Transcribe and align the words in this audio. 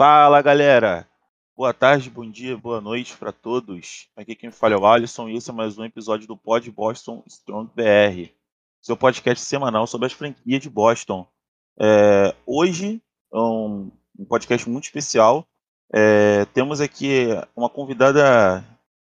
Fala 0.00 0.40
galera! 0.40 1.06
Boa 1.54 1.74
tarde, 1.74 2.08
bom 2.08 2.24
dia, 2.24 2.56
boa 2.56 2.80
noite 2.80 3.14
para 3.18 3.32
todos. 3.32 4.08
Aqui 4.16 4.34
quem 4.34 4.50
fala 4.50 4.72
é 4.72 4.78
o 4.78 4.86
Alisson 4.86 5.28
e 5.28 5.36
esse 5.36 5.50
é 5.50 5.52
mais 5.52 5.76
um 5.76 5.84
episódio 5.84 6.26
do 6.26 6.38
Pod 6.38 6.70
Boston 6.70 7.22
Strong 7.26 7.70
BR, 7.76 8.32
seu 8.80 8.96
podcast 8.96 9.44
semanal 9.44 9.86
sobre 9.86 10.06
as 10.06 10.14
franquias 10.14 10.62
de 10.62 10.70
Boston. 10.70 11.28
É, 11.78 12.34
hoje 12.46 13.02
é 13.30 13.36
um, 13.36 13.92
um, 14.18 14.24
podcast 14.24 14.66
muito 14.70 14.84
especial. 14.84 15.46
É, 15.92 16.46
temos 16.46 16.80
aqui 16.80 17.26
uma 17.54 17.68
convidada 17.68 18.64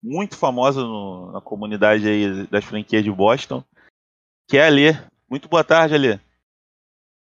muito 0.03 0.37
famosa 0.37 0.82
no, 0.82 1.32
na 1.32 1.41
comunidade 1.41 2.07
aí 2.07 2.46
das 2.48 2.62
franquias 2.62 3.02
de 3.02 3.10
Boston, 3.10 3.65
que 4.46 4.59
é 4.59 4.65
a 4.65 4.66
Alê. 4.66 4.93
Muito 5.30 5.48
boa 5.48 5.65
tarde, 5.65 5.95
Alê. 5.95 6.21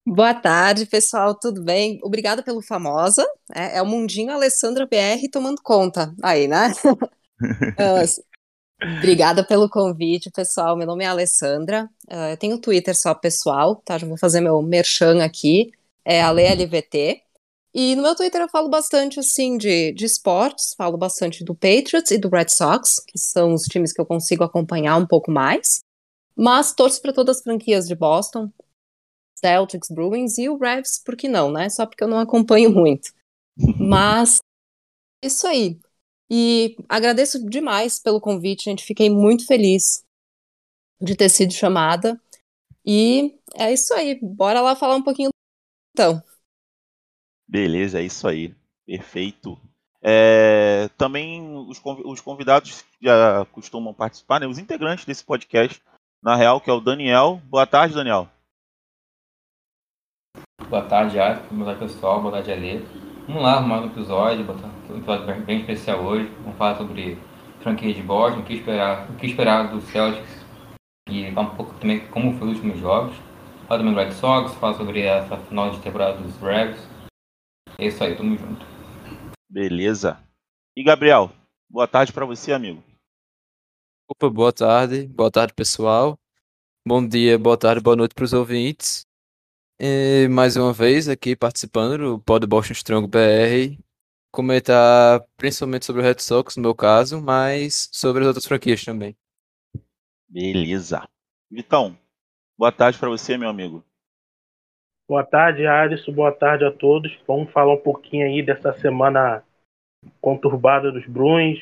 Boa 0.06 0.32
tarde, 0.34 0.86
pessoal, 0.86 1.34
tudo 1.34 1.62
bem? 1.62 2.00
Obrigada 2.02 2.42
pelo 2.42 2.62
famosa. 2.62 3.24
É, 3.54 3.76
é 3.78 3.82
o 3.82 3.86
Mundinho 3.86 4.32
Alessandra 4.32 4.86
BR 4.86 5.28
tomando 5.30 5.60
conta 5.62 6.14
aí, 6.22 6.48
né? 6.48 6.72
uh, 6.84 8.22
obrigada 8.98 9.44
pelo 9.46 9.68
convite, 9.68 10.30
pessoal. 10.30 10.74
Meu 10.74 10.86
nome 10.86 11.04
é 11.04 11.06
Alessandra. 11.06 11.88
Uh, 12.10 12.30
eu 12.32 12.36
tenho 12.38 12.58
Twitter 12.58 12.96
só 12.96 13.14
pessoal, 13.14 13.76
tá? 13.76 13.98
Já 13.98 14.06
vou 14.06 14.16
fazer 14.16 14.40
meu 14.40 14.60
merchan 14.62 15.22
aqui. 15.22 15.70
É 16.02 16.22
AleLVT. 16.22 17.22
E 17.72 17.94
no 17.94 18.02
meu 18.02 18.16
Twitter 18.16 18.40
eu 18.40 18.48
falo 18.48 18.68
bastante, 18.70 19.20
assim, 19.20 19.58
de, 19.58 19.92
de 19.92 20.06
esportes. 20.06 20.74
Falo 20.76 20.96
bastante 20.96 21.44
do 21.44 21.54
Patriots 21.54 22.10
e 22.10 22.18
do 22.18 22.30
Red 22.30 22.48
Sox, 22.48 22.96
que 23.06 23.18
são 23.18 23.52
os 23.52 23.64
times 23.64 23.92
que 23.92 24.00
eu 24.00 24.06
consigo 24.06 24.42
acompanhar 24.42 24.96
um 24.96 25.06
pouco 25.06 25.30
mais. 25.30 25.80
Mas 26.34 26.72
torço 26.72 27.02
para 27.02 27.12
todas 27.12 27.36
as 27.36 27.42
franquias 27.42 27.86
de 27.86 27.94
Boston. 27.94 28.50
Celtics, 29.40 29.88
Bruins 29.90 30.38
e 30.38 30.48
o 30.48 30.56
Revs, 30.56 31.02
por 31.04 31.16
que 31.16 31.28
não, 31.28 31.50
né? 31.50 31.68
Só 31.68 31.86
porque 31.86 32.04
eu 32.04 32.08
não 32.08 32.18
acompanho 32.18 32.70
muito. 32.74 33.12
Mas 33.78 34.40
isso 35.24 35.46
aí. 35.46 35.78
E 36.30 36.76
agradeço 36.88 37.44
demais 37.48 37.98
pelo 37.98 38.20
convite, 38.20 38.64
gente. 38.64 38.84
Fiquei 38.84 39.10
muito 39.10 39.46
feliz 39.46 40.04
de 41.00 41.16
ter 41.16 41.28
sido 41.28 41.52
chamada. 41.52 42.20
E 42.86 43.38
é 43.54 43.72
isso 43.72 43.92
aí. 43.94 44.18
Bora 44.22 44.60
lá 44.60 44.76
falar 44.76 44.96
um 44.96 45.02
pouquinho 45.02 45.30
então. 45.92 46.22
Beleza, 47.48 48.00
é 48.00 48.04
isso 48.04 48.28
aí. 48.28 48.54
Perfeito. 48.86 49.58
É, 50.02 50.88
também 50.96 51.42
os, 51.68 51.80
os 52.04 52.20
convidados 52.20 52.84
já 53.02 53.44
costumam 53.46 53.92
participar, 53.92 54.40
né? 54.40 54.46
Os 54.46 54.58
integrantes 54.58 55.04
desse 55.04 55.24
podcast, 55.24 55.82
na 56.22 56.36
real, 56.36 56.60
que 56.60 56.70
é 56.70 56.72
o 56.72 56.80
Daniel. 56.80 57.42
Boa 57.46 57.66
tarde, 57.66 57.94
Daniel. 57.94 58.30
Boa 60.70 60.82
tarde, 60.82 61.18
Alex. 61.18 61.42
Boa 61.50 61.64
tarde, 61.64 61.80
pessoal. 61.80 62.22
Boa 62.22 62.32
tarde, 62.34 62.52
Alê. 62.52 62.78
Vamos 63.26 63.42
lá, 63.42 63.60
mais 63.60 63.82
um 63.82 63.86
episódio, 63.88 64.46
um 64.88 64.98
episódio 64.98 65.26
bem, 65.26 65.40
bem 65.40 65.60
especial 65.62 65.98
hoje. 65.98 66.32
Vamos 66.42 66.56
falar 66.56 66.76
sobre 66.76 67.18
franquia 67.60 67.92
de 67.92 68.00
Boston, 68.00 68.38
o 68.38 68.44
que 68.44 68.54
esperar, 68.54 69.10
o 69.10 69.14
que 69.14 69.26
esperar 69.26 69.68
do 69.72 69.80
Celtics 69.80 70.46
e 71.08 71.28
falar 71.32 71.48
um 71.48 71.56
pouco 71.56 71.74
também 71.80 72.06
como 72.10 72.38
foi 72.38 72.50
os 72.50 72.54
últimos 72.54 72.78
jogos. 72.78 73.16
Falar 73.66 73.80
também 73.80 73.94
do 73.94 73.98
Red 73.98 74.12
Sox, 74.12 74.54
falar 74.54 74.74
sobre 74.74 75.00
essa 75.00 75.36
final 75.38 75.70
de 75.72 75.80
temporada 75.80 76.18
dos 76.18 76.36
Braves. 76.36 76.88
É 77.76 77.88
isso 77.88 78.04
aí, 78.04 78.14
tamo 78.14 78.38
junto. 78.38 78.64
Beleza. 79.50 80.20
E 80.76 80.84
Gabriel, 80.84 81.32
boa 81.68 81.88
tarde 81.88 82.12
para 82.12 82.24
você, 82.24 82.52
amigo. 82.52 82.80
Opa, 84.08 84.30
boa 84.30 84.52
tarde. 84.52 85.08
Boa 85.08 85.32
tarde, 85.32 85.52
pessoal. 85.52 86.16
Bom 86.86 87.04
dia, 87.04 87.36
boa 87.36 87.58
tarde, 87.58 87.82
boa 87.82 87.96
noite 87.96 88.14
para 88.14 88.24
os 88.24 88.32
ouvintes. 88.32 89.09
E 89.82 90.28
mais 90.28 90.58
uma 90.58 90.74
vez 90.74 91.08
aqui 91.08 91.34
participando 91.34 91.96
do 91.96 92.20
Pod 92.20 92.46
Boston 92.46 92.74
Strong 92.74 93.08
BR, 93.08 93.82
comentar 94.30 95.24
principalmente 95.38 95.86
sobre 95.86 96.02
o 96.02 96.04
Red 96.04 96.18
Sox, 96.18 96.58
no 96.58 96.62
meu 96.62 96.74
caso, 96.74 97.18
mas 97.22 97.88
sobre 97.90 98.20
as 98.20 98.26
outras 98.26 98.44
franquias 98.44 98.84
também. 98.84 99.16
Beleza. 100.28 101.08
Vitão, 101.50 101.96
boa 102.58 102.70
tarde 102.70 102.98
para 102.98 103.08
você, 103.08 103.38
meu 103.38 103.48
amigo. 103.48 103.82
Boa 105.08 105.24
tarde, 105.24 105.66
Alisson. 105.66 106.12
Boa 106.12 106.30
tarde 106.30 106.66
a 106.66 106.70
todos. 106.70 107.18
Vamos 107.26 107.50
falar 107.50 107.72
um 107.72 107.82
pouquinho 107.82 108.26
aí 108.26 108.42
dessa 108.42 108.74
semana 108.74 109.42
conturbada 110.20 110.92
dos 110.92 111.06
Bruins, 111.06 111.58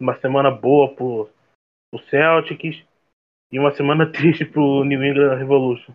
uma 0.00 0.18
semana 0.18 0.50
boa 0.50 0.92
pro, 0.92 1.30
pro 1.88 2.04
Celtics 2.08 2.84
e 3.52 3.60
uma 3.60 3.70
semana 3.70 4.10
triste 4.10 4.44
pro 4.44 4.82
New 4.82 5.04
England 5.04 5.36
Revolution. 5.36 5.94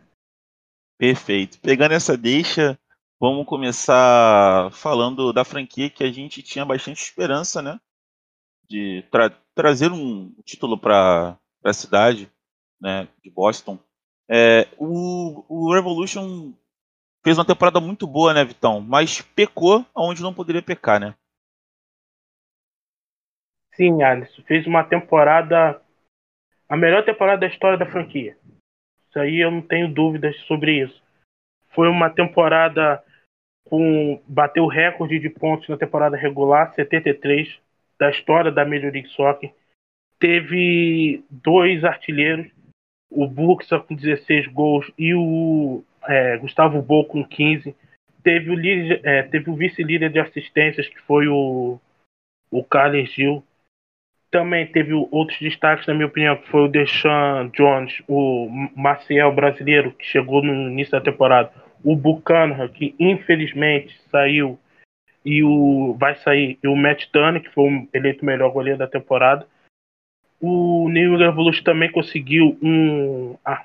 Perfeito. 0.97 1.59
Pegando 1.59 1.93
essa 1.93 2.17
deixa, 2.17 2.79
vamos 3.19 3.45
começar 3.45 4.71
falando 4.71 5.33
da 5.33 5.43
franquia 5.43 5.89
que 5.89 6.03
a 6.03 6.11
gente 6.11 6.41
tinha 6.41 6.65
bastante 6.65 7.01
esperança, 7.01 7.61
né? 7.61 7.79
De 8.69 9.03
tra 9.11 9.29
trazer 9.53 9.91
um 9.91 10.33
título 10.43 10.77
para 10.77 11.37
a 11.63 11.73
cidade, 11.73 12.31
né? 12.79 13.07
De 13.23 13.29
Boston. 13.29 13.77
É, 14.29 14.67
o, 14.77 15.45
o 15.47 15.73
Revolution 15.73 16.53
fez 17.23 17.37
uma 17.37 17.45
temporada 17.45 17.79
muito 17.79 18.07
boa, 18.07 18.33
né, 18.33 18.43
Vitão? 18.43 18.81
Mas 18.81 19.21
pecou 19.21 19.85
onde 19.95 20.21
não 20.21 20.33
poderia 20.33 20.61
pecar, 20.61 20.99
né? 20.99 21.15
Sim, 23.75 24.01
Alisson. 24.01 24.41
Fez 24.43 24.65
uma 24.65 24.83
temporada. 24.83 25.81
A 26.67 26.77
melhor 26.77 27.03
temporada 27.03 27.41
da 27.41 27.47
história 27.47 27.77
da 27.77 27.85
franquia. 27.85 28.37
Isso 29.15 29.19
aí 29.21 29.39
eu 29.39 29.49
não 29.49 29.61
tenho 29.61 29.87
dúvidas 29.87 30.35
sobre 30.41 30.83
isso. 30.83 31.01
Foi 31.69 31.87
uma 31.87 32.09
temporada 32.09 33.01
com 33.63 34.21
bateu 34.27 34.65
o 34.65 34.67
recorde 34.67 35.17
de 35.19 35.29
pontos 35.29 35.69
na 35.69 35.77
temporada 35.77 36.17
regular, 36.17 36.73
73 36.73 37.57
da 37.97 38.09
história 38.09 38.51
da 38.51 38.65
Major 38.65 38.91
League 38.91 39.07
Soccer. 39.07 39.53
Teve 40.19 41.23
dois 41.29 41.85
artilheiros, 41.85 42.51
o 43.09 43.25
Buxa 43.25 43.79
com 43.79 43.95
16 43.95 44.47
gols 44.47 44.91
e 44.97 45.15
o 45.15 45.81
é, 46.03 46.37
Gustavo 46.37 46.81
Bo 46.81 47.05
com 47.05 47.23
15. 47.25 47.73
Teve 48.21 48.51
o, 48.51 48.59
é, 49.01 49.29
o 49.47 49.55
vice-líder 49.55 50.11
de 50.11 50.19
assistências, 50.19 50.89
que 50.89 50.99
foi 51.03 51.29
o, 51.29 51.79
o 52.51 52.63
Carlos 52.65 53.09
Gil 53.13 53.41
também 54.35 54.67
teve 54.67 54.93
outros 54.93 55.39
destaques, 55.39 55.87
na 55.87 55.93
minha 55.93 56.07
opinião, 56.07 56.35
que 56.35 56.49
foi 56.49 56.65
o 56.65 56.67
Deshaun 56.67 57.47
Jones, 57.53 58.03
o 58.05 58.49
Maciel 58.75 59.31
brasileiro, 59.31 59.93
que 59.93 60.05
chegou 60.05 60.43
no 60.43 60.69
início 60.69 60.91
da 60.91 60.99
temporada, 60.99 61.49
o 61.81 61.95
Buchanan, 61.95 62.67
que 62.67 62.93
infelizmente 62.99 63.97
saiu, 64.11 64.59
e 65.23 65.41
o 65.41 65.95
vai 65.97 66.15
sair, 66.15 66.59
e 66.61 66.67
o 66.67 66.75
Matt 66.75 67.05
Turner, 67.13 67.41
que 67.41 67.49
foi 67.51 67.63
o 67.63 67.87
eleito 67.93 68.25
melhor 68.25 68.51
goleiro 68.51 68.77
da 68.77 68.87
temporada. 68.87 69.47
O 70.41 70.89
New 70.89 71.13
England 71.13 71.63
também 71.63 71.89
conseguiu 71.89 72.57
um, 72.61 73.37
a, 73.45 73.63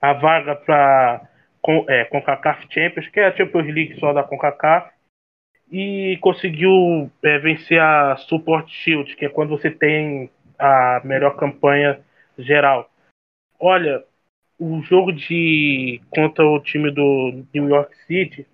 a 0.00 0.14
vaga 0.14 0.56
para 0.56 1.28
com, 1.60 1.84
é, 1.90 2.06
CONCACAF 2.06 2.66
Champions, 2.70 3.06
que 3.08 3.20
é 3.20 3.26
a 3.26 3.36
Champions 3.36 3.66
League 3.66 4.00
só 4.00 4.14
da 4.14 4.22
CONCACAF, 4.22 4.90
e 5.70 6.18
conseguiu 6.20 7.10
é, 7.22 7.38
vencer 7.38 7.80
a 7.80 8.16
Support 8.16 8.68
Shield, 8.68 9.14
que 9.14 9.24
é 9.24 9.28
quando 9.28 9.50
você 9.50 9.70
tem 9.70 10.30
a 10.58 11.00
melhor 11.04 11.36
campanha 11.36 12.00
geral. 12.36 12.90
Olha, 13.58 14.04
o 14.58 14.82
jogo 14.82 15.12
de 15.12 16.00
contra 16.10 16.44
o 16.44 16.60
time 16.60 16.90
do 16.90 17.44
New 17.54 17.68
York 17.68 17.96
City 18.06 18.46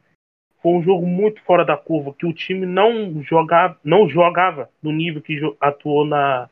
foi 0.62 0.72
um 0.72 0.82
jogo 0.82 1.06
muito 1.06 1.40
fora 1.42 1.64
da 1.64 1.76
curva, 1.76 2.14
que 2.14 2.26
o 2.26 2.32
time 2.32 2.66
não 2.66 3.22
jogava, 3.22 3.78
não 3.82 4.08
jogava 4.08 4.68
no 4.82 4.92
nível 4.92 5.22
que 5.22 5.40
atuou 5.60 6.04
na, 6.04 6.50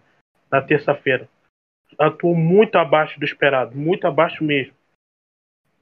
na 0.50 0.62
terça-feira. 0.62 1.28
Atuou 1.98 2.34
muito 2.34 2.76
abaixo 2.76 3.18
do 3.18 3.24
esperado, 3.24 3.76
muito 3.76 4.06
abaixo 4.06 4.42
mesmo. 4.42 4.72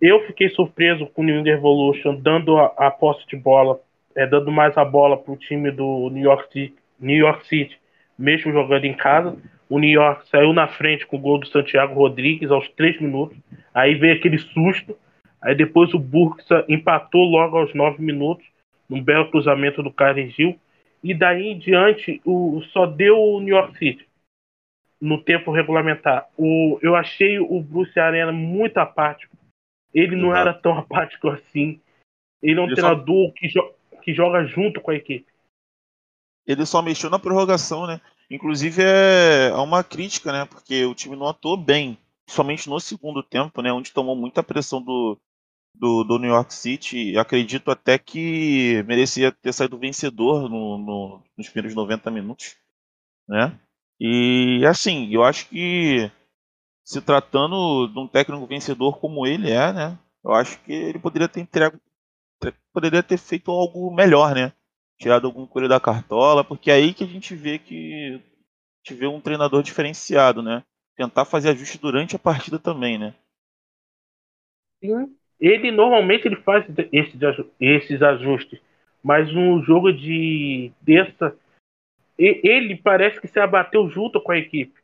Eu 0.01 0.27
fiquei 0.27 0.49
surpreso 0.49 1.07
com 1.07 1.23
o 1.23 1.25
New 1.25 1.39
England 1.39 1.55
Revolution 1.55 2.17
dando 2.17 2.59
a, 2.59 2.67
a 2.77 2.91
posse 2.91 3.27
de 3.27 3.37
bola 3.37 3.81
é, 4.17 4.27
dando 4.27 4.51
mais 4.51 4.77
a 4.77 4.85
bola 4.85 5.17
para 5.17 5.33
o 5.33 5.37
time 5.37 5.71
do 5.71 6.11
New 6.11 6.23
York, 6.23 6.53
City, 6.53 6.75
New 6.99 7.17
York 7.17 7.47
City, 7.47 7.79
mesmo 8.19 8.53
jogando 8.53 8.85
em 8.85 8.95
casa. 8.95 9.37
O 9.69 9.79
New 9.79 9.91
York 9.91 10.29
saiu 10.29 10.53
na 10.53 10.69
frente 10.69 11.07
com 11.07 11.17
o 11.17 11.21
gol 11.21 11.39
do 11.39 11.47
Santiago 11.47 11.95
Rodrigues 11.95 12.51
aos 12.51 12.69
3 12.71 13.01
minutos. 13.01 13.39
Aí 13.73 13.95
veio 13.95 14.15
aquele 14.15 14.39
susto. 14.39 14.97
Aí 15.41 15.55
depois 15.55 15.93
o 15.95 15.99
Burksa 15.99 16.65
empatou 16.69 17.25
logo 17.25 17.57
aos 17.57 17.75
9 17.75 18.03
minutos, 18.03 18.47
num 18.89 19.03
belo 19.03 19.31
cruzamento 19.31 19.83
do 19.83 19.93
Karen 19.93 20.29
Gil. 20.29 20.59
E 21.03 21.15
daí 21.15 21.49
em 21.49 21.59
diante 21.59 22.21
o, 22.25 22.63
só 22.73 22.87
deu 22.87 23.19
o 23.19 23.41
New 23.41 23.57
York 23.57 23.77
City 23.77 24.07
no 25.01 25.21
tempo 25.21 25.51
regulamentar. 25.51 26.29
O, 26.39 26.79
eu 26.81 26.95
achei 26.95 27.41
o 27.41 27.61
Bruce 27.61 27.99
Arena 27.99 28.31
muito 28.31 28.79
apático. 28.79 29.37
Ele 29.93 30.15
não 30.15 30.29
uhum. 30.29 30.37
era 30.37 30.55
tão 30.55 30.77
apático 30.79 31.29
assim. 31.29 31.81
Ele 32.41 32.61
é 32.61 32.63
um 32.63 32.67
Ele 32.67 32.75
treinador 32.75 33.27
só... 33.29 33.33
que, 33.35 33.49
joga 33.49 33.82
que 34.03 34.15
joga 34.15 34.45
junto 34.45 34.81
com 34.81 34.91
a 34.91 34.95
equipe. 34.95 35.27
Ele 36.47 36.67
só 36.67 36.83
mexeu 36.83 37.09
na 37.09 37.19
prorrogação, 37.19 37.87
né? 37.87 38.01
Inclusive 38.31 38.83
é, 38.83 39.49
é 39.49 39.57
uma 39.57 39.85
crítica, 39.85 40.33
né? 40.33 40.45
Porque 40.45 40.85
o 40.85 40.95
time 40.95 41.17
não 41.17 41.29
atuou 41.29 41.57
bem, 41.57 41.97
somente 42.29 42.69
no 42.69 42.81
segundo 42.81 43.23
tempo, 43.23 43.63
né? 43.63 43.73
Onde 43.73 43.93
tomou 43.93 44.17
muita 44.17 44.43
pressão 44.43 44.83
do, 44.83 45.19
do, 45.75 46.05
do 46.05 46.19
New 46.19 46.31
York 46.31 46.53
City, 46.53 47.17
acredito 47.17 47.71
até 47.71 47.99
que 47.99 48.83
merecia 48.87 49.33
ter 49.33 49.53
saído 49.53 49.79
vencedor 49.79 50.49
no, 50.49 50.79
no, 50.79 51.23
nos 51.37 51.49
primeiros 51.49 51.75
90 51.75 52.11
minutos, 52.11 52.57
né? 53.29 53.59
E 54.01 54.65
assim, 54.67 55.09
eu 55.13 55.23
acho 55.23 55.49
que 55.49 56.11
se 56.85 57.01
tratando 57.01 57.87
de 57.87 57.99
um 57.99 58.09
técnico 58.09 58.47
vencedor 58.47 58.99
como 58.99 59.27
ele 59.27 59.51
é, 59.51 59.73
né? 59.73 59.99
Eu 60.25 60.33
acho 60.33 60.59
que 60.61 60.73
ele 60.73 60.99
poderia 60.99 61.29
ter 61.29 61.41
entregue, 61.41 61.79
poderia 62.73 63.03
ter 63.03 63.19
feito 63.19 63.51
algo 63.51 63.95
melhor, 63.95 64.35
né? 64.35 64.53
Tirado 64.99 65.27
algum 65.27 65.47
coelho 65.47 65.69
da 65.69 65.81
cartola, 65.81 66.45
porque 66.45 66.71
é 66.71 66.75
aí 66.75 66.95
que 66.95 67.05
a 67.05 67.07
gente 67.07 67.35
vê 67.35 67.59
que 67.59 68.21
vê 68.91 69.07
um 69.07 69.21
treinador 69.21 69.63
diferenciado, 69.63 70.43
né? 70.43 70.65
Tentar 70.97 71.25
fazer 71.25 71.51
ajuste 71.51 71.79
durante 71.79 72.17
a 72.17 72.19
partida 72.19 72.59
também, 72.59 72.99
né? 72.99 73.15
Sim. 74.83 75.17
Ele 75.41 75.71
normalmente 75.73 76.27
ele 76.27 76.37
faz 76.37 76.65
esses, 76.93 78.03
ajustes, 78.03 78.61
mas 79.03 79.33
no 79.33 79.61
jogo 79.63 79.93
de 79.93 80.73
terça 80.85 81.37
ele 82.17 82.77
parece 82.77 83.21
que 83.21 83.27
se 83.27 83.41
abateu 83.41 83.89
junto 83.89 84.21
com 84.21 84.31
a 84.31 84.39
equipe. 84.39 84.81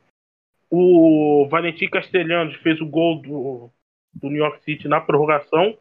O 0.69 1.47
Valentim 1.49 1.87
Castelhanos 1.87 2.55
fez 2.57 2.81
o 2.81 2.85
gol 2.85 3.21
do, 3.21 3.71
do 4.13 4.29
New 4.29 4.37
York 4.37 4.61
City 4.63 4.87
na 4.87 4.99
prorrogação, 4.99 5.77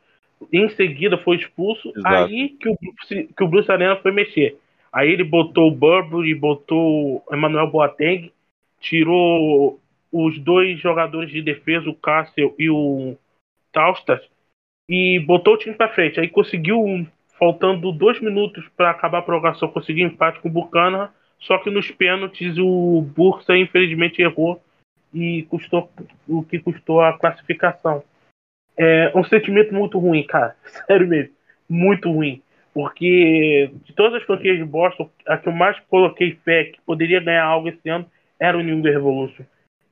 em 0.53 0.69
seguida 0.71 1.19
foi 1.19 1.37
expulso, 1.37 1.93
Exato. 1.97 2.15
aí 2.15 2.51
que 2.51 2.69
o, 2.69 2.77
que 2.77 3.45
o 3.45 3.49
Bruce 3.49 3.71
Arena 3.71 3.97
foi 3.97 4.13
mexer. 4.13 4.59
Aí 4.93 5.11
ele 5.11 5.25
botou 5.25 5.69
o 5.69 5.75
Burberry, 5.75 6.35
botou 6.35 7.23
o 7.27 7.35
Emmanuel 7.35 7.71
Boateng, 7.71 8.33
tirou 8.81 9.79
os 10.11 10.39
dois 10.39 10.81
jogadores 10.81 11.31
de 11.31 11.43
defesa, 11.43 11.89
o 11.91 11.95
Cássio 11.95 12.55
e 12.59 12.71
o 12.71 13.17
Taustas, 13.73 14.21
e 14.89 15.19
botou 15.21 15.55
o 15.55 15.59
time 15.59 15.75
para 15.75 15.93
frente. 15.93 16.19
Aí 16.19 16.29
conseguiu, 16.29 17.07
faltando 17.39 17.93
dois 17.93 18.21
minutos 18.21 18.67
para 18.77 18.91
acabar 18.91 19.19
a 19.19 19.23
prorrogação, 19.23 19.69
conseguiu 19.69 20.07
empate 20.07 20.41
com 20.41 20.49
o 20.49 20.53
Buchanan, 20.53 21.11
só 21.39 21.59
que 21.59 21.71
nos 21.71 21.91
pênaltis 21.91 22.57
o 22.59 23.03
Bursa 23.15 23.57
infelizmente 23.57 24.23
errou 24.23 24.61
e 25.13 25.45
custou 25.45 25.91
o 26.27 26.43
que 26.43 26.59
custou 26.59 27.01
a 27.01 27.17
classificação. 27.17 28.03
É 28.79 29.13
um 29.15 29.25
sentimento 29.25 29.75
muito 29.75 29.99
ruim, 29.99 30.23
cara. 30.25 30.57
Sério 30.87 31.09
mesmo. 31.09 31.35
Muito 31.69 32.11
ruim. 32.11 32.41
Porque 32.73 33.71
de 33.85 33.93
todas 33.93 34.15
as 34.15 34.23
franquias 34.23 34.57
de 34.57 34.65
Boston, 34.65 35.11
a 35.27 35.37
que 35.37 35.49
eu 35.49 35.53
mais 35.53 35.79
coloquei 35.89 36.39
fé 36.45 36.67
que 36.67 36.81
poderia 36.83 37.21
ganhar 37.21 37.45
algo 37.45 37.69
esse 37.69 37.89
ano 37.89 38.09
era 38.39 38.57
o 38.57 38.63
New 38.63 38.79
England 38.79 38.93
Revolution. 38.93 39.45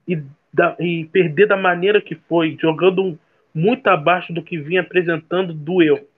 E, 0.06 0.22
da, 0.54 0.76
e 0.78 1.04
perder 1.06 1.48
da 1.48 1.56
maneira 1.56 2.00
que 2.00 2.14
foi, 2.14 2.56
jogando 2.60 3.18
muito 3.52 3.86
abaixo 3.88 4.32
do 4.32 4.42
que 4.42 4.56
vinha 4.56 4.82
apresentando, 4.82 5.52
doeu. 5.52 6.08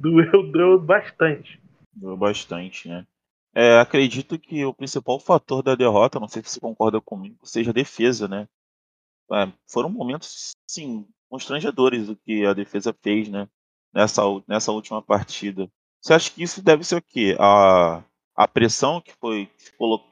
Doeu, 0.00 0.42
doeu 0.50 0.80
bastante. 0.80 1.60
Doeu 1.94 2.16
bastante, 2.16 2.88
né? 2.88 3.06
É, 3.54 3.78
acredito 3.78 4.36
que 4.36 4.64
o 4.64 4.74
principal 4.74 5.20
fator 5.20 5.62
da 5.62 5.76
derrota, 5.76 6.18
não 6.18 6.26
sei 6.26 6.42
se 6.42 6.50
você 6.50 6.60
concorda 6.60 7.00
comigo, 7.00 7.38
seja 7.44 7.70
a 7.70 7.74
defesa, 7.74 8.26
né? 8.26 8.48
É, 9.32 9.52
foram 9.70 9.88
momentos, 9.88 10.56
sim, 10.68 11.06
constrangedores 11.34 12.08
o 12.08 12.14
que 12.14 12.46
a 12.46 12.52
defesa 12.52 12.94
fez, 13.02 13.28
né? 13.28 13.48
Nessa, 13.92 14.22
nessa 14.46 14.70
última 14.70 15.02
partida. 15.02 15.68
Você 16.00 16.14
acha 16.14 16.30
que 16.32 16.42
isso 16.42 16.62
deve 16.62 16.84
ser 16.84 16.96
o 16.96 17.02
quê? 17.02 17.36
A, 17.40 18.04
a 18.36 18.46
pressão 18.46 19.00
que 19.00 19.12
foi, 19.14 19.48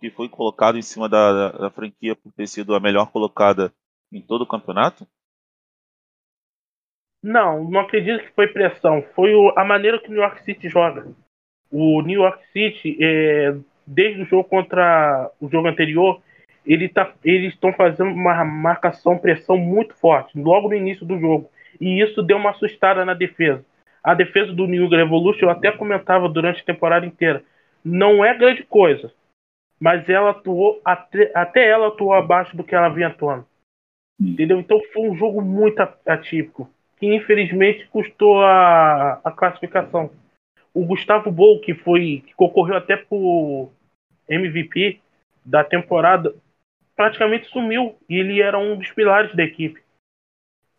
que 0.00 0.10
foi 0.10 0.28
colocada 0.28 0.76
em 0.76 0.82
cima 0.82 1.08
da, 1.08 1.52
da 1.52 1.70
franquia 1.70 2.16
por 2.16 2.32
ter 2.32 2.48
sido 2.48 2.74
a 2.74 2.80
melhor 2.80 3.10
colocada 3.12 3.72
em 4.12 4.20
todo 4.20 4.42
o 4.42 4.46
campeonato? 4.46 5.06
Não, 7.22 7.70
não 7.70 7.80
acredito 7.80 8.24
que 8.24 8.34
foi 8.34 8.48
pressão. 8.48 9.04
Foi 9.14 9.32
o, 9.32 9.52
a 9.56 9.64
maneira 9.64 10.00
que 10.00 10.08
o 10.08 10.12
New 10.12 10.22
York 10.22 10.42
City 10.44 10.68
joga. 10.68 11.06
O 11.70 12.02
New 12.02 12.20
York 12.20 12.44
City, 12.52 12.98
é, 13.00 13.56
desde 13.86 14.22
o 14.22 14.26
jogo 14.26 14.48
contra 14.48 15.30
o 15.40 15.48
jogo 15.48 15.68
anterior, 15.68 16.20
ele 16.64 16.88
tá, 16.88 17.12
eles 17.24 17.54
estão 17.54 17.72
fazendo 17.72 18.10
uma 18.10 18.44
marcação, 18.44 19.18
pressão 19.18 19.56
muito 19.56 19.94
forte, 19.94 20.38
logo 20.38 20.68
no 20.68 20.74
início 20.74 21.04
do 21.04 21.18
jogo. 21.18 21.50
E 21.80 22.02
isso 22.02 22.22
deu 22.22 22.36
uma 22.36 22.50
assustada 22.50 23.04
na 23.04 23.14
defesa. 23.14 23.64
A 24.02 24.14
defesa 24.14 24.52
do 24.52 24.66
New 24.66 24.88
Revolution, 24.88 25.46
eu 25.46 25.50
até 25.50 25.70
comentava 25.72 26.28
durante 26.28 26.60
a 26.60 26.64
temporada 26.64 27.06
inteira, 27.06 27.42
não 27.84 28.24
é 28.24 28.36
grande 28.36 28.62
coisa. 28.64 29.12
Mas 29.80 30.08
ela 30.08 30.30
atuou, 30.30 30.80
até, 30.84 31.32
até 31.34 31.68
ela 31.68 31.88
atuou 31.88 32.12
abaixo 32.12 32.56
do 32.56 32.62
que 32.62 32.74
ela 32.74 32.88
vinha 32.88 33.08
atuando. 33.08 33.46
Entendeu? 34.20 34.60
Então 34.60 34.80
foi 34.92 35.08
um 35.08 35.16
jogo 35.16 35.40
muito 35.40 35.80
atípico, 36.06 36.70
que 36.98 37.06
infelizmente 37.06 37.88
custou 37.88 38.40
a, 38.42 39.20
a 39.24 39.32
classificação 39.32 40.10
o 40.74 40.86
Gustavo 40.86 41.30
Bol, 41.30 41.60
que 41.60 41.74
foi 41.74 42.22
que 42.26 42.34
concorreu 42.34 42.76
até 42.76 42.96
por 42.96 43.70
MVP 44.28 45.00
da 45.44 45.62
temporada, 45.62 46.34
praticamente 47.02 47.48
sumiu 47.48 47.98
e 48.08 48.14
ele 48.16 48.40
era 48.40 48.56
um 48.56 48.78
dos 48.78 48.88
pilares 48.92 49.34
da 49.34 49.42
equipe. 49.42 49.82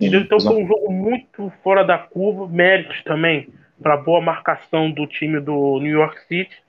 Sim, 0.01 0.15
então 0.15 0.39
foi 0.39 0.55
um 0.55 0.65
jogo 0.65 0.89
muito 0.89 1.49
fora 1.61 1.83
da 1.83 1.97
curva, 1.97 2.47
méritos 2.47 3.03
também 3.03 3.53
para 3.81 3.97
boa 3.97 4.21
marcação 4.21 4.89
do 4.89 5.05
time 5.05 5.41
do 5.41 5.79
New 5.81 5.91
York 5.91 6.17
City. 6.27 6.63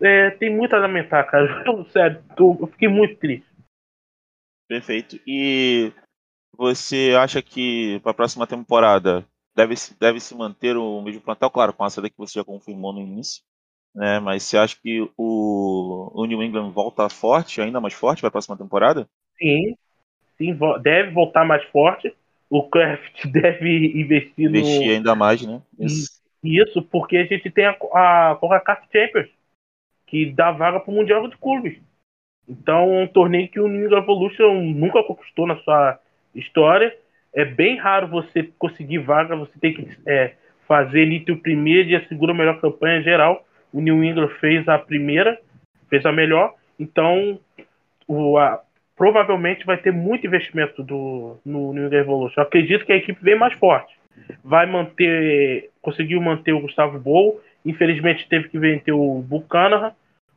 É, 0.00 0.30
tem 0.30 0.54
muito 0.54 0.74
a 0.74 0.80
lamentar, 0.80 1.30
cara. 1.30 1.62
Eu, 1.64 1.84
sério, 1.86 2.22
tô, 2.36 2.56
eu 2.60 2.66
fiquei 2.66 2.88
muito 2.88 3.16
triste. 3.18 3.48
Perfeito. 4.68 5.20
E 5.24 5.92
você 6.56 7.14
acha 7.16 7.40
que 7.40 8.00
para 8.00 8.10
a 8.10 8.14
próxima 8.14 8.46
temporada 8.46 9.24
deve, 9.54 9.74
deve 9.98 10.18
se 10.18 10.34
manter 10.34 10.76
o 10.76 11.00
mesmo 11.02 11.22
plantel, 11.22 11.50
claro, 11.50 11.72
com 11.72 11.84
a 11.84 11.90
saída 11.90 12.10
que 12.10 12.18
você 12.18 12.40
já 12.40 12.44
confirmou 12.44 12.92
no 12.92 13.00
início, 13.00 13.42
né? 13.96 14.20
Mas 14.20 14.42
você 14.42 14.58
acha 14.58 14.76
que 14.80 15.00
o, 15.16 16.12
o 16.14 16.26
New 16.26 16.42
England 16.42 16.70
volta 16.70 17.08
forte, 17.08 17.60
ainda 17.60 17.80
mais 17.80 17.94
forte 17.94 18.20
para 18.20 18.28
a 18.28 18.30
próxima 18.30 18.56
temporada? 18.56 19.08
Sim, 19.38 19.74
sim, 20.36 20.56
deve 20.82 21.10
voltar 21.10 21.44
mais 21.44 21.64
forte. 21.70 22.14
O 22.48 22.68
Kraft 22.68 23.26
deve 23.26 23.92
investir, 24.00 24.48
investir 24.48 24.86
no... 24.86 24.92
ainda 24.92 25.14
mais, 25.14 25.44
né? 25.44 25.60
Isso. 25.78 26.16
Isso, 26.44 26.80
porque 26.80 27.16
a 27.16 27.24
gente 27.24 27.50
tem 27.50 27.64
a, 27.64 27.70
a 27.70 28.36
Coca-Cola 28.38 28.78
Champions, 28.92 29.28
que 30.06 30.26
dá 30.26 30.52
vaga 30.52 30.78
para 30.78 30.92
o 30.92 30.94
Mundial 30.94 31.26
de 31.26 31.36
Clubes. 31.38 31.76
Então, 32.48 33.02
um 33.02 33.08
torneio 33.08 33.48
que 33.48 33.58
o 33.58 33.66
New 33.66 33.86
England 33.86 34.02
Evolution 34.02 34.62
nunca 34.62 35.02
conquistou 35.02 35.46
na 35.46 35.56
sua 35.56 35.98
história 36.32 36.96
é 37.36 37.44
bem 37.44 37.76
raro 37.76 38.08
você 38.08 38.44
conseguir 38.58 38.98
vaga, 38.98 39.36
você 39.36 39.58
tem 39.60 39.74
que 39.74 39.88
é, 40.06 40.34
fazer 40.66 41.02
ali 41.02 41.24
o 41.28 41.36
primeiro 41.36 41.90
e 41.90 41.96
a 41.96 42.08
segunda 42.08 42.32
melhor 42.32 42.60
campanha 42.60 43.02
geral. 43.02 43.46
O 43.76 43.80
New 43.82 44.02
England 44.02 44.30
fez 44.40 44.66
a 44.66 44.78
primeira, 44.78 45.38
fez 45.90 46.06
a 46.06 46.10
melhor, 46.10 46.54
então 46.80 47.38
o, 48.08 48.38
a, 48.38 48.62
provavelmente 48.96 49.66
vai 49.66 49.76
ter 49.76 49.92
muito 49.92 50.26
investimento 50.26 50.82
do, 50.82 51.36
no 51.44 51.74
New 51.74 51.84
England 51.84 51.98
Revolution. 51.98 52.40
Eu 52.40 52.44
acredito 52.44 52.86
que 52.86 52.92
a 52.92 52.96
equipe 52.96 53.22
vem 53.22 53.38
mais 53.38 53.52
forte. 53.52 53.94
Vai 54.42 54.64
manter, 54.64 55.68
conseguiu 55.82 56.22
manter 56.22 56.54
o 56.54 56.60
Gustavo 56.60 56.98
Bow, 56.98 57.38
infelizmente 57.66 58.26
teve 58.30 58.48
que 58.48 58.58
vender 58.58 58.92
o 58.92 59.20
Buchanan, 59.20 59.92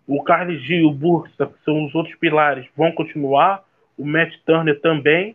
o 0.05 0.21
Carlos 0.21 0.61
Gil, 0.63 0.89
o 0.89 0.93
Bursa, 0.93 1.45
que 1.45 1.63
são 1.63 1.85
os 1.85 1.95
outros 1.95 2.15
pilares, 2.15 2.67
vão 2.75 2.91
continuar, 2.91 3.63
o 3.97 4.05
Matt 4.05 4.35
Turner 4.45 4.81
também. 4.81 5.33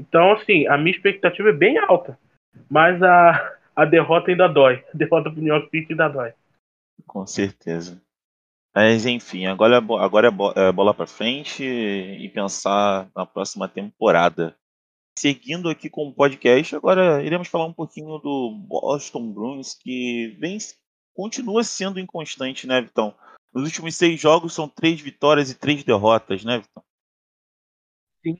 Então, 0.00 0.32
assim, 0.32 0.66
a 0.66 0.76
minha 0.76 0.96
expectativa 0.96 1.50
é 1.50 1.52
bem 1.52 1.78
alta. 1.78 2.18
Mas 2.68 3.00
a, 3.00 3.52
a 3.76 3.84
derrota 3.84 4.32
ainda 4.32 4.48
dói. 4.48 4.82
A 4.92 4.96
derrota 4.96 5.30
pro 5.30 5.40
New 5.40 5.54
York 5.54 5.70
City 5.70 5.92
ainda 5.92 6.08
dói. 6.08 6.32
Com 7.06 7.26
certeza. 7.26 8.02
Mas 8.74 9.06
enfim, 9.06 9.46
agora, 9.46 9.76
é 9.76 10.04
agora 10.04 10.28
é, 10.28 10.68
é 10.68 10.72
bola 10.72 10.92
para 10.92 11.06
frente 11.06 11.64
e 11.64 12.28
pensar 12.28 13.08
na 13.16 13.24
próxima 13.24 13.66
temporada. 13.66 14.54
Seguindo 15.18 15.70
aqui 15.70 15.88
com 15.88 16.08
o 16.08 16.12
podcast, 16.12 16.76
agora 16.76 17.22
iremos 17.22 17.48
falar 17.48 17.64
um 17.64 17.72
pouquinho 17.72 18.18
do 18.18 18.50
Boston 18.68 19.32
Bruins, 19.32 19.72
que 19.72 20.36
vem, 20.38 20.58
continua 21.14 21.64
sendo 21.64 21.98
inconstante, 21.98 22.66
né, 22.66 22.82
Vitão? 22.82 23.14
Nos 23.54 23.64
últimos 23.64 23.94
seis 23.94 24.20
jogos 24.20 24.52
são 24.52 24.68
três 24.68 25.00
vitórias 25.00 25.50
e 25.50 25.58
três 25.58 25.82
derrotas, 25.82 26.44
né, 26.44 26.58
Vitão? 26.58 26.82
Sim, 28.22 28.38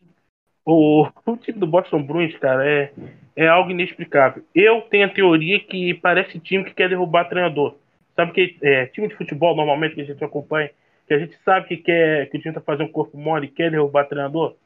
o, 0.66 1.08
o 1.25 1.37
time 1.38 1.58
do 1.58 1.66
Boston 1.66 2.02
Bruins, 2.02 2.37
cara, 2.37 2.68
é, 2.68 2.92
é 3.35 3.49
algo 3.49 3.70
inexplicável. 3.70 4.44
Eu 4.54 4.82
tenho 4.82 5.06
a 5.06 5.14
teoria 5.14 5.58
que 5.61 5.94
parece 5.94 6.38
time 6.40 6.64
que 6.64 6.75
quer 6.75 6.90
derrubar 6.90 7.28
treinador. 7.28 7.76
Sabe 8.16 8.32
que 8.32 8.58
é, 8.62 8.87
time 8.87 9.08
de 9.08 9.16
futebol, 9.16 9.54
normalmente, 9.54 9.94
que 9.94 10.00
a 10.00 10.04
gente 10.04 10.25
acompanha, 10.25 10.70
que 11.06 11.14
a 11.14 11.18
gente 11.18 11.37
sabe 11.44 11.68
que 11.68 11.76
quer 11.76 12.28
que 12.30 12.38
o 12.38 12.40
time 12.40 12.54
tá 12.54 12.61
fazendo 12.61 12.88
um 12.88 12.92
corpo 12.92 13.16
mole 13.16 13.46
e 13.46 13.50
quer 13.50 13.70
derrubar 13.70 14.08
treinador, 14.08 14.56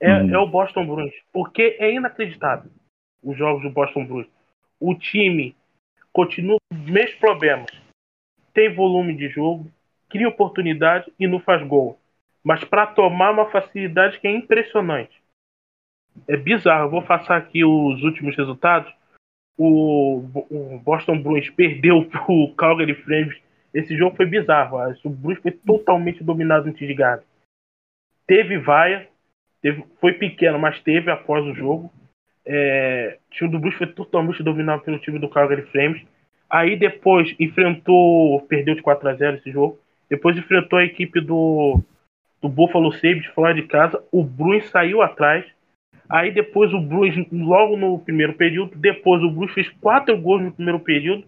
é, 0.00 0.12
uhum. 0.12 0.34
é 0.34 0.38
o 0.38 0.46
Boston 0.48 0.86
Bruins. 0.86 1.14
Porque 1.32 1.76
é 1.78 1.92
inacreditável 1.92 2.70
os 3.22 3.36
jogos 3.36 3.62
do 3.62 3.70
Boston 3.70 4.06
Bruins. 4.06 4.28
O 4.80 4.94
time 4.94 5.54
continua 6.12 6.56
com 6.70 6.78
os 6.78 6.90
mesmos 6.90 7.14
problemas. 7.16 7.70
Tem 8.54 8.74
volume 8.74 9.14
de 9.14 9.28
jogo, 9.28 9.70
cria 10.08 10.28
oportunidade 10.28 11.12
e 11.18 11.26
não 11.26 11.40
faz 11.40 11.62
gol. 11.66 11.98
Mas 12.42 12.64
para 12.64 12.86
tomar 12.86 13.30
uma 13.30 13.50
facilidade 13.50 14.18
que 14.18 14.26
é 14.26 14.30
impressionante 14.30 15.20
é 16.26 16.36
bizarro. 16.36 16.86
Eu 16.86 16.90
vou 16.90 17.02
passar 17.02 17.36
aqui 17.36 17.64
os 17.64 18.02
últimos 18.02 18.36
resultados. 18.36 18.92
O, 19.58 20.22
o 20.50 20.78
Boston 20.78 21.20
Bruins 21.20 21.50
perdeu 21.50 22.04
pro 22.08 22.54
Calgary 22.56 22.94
Flames. 22.94 23.36
Esse 23.74 23.96
jogo 23.96 24.16
foi 24.16 24.24
bizarro. 24.24 24.78
O 25.04 25.10
Bruins 25.10 25.40
foi 25.40 25.50
totalmente 25.50 26.22
dominado 26.22 26.66
no 26.66 26.72
Tidgard. 26.72 27.22
Teve 28.26 28.58
vaia, 28.58 29.08
teve, 29.60 29.84
foi 30.00 30.12
pequeno, 30.12 30.58
mas 30.58 30.80
teve 30.80 31.10
após 31.10 31.44
o 31.44 31.54
jogo. 31.54 31.92
É, 32.46 33.18
o 33.26 33.34
time 33.34 33.50
do 33.50 33.58
Bruins 33.58 33.76
foi 33.76 33.86
totalmente 33.88 34.42
dominado 34.42 34.82
pelo 34.82 34.98
time 34.98 35.18
do 35.18 35.28
Calgary 35.28 35.62
Flames. 35.62 36.02
Aí 36.48 36.76
depois 36.76 37.34
enfrentou, 37.38 38.40
perdeu 38.42 38.74
de 38.74 38.82
4 38.82 39.08
a 39.08 39.14
0 39.14 39.36
esse 39.36 39.50
jogo. 39.50 39.78
Depois 40.08 40.36
enfrentou 40.36 40.78
a 40.78 40.84
equipe 40.84 41.20
do, 41.20 41.82
do 42.40 42.48
Buffalo 42.48 42.92
Sabres 42.92 43.26
fora 43.26 43.52
de 43.52 43.64
casa. 43.64 44.02
O 44.10 44.22
Bruins 44.22 44.70
saiu 44.70 45.02
atrás. 45.02 45.44
Aí 46.08 46.30
depois 46.30 46.72
o 46.72 46.80
Bruins, 46.80 47.26
logo 47.30 47.76
no 47.76 47.98
primeiro 47.98 48.32
período, 48.34 48.76
depois 48.76 49.22
o 49.22 49.30
Bruins 49.30 49.52
fez 49.52 49.68
quatro 49.80 50.16
gols 50.18 50.42
no 50.42 50.52
primeiro 50.52 50.80
período, 50.80 51.24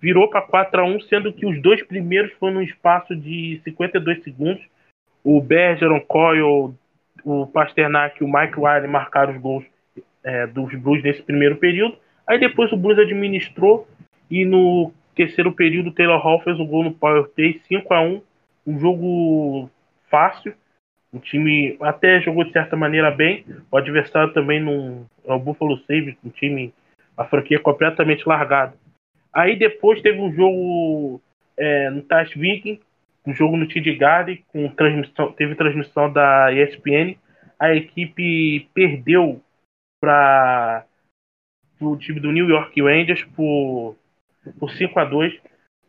virou 0.00 0.28
para 0.28 0.42
4 0.42 0.80
a 0.80 0.84
1 0.84 1.00
sendo 1.02 1.32
que 1.32 1.46
os 1.46 1.60
dois 1.60 1.82
primeiros 1.82 2.32
foram 2.34 2.54
no 2.54 2.62
espaço 2.62 3.14
de 3.16 3.60
52 3.64 4.22
segundos. 4.22 4.62
O 5.24 5.40
Bergeron, 5.40 6.00
Coyle, 6.00 6.74
o 7.24 7.46
Pasternak 7.46 8.20
e 8.20 8.24
o 8.24 8.32
Mike 8.32 8.58
Wiley 8.58 8.88
marcaram 8.88 9.34
os 9.34 9.40
gols 9.40 9.64
é, 10.24 10.46
dos 10.46 10.74
Blues 10.74 11.02
nesse 11.02 11.22
primeiro 11.22 11.56
período. 11.56 11.96
Aí 12.26 12.38
depois 12.38 12.72
o 12.72 12.76
Blues 12.76 12.98
administrou 12.98 13.86
e 14.30 14.44
no 14.44 14.92
terceiro 15.14 15.52
período 15.52 15.90
o 15.90 15.92
Taylor 15.92 16.20
Hall 16.20 16.40
fez 16.40 16.58
um 16.58 16.66
gol 16.66 16.84
no 16.84 16.92
Power 16.92 17.28
Play 17.28 17.60
5 17.68 17.94
a 17.94 18.00
1 18.00 18.22
um 18.66 18.78
jogo 18.78 19.70
fácil. 20.08 20.54
O 21.12 21.20
time 21.20 21.76
até 21.80 22.20
jogou 22.22 22.44
de 22.44 22.52
certa 22.52 22.74
maneira 22.74 23.10
bem. 23.10 23.44
O 23.70 23.76
adversário 23.76 24.32
também 24.32 24.60
não 24.60 25.06
é 25.24 25.32
o 25.32 25.38
Buffalo 25.38 25.78
Sabres, 25.80 26.16
um 26.24 26.30
time 26.30 26.72
a 27.16 27.24
franquia 27.24 27.60
completamente 27.60 28.26
largada. 28.26 28.74
Aí 29.32 29.56
depois 29.56 30.00
teve 30.00 30.18
um 30.18 30.32
jogo 30.32 31.20
é, 31.56 31.90
no 31.90 32.02
Tash 32.02 32.32
Viking, 32.34 32.80
um 33.26 33.34
jogo 33.34 33.56
no 33.56 33.68
TD 33.68 33.94
Garden, 33.96 34.44
com 34.48 34.68
transmissão, 34.70 35.32
teve 35.32 35.54
transmissão 35.54 36.12
da 36.12 36.52
ESPN. 36.52 37.16
A 37.58 37.74
equipe 37.74 38.68
perdeu 38.74 39.40
para 40.00 40.84
o 41.80 41.96
time 41.96 42.20
do 42.20 42.32
New 42.32 42.48
York 42.48 42.80
Rangers 42.80 43.24
por, 43.36 43.96
por 44.58 44.70
5 44.72 44.98
a 44.98 45.04
2 45.04 45.40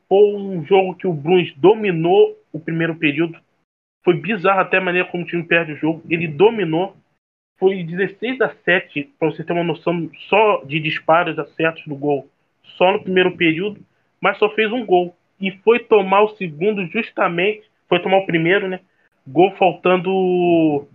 Foi 0.08 0.36
um 0.36 0.64
jogo 0.66 0.96
que 0.96 1.08
o 1.08 1.14
Bruins 1.14 1.54
dominou 1.56 2.38
o 2.52 2.60
primeiro 2.60 2.96
período. 2.96 3.40
Foi 4.04 4.16
bizarro 4.16 4.60
até 4.60 4.78
a 4.78 4.82
maneira 4.82 5.08
como 5.08 5.24
o 5.24 5.28
time 5.28 5.44
perde 5.44 5.74
o 5.74 5.78
jogo. 5.78 6.04
Ele 6.10 6.28
dominou. 6.28 6.96
Foi 7.58 7.84
16 7.84 8.42
a 8.42 8.54
7, 8.66 9.14
para 9.18 9.30
você 9.30 9.44
ter 9.44 9.54
uma 9.54 9.64
noção 9.64 10.10
só 10.28 10.64
de 10.66 10.80
disparos 10.80 11.38
acertos 11.38 11.86
do 11.86 11.96
gol, 11.96 12.28
só 12.78 12.92
no 12.92 13.04
primeiro 13.04 13.38
período, 13.38 13.80
mas 14.20 14.38
só 14.38 14.50
fez 14.50 14.72
um 14.72 14.86
gol. 14.86 15.16
E 15.40 15.52
foi 15.64 15.80
tomar 15.80 16.24
o 16.24 16.36
segundo 16.36 16.86
justamente, 16.88 17.64
foi 17.88 18.02
tomar 18.02 18.18
o 18.18 18.26
primeiro, 18.26 18.68
né? 18.68 18.80
Gol 19.26 19.56
faltando 19.56 20.88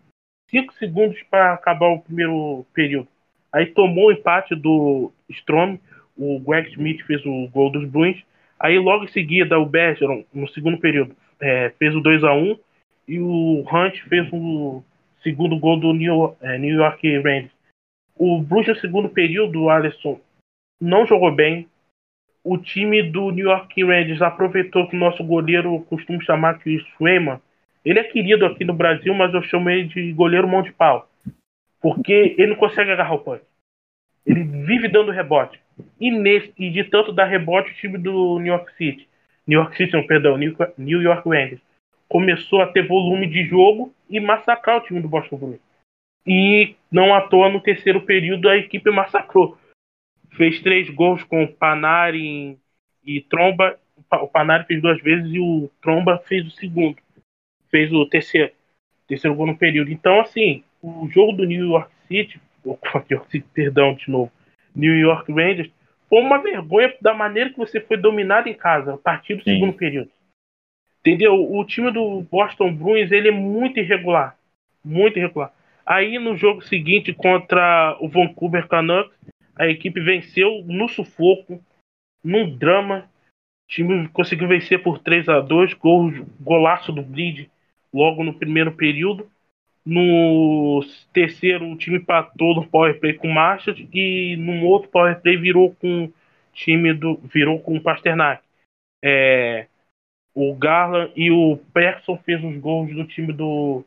5 0.50 0.74
segundos 0.74 1.22
para 1.30 1.54
acabar 1.54 1.88
o 1.88 2.00
primeiro 2.00 2.66
período. 2.74 3.08
Aí 3.52 3.66
tomou 3.66 4.08
o 4.08 4.12
empate 4.12 4.54
do 4.54 5.12
Strom, 5.30 5.78
o 6.16 6.40
Greg 6.40 6.70
Smith 6.70 7.02
fez 7.06 7.24
o 7.24 7.48
gol 7.48 7.70
dos 7.70 7.88
Bruins. 7.88 8.22
Aí 8.58 8.78
logo 8.78 9.04
em 9.04 9.08
seguida 9.08 9.58
o 9.58 9.64
Bergeron, 9.64 10.24
no 10.34 10.48
segundo 10.48 10.78
período, 10.78 11.16
é, 11.40 11.70
fez 11.78 11.94
o 11.94 12.00
2 12.00 12.24
a 12.24 12.34
1 12.34 12.58
e 13.08 13.18
o 13.18 13.64
Hunt 13.72 14.00
fez 14.08 14.28
o 14.32 14.82
segundo 15.22 15.58
gol 15.58 15.80
do 15.80 15.92
New, 15.92 16.36
é, 16.40 16.58
New 16.58 16.76
York 16.76 17.18
Rangers. 17.18 17.50
O 18.16 18.40
Bruins 18.40 18.68
no 18.68 18.76
segundo 18.76 19.08
período, 19.08 19.62
o 19.62 19.70
Alisson 19.70 20.20
não 20.80 21.06
jogou 21.06 21.32
bem. 21.34 21.68
O 22.44 22.58
time 22.58 23.02
do 23.02 23.30
New 23.30 23.46
York 23.46 23.82
Rangers 23.82 24.22
aproveitou 24.22 24.88
que 24.88 24.96
o 24.96 24.98
nosso 24.98 25.24
goleiro 25.24 25.80
costuma 25.88 26.20
chamar 26.22 26.58
de 26.58 26.78
Swayman 26.96 27.40
ele 27.88 28.00
é 28.00 28.04
querido 28.04 28.44
aqui 28.44 28.66
no 28.66 28.74
Brasil, 28.74 29.14
mas 29.14 29.32
eu 29.32 29.42
chamo 29.42 29.70
ele 29.70 29.84
de 29.84 30.12
goleiro 30.12 30.46
mão 30.46 30.60
de 30.60 30.70
pau. 30.72 31.08
Porque 31.80 32.34
ele 32.36 32.48
não 32.48 32.56
consegue 32.56 32.90
agarrar 32.90 33.14
o 33.14 33.20
punch. 33.20 33.42
Ele 34.26 34.42
vive 34.42 34.88
dando 34.88 35.10
rebote. 35.10 35.58
E, 35.98 36.10
nesse, 36.10 36.52
e 36.58 36.70
de 36.70 36.84
tanto 36.84 37.12
dar 37.12 37.24
rebote, 37.24 37.70
o 37.70 37.74
time 37.76 37.96
do 37.96 38.38
New 38.40 38.52
York 38.52 38.74
City, 38.76 39.08
New 39.46 39.58
York 39.58 39.74
City, 39.74 39.92
não, 39.94 40.06
perdão, 40.06 40.36
New 40.36 41.02
York 41.02 41.26
Rangers, 41.26 41.60
começou 42.08 42.62
a 42.62 42.66
ter 42.66 42.86
volume 42.86 43.26
de 43.26 43.44
jogo 43.44 43.92
e 44.08 44.18
massacrar 44.18 44.78
o 44.78 44.80
time 44.80 45.00
do 45.00 45.08
Boston 45.08 45.36
Bruins. 45.36 45.60
E 46.26 46.74
não 46.90 47.14
à 47.14 47.22
toa, 47.22 47.48
no 47.48 47.60
terceiro 47.60 48.00
período, 48.02 48.48
a 48.48 48.56
equipe 48.56 48.90
massacrou. 48.90 49.56
Fez 50.36 50.60
três 50.60 50.88
gols 50.90 51.22
com 51.24 51.46
Panari 51.46 52.58
e 53.04 53.20
Tromba. 53.22 53.78
O 54.10 54.28
Panari 54.28 54.64
fez 54.64 54.80
duas 54.80 55.00
vezes 55.02 55.32
e 55.32 55.40
o 55.40 55.70
Tromba 55.80 56.18
fez 56.26 56.46
o 56.46 56.50
segundo 56.50 56.96
fez 57.70 57.92
o 57.92 58.06
terceiro, 58.06 58.52
terceiro 59.06 59.36
gol 59.36 59.46
no 59.46 59.56
período. 59.56 59.90
Então, 59.90 60.20
assim, 60.20 60.62
o 60.82 61.08
jogo 61.08 61.32
do 61.32 61.44
New 61.44 61.68
York 61.68 61.92
City, 62.06 62.40
perdão, 63.54 63.94
de 63.94 64.10
novo, 64.10 64.32
New 64.74 64.96
York 64.96 65.32
Rangers, 65.32 65.70
foi 66.08 66.20
uma 66.20 66.38
vergonha 66.38 66.94
da 67.00 67.14
maneira 67.14 67.50
que 67.50 67.58
você 67.58 67.80
foi 67.80 67.96
dominado 67.96 68.48
em 68.48 68.54
casa 68.54 68.94
a 68.94 68.98
partir 68.98 69.34
do 69.34 69.44
Sim. 69.44 69.54
segundo 69.54 69.74
período. 69.74 70.10
Entendeu? 71.08 71.50
O 71.50 71.64
time 71.64 71.90
do 71.90 72.20
Boston 72.20 72.70
Bruins 72.74 73.10
ele 73.10 73.28
é 73.28 73.32
muito 73.32 73.80
irregular, 73.80 74.36
muito 74.84 75.18
irregular. 75.18 75.54
Aí 75.86 76.18
no 76.18 76.36
jogo 76.36 76.60
seguinte 76.60 77.14
contra 77.14 77.96
o 77.98 78.08
Vancouver 78.10 78.68
Canucks, 78.68 79.16
a 79.56 79.66
equipe 79.66 80.02
venceu 80.02 80.62
no 80.66 80.86
sufoco, 80.86 81.64
num 82.22 82.54
drama. 82.54 83.08
O 83.64 83.72
time 83.72 84.08
conseguiu 84.08 84.48
vencer 84.48 84.82
por 84.82 84.98
3 84.98 85.30
a 85.30 85.40
2 85.40 85.72
gols, 85.72 86.14
golaço 86.38 86.92
do 86.92 87.00
Bleed 87.00 87.50
logo 87.90 88.22
no 88.22 88.34
primeiro 88.34 88.72
período. 88.72 89.30
No 89.86 90.84
terceiro, 91.10 91.72
o 91.72 91.78
time 91.78 91.96
empatou 91.96 92.54
no 92.54 92.68
power 92.68 93.00
play 93.00 93.14
com 93.14 93.28
o 93.28 93.34
Marshall 93.34 93.78
e 93.94 94.36
no 94.36 94.66
outro 94.66 94.90
power 94.90 95.18
play 95.22 95.38
virou 95.38 95.74
com 95.76 96.12
time 96.52 96.92
do 96.92 97.16
virou 97.16 97.58
com 97.60 97.78
o 97.78 97.80
Pasternak. 97.80 98.42
É, 99.02 99.68
o 100.38 100.54
Garland 100.54 101.12
e 101.16 101.32
o 101.32 101.56
Persson 101.74 102.16
fez 102.18 102.42
os 102.44 102.56
gols 102.58 102.94
do 102.94 103.04
time 103.04 103.32
do, 103.32 103.84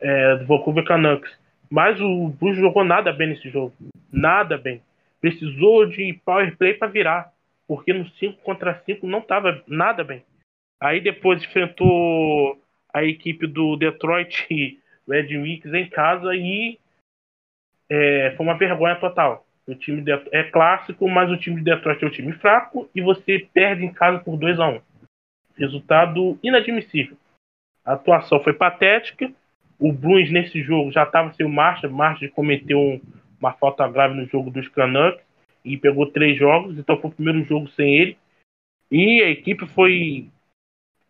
é, 0.00 0.36
do 0.36 0.46
Vancouver 0.46 0.84
Canucks. 0.84 1.30
Mas 1.70 2.00
o 2.00 2.28
Bruce 2.28 2.58
jogou 2.58 2.82
nada 2.82 3.12
bem 3.12 3.28
nesse 3.28 3.50
jogo. 3.50 3.74
Nada 4.10 4.56
bem. 4.56 4.80
Precisou 5.20 5.84
de 5.84 6.18
power 6.24 6.56
play 6.56 6.72
para 6.74 6.88
virar. 6.88 7.32
Porque 7.68 7.92
no 7.92 8.08
5 8.08 8.40
contra 8.42 8.82
5 8.86 9.06
não 9.06 9.18
estava 9.18 9.62
nada 9.66 10.02
bem. 10.02 10.24
Aí 10.80 10.98
depois 10.98 11.44
enfrentou 11.44 12.58
a 12.92 13.04
equipe 13.04 13.46
do 13.46 13.76
Detroit 13.76 14.48
Red 15.06 15.36
Wings 15.36 15.74
em 15.74 15.88
casa 15.90 16.34
e 16.34 16.78
é, 17.90 18.32
foi 18.34 18.46
uma 18.46 18.56
vergonha 18.56 18.96
total. 18.96 19.46
O 19.66 19.74
time 19.74 20.00
de, 20.00 20.10
é 20.32 20.44
clássico, 20.44 21.06
mas 21.06 21.30
o 21.30 21.36
time 21.36 21.56
de 21.56 21.64
Detroit 21.64 22.02
é 22.02 22.06
um 22.06 22.10
time 22.10 22.32
fraco 22.32 22.88
e 22.94 23.02
você 23.02 23.46
perde 23.52 23.84
em 23.84 23.92
casa 23.92 24.20
por 24.20 24.38
2 24.38 24.58
a 24.58 24.68
1 24.68 24.76
um. 24.76 24.89
Resultado 25.56 26.38
inadmissível. 26.42 27.16
A 27.84 27.94
atuação 27.94 28.40
foi 28.40 28.52
patética. 28.52 29.32
O 29.78 29.92
Bruins 29.92 30.30
nesse 30.30 30.62
jogo 30.62 30.92
já 30.92 31.04
estava 31.04 31.32
sem 31.34 31.46
o 31.46 31.48
Marshall. 31.48 31.92
Marshall 31.92 32.30
cometeu 32.30 32.78
um, 32.78 33.00
uma 33.38 33.52
falta 33.52 33.86
grave 33.88 34.14
no 34.14 34.26
jogo 34.26 34.50
dos 34.50 34.68
Canucks 34.68 35.22
e 35.64 35.76
pegou 35.76 36.10
três 36.10 36.38
jogos, 36.38 36.78
então 36.78 36.98
foi 37.00 37.10
o 37.10 37.14
primeiro 37.14 37.44
jogo 37.44 37.68
sem 37.70 37.94
ele. 37.94 38.18
E 38.90 39.22
a 39.22 39.28
equipe 39.28 39.66
foi 39.66 40.28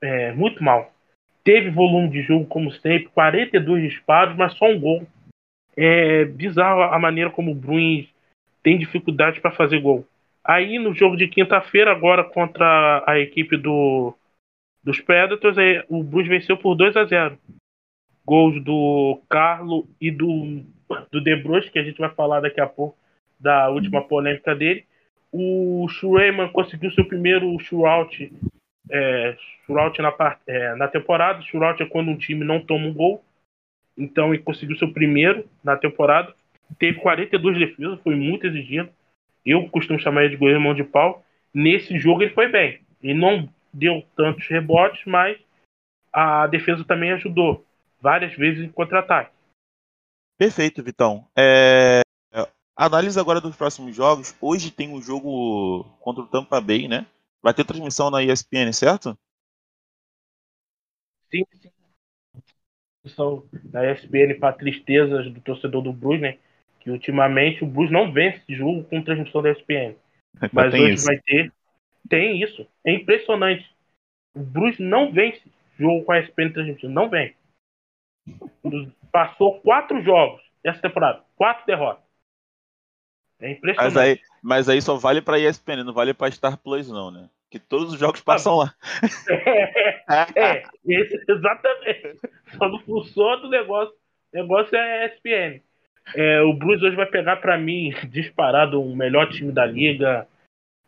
é, 0.00 0.32
muito 0.32 0.62
mal 0.62 0.92
teve 1.44 1.70
volume 1.70 2.08
de 2.10 2.22
jogo 2.22 2.46
como 2.46 2.70
sempre, 2.70 3.08
42 3.08 3.82
disparos, 3.90 4.36
mas 4.36 4.54
só 4.54 4.66
um 4.66 4.78
gol. 4.78 5.06
É 5.76 6.24
bizarro 6.24 6.82
a 6.82 6.98
maneira 6.98 7.30
como 7.30 7.52
o 7.52 7.54
Bruins 7.54 8.08
tem 8.62 8.78
dificuldade 8.78 9.40
para 9.40 9.50
fazer 9.50 9.80
gol. 9.80 10.06
Aí 10.44 10.78
no 10.78 10.94
jogo 10.94 11.16
de 11.16 11.28
quinta-feira, 11.28 11.90
agora 11.90 12.24
contra 12.24 13.04
a 13.06 13.18
equipe 13.18 13.56
do, 13.56 14.14
dos 14.82 15.00
Predators, 15.00 15.56
o 15.88 16.02
Bruins 16.02 16.28
venceu 16.28 16.56
por 16.56 16.74
2 16.74 16.96
a 16.96 17.04
0 17.04 17.38
Gols 18.24 18.62
do 18.62 19.20
Carlo 19.28 19.88
e 20.00 20.10
do, 20.10 20.62
do 21.10 21.20
De 21.20 21.36
Bruyne, 21.36 21.70
que 21.70 21.78
a 21.78 21.84
gente 21.84 21.98
vai 21.98 22.10
falar 22.10 22.40
daqui 22.40 22.60
a 22.60 22.66
pouco 22.66 22.96
da 23.38 23.68
última 23.70 24.02
polêmica 24.02 24.54
dele. 24.54 24.84
O 25.32 25.86
Schreiman 25.88 26.48
conseguiu 26.48 26.90
seu 26.90 27.04
primeiro 27.06 27.58
shootout 27.58 28.32
é, 28.90 29.36
shootout 29.64 30.02
na, 30.02 30.38
é, 30.46 30.74
na 30.74 30.88
temporada. 30.88 31.42
Shootout 31.42 31.82
é 31.82 31.86
quando 31.86 32.10
um 32.10 32.16
time 32.16 32.44
não 32.44 32.60
toma 32.60 32.86
um 32.86 32.92
gol. 32.92 33.24
Então 33.96 34.34
ele 34.34 34.42
conseguiu 34.42 34.76
seu 34.76 34.92
primeiro 34.92 35.48
na 35.62 35.76
temporada. 35.76 36.34
Teve 36.78 36.98
42 37.00 37.58
defesas, 37.58 38.00
foi 38.00 38.14
muito 38.14 38.46
exigido. 38.46 38.90
Eu 39.44 39.68
costumo 39.68 39.98
chamar 39.98 40.22
ele 40.22 40.30
de 40.30 40.36
goleiro 40.36 40.60
mão 40.60 40.74
de 40.74 40.84
pau. 40.84 41.24
Nesse 41.52 41.98
jogo 41.98 42.22
ele 42.22 42.34
foi 42.34 42.48
bem. 42.48 42.80
Ele 43.02 43.14
não 43.14 43.48
deu 43.72 44.04
tantos 44.16 44.46
rebotes, 44.48 45.02
mas 45.06 45.38
a 46.12 46.46
defesa 46.46 46.84
também 46.84 47.12
ajudou. 47.12 47.64
Várias 48.00 48.34
vezes 48.34 48.64
em 48.64 48.72
contra-ataque. 48.72 49.32
Perfeito, 50.38 50.82
Vitão. 50.82 51.26
É... 51.36 52.00
Análise 52.76 53.20
agora 53.20 53.42
dos 53.42 53.54
próximos 53.54 53.94
jogos. 53.94 54.34
Hoje 54.40 54.70
tem 54.70 54.88
um 54.88 55.02
jogo 55.02 55.84
contra 56.00 56.22
o 56.22 56.26
Tampa 56.26 56.58
Bay, 56.62 56.88
né? 56.88 57.06
Vai 57.42 57.52
ter 57.52 57.62
transmissão 57.62 58.10
na 58.10 58.22
ESPN, 58.22 58.72
certo? 58.72 59.18
Sim, 61.30 61.44
sim. 61.52 61.70
Da 63.64 63.92
ESPN 63.92 64.38
para 64.38 64.54
tristezas 64.54 65.30
do 65.30 65.40
torcedor 65.42 65.82
do 65.82 65.92
Blues, 65.92 66.22
né? 66.22 66.38
Que 66.80 66.90
ultimamente 66.90 67.62
o 67.62 67.66
Blues 67.66 67.90
não 67.90 68.10
vence 68.10 68.42
jogo 68.48 68.84
com 68.84 69.02
transmissão 69.02 69.42
da 69.42 69.50
ESPN. 69.50 69.94
Mas 70.50 70.72
hoje 70.72 70.94
isso. 70.94 71.04
vai 71.04 71.18
ter. 71.18 71.52
Tem 72.08 72.42
isso. 72.42 72.66
É 72.84 72.92
impressionante. 72.92 73.68
O 74.34 74.40
Blues 74.40 74.78
não 74.78 75.12
vence 75.12 75.42
jogo 75.78 76.04
com 76.04 76.12
a 76.12 76.20
ESPN 76.20 76.52
transmitindo. 76.52 76.92
Não 76.92 77.08
vem. 77.08 77.34
Passou 79.10 79.60
quatro 79.60 80.02
jogos 80.02 80.42
essa 80.62 80.80
temporada. 80.80 81.24
Quatro 81.36 81.66
derrotas. 81.66 82.04
É 83.40 83.52
impressionante. 83.52 83.94
Mas 83.94 83.96
aí, 83.96 84.20
mas 84.42 84.68
aí 84.68 84.82
só 84.82 84.96
vale 84.96 85.22
para 85.22 85.38
ESPN, 85.38 85.82
não 85.84 85.94
vale 85.94 86.12
para 86.12 86.30
Star 86.30 86.58
Plus, 86.58 86.88
não, 86.90 87.10
né? 87.10 87.28
Que 87.50 87.58
todos 87.58 87.94
os 87.94 87.98
jogos 87.98 88.20
passam 88.20 88.56
lá. 88.56 88.74
É, 90.10 90.40
é 90.40 90.62
esse, 90.88 91.24
exatamente. 91.28 92.18
Só 92.56 92.68
não 92.68 92.80
funciona 92.80 93.46
o 93.46 93.48
negócio. 93.48 93.94
O 94.34 94.36
negócio 94.36 94.76
é 94.76 95.06
ESPN. 95.06 95.62
É, 96.16 96.40
o 96.42 96.52
Blues 96.52 96.82
hoje 96.82 96.96
vai 96.96 97.06
pegar 97.06 97.36
para 97.36 97.56
mim 97.56 97.94
disparado 98.08 98.82
o 98.82 98.96
melhor 98.96 99.28
time 99.30 99.52
da 99.52 99.64
liga, 99.64 100.26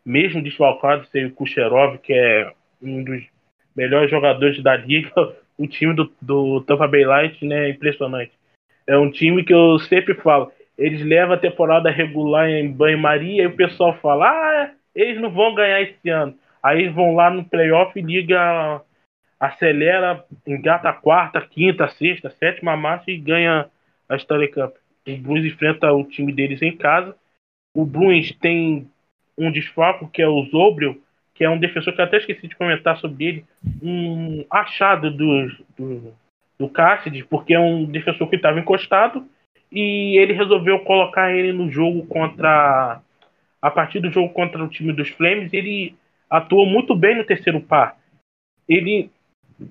mesmo 0.05 0.41
desfalcado 0.41 1.05
sem 1.07 1.25
o 1.25 1.31
Kucherov, 1.31 1.97
que 1.99 2.13
é 2.13 2.51
um 2.81 3.03
dos 3.03 3.23
melhores 3.75 4.09
jogadores 4.09 4.61
da 4.61 4.75
liga. 4.75 5.11
O 5.55 5.67
time 5.67 5.93
do, 5.93 6.11
do 6.19 6.61
Tampa 6.61 6.87
Bay 6.87 7.05
Light 7.05 7.45
né, 7.45 7.67
é 7.67 7.69
impressionante. 7.69 8.31
É 8.87 8.97
um 8.97 9.11
time 9.11 9.43
que 9.43 9.53
eu 9.53 9.77
sempre 9.77 10.15
falo, 10.15 10.51
eles 10.75 11.05
levam 11.05 11.35
a 11.35 11.39
temporada 11.39 11.91
regular 11.91 12.49
em 12.49 12.71
banho-maria 12.71 13.43
e 13.43 13.45
o 13.45 13.55
pessoal 13.55 13.95
fala, 13.99 14.29
ah, 14.29 14.71
eles 14.95 15.21
não 15.21 15.29
vão 15.29 15.53
ganhar 15.53 15.79
esse 15.81 16.09
ano. 16.09 16.35
Aí 16.61 16.89
vão 16.89 17.13
lá 17.13 17.29
no 17.29 17.45
playoff 17.45 17.97
e 17.97 18.01
liga, 18.01 18.81
acelera, 19.39 20.25
engata 20.47 20.89
a 20.89 20.93
quarta, 20.93 21.39
quinta, 21.41 21.87
sexta, 21.89 22.29
sétima 22.31 22.75
marcha 22.75 23.11
e 23.11 23.17
ganha 23.17 23.69
a 24.09 24.15
Stanley 24.15 24.49
Cup. 24.49 24.75
O 25.07 25.17
Blues 25.17 25.45
enfrenta 25.45 25.91
o 25.91 26.03
time 26.03 26.31
deles 26.31 26.61
em 26.61 26.75
casa. 26.75 27.15
O 27.75 27.85
Blues 27.85 28.31
tem 28.39 28.89
um 29.37 29.51
desfalco 29.51 30.07
que 30.07 30.21
é 30.21 30.27
o 30.27 30.43
Zobrio, 30.45 31.01
que 31.33 31.43
é 31.43 31.49
um 31.49 31.59
defensor 31.59 31.93
que 31.93 32.01
eu 32.01 32.05
até 32.05 32.17
esqueci 32.17 32.47
de 32.47 32.55
comentar 32.55 32.97
sobre 32.97 33.25
ele, 33.25 33.45
um 33.81 34.45
achado 34.49 35.09
do, 35.09 35.47
do, 35.77 36.13
do 36.59 36.71
porque 37.29 37.53
é 37.53 37.59
um 37.59 37.85
defensor 37.85 38.29
que 38.29 38.35
estava 38.35 38.59
encostado 38.59 39.27
e 39.71 40.17
ele 40.19 40.33
resolveu 40.33 40.79
colocar 40.79 41.33
ele 41.33 41.51
no 41.51 41.69
jogo 41.71 42.05
contra. 42.05 43.01
A 43.61 43.71
partir 43.71 44.01
do 44.01 44.11
jogo 44.11 44.33
contra 44.33 44.61
o 44.61 44.67
time 44.67 44.91
dos 44.91 45.09
Flames, 45.09 45.53
ele 45.53 45.95
atuou 46.29 46.65
muito 46.65 46.93
bem 46.93 47.15
no 47.15 47.23
terceiro 47.23 47.61
par. 47.61 47.97
Ele 48.67 49.09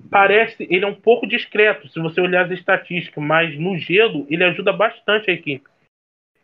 parece, 0.09 0.67
ele 0.69 0.83
é 0.83 0.87
um 0.87 0.95
pouco 0.95 1.27
discreto, 1.27 1.87
se 1.87 1.99
você 1.99 2.19
olhar 2.19 2.45
as 2.45 2.51
estatísticas, 2.51 3.23
mas 3.23 3.57
no 3.57 3.77
gelo 3.77 4.25
ele 4.29 4.43
ajuda 4.43 4.73
bastante 4.73 5.29
a 5.29 5.33
equipe. 5.33 5.65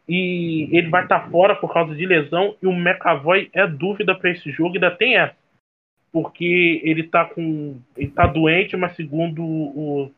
E 0.09 0.67
ele 0.75 0.89
vai 0.89 1.03
estar 1.03 1.29
fora 1.29 1.55
por 1.55 1.71
causa 1.71 1.95
de 1.95 2.05
lesão 2.05 2.55
e 2.61 2.65
o 2.65 2.73
McAvoy 2.73 3.49
é 3.53 3.67
dúvida 3.67 4.15
para 4.15 4.31
esse 4.31 4.51
jogo, 4.51 4.73
ainda 4.73 4.89
tem 4.89 5.17
essa. 5.17 5.35
Porque 6.11 6.81
ele 6.83 7.01
está 7.01 7.25
com. 7.25 7.79
ele 7.95 8.09
tá 8.09 8.25
doente, 8.25 8.75
mas 8.75 8.95
segundo 8.95 9.43
o, 9.43 10.11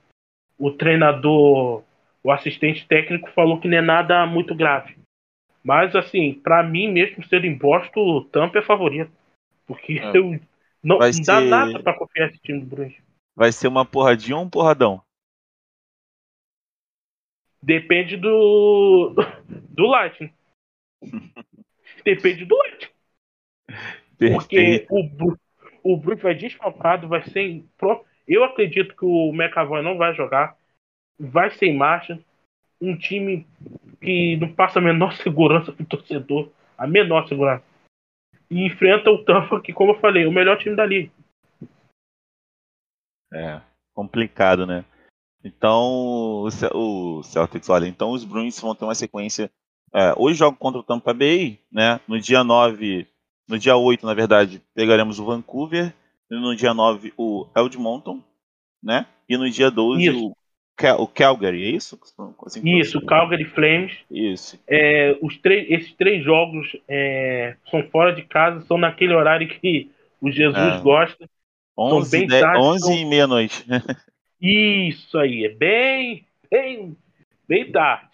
o 0.57 0.71
treinador 0.71 1.83
o 2.24 2.31
assistente 2.31 2.88
técnico 2.88 3.31
falou 3.31 3.60
que 3.60 3.67
não 3.67 3.77
é 3.77 3.81
nada 3.81 4.25
muito 4.25 4.53
grave. 4.53 4.96
Mas, 5.63 5.96
assim, 5.96 6.33
para 6.33 6.63
mim, 6.63 6.92
mesmo 6.92 7.24
sendo 7.27 7.46
imposto, 7.46 8.00
o 8.00 8.24
Tampa 8.24 8.59
é 8.59 8.61
favorito. 8.61 9.11
Porque 9.66 10.00
é. 10.00 10.11
eu 10.18 10.39
não, 10.83 11.00
não 11.00 11.13
ser... 11.13 11.25
dá 11.25 11.42
nada 11.42 11.79
para 11.79 11.98
confiar 11.98 12.29
esse 12.29 12.39
time 12.39 12.59
do 12.61 12.66
Bruins. 12.66 12.96
Vai 13.35 13.51
ser 13.51 13.68
uma 13.68 13.85
porradinha 13.85 14.37
ou 14.37 14.44
um 14.44 14.50
porradão? 14.50 15.01
Depende 17.61 18.17
do. 18.17 19.15
do 19.69 19.85
Lightning. 19.85 20.33
Depende 22.03 22.45
do 22.45 22.57
Lightning. 22.57 22.89
Porque 24.17 24.87
o, 24.89 25.93
o 25.93 25.97
Bruins 25.97 26.21
vai 26.21 26.35
desfalcado, 26.35 27.07
vai 27.07 27.24
ser. 27.24 27.63
Eu 28.27 28.43
acredito 28.43 28.95
que 28.95 29.05
o 29.05 29.31
McAvoy 29.33 29.81
não 29.81 29.97
vai 29.97 30.13
jogar 30.13 30.55
vai 31.21 31.51
sem 31.51 31.75
marcha, 31.77 32.19
um 32.81 32.97
time 32.97 33.45
que 34.01 34.37
não 34.37 34.51
passa 34.53 34.79
a 34.79 34.81
menor 34.81 35.13
segurança 35.21 35.71
pro 35.71 35.85
torcedor, 35.85 36.51
a 36.77 36.87
menor 36.87 37.27
segurança. 37.27 37.63
E 38.50 38.65
enfrenta 38.65 39.09
o 39.11 39.24
Tampa, 39.24 39.61
que, 39.61 39.71
como 39.71 39.91
eu 39.91 40.00
falei, 40.00 40.24
é 40.24 40.27
o 40.27 40.31
melhor 40.31 40.57
time 40.57 40.75
da 40.75 40.85
liga. 40.85 41.11
É, 43.31 43.61
complicado, 43.93 44.65
né? 44.65 44.83
Então, 45.44 46.46
o 46.74 47.24
Celtics, 47.24 47.70
olha, 47.70 47.88
então 47.88 48.12
os 48.12 48.24
Bruins 48.24 48.60
vão 48.60 48.75
ter 48.75 48.86
uma 48.86 48.96
sequência. 48.96 49.50
É, 49.94 50.14
hoje 50.16 50.40
jogo 50.40 50.58
contra 50.58 50.80
o 50.80 50.84
Tampa 50.84 51.14
Bay, 51.14 51.60
né? 51.72 52.00
No 52.08 52.20
dia 52.20 52.44
9, 52.44 53.08
no 53.48 53.58
dia 53.58 53.75
8, 53.75 54.06
na 54.06 54.14
verdade, 54.14 54.62
pegaremos 54.74 55.20
o 55.20 55.25
Vancouver. 55.25 55.94
No 56.30 56.56
dia 56.56 56.74
9, 56.74 57.14
o 57.18 57.46
Edmonton, 57.58 58.24
né? 58.82 59.06
E 59.27 59.36
no 59.36 59.50
dia 59.50 59.70
12, 59.70 60.06
Isso. 60.06 60.27
o 60.27 60.36
o 60.98 61.08
Calgary, 61.08 61.64
é 61.64 61.70
isso? 61.70 62.00
Assim, 62.46 62.77
isso, 62.77 62.98
o 62.98 63.06
Calgary 63.06 63.46
Flames. 63.46 63.94
Isso. 64.10 64.60
É, 64.68 65.16
os 65.22 65.40
esses 65.44 65.94
três 65.94 66.24
jogos 66.24 66.75
é, 66.88 67.56
são 67.70 67.84
fora 67.92 68.16
de 68.16 68.24
casa, 68.24 68.62
são 68.62 68.77
naquele 68.77 69.14
horário 69.14 69.48
que 69.48 69.92
o 70.20 70.32
Jesus 70.32 70.58
é. 70.58 70.80
gosta. 70.80 71.30
11, 71.77 72.12
bem 72.12 72.27
10, 72.27 72.42
tarde, 72.42 72.60
11 72.60 72.80
são... 72.80 72.94
e 72.94 73.06
meia-noite. 73.06 73.66
Isso 74.42 75.18
aí, 75.20 75.46
é 75.46 75.50
bem, 75.50 76.25
bem, 76.50 76.98
bem 77.48 77.72
tarde. 77.72 78.10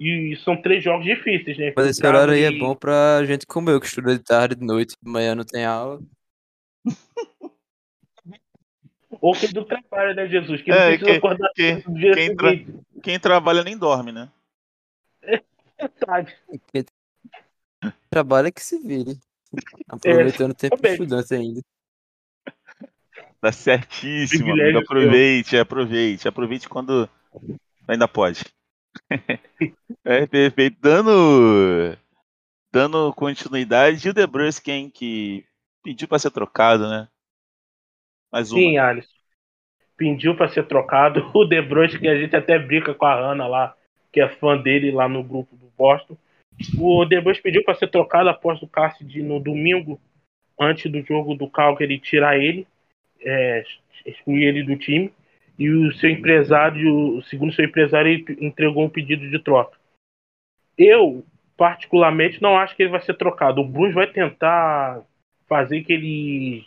E 0.00 0.36
são 0.44 0.56
três 0.60 0.82
jogos 0.82 1.04
difíceis, 1.04 1.58
né? 1.58 1.72
Mas 1.76 1.88
esse 1.88 2.06
horário 2.06 2.32
aí 2.32 2.44
é 2.44 2.52
bom 2.52 2.74
pra 2.74 3.24
gente 3.24 3.44
como 3.44 3.68
eu, 3.68 3.80
que 3.80 3.86
estuda 3.86 4.16
de 4.16 4.22
tarde, 4.22 4.54
de 4.54 4.64
noite, 4.64 4.94
de 5.02 5.10
manhã 5.10 5.34
não 5.34 5.44
tem 5.44 5.64
aula. 5.64 6.00
Ou 9.20 9.32
quem 9.32 9.50
não 9.52 9.64
trabalha, 9.64 10.14
né, 10.14 10.28
Jesus? 10.28 10.62
Que 10.62 10.70
não 10.70 10.78
é, 10.78 10.90
precisa 10.90 11.06
quem, 11.06 11.16
acordar 11.16 11.50
quem, 11.54 11.82
quem, 12.14 12.36
tra 12.36 12.50
quem, 13.02 13.18
trabalha 13.18 13.64
nem 13.64 13.76
dorme, 13.76 14.12
né? 14.12 14.30
É 15.22 15.42
verdade. 15.80 16.36
Quem 16.72 16.84
trabalha 18.08 18.52
que 18.52 18.62
se 18.62 18.78
vire. 18.78 19.18
Aproveitando 19.88 20.52
o 20.52 20.54
tempo 20.54 20.76
de 20.76 20.88
estudante 20.88 21.34
ainda. 21.34 21.60
Tá 23.40 23.52
certíssimo, 23.52 24.52
amigo. 24.52 24.78
Aproveite, 24.78 25.56
aproveite. 25.56 26.26
Aproveite 26.26 26.68
quando 26.68 27.08
ainda 27.86 28.08
pode. 28.08 28.44
é 30.04 30.26
perfeito. 30.26 30.76
Dando, 30.80 31.96
dando 32.72 33.12
continuidade, 33.14 34.08
o 34.08 34.14
The 34.14 34.26
Bruskin 34.26 34.90
que 34.90 35.44
pediu 35.82 36.08
para 36.08 36.18
ser 36.18 36.30
trocado, 36.30 36.88
né? 36.88 37.08
Mais 38.32 38.52
uma. 38.52 38.60
Sim, 38.60 38.78
Alisson. 38.78 39.08
Pediu 39.96 40.36
para 40.36 40.48
ser 40.48 40.66
trocado. 40.66 41.30
O 41.34 41.44
De 41.44 41.60
Bruyne, 41.62 41.98
que 41.98 42.08
a 42.08 42.18
gente 42.18 42.34
até 42.36 42.58
brinca 42.58 42.94
com 42.94 43.06
a 43.06 43.14
Ana 43.14 43.46
lá, 43.46 43.74
que 44.12 44.20
é 44.20 44.28
fã 44.28 44.56
dele 44.56 44.90
lá 44.90 45.08
no 45.08 45.22
grupo 45.22 45.56
do 45.56 45.70
Boston. 45.76 46.16
O 46.78 47.04
De 47.04 47.20
Bruyne 47.20 47.40
pediu 47.40 47.64
para 47.64 47.74
ser 47.74 47.88
trocado 47.88 48.28
após 48.28 48.60
o 48.62 48.68
Cassidy 48.68 49.22
no 49.22 49.40
domingo, 49.40 50.00
antes 50.60 50.90
do 50.90 51.00
jogo 51.02 51.34
do 51.34 51.48
Calgary 51.48 51.98
tirar 51.98 52.38
ele, 52.38 52.66
é, 53.20 53.64
excluir 54.06 54.44
ele 54.44 54.62
do 54.62 54.76
time. 54.76 55.12
E 55.58 55.68
o 55.68 55.92
seu 55.94 56.08
empresário, 56.10 57.20
segundo 57.24 57.52
seu 57.52 57.64
empresário, 57.64 58.10
ele 58.12 58.24
entregou 58.40 58.84
um 58.84 58.88
pedido 58.88 59.28
de 59.28 59.38
troca. 59.40 59.76
Eu, 60.76 61.24
particularmente, 61.56 62.40
não 62.40 62.56
acho 62.56 62.76
que 62.76 62.82
ele 62.82 62.92
vai 62.92 63.00
ser 63.00 63.14
trocado. 63.14 63.60
O 63.60 63.64
Blues 63.64 63.92
vai 63.92 64.06
tentar 64.06 65.02
fazer 65.48 65.82
que 65.82 65.92
ele 65.92 66.64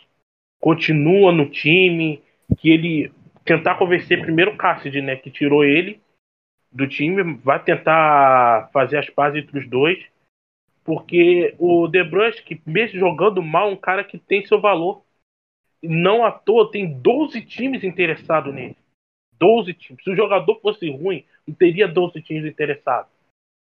continua 0.60 1.32
no 1.32 1.48
time, 1.48 2.22
que 2.58 2.70
ele 2.70 3.10
tentar 3.44 3.76
convencer 3.76 4.20
primeiro 4.20 4.52
o 4.52 4.56
Cassidy, 4.56 5.00
né, 5.00 5.16
que 5.16 5.30
tirou 5.30 5.64
ele 5.64 6.00
do 6.70 6.86
time, 6.86 7.22
vai 7.44 7.62
tentar 7.62 8.70
fazer 8.72 8.98
as 8.98 9.10
pazes 9.10 9.42
entre 9.42 9.58
os 9.58 9.68
dois, 9.68 10.02
porque 10.84 11.54
o 11.58 11.86
De 11.86 12.02
Bruyne, 12.02 12.34
mesmo 12.66 12.98
jogando 12.98 13.42
mal, 13.42 13.68
é 13.68 13.72
um 13.72 13.76
cara 13.76 14.02
que 14.02 14.18
tem 14.18 14.44
seu 14.46 14.60
valor. 14.60 15.02
Não 15.82 16.24
à 16.24 16.30
toa, 16.30 16.70
tem 16.70 16.92
12 17.00 17.42
times 17.42 17.82
interessados 17.82 18.54
nele. 18.54 18.76
12 19.38 19.74
times. 19.74 20.04
Se 20.04 20.10
o 20.10 20.16
jogador 20.16 20.60
fosse 20.60 20.88
ruim, 20.90 21.24
não 21.46 21.54
teria 21.54 21.88
12 21.88 22.22
times 22.22 22.44
interessados 22.44 23.10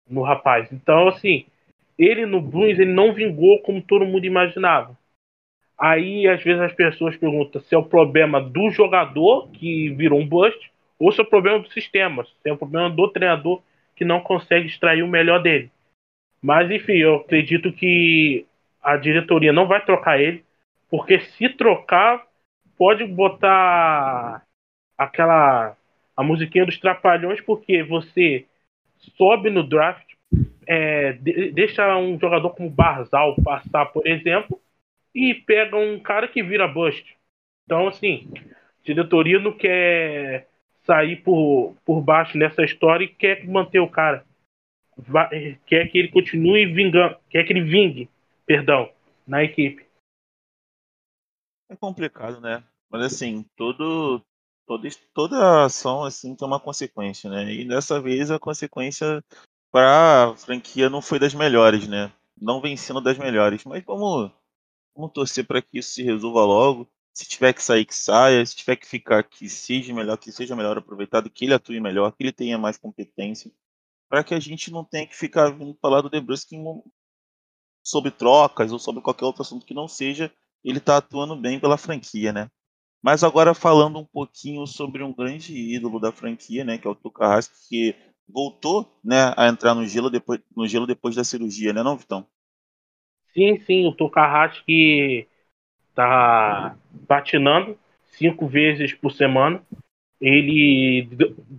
no 0.09 0.21
rapaz. 0.21 0.69
Então, 0.71 1.07
assim, 1.07 1.45
ele 1.97 2.25
no 2.25 2.41
Blues 2.41 2.79
ele 2.79 2.91
não 2.91 3.13
vingou 3.13 3.59
como 3.59 3.81
todo 3.81 4.05
mundo 4.05 4.25
imaginava. 4.25 4.97
Aí, 5.77 6.27
às 6.27 6.43
vezes, 6.43 6.61
as 6.61 6.73
pessoas 6.73 7.15
perguntam 7.15 7.61
se 7.61 7.73
é 7.73 7.77
o 7.77 7.85
problema 7.85 8.41
do 8.41 8.69
jogador, 8.69 9.49
que 9.51 9.89
virou 9.91 10.19
um 10.19 10.27
bust, 10.27 10.71
ou 10.99 11.11
se 11.11 11.21
é 11.21 11.23
o 11.23 11.27
problema 11.27 11.59
do 11.59 11.69
sistema, 11.69 12.25
se 12.25 12.49
é 12.49 12.51
o 12.51 12.57
problema 12.57 12.89
do 12.89 13.07
treinador 13.07 13.61
que 13.95 14.03
não 14.03 14.19
consegue 14.19 14.67
extrair 14.67 15.03
o 15.03 15.07
melhor 15.07 15.41
dele. 15.41 15.71
Mas 16.41 16.69
enfim, 16.69 16.93
eu 16.93 17.15
acredito 17.15 17.71
que 17.71 18.45
a 18.81 18.97
diretoria 18.97 19.53
não 19.53 19.67
vai 19.67 19.83
trocar 19.83 20.19
ele, 20.19 20.43
porque 20.89 21.19
se 21.19 21.49
trocar, 21.49 22.25
pode 22.77 23.05
botar 23.05 24.43
aquela 24.97 25.75
a 26.15 26.23
musiquinha 26.23 26.65
dos 26.65 26.77
trapalhões, 26.77 27.39
porque 27.39 27.81
você 27.81 28.45
sobe 29.17 29.49
no 29.49 29.63
draft, 29.63 30.05
é, 30.67 31.13
de, 31.13 31.51
deixa 31.51 31.97
um 31.97 32.19
jogador 32.19 32.49
como 32.49 32.69
Barzal 32.69 33.35
passar, 33.41 33.85
por 33.85 34.05
exemplo, 34.05 34.59
e 35.15 35.33
pega 35.33 35.77
um 35.77 35.97
cara 35.99 36.27
que 36.27 36.43
vira 36.43 36.67
bust. 36.67 37.15
Então, 37.65 37.87
assim, 37.87 38.29
diretoria 38.83 39.39
não 39.39 39.53
quer 39.53 40.47
sair 40.85 41.17
por, 41.17 41.75
por 41.85 42.01
baixo 42.01 42.37
nessa 42.37 42.63
história 42.63 43.05
e 43.05 43.07
quer 43.07 43.45
manter 43.47 43.79
o 43.79 43.87
cara. 43.87 44.25
Vai, 44.97 45.57
quer 45.65 45.87
que 45.87 45.97
ele 45.97 46.09
continue 46.09 46.65
vingando, 46.65 47.15
quer 47.29 47.45
que 47.45 47.53
ele 47.53 47.61
vingue, 47.61 48.09
perdão, 48.45 48.89
na 49.25 49.43
equipe. 49.43 49.88
É 51.69 51.75
complicado, 51.75 52.41
né? 52.41 52.63
Mas 52.89 53.03
assim, 53.03 53.45
todo, 53.55 54.25
todo, 54.65 54.87
toda 55.13 55.65
ação 55.65 56.03
assim 56.03 56.35
tem 56.35 56.47
uma 56.47 56.59
consequência, 56.59 57.29
né? 57.29 57.53
E 57.53 57.67
dessa 57.67 58.01
vez 58.01 58.31
a 58.31 58.39
consequência 58.39 59.23
para 59.71 60.31
a 60.31 60.35
franquia 60.35 60.89
não 60.89 61.01
foi 61.01 61.19
das 61.19 61.33
melhores, 61.33 61.87
né? 61.87 62.11
Não 62.35 62.59
vem 62.59 62.75
sendo 62.75 63.01
das 63.01 63.17
melhores. 63.19 63.63
Mas 63.65 63.83
vamos, 63.85 64.31
vamos 64.95 65.11
torcer 65.13 65.45
para 65.45 65.61
que 65.61 65.77
isso 65.77 65.91
se 65.91 66.03
resolva 66.03 66.43
logo. 66.43 66.89
Se 67.13 67.27
tiver 67.27 67.53
que 67.53 67.61
sair, 67.61 67.85
que 67.85 67.95
saia. 67.95 68.43
Se 68.45 68.55
tiver 68.55 68.75
que 68.75 68.87
ficar, 68.87 69.23
que 69.23 69.47
seja 69.47 69.93
melhor, 69.93 70.17
que 70.17 70.31
seja 70.31 70.55
melhor 70.55 70.77
aproveitado, 70.77 71.29
que 71.29 71.45
ele 71.45 71.53
atue 71.53 71.79
melhor, 71.79 72.11
que 72.11 72.23
ele 72.23 72.31
tenha 72.31 72.57
mais 72.57 72.77
competência. 72.77 73.51
Para 74.09 74.23
que 74.23 74.33
a 74.33 74.39
gente 74.39 74.71
não 74.71 74.83
tenha 74.83 75.05
que 75.05 75.15
ficar 75.15 75.51
vindo 75.51 75.77
falar 75.79 76.01
do 76.01 76.09
Debrusque 76.09 76.57
sobre 77.83 78.09
trocas 78.09 78.71
ou 78.71 78.79
sobre 78.79 79.01
qualquer 79.03 79.25
outro 79.25 79.43
assunto 79.43 79.65
que 79.65 79.73
não 79.73 79.87
seja 79.87 80.33
ele 80.63 80.79
tá 80.79 80.97
atuando 80.97 81.35
bem 81.35 81.59
pela 81.59 81.77
franquia, 81.77 82.31
né? 82.33 82.49
Mas 83.01 83.23
agora 83.23 83.53
falando 83.53 83.99
um 83.99 84.05
pouquinho 84.05 84.67
sobre 84.67 85.03
um 85.03 85.13
grande 85.13 85.55
ídolo 85.55 85.99
da 85.99 86.11
franquia, 86.11 86.65
né, 86.65 86.77
que 86.77 86.85
é 86.85 86.89
o 86.89 86.95
Tuca 86.95 87.39
que 87.69 87.95
voltou, 88.27 88.99
né, 89.03 89.33
a 89.37 89.47
entrar 89.47 89.73
no 89.73 89.85
gelo 89.85 90.09
depois, 90.09 90.41
no 90.55 90.67
gelo 90.67 90.85
depois 90.85 91.15
da 91.15 91.23
cirurgia, 91.23 91.71
né, 91.71 91.81
não, 91.81 91.97
Vitão? 91.97 92.27
Sim, 93.33 93.59
sim, 93.61 93.87
o 93.87 93.93
Tuca 93.93 94.25
Rask 94.25 94.65
tá 95.95 96.77
patinando 97.07 97.77
cinco 98.11 98.47
vezes 98.47 98.93
por 98.93 99.11
semana. 99.11 99.63
Ele 100.19 101.07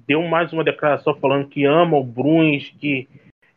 deu 0.07 0.23
mais 0.23 0.53
uma 0.53 0.63
declaração 0.63 1.15
falando 1.19 1.49
que 1.49 1.65
ama 1.65 1.97
o 1.97 2.05
Bruins, 2.05 2.69
que 2.79 3.09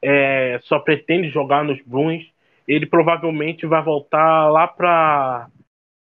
é, 0.02 0.60
só 0.64 0.80
pretende 0.80 1.30
jogar 1.30 1.64
nos 1.66 1.82
Bruins 1.82 2.33
ele 2.68 2.86
provavelmente 2.86 3.66
vai 3.66 3.82
voltar 3.82 4.50
lá 4.50 4.68
para 4.68 5.50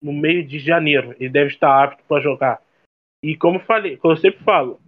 no 0.01 0.13
meio 0.13 0.45
de 0.45 0.59
janeiro. 0.59 1.15
Ele 1.19 1.29
deve 1.29 1.49
estar 1.49 1.83
apto 1.83 2.03
para 2.07 2.21
jogar. 2.21 2.61
E 3.23 3.35
como 3.35 3.59
falei, 3.59 3.97
como 3.97 4.13
eu 4.13 4.17
sempre 4.17 4.43
falo, 4.43 4.79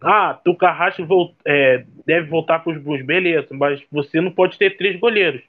ah, 0.00 0.34
Tukahashi 0.34 1.02
volt, 1.02 1.34
é, 1.46 1.84
deve 2.04 2.28
voltar 2.28 2.58
para 2.58 2.72
os 2.72 2.82
Blues, 2.82 3.04
beleza, 3.04 3.54
mas 3.54 3.82
você 3.90 4.20
não 4.20 4.30
pode 4.30 4.58
ter 4.58 4.76
três 4.76 4.98
goleiros. 4.98 5.42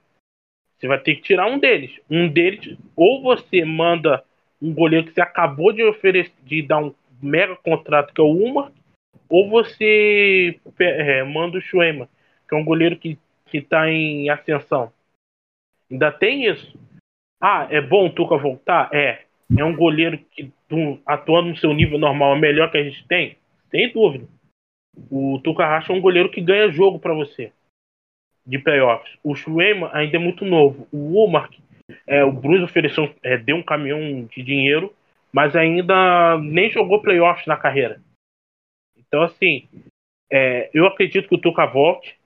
Você 0.78 0.88
vai 0.88 1.00
ter 1.00 1.16
que 1.16 1.22
tirar 1.22 1.48
um 1.48 1.60
deles. 1.60 2.00
Um 2.10 2.28
deles, 2.28 2.78
ou 2.96 3.22
você 3.22 3.66
manda 3.66 4.24
um 4.62 4.74
goleiro 4.74 5.08
que 5.08 5.14
você 5.14 5.22
acabou 5.22 5.74
de 5.74 5.84
oferecer, 5.84 6.34
de 6.44 6.62
dar 6.62 6.80
um 6.80 6.94
mega 7.22 7.56
contrato, 7.56 8.14
que 8.14 8.22
é 8.22 8.24
o 8.24 8.32
Uma, 8.32 8.72
ou 9.30 9.50
você 9.50 10.60
é, 10.80 11.24
manda 11.24 11.58
o 11.58 11.62
Schuema, 11.62 12.08
que 12.48 12.56
é 12.56 12.58
um 12.58 12.64
goleiro 12.64 12.98
que 12.98 13.18
está 13.54 13.90
em 13.90 14.30
ascensão. 14.30 14.92
Ainda 15.90 16.12
tem 16.12 16.46
isso. 16.46 16.78
Ah, 17.42 17.68
é 17.70 17.82
bom 17.82 18.08
o 18.08 18.12
Tuca 18.12 18.38
voltar? 18.38 18.90
É. 18.94 19.24
É 19.58 19.64
um 19.64 19.76
goleiro 19.76 20.18
que 20.18 20.52
atuando 21.06 21.50
no 21.50 21.58
seu 21.58 21.74
nível 21.74 22.00
normal 22.00 22.36
é 22.36 22.40
melhor 22.40 22.72
que 22.72 22.78
a 22.78 22.84
gente 22.84 23.06
tem? 23.08 23.38
Sem 23.70 23.92
dúvida. 23.92 24.28
O 25.12 25.40
Tuca 25.44 25.66
Racha 25.66 25.94
é 25.94 25.96
um 25.96 26.02
goleiro 26.02 26.32
que 26.32 26.42
ganha 26.42 26.72
jogo 26.72 26.98
para 26.98 27.14
você 27.14 27.52
de 28.46 28.60
playoffs. 28.60 29.18
O 29.24 29.36
Schweiman 29.36 29.90
ainda 29.92 30.18
é 30.18 30.20
muito 30.20 30.46
novo. 30.46 30.88
O 30.92 31.14
Womark, 31.14 31.58
é, 32.08 32.24
o 32.24 32.32
Bruce 32.32 32.64
ofereceu, 32.64 33.14
é, 33.24 33.38
deu 33.38 33.56
um 33.56 33.64
caminhão 33.64 34.26
de 34.26 34.44
dinheiro, 34.44 34.94
mas 35.32 35.56
ainda 35.56 36.38
nem 36.40 36.70
jogou 36.70 37.02
playoffs 37.02 37.46
na 37.48 37.58
carreira. 37.58 38.02
Então, 38.98 39.22
assim, 39.22 39.68
é, 40.32 40.70
eu 40.74 40.86
acredito 40.86 41.28
que 41.28 41.36
o 41.36 41.42
Tuca 41.42 41.66
volte. 41.66 42.18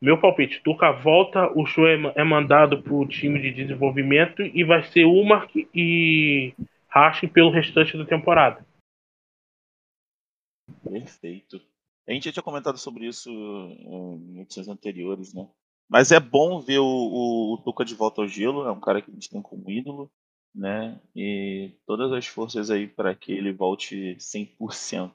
Meu 0.00 0.20
palpite, 0.20 0.62
Tuca 0.62 0.92
volta, 0.92 1.50
o 1.58 1.64
show 1.64 1.86
é, 1.86 1.96
é 2.16 2.24
mandado 2.24 2.82
para 2.82 2.94
o 2.94 3.08
time 3.08 3.40
de 3.40 3.50
desenvolvimento 3.50 4.42
e 4.42 4.62
vai 4.62 4.82
ser 4.84 5.04
Umark 5.04 5.50
e 5.74 6.54
Rachin 6.88 7.28
pelo 7.28 7.50
restante 7.50 7.96
da 7.96 8.04
temporada. 8.04 8.66
Perfeito. 10.82 11.60
A 12.06 12.12
gente 12.12 12.26
já 12.26 12.32
tinha 12.32 12.42
comentado 12.42 12.78
sobre 12.78 13.06
isso 13.06 13.30
em 13.30 14.40
edições 14.40 14.68
anteriores, 14.68 15.34
né? 15.34 15.48
Mas 15.88 16.12
é 16.12 16.20
bom 16.20 16.60
ver 16.60 16.78
o, 16.78 16.84
o, 16.84 17.54
o 17.54 17.58
Tuca 17.58 17.84
de 17.84 17.94
volta 17.94 18.20
ao 18.20 18.28
gelo, 18.28 18.66
é 18.66 18.72
um 18.72 18.80
cara 18.80 19.00
que 19.00 19.10
a 19.10 19.14
gente 19.14 19.30
tem 19.30 19.40
como 19.40 19.70
ídolo, 19.70 20.10
né? 20.54 21.00
E 21.14 21.72
todas 21.86 22.12
as 22.12 22.26
forças 22.26 22.70
aí 22.70 22.86
para 22.86 23.14
que 23.14 23.32
ele 23.32 23.52
volte 23.52 24.16
100%. 24.16 25.12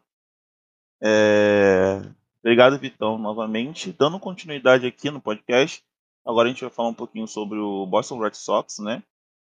É... 1.03 2.01
Obrigado, 2.43 2.79
Vitão, 2.79 3.17
novamente. 3.17 3.91
Dando 3.91 4.19
continuidade 4.19 4.87
aqui 4.87 5.11
no 5.11 5.21
podcast, 5.21 5.83
agora 6.25 6.49
a 6.49 6.51
gente 6.51 6.61
vai 6.61 6.71
falar 6.71 6.89
um 6.89 6.93
pouquinho 6.93 7.27
sobre 7.27 7.59
o 7.59 7.85
Boston 7.85 8.19
Red 8.19 8.33
Sox, 8.33 8.79
né? 8.79 9.03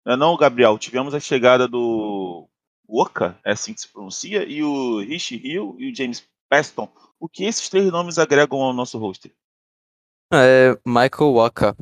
Não, 0.05 0.13
é 0.13 0.15
não 0.15 0.37
Gabriel, 0.37 0.77
tivemos 0.77 1.15
a 1.15 1.19
chegada 1.19 1.67
do 1.67 2.47
Oka, 2.87 3.39
é 3.43 3.51
assim 3.53 3.73
que 3.73 3.81
se 3.81 3.91
pronuncia, 3.91 4.47
e 4.47 4.63
o 4.63 4.99
Rich 4.99 5.35
Hill 5.35 5.75
e 5.79 5.91
o 5.91 5.95
James 5.95 6.27
Peston. 6.47 6.87
O 7.19 7.27
que 7.27 7.45
esses 7.45 7.67
três 7.69 7.91
nomes 7.91 8.19
agregam 8.19 8.61
ao 8.61 8.73
nosso 8.73 8.99
roster? 8.99 9.31
É 10.31 10.77
Michael 10.85 11.33
Waka. 11.33 11.75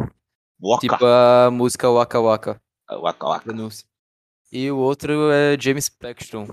Waka. 0.61 0.81
Tipo 0.81 1.05
a 1.05 1.51
música 1.51 1.89
Waka 1.89 2.19
Waka. 2.21 2.61
Waka 2.89 3.27
Waka. 3.27 3.43
Pronúncia. 3.45 3.85
E 4.51 4.71
o 4.71 4.77
outro 4.77 5.31
é 5.31 5.57
James 5.59 5.89
Paxton. 5.89 6.47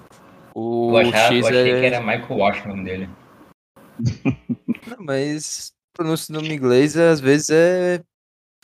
O 0.54 0.90
eu, 0.92 1.08
achava, 1.08 1.34
X 1.34 1.42
eu 1.42 1.48
achei 1.48 1.72
é... 1.72 1.80
que 1.80 1.86
era 1.86 2.00
Michael 2.00 2.38
Washington 2.38 2.82
dele. 2.82 3.10
Não, 4.86 5.04
mas 5.04 5.72
pronúncia 5.92 6.32
no 6.32 6.40
nome 6.40 6.54
inglês 6.54 6.96
às 6.96 7.20
vezes 7.20 7.50
é 7.50 8.02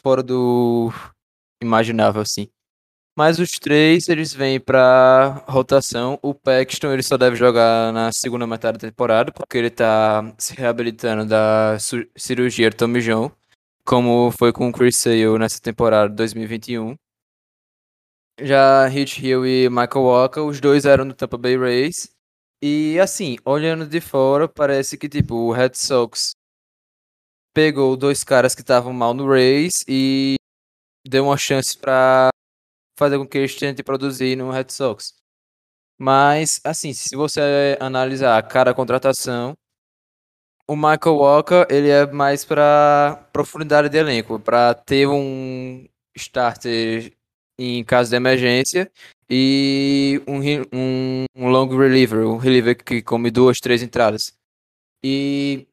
fora 0.02 0.22
do 0.22 0.90
imaginável, 1.62 2.22
assim. 2.22 2.48
Mas 3.18 3.38
os 3.38 3.52
três, 3.52 4.08
eles 4.10 4.34
vêm 4.34 4.60
pra 4.60 5.42
rotação. 5.48 6.18
O 6.22 6.34
Paxton, 6.34 6.92
ele 6.92 7.02
só 7.02 7.16
deve 7.16 7.34
jogar 7.34 7.90
na 7.92 8.12
segunda 8.12 8.46
metade 8.46 8.78
da 8.78 8.88
temporada, 8.88 9.32
porque 9.32 9.56
ele 9.56 9.70
tá 9.70 10.34
se 10.38 10.54
reabilitando 10.54 11.24
da 11.24 11.78
cirurgia 12.14 12.68
do 12.68 12.76
Tommy 12.76 13.00
John, 13.00 13.30
como 13.84 14.30
foi 14.32 14.52
com 14.52 14.68
o 14.68 14.72
Chris 14.72 14.96
Sale 14.96 15.38
nessa 15.38 15.60
temporada 15.60 16.14
2021. 16.14 16.94
Já 18.38 18.86
Hit 18.86 19.24
Hill 19.24 19.46
e 19.46 19.70
Michael 19.70 20.04
Walker, 20.04 20.40
os 20.40 20.60
dois 20.60 20.84
eram 20.84 21.08
do 21.08 21.14
Tampa 21.14 21.38
Bay 21.38 21.56
Rays. 21.56 22.14
E 22.62 22.98
assim, 23.00 23.36
olhando 23.44 23.86
de 23.86 24.00
fora, 24.00 24.48
parece 24.48 24.96
que 24.96 25.08
tipo, 25.08 25.34
o 25.34 25.52
Red 25.52 25.74
Sox 25.74 26.32
pegou 27.54 27.96
dois 27.96 28.24
caras 28.24 28.54
que 28.54 28.62
estavam 28.62 28.92
mal 28.92 29.12
no 29.14 29.26
Rays 29.28 29.84
e 29.88 30.36
deu 31.06 31.24
uma 31.24 31.36
chance 31.36 31.76
para 31.76 32.28
fazer 32.98 33.18
com 33.18 33.26
que 33.26 33.38
eles 33.38 33.56
tentem 33.56 33.84
produzir 33.84 34.36
no 34.36 34.50
Red 34.50 34.66
Sox. 34.70 35.14
Mas, 35.98 36.60
assim, 36.64 36.92
se 36.92 37.16
você 37.16 37.76
analisar 37.80 38.42
cada 38.48 38.74
contratação, 38.74 39.54
o 40.68 40.76
Michael 40.76 41.16
Walker, 41.16 41.66
ele 41.70 41.88
é 41.90 42.06
mais 42.06 42.44
para 42.44 43.28
profundidade 43.32 43.88
de 43.88 43.98
elenco, 43.98 44.38
para 44.40 44.74
ter 44.74 45.06
um 45.06 45.86
starter 46.16 47.12
em 47.58 47.84
caso 47.84 48.10
de 48.10 48.16
emergência 48.16 48.90
e 49.28 50.22
um, 50.26 50.40
um, 50.72 51.24
um 51.34 51.48
long 51.48 51.68
reliever, 51.68 52.26
um 52.26 52.36
reliever 52.36 52.76
que 52.76 53.02
come 53.02 53.30
duas, 53.30 53.60
três 53.60 53.82
entradas. 53.82 54.32
E 55.04 55.66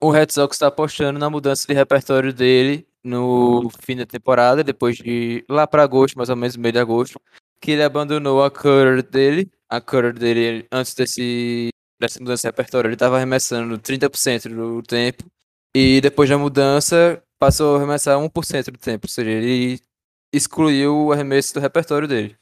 o 0.00 0.10
Red 0.10 0.28
Sox 0.30 0.56
está 0.56 0.68
apostando 0.68 1.18
na 1.18 1.30
mudança 1.30 1.66
de 1.66 1.74
repertório 1.74 2.32
dele 2.32 2.86
no 3.02 3.70
fim 3.80 3.96
da 3.96 4.06
temporada, 4.06 4.62
depois 4.62 4.96
de 4.96 5.44
lá 5.48 5.66
para 5.66 5.82
agosto, 5.82 6.16
mais 6.16 6.28
ou 6.28 6.36
menos 6.36 6.56
meio 6.56 6.72
de 6.72 6.78
agosto, 6.78 7.20
que 7.60 7.72
ele 7.72 7.82
abandonou 7.82 8.44
a 8.44 8.50
cutter 8.50 9.02
dele, 9.02 9.50
a 9.68 9.80
cutter 9.80 10.12
dele 10.12 10.66
antes 10.70 10.94
desse 10.94 11.70
dessa 12.00 12.20
mudança 12.20 12.42
de 12.42 12.48
repertório, 12.52 12.88
ele 12.88 12.94
estava 12.94 13.16
arremessando 13.16 13.76
30% 13.78 14.48
do 14.48 14.82
tempo 14.82 15.24
e 15.74 16.00
depois 16.00 16.30
da 16.30 16.38
mudança 16.38 17.20
passou 17.38 17.74
a 17.74 17.78
arremessar 17.78 18.16
1% 18.18 18.70
do 18.70 18.78
tempo, 18.78 19.06
ou 19.06 19.10
seja, 19.10 19.30
ele 19.30 19.80
excluiu 20.32 21.06
o 21.06 21.12
arremesso 21.12 21.54
do 21.54 21.60
repertório 21.60 22.06
dele. 22.06 22.36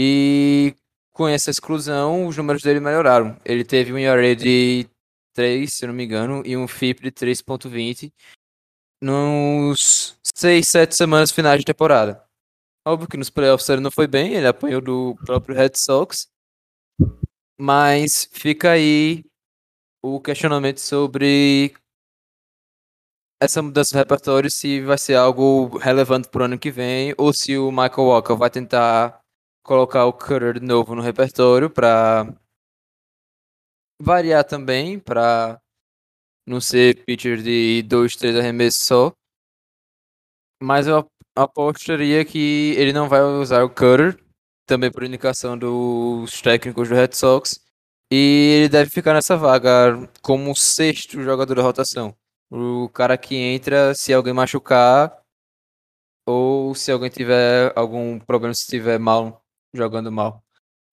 E 0.00 0.76
com 1.12 1.26
essa 1.26 1.50
exclusão, 1.50 2.28
os 2.28 2.36
números 2.36 2.62
dele 2.62 2.78
melhoraram. 2.78 3.36
Ele 3.44 3.64
teve 3.64 3.92
um 3.92 3.98
ERA 3.98 4.36
de 4.36 4.88
3, 5.34 5.72
se 5.72 5.84
não 5.88 5.92
me 5.92 6.04
engano, 6.04 6.40
e 6.46 6.56
um 6.56 6.68
FIP 6.68 7.02
de 7.02 7.10
3.20. 7.10 8.12
nos 9.02 10.16
seis, 10.22 10.68
sete 10.68 10.94
semanas 10.94 11.32
finais 11.32 11.58
de 11.58 11.64
temporada. 11.64 12.24
Óbvio 12.86 13.08
que 13.08 13.16
nos 13.16 13.28
playoffs 13.28 13.68
ele 13.68 13.80
não 13.80 13.90
foi 13.90 14.06
bem, 14.06 14.34
ele 14.34 14.46
apanhou 14.46 14.80
do 14.80 15.16
próprio 15.26 15.56
Red 15.56 15.72
Sox. 15.74 16.28
Mas 17.60 18.28
fica 18.30 18.70
aí 18.70 19.24
o 20.00 20.20
questionamento 20.20 20.78
sobre 20.78 21.74
essa 23.42 23.60
mudança 23.60 23.96
do 23.96 23.98
repertório, 23.98 24.48
se 24.48 24.80
vai 24.80 24.96
ser 24.96 25.16
algo 25.16 25.76
relevante 25.78 26.28
pro 26.28 26.44
ano 26.44 26.56
que 26.56 26.70
vem, 26.70 27.12
ou 27.18 27.32
se 27.32 27.58
o 27.58 27.72
Michael 27.72 28.06
Walker 28.06 28.36
vai 28.36 28.48
tentar 28.48 29.20
colocar 29.68 30.06
o 30.06 30.12
Cutter 30.14 30.58
de 30.58 30.66
novo 30.66 30.94
no 30.94 31.02
repertório 31.02 31.68
para 31.68 32.26
variar 34.00 34.42
também, 34.42 34.98
para 34.98 35.60
não 36.46 36.58
ser 36.58 37.04
pitcher 37.04 37.42
de 37.42 37.82
dois, 37.82 38.16
três 38.16 38.34
arremessos 38.34 38.86
só. 38.86 39.12
Mas 40.62 40.86
eu 40.86 41.06
apostaria 41.36 42.24
que 42.24 42.74
ele 42.78 42.94
não 42.94 43.10
vai 43.10 43.20
usar 43.20 43.62
o 43.62 43.68
Cutter, 43.68 44.18
também 44.66 44.90
por 44.90 45.04
indicação 45.04 45.56
dos 45.56 46.40
técnicos 46.40 46.88
do 46.88 46.94
Red 46.94 47.12
Sox. 47.12 47.60
E 48.10 48.60
ele 48.60 48.68
deve 48.70 48.90
ficar 48.90 49.12
nessa 49.12 49.36
vaga 49.36 50.10
como 50.22 50.56
sexto 50.56 51.22
jogador 51.22 51.56
da 51.56 51.62
rotação. 51.62 52.16
O 52.50 52.88
cara 52.88 53.18
que 53.18 53.36
entra 53.36 53.94
se 53.94 54.14
alguém 54.14 54.32
machucar 54.32 55.22
ou 56.26 56.74
se 56.74 56.90
alguém 56.90 57.10
tiver 57.10 57.70
algum 57.76 58.18
problema, 58.18 58.54
se 58.54 58.62
estiver 58.62 58.98
mal, 58.98 59.44
jogando 59.74 60.10
mal. 60.10 60.42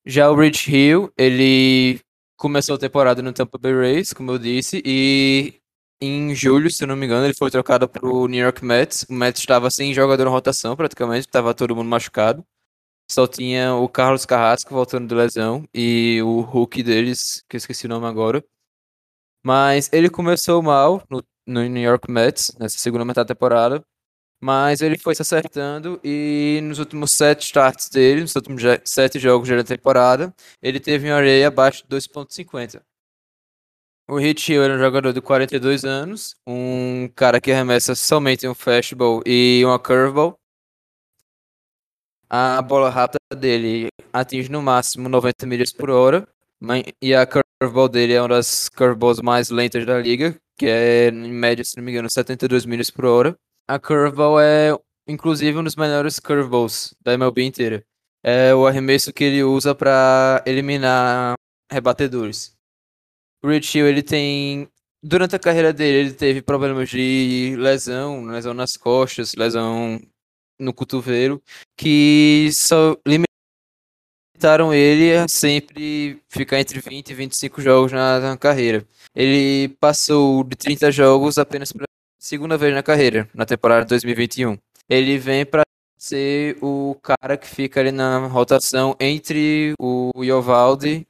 Já 0.05 0.29
o 0.29 0.35
Rich 0.35 0.71
Hill, 0.71 1.11
ele 1.17 1.99
começou 2.37 2.75
a 2.75 2.79
temporada 2.79 3.21
no 3.21 3.33
Tampa 3.33 3.57
Bay 3.57 3.73
Rays, 3.73 4.13
como 4.13 4.31
eu 4.31 4.37
disse, 4.37 4.81
e 4.85 5.59
em 6.01 6.35
julho, 6.35 6.69
se 6.69 6.85
não 6.85 6.95
me 6.95 7.05
engano, 7.05 7.25
ele 7.25 7.33
foi 7.33 7.49
trocado 7.49 7.87
para 7.87 8.05
o 8.05 8.27
New 8.27 8.43
York 8.43 8.63
Mets. 8.63 9.05
O 9.09 9.13
Mets 9.13 9.39
estava 9.41 9.71
sem 9.71 9.93
jogador 9.93 10.25
na 10.25 10.31
rotação, 10.31 10.75
praticamente, 10.75 11.27
estava 11.27 11.53
todo 11.53 11.75
mundo 11.75 11.89
machucado. 11.89 12.45
Só 13.09 13.27
tinha 13.27 13.75
o 13.75 13.87
Carlos 13.87 14.25
Carrasco 14.25 14.73
voltando 14.73 15.07
de 15.07 15.15
lesão 15.15 15.63
e 15.73 16.21
o 16.23 16.41
Hulk 16.41 16.83
deles, 16.83 17.43
que 17.49 17.55
eu 17.55 17.59
esqueci 17.59 17.85
o 17.85 17.89
nome 17.89 18.07
agora. 18.07 18.43
Mas 19.43 19.89
ele 19.93 20.09
começou 20.09 20.61
mal 20.61 21.03
no, 21.09 21.23
no 21.45 21.63
New 21.63 21.83
York 21.83 22.11
Mets, 22.11 22.51
nessa 22.59 22.77
segunda 22.77 23.05
metade 23.05 23.27
da 23.27 23.35
temporada. 23.35 23.83
Mas 24.41 24.81
ele 24.81 24.97
foi 24.97 25.15
se 25.15 25.21
acertando 25.21 25.99
e 26.03 26.59
nos 26.63 26.77
últimos 26.79 27.11
sete 27.13 27.43
starts 27.45 27.89
dele, 27.89 28.21
nos 28.21 28.35
últimos 28.35 28.61
sete 28.85 29.17
jogos 29.19 29.49
da 29.49 29.63
temporada, 29.63 30.33
ele 30.61 30.79
teve 30.79 31.09
uma 31.09 31.17
areia 31.17 31.47
abaixo 31.47 31.83
de 31.83 31.89
2.50. 31.95 32.81
O 34.07 34.17
Hit 34.19 34.51
Hill 34.51 34.63
era 34.63 34.75
um 34.75 34.77
jogador 34.77 35.13
de 35.13 35.19
42 35.19 35.83
anos, 35.83 36.35
um 36.45 37.09
cara 37.15 37.41
que 37.41 37.51
arremessa 37.51 37.95
somente 37.95 38.47
um 38.47 38.53
fastball 38.53 39.23
e 39.25 39.63
uma 39.65 39.79
curveball. 39.79 40.37
A 42.29 42.61
bola 42.61 42.89
rápida 42.89 43.19
dele 43.35 43.87
atinge 44.13 44.49
no 44.51 44.61
máximo 44.61 45.09
90 45.09 45.47
milhas 45.47 45.71
por 45.73 45.89
hora, 45.89 46.27
e 47.01 47.15
a 47.15 47.25
curveball 47.25 47.89
dele 47.89 48.13
é 48.13 48.21
uma 48.21 48.29
das 48.29 48.69
curveballs 48.69 49.21
mais 49.21 49.49
lentas 49.49 49.85
da 49.85 49.99
liga, 49.99 50.35
que 50.55 50.67
é 50.67 51.07
em 51.07 51.31
média, 51.33 51.63
se 51.65 51.75
não 51.77 51.83
me 51.83 51.91
engano, 51.91 52.09
72 52.09 52.65
milhas 52.65 52.91
por 52.91 53.05
hora. 53.05 53.35
A 53.67 53.79
curveball 53.79 54.39
é, 54.39 54.77
inclusive, 55.07 55.57
um 55.57 55.63
dos 55.63 55.75
melhores 55.75 56.19
curveballs 56.19 56.93
da 57.03 57.13
MLB 57.13 57.43
inteira. 57.43 57.83
É 58.23 58.53
o 58.53 58.67
arremesso 58.67 59.11
que 59.13 59.23
ele 59.23 59.43
usa 59.43 59.73
para 59.73 60.43
eliminar 60.45 61.35
rebatedores. 61.71 62.55
O 63.43 63.49
Rich 63.49 63.77
Hill, 63.77 63.87
ele 63.87 64.03
tem. 64.03 64.69
Durante 65.03 65.35
a 65.35 65.39
carreira 65.39 65.71
dele, 65.73 66.09
ele 66.09 66.13
teve 66.13 66.41
problemas 66.41 66.89
de 66.89 67.55
lesão, 67.57 68.25
lesão 68.25 68.53
nas 68.53 68.75
costas, 68.77 69.33
lesão 69.35 69.99
no 70.59 70.73
cotovelo, 70.73 71.41
que 71.77 72.49
só 72.53 72.97
limitaram 73.05 74.73
ele 74.73 75.15
a 75.15 75.27
sempre 75.27 76.21
ficar 76.29 76.59
entre 76.59 76.79
20 76.79 77.09
e 77.09 77.13
25 77.13 77.61
jogos 77.61 77.91
na, 77.91 78.19
na 78.19 78.37
carreira. 78.37 78.87
Ele 79.15 79.69
passou 79.79 80.43
de 80.43 80.55
30 80.55 80.91
jogos 80.91 81.37
apenas 81.37 81.71
pela 81.71 81.85
segunda 82.25 82.57
vez 82.57 82.73
na 82.73 82.81
carreira, 82.81 83.29
na 83.35 83.45
temporada 83.45 83.85
2021. 83.85 84.57
Ele 84.89 85.17
vem 85.19 85.45
para 85.45 85.61
ser 85.95 86.57
o 86.59 86.95
cara 87.03 87.37
que 87.37 87.47
fica 87.47 87.79
ali 87.79 87.91
na 87.91 88.25
rotação 88.25 88.95
entre 88.99 89.73
o 89.79 90.11
Iovaldi 90.23 91.07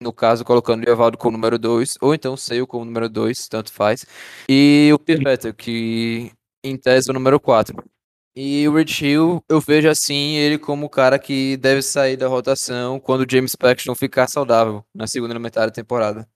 no 0.00 0.12
caso, 0.12 0.44
colocando 0.44 0.84
o 0.84 0.90
Evaldo 0.90 1.16
como 1.16 1.36
número 1.36 1.56
2, 1.56 1.98
ou 2.00 2.12
então 2.12 2.34
o 2.34 2.36
Seio 2.36 2.66
como 2.66 2.84
número 2.84 3.08
2, 3.08 3.46
tanto 3.46 3.72
faz, 3.72 4.04
e 4.48 4.90
o 4.92 4.98
Pirbeta, 4.98 5.52
que 5.52 6.32
em 6.64 6.76
tese 6.76 7.08
é 7.08 7.12
o 7.12 7.14
número 7.14 7.38
4. 7.38 7.76
E 8.34 8.66
o 8.66 8.74
Rich 8.74 9.04
Hill, 9.04 9.44
eu 9.48 9.60
vejo 9.60 9.88
assim 9.88 10.34
ele 10.34 10.58
como 10.58 10.86
o 10.86 10.90
cara 10.90 11.20
que 11.20 11.56
deve 11.58 11.82
sair 11.82 12.16
da 12.16 12.26
rotação 12.26 12.98
quando 12.98 13.20
o 13.20 13.30
James 13.30 13.54
Paxton 13.54 13.94
ficar 13.94 14.26
saudável 14.26 14.84
na 14.92 15.06
segunda 15.06 15.38
metade 15.38 15.66
da 15.66 15.72
temporada. 15.72 16.28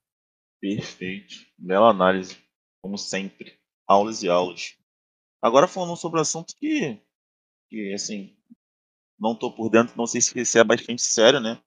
Perfeito. 0.61 1.35
Bela 1.57 1.89
análise, 1.89 2.37
como 2.81 2.97
sempre. 2.97 3.56
Aulas 3.87 4.21
e 4.23 4.29
aulas. 4.29 4.75
Agora 5.41 5.67
falando 5.67 5.95
sobre 5.95 6.19
um 6.19 6.21
assunto 6.21 6.53
que, 6.55 7.01
que 7.69 7.93
assim, 7.93 8.35
não 9.17 9.35
tô 9.35 9.51
por 9.51 9.69
dentro, 9.69 9.97
não 9.97 10.05
sei 10.05 10.21
se 10.21 10.59
é 10.59 10.63
bastante 10.63 11.01
sério, 11.01 11.39
né? 11.39 11.61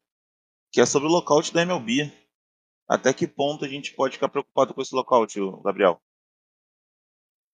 que 0.71 0.81
é 0.81 0.87
sobre 0.87 1.09
o 1.09 1.11
lockout 1.11 1.53
da 1.53 1.63
MLB. 1.63 2.13
Até 2.89 3.13
que 3.13 3.27
ponto 3.27 3.65
a 3.65 3.69
gente 3.69 3.95
pode 3.95 4.15
ficar 4.15 4.29
preocupado 4.29 4.75
com 4.75 4.83
esse 4.83 4.95
lockout, 4.95 5.39
Gabriel? 5.65 6.01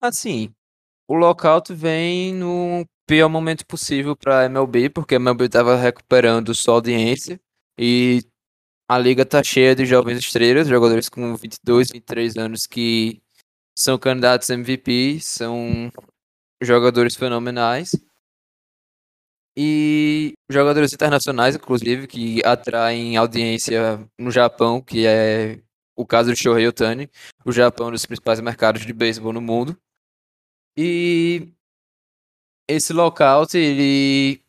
Assim, 0.00 0.54
o 1.08 1.14
lockout 1.14 1.72
vem 1.74 2.34
no 2.34 2.86
pior 3.06 3.28
momento 3.28 3.66
possível 3.66 4.16
para 4.16 4.40
a 4.40 4.44
MLB, 4.46 4.90
porque 4.90 5.14
a 5.14 5.18
MLB 5.18 5.44
estava 5.44 5.76
recuperando 5.76 6.54
sua 6.54 6.74
audiência 6.74 7.40
e 7.78 8.22
a 8.88 8.98
liga 8.98 9.26
tá 9.26 9.42
cheia 9.42 9.74
de 9.74 9.84
jovens 9.84 10.18
estrelas, 10.18 10.68
jogadores 10.68 11.08
com 11.08 11.36
22, 11.36 11.90
23 11.90 12.36
anos 12.36 12.66
que 12.66 13.20
são 13.76 13.98
candidatos 13.98 14.48
MVP, 14.48 15.20
são 15.20 15.92
jogadores 16.62 17.14
fenomenais. 17.14 17.94
E 19.58 20.34
jogadores 20.50 20.92
internacionais, 20.92 21.56
inclusive, 21.56 22.06
que 22.06 22.44
atraem 22.44 23.16
audiência 23.16 23.98
no 24.18 24.30
Japão, 24.30 24.82
que 24.82 25.06
é 25.06 25.60
o 25.96 26.06
caso 26.06 26.30
do 26.30 26.36
Shohei 26.36 26.66
Otani. 26.66 27.10
O 27.44 27.52
Japão 27.52 27.86
é 27.86 27.88
um 27.90 27.92
dos 27.92 28.04
principais 28.04 28.40
mercados 28.40 28.84
de 28.84 28.92
beisebol 28.92 29.32
no 29.32 29.40
mundo. 29.40 29.76
E 30.76 31.48
esse 32.68 32.92
lockout, 32.92 33.56
ele 33.56 34.42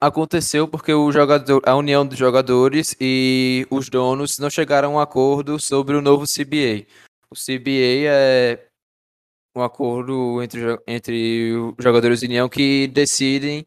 aconteceu 0.00 0.66
porque 0.66 0.92
o 0.92 1.12
jogador, 1.12 1.62
a 1.64 1.76
união 1.76 2.06
dos 2.06 2.18
jogadores 2.18 2.96
e 3.00 3.66
os 3.70 3.88
donos 3.88 4.38
não 4.38 4.50
chegaram 4.50 4.92
a 4.92 4.94
um 4.94 5.00
acordo 5.00 5.60
sobre 5.60 5.96
o 5.96 6.02
novo 6.02 6.24
CBA. 6.24 6.86
O 7.34 7.36
CBA 7.36 8.06
é 8.06 8.68
um 9.56 9.62
acordo 9.62 10.40
entre, 10.40 10.60
entre 10.86 11.50
jogadores 11.80 12.20
de 12.20 12.26
união 12.26 12.48
que 12.48 12.86
decidem 12.86 13.66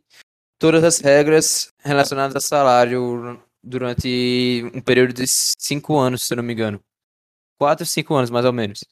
todas 0.57 0.85
as 0.85 0.99
regras 0.99 1.73
relacionadas 1.79 2.37
a 2.37 2.39
salário 2.39 3.37
durante 3.61 4.63
um 4.73 4.79
período 4.79 5.13
de 5.13 5.25
cinco 5.27 5.97
anos, 5.97 6.23
se 6.23 6.31
eu 6.31 6.37
não 6.37 6.45
me 6.45 6.53
engano. 6.53 6.79
Quatro, 7.59 7.85
cinco 7.85 8.15
anos, 8.15 8.29
mais 8.29 8.45
ou 8.45 8.53
menos. 8.53 8.85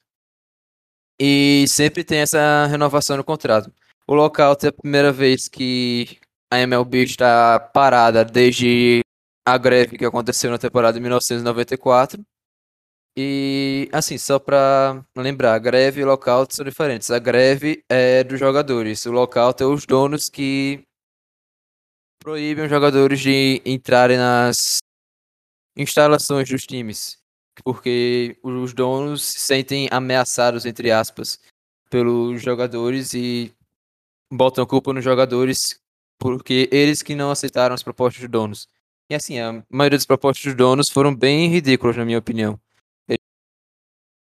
E 1.18 1.66
sempre 1.70 2.04
tem 2.04 2.20
essa 2.20 2.66
renovação 2.66 3.16
no 3.16 3.24
contrato. 3.24 3.74
O 4.06 4.14
local 4.14 4.58
é 4.62 4.68
a 4.68 4.74
primeira 4.74 5.10
vez 5.10 5.48
que 5.48 6.20
a 6.52 6.60
MLB 6.60 7.04
está 7.04 7.62
parada 7.62 8.26
desde 8.26 9.00
a 9.48 9.58
greve 9.58 9.98
que 9.98 10.04
aconteceu 10.04 10.52
na 10.52 10.58
temporada 10.58 10.96
de 10.96 11.00
1994. 11.00 12.22
E, 13.17 13.88
assim, 13.93 14.17
só 14.17 14.38
para 14.38 15.06
lembrar, 15.15 15.58
greve 15.60 16.01
e 16.01 16.06
lockout 16.06 16.54
são 16.54 16.65
diferentes. 16.65 17.10
A 17.10 17.17
greve 17.17 17.84
é 17.89 18.23
dos 18.23 18.38
jogadores, 18.39 19.06
o 19.06 19.12
lockout 19.12 19.63
é 19.63 19.65
os 19.65 19.86
donos 19.86 20.28
que 20.30 20.84
proíbem 22.19 22.65
os 22.65 22.69
jogadores 22.69 23.19
de 23.19 23.62
entrarem 23.65 24.17
nas 24.17 24.80
instalações 25.78 26.49
dos 26.49 26.63
times, 26.63 27.17
porque 27.63 28.38
os 28.43 28.73
donos 28.73 29.23
se 29.23 29.39
sentem 29.39 29.88
ameaçados, 29.91 30.65
entre 30.65 30.91
aspas, 30.91 31.39
pelos 31.89 32.41
jogadores 32.41 33.13
e 33.13 33.54
botam 34.32 34.65
culpa 34.65 34.91
nos 34.91 35.04
jogadores 35.04 35.80
porque 36.19 36.67
eles 36.71 37.01
que 37.01 37.15
não 37.15 37.32
aceitaram 37.32 37.75
as 37.75 37.84
propostas 37.84 38.21
dos 38.21 38.30
donos. 38.30 38.67
E 39.10 39.15
assim, 39.15 39.39
a 39.39 39.63
maioria 39.69 39.97
das 39.97 40.06
propostas 40.06 40.43
dos 40.45 40.56
donos 40.56 40.89
foram 40.89 41.15
bem 41.15 41.47
ridículas, 41.47 41.95
na 41.95 42.06
minha 42.06 42.17
opinião. 42.17 42.60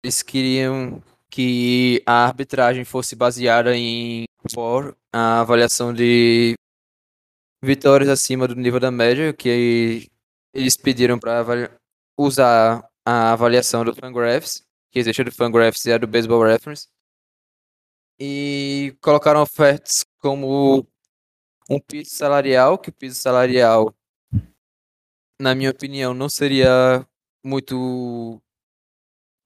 Eles 0.08 0.24
queriam 0.24 1.04
que 1.30 2.02
a 2.06 2.24
arbitragem 2.28 2.86
fosse 2.86 3.14
baseada 3.14 3.76
em 3.76 4.24
por 4.54 4.98
a 5.12 5.42
avaliação 5.42 5.94
de 5.94 6.56
vitórias 7.62 8.08
acima 8.08 8.48
do 8.48 8.56
nível 8.56 8.80
da 8.80 8.90
média, 8.90 9.34
que 9.34 10.10
eles 10.54 10.78
pediram 10.78 11.20
para 11.20 11.78
usar 12.18 12.90
a 13.06 13.34
avaliação 13.34 13.84
do 13.84 13.94
Fangraphs, 13.94 14.64
que 14.92 15.00
existe 15.00 15.26
do 15.26 15.32
Fangraphs 15.34 15.84
e 15.84 15.92
a 15.92 15.98
do 15.98 16.08
Baseball 16.08 16.42
Reference. 16.42 16.88
e 18.18 18.96
colocaram 19.02 19.42
ofertas 19.42 20.06
como 20.20 20.88
um 21.70 21.82
piso 21.82 22.12
salarial, 22.12 22.78
que 22.78 22.92
o 22.92 22.94
piso 22.94 23.20
salarial, 23.20 23.94
na 25.38 25.54
minha 25.54 25.70
opinião, 25.70 26.14
não 26.14 26.30
seria 26.30 27.06
muito 27.44 28.42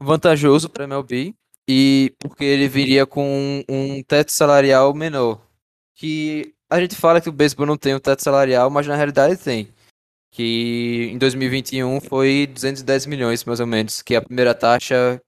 vantajoso 0.02 0.70
para 0.70 0.86
MLB, 0.86 1.36
e 1.68 2.14
porque 2.20 2.44
ele 2.44 2.68
viria 2.68 3.06
com 3.06 3.64
um 3.70 4.04
teto 4.04 4.32
salarial 4.32 4.94
menor. 4.94 5.42
Que 5.96 6.54
a 6.70 6.80
gente 6.82 6.96
fala 6.96 7.22
que 7.22 7.30
o 7.30 7.32
beisebol 7.32 7.66
não 7.66 7.78
tem 7.78 7.96
um 7.96 8.00
teto 8.00 8.24
salarial, 8.24 8.70
mas 8.70 8.88
na 8.88 8.96
realidade 8.96 9.38
tem. 9.38 9.70
Que 10.32 11.10
em 11.12 11.18
2021 11.18 12.02
foi 12.02 12.48
210 12.48 13.06
milhões, 13.06 13.44
mais 13.46 13.60
ou 13.60 13.68
menos, 13.68 14.02
que 14.02 14.16
é 14.16 14.18
a 14.18 14.22
primeira 14.22 14.56
taxa 14.56 15.22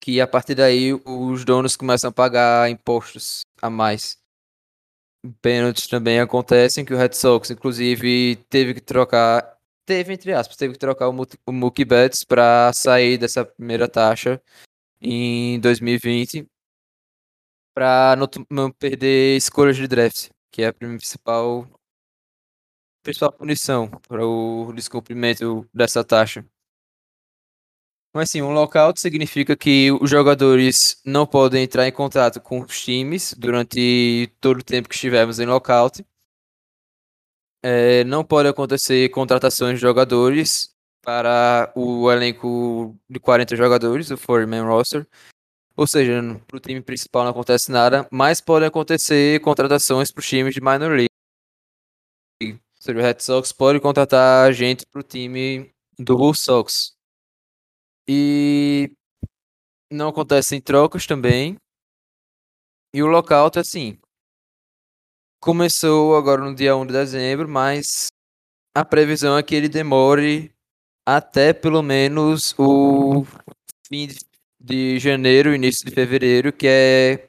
que 0.00 0.20
a 0.20 0.26
partir 0.26 0.54
daí 0.54 0.94
os 1.04 1.44
donos 1.44 1.76
começam 1.76 2.10
a 2.10 2.12
pagar 2.12 2.70
impostos 2.70 3.42
a 3.60 3.68
mais. 3.68 4.16
Pênaltis 5.42 5.86
também 5.86 6.20
acontecem 6.20 6.84
que 6.84 6.94
o 6.94 6.96
Red 6.96 7.12
Sox, 7.12 7.50
inclusive, 7.50 8.36
teve 8.48 8.74
que 8.74 8.80
trocar, 8.80 9.57
teve 9.88 10.12
entre 10.12 10.34
aspas, 10.34 10.56
teve 10.56 10.74
que 10.74 10.78
trocar 10.78 11.08
o 11.08 11.52
Mookie 11.52 11.84
Betts 11.84 12.22
para 12.22 12.70
sair 12.74 13.16
dessa 13.16 13.42
primeira 13.42 13.88
taxa 13.88 14.40
em 15.00 15.58
2020 15.60 16.46
para 17.74 18.14
não, 18.16 18.28
não, 18.50 18.70
perder 18.70 19.36
escolhas 19.36 19.76
de 19.76 19.88
draft, 19.88 20.28
que 20.52 20.62
é 20.62 20.66
a 20.66 20.72
principal 20.74 21.66
principal 23.02 23.32
punição 23.32 23.88
para 24.06 24.26
o 24.26 24.72
descumprimento 24.74 25.66
dessa 25.72 26.04
taxa. 26.04 26.44
Mas 28.14 28.30
sim, 28.30 28.42
um 28.42 28.52
lockout 28.52 29.00
significa 29.00 29.56
que 29.56 29.90
os 29.92 30.10
jogadores 30.10 31.00
não 31.04 31.26
podem 31.26 31.64
entrar 31.64 31.88
em 31.88 31.92
contato 31.92 32.40
com 32.40 32.60
os 32.60 32.78
times 32.82 33.32
durante 33.38 34.30
todo 34.40 34.58
o 34.58 34.64
tempo 34.64 34.88
que 34.88 34.94
estivermos 34.94 35.38
em 35.38 35.46
lockout. 35.46 36.04
É, 37.62 38.04
não 38.04 38.24
pode 38.24 38.48
acontecer 38.48 39.08
contratações 39.10 39.74
de 39.74 39.80
jogadores 39.80 40.74
para 41.02 41.72
o 41.74 42.10
elenco 42.10 42.96
de 43.08 43.18
40 43.18 43.56
jogadores, 43.56 44.10
o 44.10 44.16
4-man 44.16 44.64
roster. 44.64 45.06
Ou 45.76 45.86
seja, 45.86 46.20
para 46.46 46.56
o 46.56 46.60
time 46.60 46.80
principal 46.80 47.22
não 47.22 47.30
acontece 47.30 47.70
nada, 47.70 48.06
mas 48.10 48.40
pode 48.40 48.64
acontecer 48.64 49.40
contratações 49.40 50.10
para 50.10 50.20
os 50.20 50.28
times 50.28 50.54
de 50.54 50.60
minor 50.60 50.90
league. 50.90 51.08
Ou 52.42 52.58
seja, 52.80 52.98
o 52.98 53.02
Red 53.02 53.20
Sox 53.20 53.52
pode 53.52 53.80
contratar 53.80 54.52
gente 54.52 54.84
para 54.86 55.00
o 55.00 55.04
time 55.04 55.70
do 55.98 56.16
Bull 56.16 56.34
Sox. 56.34 56.96
E 58.08 58.92
não 59.90 60.08
acontecem 60.08 60.60
trocas 60.60 61.06
também. 61.06 61.56
E 62.92 63.02
o 63.02 63.06
lockout, 63.06 63.58
assim, 63.58 63.98
começou 65.40 66.16
agora 66.16 66.42
no 66.42 66.54
dia 66.54 66.76
1 66.76 66.86
de 66.86 66.92
dezembro, 66.92 67.48
mas 67.48 68.08
a 68.74 68.84
previsão 68.84 69.36
é 69.36 69.42
que 69.42 69.54
ele 69.54 69.68
demore 69.68 70.52
até 71.06 71.52
pelo 71.52 71.82
menos 71.82 72.54
o 72.58 73.24
fim 73.86 74.08
de 74.60 74.98
janeiro, 74.98 75.54
início 75.54 75.84
de 75.86 75.92
fevereiro, 75.92 76.52
que 76.52 76.66
é 76.68 77.28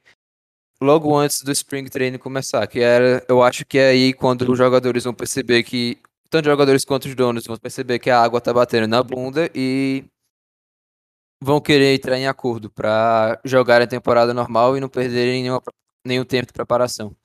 logo 0.81 1.15
antes 1.15 1.41
do 1.43 1.51
Spring 1.51 1.85
Training 1.85 2.17
começar, 2.17 2.65
que 2.67 2.79
era, 2.79 3.23
eu 3.27 3.43
acho 3.43 3.65
que 3.65 3.77
é 3.77 3.89
aí 3.89 4.13
quando 4.13 4.49
os 4.51 4.57
jogadores 4.57 5.03
vão 5.03 5.13
perceber 5.13 5.63
que, 5.63 5.97
tanto 6.29 6.45
os 6.45 6.51
jogadores 6.51 6.85
quanto 6.85 7.05
os 7.07 7.15
donos 7.15 7.45
vão 7.45 7.57
perceber 7.57 7.99
que 7.99 8.09
a 8.09 8.21
água 8.21 8.41
tá 8.41 8.53
batendo 8.53 8.87
na 8.87 9.03
bunda 9.03 9.49
e 9.53 10.05
vão 11.41 11.61
querer 11.61 11.95
entrar 11.95 12.17
em 12.17 12.27
acordo 12.27 12.69
para 12.69 13.39
jogar 13.45 13.81
a 13.81 13.87
temporada 13.87 14.33
normal 14.33 14.77
e 14.77 14.79
não 14.81 14.89
perderem 14.89 15.43
nenhuma, 15.43 15.61
nenhum 16.05 16.25
tempo 16.25 16.47
de 16.47 16.53
preparação. 16.53 17.15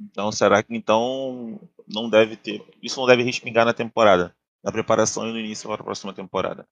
Então, 0.00 0.32
será 0.32 0.62
que 0.62 0.74
então 0.74 1.60
não 1.86 2.08
deve 2.08 2.36
ter. 2.36 2.64
Isso 2.82 2.98
não 2.98 3.06
deve 3.06 3.22
respingar 3.22 3.66
na 3.66 3.74
temporada, 3.74 4.34
na 4.62 4.72
preparação 4.72 5.28
e 5.28 5.32
no 5.32 5.38
início 5.38 5.68
para 5.68 5.82
a 5.82 5.84
próxima 5.84 6.14
temporada? 6.14 6.66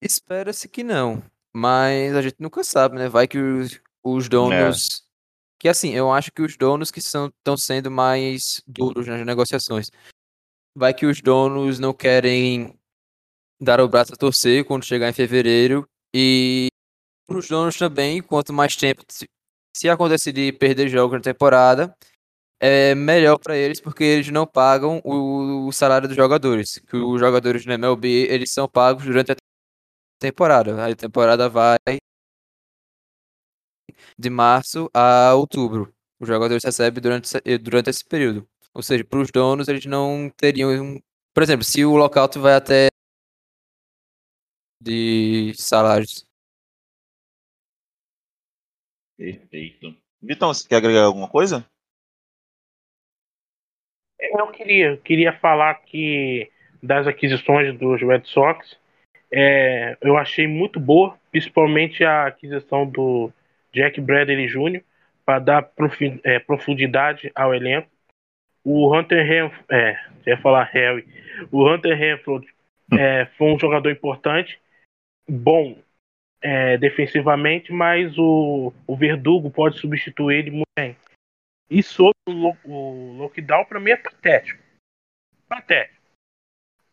Espera-se 0.00 0.68
que 0.68 0.82
não, 0.82 1.22
mas 1.54 2.14
a 2.14 2.20
gente 2.20 2.36
nunca 2.38 2.62
sabe, 2.62 2.96
né? 2.96 3.08
Vai 3.08 3.26
que 3.26 3.38
os, 3.38 3.80
os 4.04 4.28
donos. 4.28 4.86
É. 4.88 5.12
Que 5.60 5.68
assim, 5.68 5.90
eu 5.90 6.12
acho 6.12 6.32
que 6.32 6.42
os 6.42 6.56
donos 6.56 6.90
que 6.90 6.98
estão 6.98 7.56
sendo 7.56 7.90
mais 7.90 8.60
duros 8.66 9.06
nas 9.06 9.24
negociações. 9.24 9.88
Vai 10.76 10.92
que 10.92 11.06
os 11.06 11.20
donos 11.20 11.78
não 11.78 11.94
querem 11.94 12.76
dar 13.60 13.80
o 13.80 13.88
braço 13.88 14.12
a 14.12 14.16
torcer 14.16 14.64
quando 14.64 14.84
chegar 14.84 15.08
em 15.08 15.12
fevereiro. 15.12 15.88
E 16.12 16.66
para 17.26 17.38
os 17.38 17.48
donos 17.48 17.76
também, 17.76 18.20
quanto 18.20 18.52
mais 18.52 18.74
tempo, 18.74 19.04
se 19.72 19.88
acontecer 19.88 20.32
de 20.32 20.52
perder 20.52 20.88
jogos 20.88 21.16
na 21.16 21.22
temporada, 21.22 21.94
é 22.60 22.94
melhor 22.94 23.38
para 23.38 23.56
eles 23.56 23.80
porque 23.80 24.04
eles 24.04 24.28
não 24.30 24.46
pagam 24.46 25.00
o, 25.04 25.66
o, 25.68 25.72
salário 25.72 26.08
dos 26.08 26.16
jogadores. 26.16 26.78
Que 26.88 26.96
os 26.96 27.20
jogadores 27.20 27.64
do 27.64 27.72
MLB 27.72 28.08
eles 28.30 28.52
são 28.52 28.68
pagos 28.68 29.04
durante 29.04 29.32
a 29.32 29.36
temporada. 30.20 30.86
A 30.86 30.94
temporada 30.96 31.48
vai 31.48 31.76
de 34.18 34.30
março 34.30 34.88
a 34.94 35.34
outubro. 35.34 35.92
Os 36.20 36.28
jogadores 36.28 36.64
recebem 36.64 37.02
durante, 37.02 37.28
durante 37.60 37.90
esse 37.90 38.04
período. 38.04 38.48
Ou 38.74 38.82
seja, 38.82 39.04
para 39.04 39.20
os 39.20 39.30
donos 39.30 39.68
eles 39.68 39.84
não 39.86 40.30
teriam. 40.36 41.00
Por 41.34 41.42
exemplo, 41.42 41.64
se 41.64 41.84
o 41.84 41.96
lockout 41.96 42.38
vai 42.38 42.54
até 42.54 42.88
de 44.80 45.52
salários. 45.56 46.26
Perfeito. 49.22 49.94
Vitão, 50.20 50.52
você 50.52 50.68
quer 50.68 50.76
agregar 50.76 51.04
alguma 51.04 51.28
coisa? 51.28 51.64
Eu 54.18 54.48
queria, 54.48 54.96
queria 54.96 55.32
falar 55.38 55.74
que 55.74 56.50
das 56.82 57.06
aquisições 57.06 57.78
dos 57.78 58.00
Red 58.00 58.22
Sox, 58.24 58.76
é, 59.30 59.96
eu 60.00 60.16
achei 60.16 60.48
muito 60.48 60.80
boa, 60.80 61.16
principalmente 61.30 62.02
a 62.02 62.26
aquisição 62.26 62.84
do 62.84 63.32
Jack 63.72 64.00
Bradley 64.00 64.48
Jr. 64.48 64.82
para 65.24 65.38
dar 65.38 65.72
é, 66.24 66.40
profundidade 66.40 67.30
ao 67.32 67.54
elenco. 67.54 67.88
O 68.64 68.92
Hunter 68.92 69.24
Renfro, 69.24 69.64
é, 69.70 70.04
ia 70.26 70.38
falar 70.38 70.64
Harry, 70.64 71.06
o 71.52 71.68
Hunter 71.68 71.96
Renfro 71.96 72.44
é, 72.92 73.26
foi 73.38 73.52
um 73.52 73.58
jogador 73.58 73.90
importante 73.90 74.60
bom 75.28 75.76
é, 76.42 76.76
defensivamente, 76.76 77.72
mas 77.72 78.18
o, 78.18 78.72
o 78.86 78.96
Verdugo 78.96 79.50
pode 79.50 79.78
substituir 79.78 80.38
ele 80.38 80.50
muito 80.50 80.68
bem. 80.76 80.96
E 81.70 81.82
sobre 81.82 82.14
o, 82.26 82.56
o 82.64 83.16
lockdown, 83.16 83.64
para 83.64 83.80
mim 83.80 83.92
é 83.92 83.96
patético. 83.96 84.62
Patético. 85.48 86.02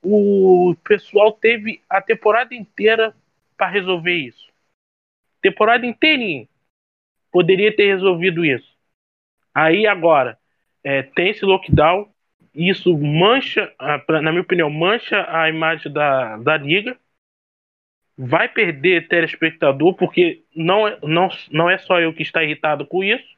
O 0.02 0.76
pessoal 0.84 1.34
teve 1.34 1.82
a 1.90 2.02
temporada 2.02 2.56
inteira 2.56 3.14
para 3.58 3.68
resolver 3.68 4.14
isso. 4.14 4.48
Temporada 5.42 5.86
inteirinha. 5.86 6.48
Poderia 7.32 7.76
ter 7.76 7.88
resolvido 7.88 8.46
isso. 8.46 8.78
Aí 9.54 9.86
agora, 9.86 10.38
é, 10.84 11.04
tem 11.04 11.30
esse 11.30 11.44
lockdown. 11.44 12.10
Isso 12.54 12.98
mancha, 12.98 13.74
na 14.08 14.32
minha 14.32 14.42
opinião, 14.42 14.70
mancha 14.70 15.26
a 15.30 15.50
imagem 15.50 15.92
da, 15.92 16.38
da 16.38 16.58
liga 16.58 16.98
vai 18.22 18.50
perder 18.50 19.08
telespectador, 19.08 19.94
porque 19.94 20.44
não, 20.54 20.86
é, 20.86 21.00
não, 21.02 21.30
não 21.50 21.70
é 21.70 21.78
só 21.78 22.02
eu 22.02 22.14
que 22.14 22.22
está 22.22 22.44
irritado 22.44 22.86
com 22.86 23.02
isso. 23.02 23.38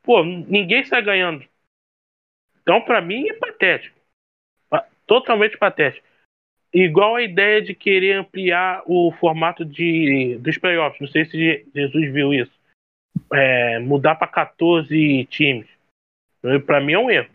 Pô, 0.00 0.22
ninguém 0.22 0.80
está 0.80 1.00
ganhando. 1.00 1.44
Então, 2.62 2.80
para 2.82 3.00
mim, 3.00 3.28
é 3.28 3.34
patético. 3.34 3.98
Totalmente 5.06 5.58
patético. 5.58 6.06
Igual 6.72 7.16
a 7.16 7.22
ideia 7.22 7.60
de 7.60 7.74
querer 7.74 8.14
ampliar 8.18 8.82
o 8.86 9.10
formato 9.18 9.64
de, 9.64 10.38
dos 10.38 10.56
playoffs. 10.56 11.00
Não 11.00 11.08
sei 11.08 11.24
se 11.24 11.66
Jesus 11.74 12.12
viu 12.12 12.32
isso. 12.32 12.52
É, 13.32 13.80
mudar 13.80 14.14
para 14.14 14.28
14 14.28 15.24
times. 15.26 15.68
Para 16.64 16.80
mim 16.80 16.92
é 16.92 16.98
um 16.98 17.10
erro. 17.10 17.30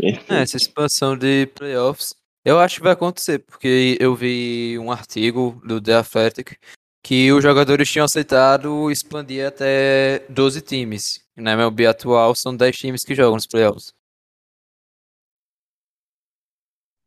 É, 0.00 0.42
essa 0.42 0.56
expansão 0.56 1.16
de 1.16 1.46
playoffs 1.48 2.21
eu 2.44 2.58
acho 2.58 2.76
que 2.76 2.82
vai 2.82 2.92
acontecer, 2.92 3.38
porque 3.40 3.96
eu 4.00 4.14
vi 4.14 4.78
um 4.78 4.90
artigo 4.90 5.60
do 5.64 5.80
The 5.80 5.94
Athletic 5.94 6.58
que 7.02 7.32
os 7.32 7.42
jogadores 7.42 7.90
tinham 7.90 8.04
aceitado 8.04 8.90
expandir 8.90 9.46
até 9.46 10.20
12 10.28 10.62
times. 10.62 11.26
Na 11.36 11.52
MLB 11.52 11.86
atual 11.86 12.34
são 12.34 12.56
10 12.56 12.76
times 12.76 13.04
que 13.04 13.14
jogam 13.14 13.34
nos 13.34 13.46
playoffs. 13.46 13.92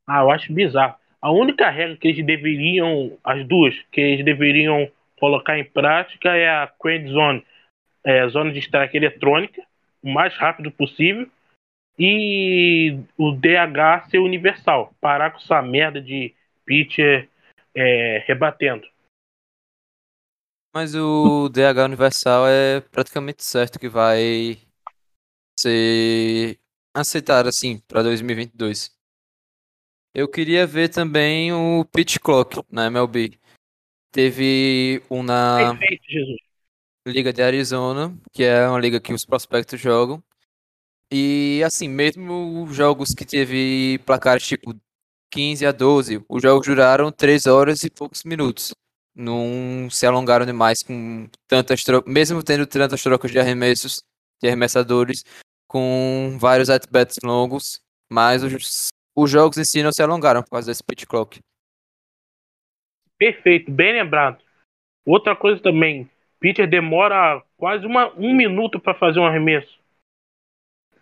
Ah, 0.08 0.22
eu 0.22 0.32
acho 0.32 0.54
bizarro. 0.54 0.96
A 1.22 1.32
única 1.32 1.70
regra 1.70 1.98
que 1.98 2.10
eles 2.10 2.26
deveriam, 2.26 3.18
as 3.24 3.48
duas, 3.48 3.74
que 3.92 4.00
eles 4.00 4.24
deveriam 4.24 4.90
colocar 5.20 5.58
em 5.58 5.64
prática 5.64 6.36
é 6.36 6.48
a 6.48 6.68
Quad 6.68 7.08
Zone, 7.08 7.44
é, 8.04 8.28
zona 8.30 8.52
de 8.52 8.60
strike 8.60 8.96
eletrônica, 8.96 9.64
o 10.04 10.10
mais 10.12 10.36
rápido 10.36 10.70
possível, 10.70 11.28
e 11.98 13.00
o 13.18 13.32
DH 13.32 14.10
ser 14.10 14.20
universal. 14.20 14.94
Parar 15.00 15.32
com 15.32 15.38
essa 15.38 15.62
merda 15.62 16.02
de 16.02 16.34
pitcher 16.66 17.30
é, 17.74 18.24
rebatendo. 18.28 18.88
Mas 20.74 20.94
o 20.94 21.48
DH 21.48 21.86
Universal 21.86 22.48
é 22.48 22.82
praticamente 22.82 23.44
certo 23.46 23.80
que 23.80 23.88
vai 23.88 24.58
ser 25.58 26.60
aceitado 26.94 27.48
assim 27.48 27.80
para 27.88 28.04
2022. 28.04 28.94
Eu 30.14 30.28
queria 30.30 30.68
ver 30.68 30.90
também 30.90 31.54
o 31.54 31.86
Pitch 31.86 32.18
Clock 32.20 32.62
na 32.70 32.88
MLB. 32.88 33.40
Teve 34.12 35.02
um 35.10 35.24
na. 35.24 35.78
Liga 37.08 37.32
de 37.32 37.42
Arizona, 37.42 38.18
que 38.34 38.44
é 38.44 38.68
uma 38.68 38.80
liga 38.80 39.00
que 39.00 39.14
os 39.14 39.26
prospectos 39.26 39.80
jogam. 39.80 40.24
E 41.12 41.62
assim, 41.64 41.88
mesmo 41.88 42.68
jogos 42.72 43.14
que 43.14 43.26
teve 43.26 44.00
placares 44.06 44.46
tipo 44.46 44.74
15 45.32 45.66
a 45.66 45.72
12, 45.72 46.26
os 46.28 46.42
jogos 46.42 46.66
duraram 46.66 47.12
3 47.12 47.46
horas 47.46 47.84
e 47.84 47.90
poucos 47.90 48.24
minutos. 48.24 48.74
Não 49.14 49.90
se 49.90 50.06
alongaram 50.06 50.46
demais 50.46 50.82
com 50.84 51.28
tantas 51.48 51.84
trocas, 51.84 52.12
mesmo 52.12 52.44
tendo 52.44 52.66
tantas 52.66 53.02
trocas 53.02 53.32
de 53.32 53.40
arremessos, 53.40 54.04
de 54.42 54.48
arremessadores, 54.48 55.24
com 55.68 56.38
vários 56.40 56.70
at-bats 56.70 57.18
longos, 57.24 57.82
mas 58.12 58.44
os, 58.44 58.90
os 59.16 59.30
jogos 59.30 59.58
em 59.58 59.64
si 59.64 59.82
não 59.84 59.92
se 59.92 60.02
alongaram 60.02 60.44
por 60.44 60.52
causa 60.52 60.68
desse 60.68 60.84
pitch 60.84 61.06
clock. 61.06 61.40
Perfeito, 63.18 63.72
bem 63.72 63.94
lembrado. 63.94 64.44
Outra 65.06 65.36
coisa 65.36 65.62
também, 65.62 66.10
pitcher 66.40 66.70
demora 66.70 67.42
quase 67.58 67.86
uma, 67.86 68.14
um 68.18 68.34
minuto 68.36 68.80
para 68.80 68.94
fazer 68.94 69.20
um 69.20 69.26
arremesso. 69.26 69.80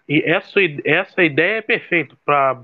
E 0.07 0.21
essa, 0.25 0.59
essa 0.85 1.23
ideia 1.23 1.57
é 1.57 1.61
perfeita 1.61 2.15
para 2.25 2.61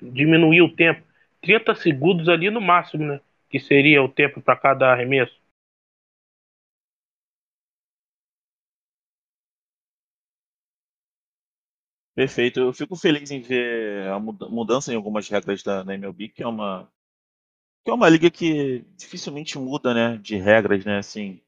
diminuir 0.00 0.62
o 0.62 0.74
tempo. 0.74 1.02
30 1.42 1.74
segundos 1.74 2.28
ali 2.28 2.50
no 2.50 2.60
máximo, 2.60 3.04
né? 3.04 3.20
Que 3.50 3.60
seria 3.60 4.02
o 4.02 4.08
tempo 4.08 4.40
para 4.40 4.56
cada 4.56 4.92
arremesso. 4.92 5.36
Perfeito. 12.14 12.60
Eu 12.60 12.72
fico 12.72 12.94
feliz 12.96 13.30
em 13.30 13.40
ver 13.40 14.08
a 14.08 14.18
muda- 14.20 14.48
mudança 14.48 14.92
em 14.92 14.96
algumas 14.96 15.28
regras 15.28 15.62
da, 15.62 15.82
da 15.82 15.94
MLB, 15.94 16.28
que 16.28 16.42
é 16.42 16.46
uma 16.46 16.88
que 17.84 17.90
é 17.90 17.94
uma 17.94 18.08
liga 18.08 18.30
que 18.30 18.84
dificilmente 18.96 19.58
muda, 19.58 19.94
né, 19.94 20.18
de 20.18 20.36
regras, 20.36 20.84
né, 20.84 20.98
assim. 20.98 21.40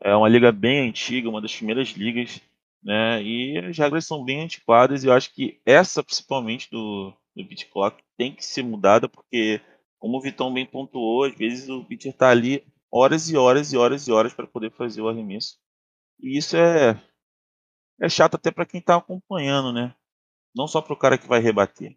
É 0.00 0.14
uma 0.16 0.28
liga 0.28 0.52
bem 0.52 0.88
antiga, 0.88 1.28
uma 1.28 1.42
das 1.42 1.54
primeiras 1.56 1.88
ligas, 1.90 2.40
né, 2.82 3.22
e 3.22 3.58
as 3.58 3.76
regras 3.76 4.06
são 4.06 4.24
bem 4.24 4.42
antiquadas 4.42 5.04
e 5.04 5.06
eu 5.06 5.12
acho 5.12 5.32
que 5.34 5.60
essa, 5.66 6.02
principalmente 6.02 6.70
do, 6.70 7.12
do 7.36 7.46
pitch 7.46 7.68
clock, 7.70 8.02
tem 8.16 8.34
que 8.34 8.44
ser 8.44 8.62
mudada 8.62 9.08
porque, 9.08 9.60
como 9.98 10.18
o 10.18 10.20
Vitão 10.20 10.52
bem 10.52 10.66
pontuou, 10.66 11.24
às 11.24 11.34
vezes 11.34 11.68
o 11.68 11.84
pitcher 11.84 12.12
está 12.12 12.30
ali 12.30 12.64
horas 12.90 13.30
e 13.30 13.36
horas 13.36 13.72
e 13.72 13.76
horas 13.76 14.08
e 14.08 14.12
horas 14.12 14.34
para 14.34 14.46
poder 14.46 14.70
fazer 14.72 15.00
o 15.00 15.08
arremesso. 15.08 15.58
E 16.18 16.36
isso 16.36 16.56
é, 16.56 17.00
é 18.00 18.08
chato 18.08 18.34
até 18.34 18.50
para 18.50 18.66
quem 18.66 18.80
está 18.80 18.96
acompanhando, 18.96 19.72
né? 19.72 19.94
Não 20.54 20.66
só 20.66 20.80
para 20.82 20.92
o 20.92 20.96
cara 20.96 21.16
que 21.16 21.28
vai 21.28 21.40
rebater. 21.40 21.96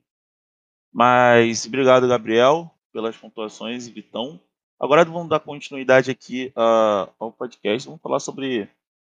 Mas 0.92 1.66
obrigado, 1.66 2.08
Gabriel, 2.08 2.70
pelas 2.92 3.18
pontuações 3.18 3.88
e 3.88 3.92
Vitão. 3.92 4.40
Agora 4.80 5.04
vamos 5.04 5.30
dar 5.30 5.40
continuidade 5.40 6.12
aqui 6.12 6.54
uh, 6.56 7.12
ao 7.18 7.32
podcast. 7.32 7.88
Vamos 7.88 8.02
falar 8.02 8.20
sobre 8.20 8.70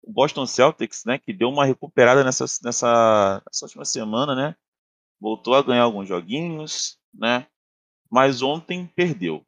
o 0.06 0.12
Boston 0.12 0.46
Celtics, 0.46 1.04
né? 1.04 1.18
Que 1.18 1.32
deu 1.32 1.48
uma 1.48 1.66
recuperada 1.66 2.22
nessa, 2.22 2.44
nessa, 2.62 3.42
nessa 3.44 3.66
última 3.66 3.84
semana, 3.84 4.34
né? 4.34 4.54
Voltou 5.20 5.54
a 5.54 5.62
ganhar 5.62 5.82
alguns 5.82 6.08
joguinhos, 6.08 6.96
né? 7.12 7.46
Mas 8.10 8.40
ontem 8.40 8.88
perdeu. 8.94 9.42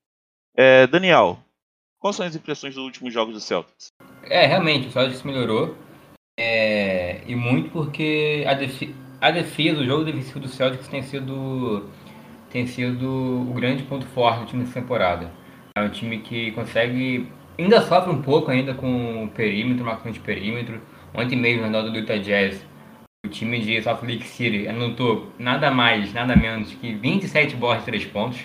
É, 0.56 0.86
Daniel, 0.88 1.38
quais 2.00 2.16
são 2.16 2.26
as 2.26 2.34
impressões 2.34 2.74
dos 2.74 2.84
últimos 2.84 3.14
jogos 3.14 3.34
do 3.34 3.40
Celtics? 3.40 3.92
É, 4.24 4.46
realmente, 4.46 4.88
o 4.88 4.90
Celtics 4.90 5.22
melhorou. 5.22 5.76
É, 6.38 7.22
e 7.26 7.34
muito 7.36 7.70
porque 7.70 8.44
a, 8.46 8.54
defi 8.54 8.94
a 9.20 9.30
defesa, 9.30 9.80
o 9.80 9.84
jogo 9.84 10.04
defensivo 10.04 10.40
do 10.40 10.48
Celtics 10.48 10.88
tem 10.88 11.02
sido, 11.02 11.88
tem 12.50 12.66
sido 12.66 13.08
o 13.48 13.52
grande 13.54 13.82
ponto 13.84 14.06
forte 14.06 14.40
do 14.40 14.46
time 14.46 14.64
dessa 14.64 14.80
temporada. 14.80 15.32
É 15.76 15.82
um 15.82 15.90
time 15.90 16.18
que 16.18 16.52
consegue. 16.52 17.30
Ainda 17.58 17.80
sofre 17.82 18.12
um 18.12 18.22
pouco 18.22 18.52
ainda 18.52 18.72
com 18.72 19.24
o 19.24 19.28
perímetro, 19.28 19.84
marcação 19.84 20.12
de 20.12 20.20
perímetro. 20.20 20.80
Ontem 21.12 21.34
mesmo, 21.34 21.68
na 21.68 21.82
do 21.82 21.96
Utah 21.96 22.16
Jazz, 22.16 22.64
o 23.26 23.28
time 23.28 23.58
de 23.58 23.82
Salt 23.82 24.00
Lake 24.02 24.22
City 24.28 24.68
anotou 24.68 25.32
nada 25.40 25.68
mais, 25.68 26.12
nada 26.12 26.36
menos 26.36 26.72
que 26.74 26.94
27 26.94 27.56
bolas 27.56 27.80
de 27.80 27.86
3 27.86 28.04
pontos. 28.06 28.38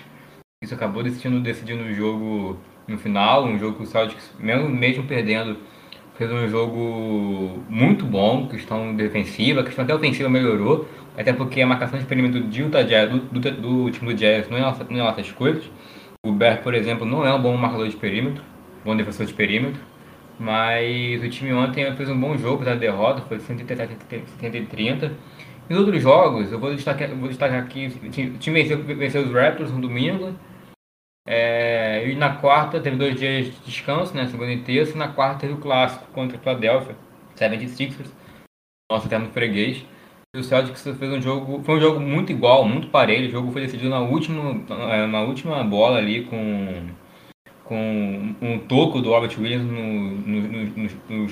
Isso 0.60 0.74
acabou 0.74 1.00
decidindo, 1.04 1.38
decidindo 1.40 1.84
o 1.84 1.94
jogo 1.94 2.58
no 2.88 2.98
final, 2.98 3.44
um 3.44 3.56
jogo 3.56 3.76
que 3.76 3.84
o 3.84 3.86
Celtics, 3.86 4.34
mesmo, 4.40 4.68
mesmo 4.68 5.04
perdendo, 5.04 5.58
fez 6.16 6.32
um 6.32 6.48
jogo 6.48 7.62
muito 7.68 8.04
bom, 8.04 8.48
questão 8.48 8.96
defensiva, 8.96 9.62
questão 9.62 9.84
até 9.84 9.94
ofensiva 9.94 10.28
melhorou, 10.28 10.88
até 11.16 11.32
porque 11.32 11.60
a 11.60 11.66
marcação 11.68 12.00
de 12.00 12.04
perímetro 12.04 12.40
de 12.40 12.62
Utah 12.62 12.82
Jazz, 12.82 13.10
do, 13.10 13.20
do, 13.20 13.50
do 13.52 13.90
time 13.92 14.12
do 14.12 14.18
Jazz 14.18 14.50
não 14.50 14.58
é, 14.58 14.76
não 14.90 15.06
é 15.06 15.10
essas 15.10 15.30
coisas. 15.30 15.70
O 16.26 16.32
Bear, 16.32 16.62
por 16.62 16.74
exemplo, 16.74 17.06
não 17.06 17.24
é 17.24 17.32
um 17.32 17.40
bom 17.40 17.56
marcador 17.56 17.86
de 17.86 17.96
perímetro, 17.96 18.42
bom 18.84 18.96
defensor 18.96 19.26
de 19.26 19.34
perímetro, 19.34 19.80
mas 20.38 21.22
o 21.22 21.28
time 21.28 21.52
ontem 21.52 21.94
fez 21.96 22.08
um 22.08 22.20
bom 22.20 22.36
jogo 22.36 22.64
da 22.64 22.74
derrota, 22.74 23.22
foi 23.22 23.40
130. 23.40 25.12
Nos 25.68 25.78
outros 25.78 26.02
jogos, 26.02 26.52
eu 26.52 26.58
vou 26.58 26.74
destacar, 26.74 27.08
vou 27.08 27.28
destacar 27.28 27.62
aqui, 27.62 27.86
o 27.86 28.10
time 28.38 28.62
venceu, 28.62 28.82
venceu 28.82 29.22
os 29.22 29.32
Raptors 29.32 29.72
no 29.72 29.80
domingo, 29.80 30.34
é, 31.26 32.06
e 32.06 32.14
na 32.14 32.36
quarta 32.36 32.80
teve 32.80 32.96
dois 32.96 33.18
dias 33.18 33.46
de 33.46 33.52
descanso, 33.64 34.14
né? 34.14 34.26
Segunda 34.26 34.52
e 34.52 34.62
terça. 34.62 34.94
E 34.94 34.98
na 34.98 35.08
quarta 35.08 35.40
teve 35.40 35.54
o 35.54 35.58
clássico 35.58 36.06
contra 36.12 36.36
o 36.36 36.40
Philadelphia, 36.40 36.96
76ers, 37.36 38.10
nosso 38.90 39.06
eterno 39.06 39.30
freguês. 39.30 39.84
E 40.34 40.38
o 40.38 40.44
Celtics 40.44 40.82
fez 40.82 41.12
um 41.12 41.22
jogo, 41.22 41.62
foi 41.64 41.76
um 41.76 41.80
jogo 41.80 42.00
muito 42.00 42.32
igual, 42.32 42.64
muito 42.66 42.88
parelho. 42.88 43.28
O 43.28 43.30
jogo 43.30 43.52
foi 43.52 43.62
decidido 43.62 43.88
na 43.88 44.00
última, 44.00 44.52
na 45.06 45.22
última 45.22 45.62
bola 45.64 45.98
ali 45.98 46.24
com, 46.24 46.88
com 47.64 48.34
um 48.40 48.58
toco 48.58 49.00
do 49.00 49.10
Robert 49.10 49.34
Williams 49.38 49.66
no, 49.66 49.82
no, 49.82 50.40
no, 51.08 51.28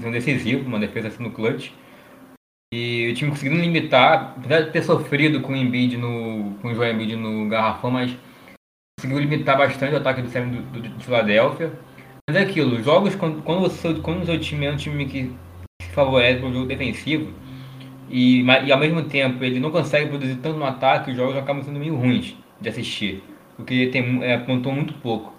no, 0.00 0.12
decisivo, 0.12 0.66
uma 0.66 0.78
defesa 0.78 1.08
assim 1.08 1.22
no 1.22 1.32
clutch. 1.32 1.72
E 2.72 3.10
o 3.10 3.14
time 3.14 3.30
conseguiu 3.30 3.56
limitar, 3.58 4.34
apesar 4.36 4.62
de 4.62 4.70
ter 4.70 4.82
sofrido 4.82 5.40
com 5.40 5.52
o 5.52 5.56
Embiid 5.56 5.96
no, 5.96 6.54
com 6.60 6.68
o 6.68 6.74
Joel 6.74 6.94
Embiid 6.94 7.16
no 7.16 7.48
garrafão, 7.48 7.90
mas 7.90 8.16
conseguiu 8.98 9.18
limitar 9.20 9.56
bastante 9.56 9.94
o 9.94 9.98
ataque 9.98 10.22
do 10.22 10.28
Sam 10.28 10.48
do, 10.48 10.62
do, 10.62 10.80
de 10.80 11.04
Filadélfia. 11.04 11.72
Mas 12.28 12.36
é 12.36 12.42
aquilo, 12.42 12.82
jogos 12.82 13.14
quando, 13.14 13.42
quando, 13.42 13.60
você, 13.60 13.94
quando 13.94 14.22
o 14.22 14.26
seu 14.26 14.38
time 14.40 14.66
é 14.66 14.72
um 14.72 14.76
time 14.76 15.06
que 15.06 15.32
se 15.80 15.90
favorece 15.90 16.44
o 16.44 16.52
jogo 16.52 16.66
defensivo 16.66 17.32
e, 18.10 18.42
e 18.42 18.72
ao 18.72 18.78
mesmo 18.78 19.04
tempo 19.04 19.44
ele 19.44 19.60
não 19.60 19.70
consegue 19.70 20.08
produzir 20.08 20.36
tanto 20.36 20.58
no 20.58 20.64
ataque, 20.64 21.10
os 21.12 21.16
jogos 21.16 21.36
acabam 21.36 21.62
sendo 21.62 21.78
meio 21.78 21.94
ruins 21.94 22.36
de 22.60 22.68
assistir, 22.68 23.22
porque 23.56 23.88
tem, 23.88 24.22
é, 24.24 24.38
pontuou 24.38 24.74
muito 24.74 24.94
pouco. 24.94 25.34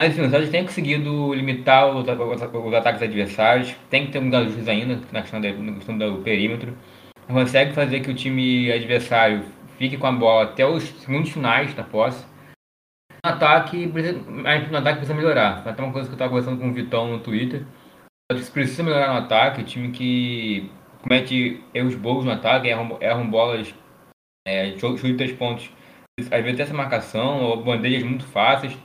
Mas 0.00 0.10
enfim, 0.10 0.22
o 0.22 0.30
Celtics 0.30 0.50
tem 0.50 0.64
conseguido 0.64 1.34
limitar 1.34 1.88
os, 1.88 2.06
os, 2.06 2.42
os, 2.42 2.74
ataques 2.74 3.02
adversários, 3.02 3.74
tem 3.90 4.06
que 4.06 4.12
ter 4.12 4.20
um 4.20 4.34
ajustes 4.34 4.68
ainda 4.68 5.00
na 5.12 5.22
questão, 5.22 5.40
de, 5.40 5.52
na 5.52 5.72
questão 5.72 5.98
do 5.98 6.22
perímetro, 6.22 6.76
consegue 7.26 7.72
fazer 7.72 8.00
que 8.00 8.10
o 8.10 8.14
time 8.14 8.70
adversário 8.72 9.44
fique 9.76 9.96
com 9.96 10.06
a 10.06 10.12
bola 10.12 10.44
até 10.44 10.64
os 10.66 10.84
segundos 10.84 11.30
finais 11.30 11.74
da 11.74 11.82
posse 11.82 12.24
no 13.24 13.30
ataque, 13.30 13.86
no 13.86 14.78
ataque 14.78 14.98
precisa 14.98 15.14
melhorar. 15.14 15.62
Foi 15.62 15.72
até 15.72 15.82
uma 15.82 15.92
coisa 15.92 16.08
que 16.08 16.12
eu 16.12 16.16
estava 16.16 16.30
conversando 16.30 16.60
com 16.60 16.68
o 16.68 16.72
Vitão 16.72 17.08
no 17.08 17.20
Twitter. 17.20 17.66
Precisa 18.52 18.82
melhorar 18.82 19.12
no 19.12 19.18
ataque, 19.20 19.64
time 19.64 19.90
que 19.90 20.70
comete 21.02 21.62
erros 21.74 21.94
bons 21.94 22.24
no 22.24 22.30
ataque, 22.30 22.68
erram, 22.68 22.96
erram 23.00 23.28
bolas, 23.28 23.74
é, 24.46 24.76
chute 24.78 25.14
três 25.14 25.32
pontos. 25.32 25.70
Às 26.30 26.44
vezes 26.44 26.60
essa 26.60 26.74
marcação, 26.74 27.42
ou 27.42 27.62
bandejas 27.62 28.02
muito 28.02 28.26
fáceis, 28.26 28.76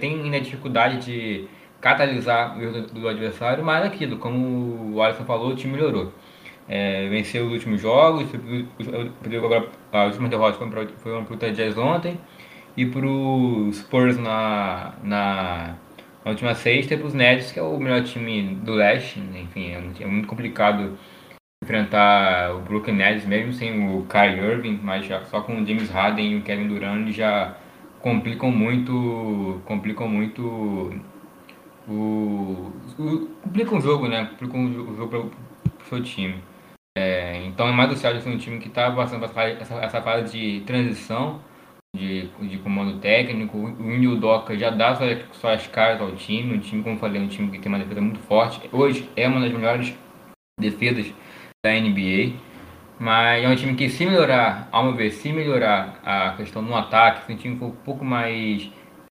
tem 0.00 0.22
ainda 0.22 0.40
dificuldade 0.40 1.04
de 1.04 1.48
catalisar 1.80 2.58
o 2.58 2.62
erro 2.62 2.82
do 2.82 3.08
adversário, 3.08 3.64
mas 3.64 3.84
aquilo, 3.84 4.18
como 4.18 4.94
o 4.94 5.02
Alisson 5.02 5.24
falou, 5.24 5.50
o 5.50 5.56
time 5.56 5.74
melhorou. 5.74 6.12
É, 6.68 7.08
venceu 7.08 7.46
os 7.46 7.52
últimos 7.52 7.80
jogos, 7.80 8.28
agora, 9.36 9.68
a 9.92 10.04
última 10.04 10.28
derrota 10.28 10.56
foi 10.58 11.24
para 11.24 11.48
o 11.48 11.52
Jazz 11.52 11.76
ontem, 11.76 12.18
e 12.76 12.86
para 12.86 13.06
os 13.06 13.76
Spurs 13.78 14.16
na, 14.16 14.94
na, 15.02 15.76
na, 16.24 16.30
última 16.30 16.54
sexta 16.54 16.94
e 16.94 16.96
para 16.96 17.06
os 17.06 17.14
Nets, 17.14 17.52
que 17.52 17.58
é 17.58 17.62
o 17.62 17.78
melhor 17.78 18.04
time 18.04 18.54
do 18.62 18.72
leste. 18.72 19.20
Enfim, 19.20 19.72
é 20.00 20.06
muito 20.06 20.28
complicado 20.28 20.96
enfrentar 21.70 22.52
o 22.56 22.60
Brooklyn 22.62 22.96
Nets 22.96 23.24
mesmo 23.24 23.52
sem 23.52 23.88
o 23.88 24.04
Kyrie 24.06 24.40
Irving, 24.40 24.80
mas 24.82 25.06
já, 25.06 25.24
só 25.26 25.40
com 25.40 25.62
o 25.62 25.66
James 25.66 25.88
Harden 25.88 26.32
e 26.32 26.36
o 26.38 26.42
Kevin 26.42 26.66
Durant 26.66 27.08
já 27.12 27.56
complicam 28.00 28.50
muito, 28.50 29.60
complicam 29.64 30.08
muito 30.08 30.42
o, 31.88 32.72
o 32.98 33.30
complicam 33.42 33.78
o 33.78 33.80
jogo, 33.80 34.08
né? 34.08 34.26
Complicam 34.30 34.64
o 34.66 34.96
jogo 34.96 35.08
para 35.08 35.20
o 35.20 35.30
seu 35.88 36.02
time. 36.02 36.42
É, 36.98 37.44
então 37.46 37.68
é 37.68 37.72
mais 37.72 37.88
do 37.88 37.96
Celtics 37.96 38.26
um 38.26 38.36
time 38.36 38.58
que 38.58 38.68
está 38.68 38.90
passando 38.90 39.24
essa, 39.24 39.74
essa 39.74 40.02
fase 40.02 40.36
de 40.36 40.60
transição 40.62 41.40
de, 41.96 42.28
de 42.40 42.58
comando 42.58 42.98
técnico. 42.98 43.56
O 43.56 43.92
Indy 43.92 44.16
Doca 44.16 44.58
já 44.58 44.70
dá 44.70 44.96
suas, 44.96 45.18
suas 45.32 45.66
caras 45.68 46.00
ao 46.00 46.12
time. 46.16 46.56
Um 46.56 46.58
time, 46.58 46.82
como 46.82 46.96
eu 46.96 46.98
falei, 46.98 47.22
um 47.22 47.28
time 47.28 47.50
que 47.52 47.60
tem 47.60 47.70
uma 47.70 47.78
defesa 47.78 48.00
muito 48.00 48.18
forte. 48.20 48.68
Hoje 48.72 49.08
é 49.14 49.28
uma 49.28 49.40
das 49.40 49.52
melhores 49.52 49.94
defesas 50.58 51.12
da 51.64 51.72
NBA. 51.72 52.36
Mas 52.98 53.42
é 53.44 53.48
um 53.48 53.56
time 53.56 53.74
que, 53.74 53.88
se 53.88 54.04
melhorar, 54.04 54.68
ao 54.70 54.84
meu 54.84 54.94
ver, 54.94 55.10
se 55.10 55.32
melhorar 55.32 56.00
a 56.04 56.34
questão 56.36 56.60
no 56.60 56.76
ataque, 56.76 57.26
se 57.26 57.32
o 57.32 57.36
time 57.36 57.56
for 57.56 57.66
um 57.66 57.76
pouco 57.76 58.04
mais 58.04 58.70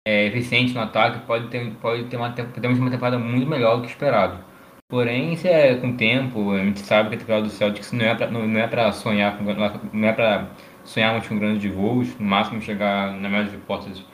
é, 0.06 0.26
eficiente 0.26 0.74
no 0.74 0.80
ataque, 0.80 1.26
pode 1.26 1.48
ter, 1.48 1.72
pode 1.80 2.04
ter 2.04 2.16
uma, 2.16 2.30
podemos 2.30 2.78
ter 2.78 2.82
uma 2.82 2.90
temporada 2.90 3.18
muito 3.18 3.46
melhor 3.46 3.76
do 3.76 3.82
que 3.82 3.88
esperado. 3.88 4.44
Porém, 4.88 5.32
isso 5.32 5.46
é 5.46 5.76
com 5.76 5.90
o 5.90 5.96
tempo, 5.96 6.50
a 6.52 6.58
gente 6.58 6.80
sabe 6.80 7.10
que 7.10 7.14
a 7.14 7.18
temporada 7.18 7.44
do 7.44 7.50
Celtics 7.50 7.92
não 7.92 8.04
é 8.04 8.14
para 8.14 8.30
não, 8.30 8.46
não 8.46 8.60
é 8.60 8.92
sonhar 8.92 9.40
não 9.40 10.08
é 10.08 10.12
para 10.12 10.50
sonharmos 10.84 11.28
com 11.28 11.38
grandes 11.38 11.72
voos, 11.72 12.18
no 12.18 12.26
máximo 12.26 12.60
chegar, 12.60 13.12
na 13.12 13.28
melhor 13.28 13.44
das 13.44 13.54
hipóteses, 13.54 14.04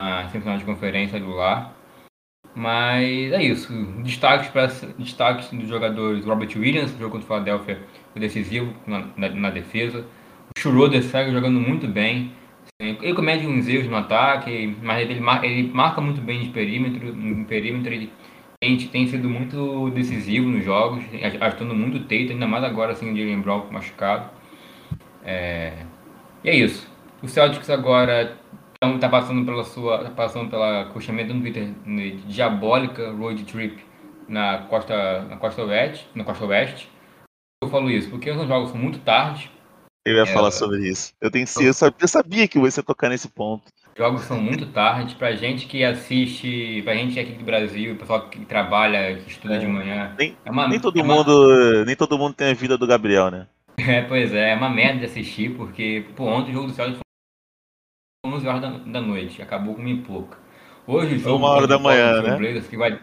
na 0.00 0.26
semifinal 0.30 0.56
de 0.58 0.64
conferência 0.64 1.20
do 1.20 1.30
lar. 1.30 1.75
Mas 2.56 3.32
é 3.32 3.42
isso. 3.42 3.70
Destaques, 4.02 4.48
para, 4.48 4.68
destaques 4.98 5.50
dos 5.50 5.68
jogadores 5.68 6.24
Robert 6.24 6.48
Williams, 6.56 6.90
que 6.90 6.98
jogou 6.98 7.20
contra 7.20 7.26
o 7.26 7.28
Philadelphia, 7.28 7.82
foi 8.12 8.20
decisivo 8.20 8.72
na, 8.86 9.04
na, 9.14 9.28
na 9.28 9.50
defesa. 9.50 10.06
O 10.56 10.58
Schroeder 10.58 11.02
segue 11.02 11.32
jogando 11.32 11.60
muito 11.60 11.86
bem. 11.86 12.32
Ele 12.80 13.12
comete 13.12 13.46
uns 13.46 13.68
erros 13.68 13.88
no 13.88 13.96
ataque, 13.96 14.74
mas 14.82 15.02
ele, 15.02 15.22
ele 15.42 15.70
marca 15.70 16.00
muito 16.00 16.22
bem 16.22 16.40
de 16.40 16.48
perímetro. 16.48 17.14
No 17.14 17.44
perímetro 17.44 17.92
ele 17.92 18.10
tem, 18.58 18.78
tem 18.78 19.06
sido 19.06 19.28
muito 19.28 19.90
decisivo 19.90 20.48
nos 20.48 20.64
jogos, 20.64 21.04
ajudando 21.38 21.74
muito 21.74 21.98
o 21.98 22.00
Tate, 22.00 22.32
ainda 22.32 22.46
mais 22.46 22.64
agora 22.64 22.92
assim, 22.92 23.12
de 23.12 23.22
lembrar 23.22 23.56
o 23.56 23.70
machucado. 23.70 24.30
É... 25.22 25.74
E 26.42 26.48
é 26.48 26.56
isso. 26.56 26.90
O 27.22 27.28
Celtics 27.28 27.68
agora 27.68 28.34
está 28.82 29.08
passando 29.08 29.44
pela 29.44 29.64
sua, 29.64 30.04
tá 30.04 30.10
passando 30.10 30.50
pela 30.50 30.90
chamada 31.00 31.32
no 31.32 31.40
Twitter 31.40 31.72
de 31.84 32.10
diabólica 32.22 33.10
road 33.12 33.44
trip 33.44 33.84
na 34.28 34.58
costa, 34.68 35.22
na 35.22 35.36
costa 35.36 35.64
oeste, 35.64 36.06
na 36.14 36.24
costa 36.24 36.44
oeste. 36.44 36.88
Eu 37.62 37.68
falo 37.70 37.90
isso 37.90 38.10
porque 38.10 38.30
os 38.30 38.46
jogos 38.46 38.70
são 38.70 38.78
muito 38.78 38.98
tarde. 39.00 39.50
Eu 40.06 40.14
ia 40.14 40.22
é, 40.22 40.26
falar 40.26 40.50
sobre 40.50 40.88
isso. 40.88 41.12
Eu 41.20 41.30
tenho 41.30 41.46
eu 41.60 41.74
sabia, 41.74 41.96
eu 42.00 42.08
sabia 42.08 42.48
que 42.48 42.58
você 42.58 42.80
ia 42.80 42.84
tocar 42.84 43.08
nesse 43.08 43.28
ponto. 43.28 43.64
Jogos 43.96 44.22
são 44.22 44.38
muito 44.38 44.66
tarde 44.66 45.14
pra 45.14 45.32
gente 45.32 45.66
que 45.66 45.82
assiste, 45.82 46.82
pra 46.82 46.94
gente 46.94 47.18
aqui 47.18 47.32
do 47.32 47.44
Brasil, 47.44 47.96
pessoal 47.96 48.28
que 48.28 48.44
trabalha, 48.44 49.16
que 49.16 49.30
estuda 49.30 49.56
é. 49.56 49.58
de 49.58 49.66
manhã. 49.66 50.14
Nem, 50.18 50.36
é 50.44 50.50
uma, 50.50 50.68
nem 50.68 50.78
todo 50.78 50.98
é 50.98 51.02
uma... 51.02 51.14
mundo, 51.14 51.84
nem 51.86 51.96
todo 51.96 52.18
mundo 52.18 52.34
tem 52.34 52.50
a 52.50 52.54
vida 52.54 52.76
do 52.76 52.86
Gabriel, 52.86 53.30
né? 53.30 53.46
É, 53.78 54.02
pois 54.02 54.32
é, 54.32 54.52
é 54.52 54.54
uma 54.54 54.70
merda 54.70 55.00
de 55.00 55.04
assistir, 55.04 55.54
porque, 55.54 56.06
pô, 56.16 56.24
ontem 56.24 56.50
o 56.50 56.54
jogo 56.54 56.68
do 56.68 56.72
Celtics 56.72 56.96
foi 56.98 57.05
11 58.26 58.46
horas 58.46 58.60
da, 58.60 58.70
da 58.70 59.00
noite, 59.00 59.40
acabou 59.40 59.74
com 59.74 59.82
uma 59.82 60.02
pouca. 60.02 60.38
Hoje 60.86 61.16
o 61.16 61.18
jogo. 61.18 61.36
Uma 61.36 61.48
hora 61.50 61.66
da 61.66 61.78
manhã, 61.78 62.22
né? 62.22 62.36
Blazers, 62.36 62.66
que 62.66 62.76
vai... 62.76 62.98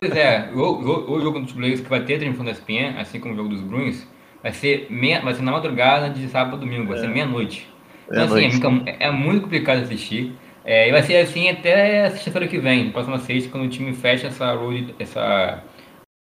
Pois 0.00 0.14
é, 0.14 0.50
o, 0.54 0.60
o, 0.60 1.12
o 1.12 1.20
jogo 1.20 1.40
dos 1.40 1.52
Blazers 1.52 1.80
que 1.80 1.88
vai 1.88 2.04
ter 2.04 2.18
transmissão 2.18 2.44
da 2.44 2.52
ESPN, 2.52 2.98
assim 2.98 3.18
como 3.18 3.34
o 3.34 3.36
jogo 3.36 3.48
dos 3.48 3.60
Bruins, 3.60 4.06
vai 4.42 4.52
ser, 4.52 4.86
meia, 4.90 5.20
vai 5.20 5.34
ser 5.34 5.42
na 5.42 5.52
madrugada 5.52 6.08
de 6.10 6.28
sábado 6.28 6.56
a 6.56 6.60
domingo, 6.60 6.86
vai 6.86 6.98
é. 6.98 7.00
ser 7.00 7.08
meia-noite. 7.08 7.68
Então, 8.10 8.24
assim, 8.24 8.84
é, 8.86 9.06
é, 9.06 9.10
muito 9.10 9.42
complicado 9.42 9.82
assistir. 9.82 10.32
É, 10.64 10.88
e 10.88 10.92
vai 10.92 11.02
ser 11.02 11.16
assim 11.16 11.48
até 11.48 12.10
sexta-feira 12.10 12.46
que 12.46 12.58
vem, 12.58 12.90
próxima 12.90 13.18
sexta, 13.18 13.50
quando 13.50 13.64
o 13.64 13.68
time 13.68 13.92
fecha 13.92 14.26
essa 14.26 14.52
road, 14.52 14.94
essa 14.98 15.62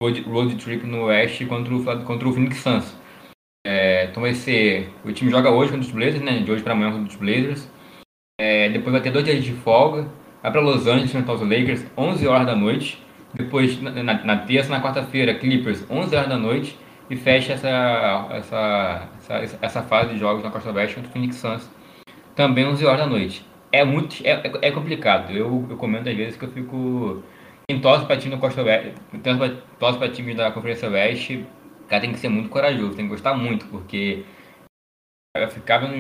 road, 0.02 0.22
road 0.22 0.56
trip 0.56 0.86
no 0.86 1.06
Oeste 1.06 1.46
contra 1.46 1.76
o, 1.76 2.04
contra 2.04 2.28
o 2.28 2.34
Phoenix 2.34 2.58
Suns. 2.58 2.96
É, 3.66 4.06
então 4.06 4.22
vai 4.24 4.34
ser. 4.34 4.90
O 5.04 5.12
time 5.12 5.30
joga 5.30 5.50
hoje 5.50 5.72
contra 5.72 5.86
os 5.86 5.92
Blazers, 5.92 6.22
né? 6.22 6.40
De 6.40 6.50
hoje 6.50 6.64
para 6.64 6.74
amanhã 6.74 6.92
contra 6.92 7.10
os 7.10 7.16
Blazers. 7.16 7.70
É, 8.40 8.70
depois 8.70 8.92
vai 8.92 9.02
ter 9.02 9.12
dois 9.12 9.26
dias 9.26 9.44
de 9.44 9.52
folga. 9.52 10.08
Vai 10.44 10.52
para 10.52 10.62
Los 10.62 10.86
Angeles 10.86 11.10
enfrentar 11.10 11.34
os 11.34 11.42
Lakers, 11.42 11.86
11 11.98 12.28
horas 12.28 12.46
da 12.46 12.56
noite. 12.56 13.04
Depois, 13.34 13.82
na, 13.82 13.92
na, 13.92 14.24
na 14.24 14.38
terça 14.38 14.70
na 14.70 14.82
quarta-feira, 14.82 15.34
Clippers, 15.34 15.86
11 15.90 16.16
horas 16.16 16.30
da 16.30 16.38
noite. 16.38 16.78
E 17.10 17.16
fecha 17.16 17.54
essa, 17.54 18.28
essa, 18.32 19.10
essa, 19.18 19.60
essa 19.62 19.82
fase 19.82 20.14
de 20.14 20.20
jogos 20.20 20.44
na 20.44 20.52
Costa 20.52 20.72
Oeste 20.72 20.96
contra 20.96 21.10
o 21.10 21.14
Phoenix 21.14 21.38
Suns, 21.38 21.70
também 22.36 22.66
11 22.66 22.86
horas 22.86 23.00
da 23.00 23.08
noite. 23.08 23.46
É 23.72 23.84
muito 23.86 24.22
é, 24.26 24.42
é 24.62 24.72
complicado. 24.72 25.32
Eu, 25.32 25.66
eu 25.70 25.78
comento 25.78 26.10
às 26.10 26.16
vezes 26.16 26.36
que 26.36 26.44
eu 26.44 26.52
fico. 26.52 27.24
Quem 27.68 27.80
para 27.80 28.18
time 28.18 28.36
da 28.36 28.42
Costa 28.42 28.62
Oeste, 28.62 28.94
torce 29.80 29.98
para 29.98 30.10
time 30.10 30.34
da 30.34 30.52
Conferência 30.52 30.90
Oeste, 30.90 31.46
cara 31.88 32.02
tem 32.02 32.12
que 32.12 32.20
ser 32.20 32.30
muito 32.30 32.50
corajoso, 32.50 32.96
tem 32.96 33.06
que 33.06 33.12
gostar 33.12 33.34
muito, 33.34 33.66
porque 33.68 34.24
ficava 35.50 35.88
no. 35.88 35.96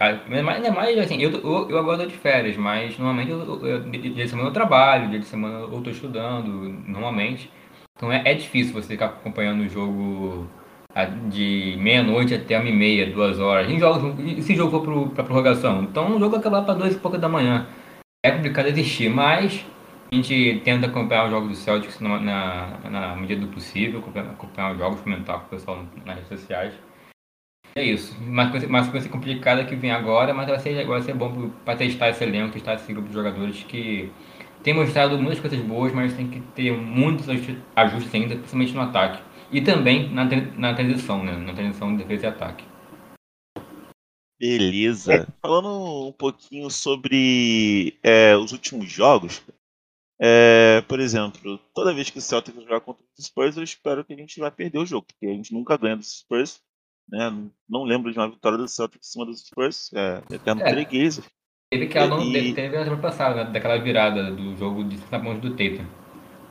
Ainda 0.00 0.70
mais 0.70 0.98
assim, 0.98 1.20
eu, 1.20 1.30
eu, 1.30 1.70
eu 1.70 1.78
agora 1.78 1.98
tô 1.98 2.06
de 2.06 2.16
férias, 2.16 2.56
mas 2.56 2.98
normalmente 2.98 3.30
eu, 3.30 3.66
eu, 3.66 3.80
dia 3.90 4.24
de 4.24 4.28
semana 4.28 4.48
eu 4.48 4.52
trabalho, 4.52 5.08
dia 5.10 5.18
de 5.18 5.26
semana 5.26 5.60
eu 5.60 5.80
tô 5.80 5.90
estudando, 5.90 6.48
normalmente. 6.86 7.50
Então 7.96 8.12
é, 8.12 8.22
é 8.24 8.34
difícil 8.34 8.72
você 8.72 8.88
ficar 8.88 9.06
acompanhando 9.06 9.62
o 9.62 9.68
jogo 9.68 10.48
de 11.28 11.76
meia-noite 11.78 12.34
até 12.34 12.58
uma 12.58 12.68
e 12.68 12.72
meia, 12.72 13.10
duas 13.10 13.38
horas. 13.38 13.70
Em 13.70 13.78
jogos, 13.78 14.14
se 14.44 14.52
o 14.52 14.56
jogo 14.56 14.84
for 14.84 15.10
para 15.10 15.24
prorrogação, 15.24 15.82
então 15.82 16.16
o 16.16 16.18
jogo 16.18 16.36
acabar 16.36 16.62
para 16.62 16.74
duas 16.74 16.94
e 16.94 16.98
pouca 16.98 17.18
da 17.18 17.28
manhã. 17.28 17.66
É 18.24 18.30
complicado 18.30 18.66
existir, 18.66 19.08
mas 19.08 19.64
a 20.10 20.14
gente 20.14 20.60
tenta 20.64 20.86
acompanhar 20.86 21.26
os 21.26 21.30
jogos 21.30 21.48
do 21.50 21.54
Celtics 21.54 22.00
na, 22.00 22.18
na, 22.18 22.90
na 22.90 23.16
medida 23.16 23.40
do 23.40 23.48
possível, 23.48 24.02
acompanhar 24.32 24.72
os 24.72 24.78
jogos, 24.78 25.00
comentar 25.00 25.38
com 25.40 25.46
o 25.46 25.48
pessoal 25.50 25.84
nas 26.04 26.16
redes 26.16 26.28
sociais. 26.28 26.74
É 27.74 27.82
isso. 27.82 28.16
Uma 28.20 28.50
coisa 28.90 29.08
complicada 29.08 29.64
que 29.64 29.76
vem 29.76 29.90
agora, 29.90 30.34
mas 30.34 30.48
vai 30.48 30.58
ser, 30.58 30.86
vai 30.86 31.02
ser 31.02 31.14
bom 31.14 31.50
para 31.64 31.76
testar 31.76 32.08
esse 32.10 32.24
elenco, 32.24 32.52
testar 32.52 32.74
esse 32.74 32.92
grupo 32.92 33.08
de 33.08 33.14
jogadores 33.14 33.62
que 33.64 34.10
tem 34.62 34.74
mostrado 34.74 35.18
muitas 35.18 35.40
coisas 35.40 35.60
boas, 35.60 35.92
mas 35.92 36.14
tem 36.14 36.28
que 36.28 36.40
ter 36.40 36.72
muitos 36.72 37.28
ajustes 37.28 38.14
ainda, 38.14 38.36
principalmente 38.36 38.74
no 38.74 38.80
ataque. 38.80 39.22
E 39.50 39.60
também 39.60 40.10
na, 40.10 40.24
na 40.56 40.74
transição, 40.74 41.24
né? 41.24 41.36
Na 41.36 41.54
transição 41.54 41.96
de 41.96 42.02
defesa 42.02 42.26
e 42.26 42.28
ataque. 42.28 42.64
Beleza. 44.38 45.26
Falando 45.40 46.08
um 46.08 46.12
pouquinho 46.12 46.70
sobre 46.70 47.98
é, 48.02 48.36
os 48.36 48.52
últimos 48.52 48.90
jogos, 48.90 49.42
é, 50.20 50.80
por 50.82 51.00
exemplo, 51.00 51.58
toda 51.74 51.94
vez 51.94 52.10
que 52.10 52.18
o 52.18 52.22
Celtic 52.22 52.54
jogar 52.54 52.80
contra 52.80 53.02
os 53.16 53.24
Spurs, 53.24 53.56
eu 53.56 53.62
espero 53.62 54.04
que 54.04 54.12
a 54.12 54.16
gente 54.16 54.38
vai 54.38 54.50
perder 54.50 54.78
o 54.78 54.86
jogo, 54.86 55.06
porque 55.06 55.26
a 55.26 55.34
gente 55.34 55.52
nunca 55.52 55.76
ganha 55.76 55.96
dos 55.96 56.20
Spurs. 56.20 56.60
Né? 57.08 57.30
Não 57.68 57.84
lembro 57.84 58.12
de 58.12 58.18
uma 58.18 58.28
vitória 58.28 58.58
do 58.58 58.68
Celtic 58.68 59.00
em 59.00 59.04
cima 59.04 59.24
dos 59.24 59.40
Spurs. 59.40 59.90
É, 59.94 60.22
eterno 60.30 60.62
é. 60.62 60.70
freguês. 60.70 61.20
Teve 61.70 61.84
aquela, 61.84 62.08
não, 62.08 62.22
e... 62.22 62.54
teve 62.54 62.76
a 62.76 62.84
semana 62.84 63.02
passada, 63.02 63.44
né? 63.44 63.50
daquela 63.50 63.78
virada 63.78 64.30
do 64.30 64.56
jogo 64.56 64.84
de 64.84 64.96
60 64.98 65.20
pontos 65.20 65.50
do 65.50 65.56
Tatum. 65.56 65.86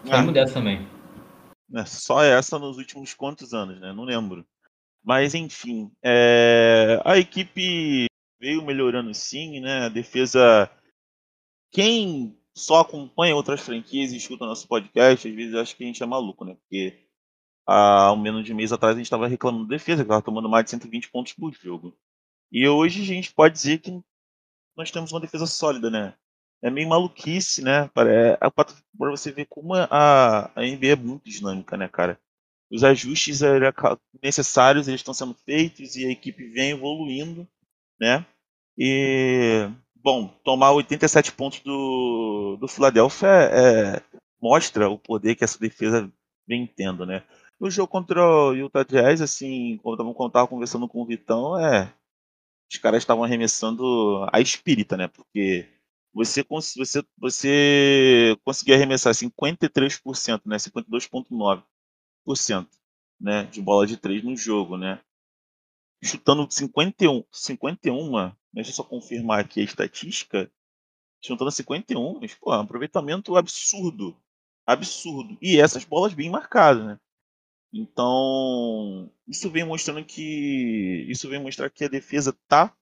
Só 0.06 0.14
ah, 0.14 0.32
dessa 0.32 0.54
também. 0.54 0.88
É, 1.76 1.86
só 1.86 2.24
essa 2.24 2.60
nos 2.60 2.78
últimos 2.78 3.14
quantos 3.14 3.54
anos, 3.54 3.80
né? 3.80 3.92
Não 3.94 4.04
lembro. 4.04 4.46
Mas 5.04 5.34
enfim, 5.34 5.92
é... 6.04 7.02
a 7.06 7.18
equipe 7.18 8.08
veio 8.40 8.64
melhorando 8.64 9.14
sim, 9.14 9.60
né? 9.60 9.86
A 9.86 9.90
defesa. 9.90 10.70
Quem 11.72 12.38
só 12.56 12.82
acompanha 12.82 13.36
outras 13.36 13.62
franquias 13.62 14.12
e 14.12 14.18
escuta 14.18 14.46
nosso 14.46 14.68
podcast, 14.68 15.28
às 15.28 15.36
vezes 15.36 15.56
acha 15.56 15.76
que 15.76 15.84
a 15.84 15.88
gente 15.88 16.02
é 16.02 16.06
maluco, 16.06 16.46
né? 16.46 16.56
Porque 16.56 17.07
há 17.68 18.12
um 18.14 18.18
menos 18.18 18.46
de 18.46 18.54
mês 18.54 18.72
atrás 18.72 18.96
a 18.96 18.98
gente 18.98 19.06
estava 19.06 19.28
reclamando 19.28 19.68
defesa, 19.68 20.04
que 20.04 20.08
estava 20.08 20.22
tomando 20.22 20.50
mais 20.50 20.66
de 20.66 20.72
120 20.72 21.10
pontos 21.10 21.34
por 21.34 21.54
jogo. 21.54 21.96
E 22.52 22.68
hoje 22.68 23.02
a 23.02 23.06
gente 23.06 23.34
pode 23.34 23.54
dizer 23.56 23.80
que 23.80 24.02
nós 24.76 24.90
temos 24.90 25.12
uma 25.12 25.20
defesa 25.20 25.46
sólida, 25.46 25.90
né? 25.90 26.14
É 26.62 26.70
meio 26.70 26.88
maluquice, 26.88 27.62
né? 27.62 27.90
É, 28.08 28.38
para 28.50 29.12
você 29.12 29.32
ver 29.32 29.46
como 29.46 29.74
a, 29.76 30.52
a 30.56 30.62
NBA 30.62 30.88
é 30.88 30.96
muito 30.96 31.30
dinâmica, 31.30 31.76
né, 31.76 31.88
cara? 31.88 32.20
Os 32.72 32.84
ajustes 32.84 33.42
é, 33.42 33.60
necessários 34.24 34.88
eles 34.88 35.02
estão 35.02 35.14
sendo 35.14 35.34
feitos 35.34 35.96
e 35.96 36.06
a 36.06 36.12
equipe 36.12 36.48
vem 36.50 36.72
evoluindo, 36.72 37.48
né? 38.00 38.26
E 38.78 39.70
bom, 39.96 40.28
tomar 40.44 40.72
87 40.72 41.32
pontos 41.32 41.60
do, 41.62 42.58
do 42.60 42.68
Philadelphia 42.68 43.28
é, 43.28 43.96
é, 43.96 44.04
mostra 44.42 44.90
o 44.90 44.98
poder 44.98 45.36
que 45.36 45.44
essa 45.44 45.60
defesa 45.60 46.12
vem 46.48 46.66
tendo, 46.68 47.06
né? 47.06 47.24
No 47.60 47.72
jogo 47.72 47.88
contra 47.88 48.24
o 48.24 48.54
Utah 48.54 48.84
Jazz, 48.84 49.22
assim, 49.22 49.78
quando 49.84 50.04
eu 50.04 50.28
estava 50.28 50.48
conversando 50.48 50.88
com 50.88 51.02
o 51.02 51.06
Vitão, 51.06 51.60
é, 51.60 51.92
os 52.72 52.78
caras 52.78 53.02
estavam 53.02 53.24
arremessando 53.24 54.28
a 54.32 54.40
espírita, 54.40 54.96
né? 54.96 55.08
Porque 55.08 55.68
você, 56.14 56.46
você, 56.50 57.04
você 57.18 58.38
conseguia 58.44 58.76
arremessar 58.76 59.14
53%, 59.14 60.42
né? 60.46 60.58
52,9% 60.58 62.68
né? 63.20 63.46
de 63.46 63.62
bola 63.62 63.88
de 63.88 63.98
três 63.98 64.24
no 64.24 64.36
jogo, 64.36 64.78
né? 64.78 65.02
chutando 66.04 66.48
51, 66.50 67.24
51, 67.32 68.32
deixa 68.54 68.70
eu 68.70 68.76
só 68.76 68.84
confirmar 68.84 69.40
aqui 69.40 69.62
a 69.62 69.64
estatística, 69.64 70.52
chutando 71.24 71.52
51, 71.52 72.20
mas, 72.20 72.36
pô, 72.36 72.54
é 72.54 72.60
aproveitamento 72.60 73.36
absurdo, 73.36 74.16
absurdo. 74.66 75.38
E 75.42 75.60
essas 75.60 75.84
bolas 75.84 76.14
bem 76.14 76.30
marcadas, 76.30 76.86
né? 76.86 77.00
Então, 77.74 79.12
isso 79.28 79.50
vem 79.50 79.66
mostrando 79.66 80.04
que 80.04 81.06
isso 81.10 81.28
vem 81.30 81.42
mostrar 81.42 81.70
que 81.70 81.84
a 81.84 81.90
defesa 81.90 82.36
tá 82.48 82.74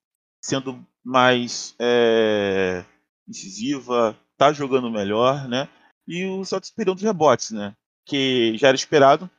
sendo 0.42 0.86
mais 1.04 1.76
é, 1.80 2.86
incisiva, 3.28 4.18
tá 4.38 4.54
jogando 4.54 4.92
melhor, 4.92 5.48
né? 5.48 5.68
E 6.08 6.26
o 6.26 6.46
Celtics 6.46 6.72
perdeu 6.72 6.94
dos 6.94 7.04
rebotes, 7.04 7.52
né? 7.52 7.76
Que 8.06 8.56
já 8.58 8.68
era 8.68 8.76
esperado, 8.76 9.30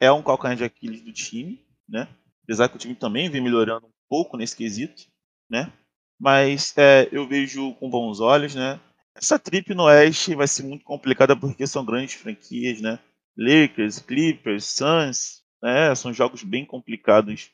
é 0.00 0.10
um 0.10 0.22
calcanhar 0.22 0.56
de 0.56 0.64
Aquiles 0.64 1.00
do 1.02 1.12
time, 1.12 1.64
né? 1.88 2.08
Apesar 2.42 2.68
que 2.68 2.76
o 2.76 2.78
time 2.78 2.94
também 2.94 3.30
vem 3.30 3.40
melhorando 3.40 3.86
um 3.86 3.92
pouco 4.08 4.36
nesse 4.36 4.56
quesito, 4.56 5.04
né? 5.48 5.72
Mas 6.18 6.74
é, 6.76 7.08
eu 7.12 7.28
vejo 7.28 7.74
com 7.74 7.88
bons 7.88 8.20
olhos, 8.20 8.54
né? 8.54 8.80
Essa 9.14 9.38
trip 9.38 9.74
no 9.74 9.84
Oeste 9.84 10.34
vai 10.34 10.48
ser 10.48 10.64
muito 10.64 10.84
complicada 10.84 11.36
porque 11.36 11.66
são 11.66 11.84
grandes 11.84 12.14
franquias, 12.14 12.80
né? 12.80 12.98
Lakers, 13.38 14.00
Clippers, 14.00 14.64
Suns, 14.64 15.42
né? 15.62 15.94
São 15.94 16.12
jogos 16.12 16.42
bem 16.42 16.66
complicados, 16.66 17.50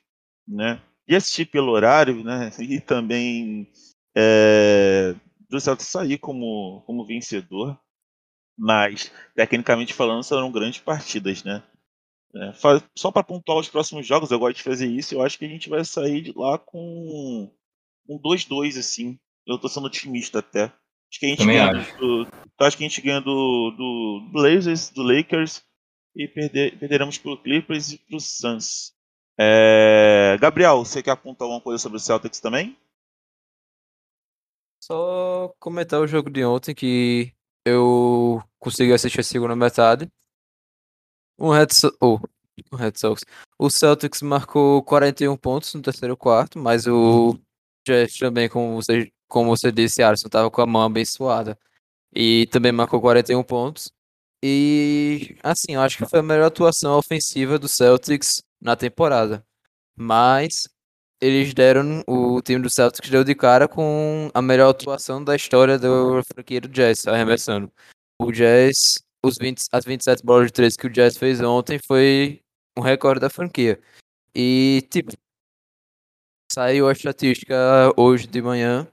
né? 0.48 0.80
E 1.06 1.14
assistir 1.14 1.44
pelo 1.44 1.72
horário, 1.72 2.24
né? 2.24 2.50
E 2.58 2.80
também 2.80 3.70
é, 4.16 5.14
do 5.50 5.60
Celtics 5.60 5.88
sair 5.88 6.18
como, 6.18 6.82
como 6.86 7.06
vencedor, 7.06 7.78
mas 8.56 9.12
tecnicamente 9.34 9.92
falando 9.92 10.22
serão 10.22 10.50
grandes 10.50 10.80
partidas, 10.80 11.44
né? 11.44 11.62
É, 12.36 12.52
só 12.96 13.12
para 13.12 13.22
pontuar 13.22 13.58
os 13.58 13.68
próximos 13.68 14.06
jogos, 14.06 14.30
eu 14.30 14.38
gosto 14.38 14.56
de 14.56 14.62
fazer 14.62 14.88
isso. 14.88 15.14
Eu 15.14 15.22
acho 15.22 15.38
que 15.38 15.44
a 15.44 15.48
gente 15.48 15.68
vai 15.68 15.84
sair 15.84 16.22
de 16.22 16.32
lá 16.36 16.58
com 16.58 17.48
um 18.08 18.18
2-2, 18.18 18.78
assim. 18.78 19.18
Eu 19.46 19.58
tô 19.58 19.68
sendo 19.68 19.86
otimista 19.86 20.40
até. 20.40 20.64
Acho 20.64 21.20
que 21.20 21.26
a 21.26 21.28
gente 21.28 21.38
Também 21.38 21.58
ganha 21.58 21.70
acho. 21.70 21.96
do, 21.98 22.26
acho 22.58 22.76
que 22.76 22.84
a 22.84 22.88
gente 22.88 23.00
ganha 23.02 23.20
do, 23.20 23.70
do 23.76 24.30
Blazers, 24.32 24.90
do 24.90 25.02
Lakers 25.02 25.62
e 26.14 26.28
perder, 26.28 26.78
perderemos 26.78 27.18
pro 27.18 27.40
Clippers 27.42 27.92
e 27.92 27.98
pro 27.98 28.20
Suns. 28.20 28.94
É, 29.38 30.36
Gabriel, 30.40 30.84
você 30.84 31.02
quer 31.02 31.10
apontar 31.10 31.46
alguma 31.46 31.60
coisa 31.60 31.82
sobre 31.82 31.96
o 31.96 32.00
Celtics 32.00 32.40
também? 32.40 32.78
Só 34.82 35.52
comentar 35.58 36.00
o 36.00 36.06
jogo 36.06 36.30
de 36.30 36.44
ontem 36.44 36.74
que 36.74 37.32
eu 37.64 38.42
consegui 38.58 38.92
assistir 38.92 39.20
a 39.20 39.24
segunda 39.24 39.56
metade. 39.56 40.10
O 41.36 41.50
Red, 41.52 41.68
oh, 42.00 42.20
o 42.70 42.76
Red 42.76 42.92
Sox. 42.96 43.22
O 43.58 43.70
Celtics 43.70 44.22
marcou 44.22 44.82
41 44.84 45.36
pontos 45.36 45.74
no 45.74 45.82
terceiro 45.82 46.16
quarto, 46.16 46.58
mas 46.58 46.86
o 46.86 47.38
Jazz 47.86 48.16
também, 48.18 48.48
como 48.48 48.74
você, 48.76 49.12
como 49.28 49.50
você 49.56 49.72
disse, 49.72 50.02
Alisson, 50.02 50.28
tava 50.28 50.50
com 50.50 50.60
a 50.60 50.66
mão 50.66 50.82
abençoada. 50.82 51.58
E 52.14 52.46
também 52.50 52.72
marcou 52.72 53.00
41 53.00 53.42
pontos. 53.42 53.92
E 54.46 55.38
assim, 55.42 55.72
eu 55.72 55.80
acho 55.80 55.96
que 55.96 56.04
foi 56.04 56.18
a 56.18 56.22
melhor 56.22 56.44
atuação 56.44 56.98
ofensiva 56.98 57.58
do 57.58 57.66
Celtics 57.66 58.42
na 58.60 58.76
temporada. 58.76 59.42
Mas 59.96 60.68
eles 61.18 61.54
deram, 61.54 62.04
o 62.06 62.42
time 62.42 62.60
do 62.60 62.68
Celtics 62.68 63.08
deu 63.08 63.24
de 63.24 63.34
cara 63.34 63.66
com 63.66 64.30
a 64.34 64.42
melhor 64.42 64.68
atuação 64.68 65.24
da 65.24 65.34
história 65.34 65.78
do 65.78 66.22
franquia 66.30 66.60
do 66.60 66.68
Jazz, 66.68 67.06
arremessando. 67.06 67.72
O 68.20 68.30
Jazz, 68.30 69.02
os 69.24 69.36
20, 69.40 69.62
as 69.72 69.82
27 69.86 70.22
bolas 70.22 70.48
de 70.48 70.52
3 70.52 70.76
que 70.76 70.88
o 70.88 70.90
Jazz 70.90 71.16
fez 71.16 71.40
ontem 71.40 71.78
foi 71.78 72.42
um 72.76 72.82
recorde 72.82 73.20
da 73.20 73.30
franquia. 73.30 73.80
E, 74.34 74.86
tipo, 74.90 75.12
saiu 76.52 76.86
a 76.86 76.92
estatística 76.92 77.56
hoje 77.96 78.26
de 78.26 78.42
manhã, 78.42 78.86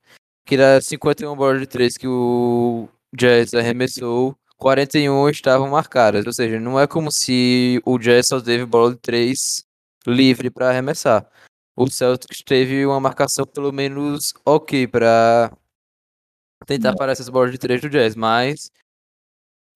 que 0.45 0.55
das 0.55 0.85
51 0.87 1.35
bolas 1.35 1.59
de 1.59 1.67
3 1.67 1.97
que 1.97 2.07
o 2.07 2.87
Jazz 3.13 3.53
arremessou, 3.53 4.37
41 4.61 5.27
estavam 5.29 5.67
marcadas. 5.69 6.25
Ou 6.27 6.31
seja, 6.31 6.59
não 6.59 6.79
é 6.79 6.85
como 6.85 7.11
se 7.11 7.81
o 7.83 7.97
Jazz 7.97 8.27
só 8.27 8.39
teve 8.39 8.63
bola 8.65 8.91
de 8.93 8.99
3 8.99 9.65
livre 10.05 10.49
para 10.51 10.69
arremessar. 10.69 11.27
O 11.75 11.89
Celtics 11.89 12.43
teve 12.43 12.85
uma 12.85 12.99
marcação 12.99 13.45
pelo 13.45 13.71
menos 13.71 14.33
ok 14.45 14.87
para 14.87 15.51
tentar 16.67 16.93
parar 16.95 17.13
essas 17.13 17.27
bolas 17.27 17.51
de 17.51 17.57
3 17.57 17.81
do 17.81 17.89
Jazz, 17.89 18.15
mas 18.15 18.69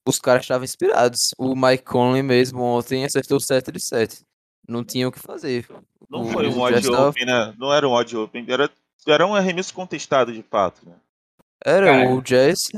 os 0.07 0.19
caras 0.19 0.43
estavam 0.43 0.63
inspirados. 0.65 1.31
O 1.37 1.55
Mike 1.55 1.83
Conley 1.83 2.21
mesmo 2.21 2.61
ontem 2.61 3.03
acertou 3.05 3.39
7 3.39 3.71
de 3.71 3.79
7. 3.79 4.23
Não 4.67 4.83
tinha 4.83 5.07
o 5.07 5.11
que 5.11 5.19
fazer. 5.19 5.67
Não 6.09 6.21
O 6.21 6.27
foi 6.27 6.47
um 6.47 6.59
odd 6.59 6.81
tava- 6.91 7.09
open, 7.09 7.25
né? 7.25 7.53
Não 7.57 7.73
era 7.73 7.87
um 7.87 7.91
odd 7.91 8.15
open, 8.17 8.45
era, 8.47 8.69
era 9.07 9.25
um 9.25 9.33
arremesso 9.33 9.73
contestado 9.73 10.31
de 10.31 10.43
fato, 10.43 10.87
né? 10.87 10.95
Era, 11.63 11.85
Cara. 11.87 12.09
o 12.11 12.21
Jazz 12.21 12.69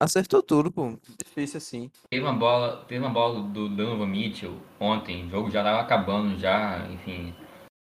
acertou 0.00 0.42
tudo, 0.42 0.72
pô. 0.72 0.98
Difícil 1.22 1.58
assim. 1.58 1.90
Teve 2.10 2.24
uma 2.24 2.32
bola, 2.32 2.84
teve 2.88 3.04
uma 3.04 3.12
bola 3.12 3.40
do 3.42 3.68
Donovan 3.68 4.06
Mitchell 4.06 4.54
ontem, 4.80 5.26
o 5.26 5.30
jogo 5.30 5.50
já 5.50 5.62
tava 5.62 5.80
acabando 5.80 6.38
já, 6.38 6.86
enfim. 6.90 7.34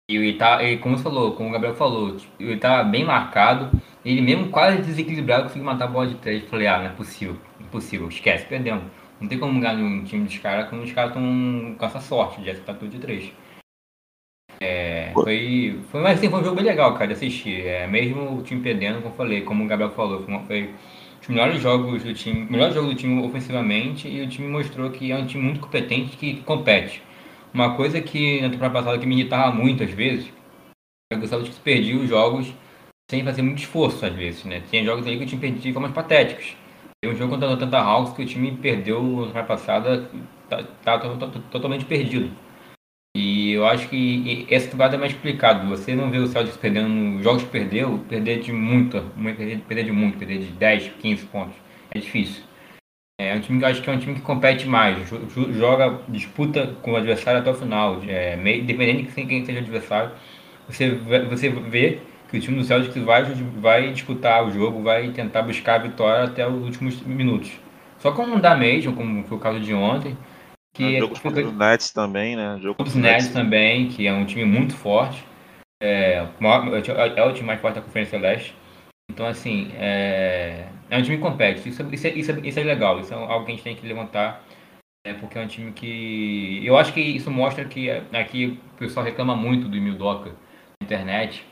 E 0.09 0.17
ele 0.17 0.33
tá, 0.37 0.61
ele, 0.61 0.77
como 0.79 0.97
você 0.97 1.03
falou, 1.03 1.33
como 1.35 1.49
o 1.49 1.51
Gabriel 1.51 1.75
falou, 1.75 2.17
tipo, 2.17 2.33
ele 2.41 2.57
tava 2.57 2.83
bem 2.83 3.05
marcado, 3.05 3.71
ele 4.03 4.21
mesmo 4.21 4.49
quase 4.49 4.81
desequilibrado 4.81 5.43
conseguiu 5.43 5.63
matar 5.65 5.85
a 5.85 5.87
bola 5.87 6.07
de 6.07 6.15
três. 6.15 6.43
Falei, 6.49 6.67
ah, 6.67 6.79
não 6.79 6.85
é 6.87 6.89
possível, 6.89 7.37
impossível, 7.59 8.09
esquece, 8.09 8.45
perdemos. 8.45 8.83
Não 9.21 9.29
tem 9.29 9.39
como 9.39 9.59
ganhar 9.61 9.75
um 9.75 10.03
time 10.03 10.25
dos 10.25 10.37
caras 10.39 10.67
quando 10.67 10.83
os 10.83 10.91
caras 10.91 11.11
estão 11.11 11.75
com 11.77 11.85
essa 11.85 12.01
sorte 12.01 12.41
de 12.41 12.49
acertar 12.49 12.75
tudo 12.77 12.89
de 12.91 12.99
três. 12.99 13.31
É, 14.59 15.11
foi, 15.13 15.79
foi, 15.89 16.01
mas, 16.01 16.17
assim, 16.17 16.29
foi 16.29 16.39
um 16.39 16.43
jogo 16.43 16.55
bem 16.55 16.65
legal, 16.65 16.93
cara, 16.93 17.07
de 17.07 17.13
assistir. 17.13 17.65
É, 17.65 17.87
mesmo 17.87 18.37
o 18.37 18.43
time 18.43 18.61
perdendo, 18.61 18.95
como 19.01 19.13
eu 19.13 19.17
falei, 19.17 19.41
como 19.41 19.63
o 19.63 19.67
Gabriel 19.67 19.91
falou, 19.91 20.21
foi, 20.23 20.33
uma- 20.33 20.43
foi 20.43 20.73
os 21.21 21.27
melhores 21.27 21.61
jogos 21.61 22.03
do 22.03 22.13
time, 22.13 22.47
melhor 22.49 22.73
jogo 22.73 22.89
do 22.89 22.95
time 22.95 23.21
ofensivamente 23.23 24.07
e 24.07 24.21
o 24.21 24.27
time 24.27 24.47
mostrou 24.47 24.89
que 24.89 25.11
é 25.11 25.17
um 25.17 25.25
time 25.25 25.43
muito 25.43 25.59
competente 25.59 26.17
que 26.17 26.41
compete. 26.41 27.01
Uma 27.53 27.75
coisa 27.75 28.01
que 28.01 28.41
na 28.41 28.49
temporada 28.49 28.73
passada 28.73 28.97
que 28.97 29.05
me 29.05 29.15
irritava 29.19 29.53
muito 29.53 29.83
às 29.83 29.91
vezes, 29.91 30.31
eu 31.11 31.19
gostava 31.19 31.43
de 31.43 31.51
que 31.51 31.59
perdia 31.59 31.97
os 31.97 32.07
jogos 32.09 32.51
sem 33.09 33.23
fazer 33.23 33.41
muito 33.41 33.59
esforço 33.59 34.05
às 34.05 34.13
vezes, 34.13 34.45
né? 34.45 34.61
Tinha 34.69 34.83
jogos 34.83 35.05
aí 35.05 35.17
que 35.17 35.23
o 35.23 35.27
time 35.27 35.41
perdia 35.41 35.61
de 35.61 35.73
formas 35.73 35.91
patéticas. 35.91 36.55
Tem 37.01 37.11
um 37.11 37.15
jogo 37.15 37.33
contra 37.33 37.49
o 37.49 37.53
Atlanta 37.53 37.79
Hawks 37.79 38.13
que 38.13 38.23
o 38.23 38.25
time 38.25 38.51
perdeu 38.53 39.01
na 39.03 39.25
temporada 39.25 39.47
passada, 39.47 40.09
tá, 40.49 40.63
tá 40.83 40.99
to- 40.99 41.27
to- 41.27 41.39
totalmente 41.51 41.85
perdido. 41.85 42.31
E 43.15 43.51
eu 43.51 43.65
acho 43.65 43.89
que 43.89 44.47
essa 44.49 44.69
temporada 44.69 44.95
é 44.95 44.99
mais 44.99 45.11
explicado. 45.11 45.67
Você 45.67 45.93
não 45.95 46.09
vê 46.09 46.17
o 46.17 46.27
Celtics 46.27 46.57
perdendo 46.57 47.21
jogos 47.21 47.43
que 47.43 47.49
perdeu, 47.49 47.99
perder 48.07 48.39
de 48.41 48.51
muito, 48.53 49.01
perder, 49.35 49.59
perder 49.59 49.83
de 49.83 49.91
muito, 49.91 50.17
perder 50.17 50.39
de 50.39 50.45
10, 50.53 50.87
15 50.99 51.25
pontos. 51.25 51.55
É 51.93 51.99
difícil. 51.99 52.43
É 53.19 53.35
um 53.35 53.41
time 53.41 53.59
que 53.59 53.65
eu 53.65 53.69
acho 53.69 53.81
que 53.83 53.89
é 53.89 53.93
um 53.93 53.99
time 53.99 54.15
que 54.15 54.21
compete 54.21 54.67
mais, 54.67 55.09
jo- 55.09 55.25
jo- 55.27 55.53
joga, 55.53 56.01
disputa 56.09 56.67
com 56.81 56.93
o 56.93 56.95
adversário 56.97 57.41
até 57.41 57.51
o 57.51 57.55
final. 57.55 58.01
É, 58.07 58.35
meio, 58.37 58.63
dependendo 58.65 59.03
de 59.03 59.25
quem 59.25 59.45
seja 59.45 59.59
o 59.59 59.63
adversário, 59.63 60.11
você 60.67 60.91
você 61.29 61.49
vê 61.49 61.99
que 62.29 62.37
o 62.37 62.41
time 62.41 62.57
do 62.57 62.63
Celtics 62.63 63.01
vai, 63.03 63.23
vai 63.25 63.91
disputar 63.91 64.45
o 64.47 64.51
jogo, 64.51 64.81
vai 64.83 65.09
tentar 65.11 65.41
buscar 65.43 65.75
a 65.75 65.83
vitória 65.83 66.23
até 66.25 66.47
os 66.47 66.63
últimos 66.63 67.01
minutos. 67.03 67.51
Só 67.99 68.11
como 68.11 68.29
não 68.29 68.39
dá 68.39 68.55
mesmo, 68.55 68.93
como 68.93 69.23
foi 69.25 69.37
o 69.37 69.41
caso 69.41 69.59
de 69.59 69.73
ontem, 69.73 70.17
que 70.73 70.95
É, 70.95 70.99
jogo 70.99 71.19
contra 71.19 71.47
o 71.47 71.51
Nets 71.51 71.91
também, 71.91 72.35
né? 72.35 72.57
Jogo 72.61 72.81
os 72.81 72.93
contra 72.93 72.99
o 72.99 73.01
Nets 73.01 73.27
também, 73.29 73.87
que 73.89 74.07
é 74.07 74.13
um 74.13 74.25
time 74.25 74.45
muito 74.45 74.75
forte. 74.75 75.23
É, 75.81 76.21
o 76.39 76.43
maior- 76.43 76.67
é 76.75 77.23
o 77.23 77.33
time 77.33 77.47
mais 77.47 77.59
forte 77.59 77.75
da 77.75 77.81
Conferência 77.81 78.19
Leste. 78.19 78.55
Então, 79.11 79.25
assim, 79.25 79.71
é, 79.75 80.67
é 80.89 80.97
um 80.97 81.01
time 81.01 81.17
que 81.17 81.23
compete. 81.23 81.67
Isso, 81.67 81.81
é- 81.81 81.85
isso, 81.91 82.07
é, 82.07 82.09
isso, 82.11 82.31
é, 82.31 82.39
isso 82.47 82.59
é 82.59 82.63
legal. 82.63 82.99
Isso 82.99 83.13
é 83.13 83.17
algo 83.17 83.45
que 83.45 83.51
a 83.51 83.55
gente 83.55 83.63
tem 83.63 83.75
que 83.75 83.85
levantar. 83.85 84.43
É 85.05 85.13
porque 85.13 85.37
é 85.37 85.41
um 85.41 85.47
time 85.47 85.71
que. 85.71 86.61
Eu 86.63 86.77
acho 86.77 86.93
que 86.93 87.01
isso 87.01 87.31
mostra 87.31 87.65
que 87.65 87.89
aqui 87.89 88.59
o 88.73 88.77
pessoal 88.77 89.03
reclama 89.05 89.35
muito 89.35 89.67
do 89.67 89.75
Emil 89.75 89.95
Doca 89.97 90.29
na 90.29 90.85
internet. 90.85 91.43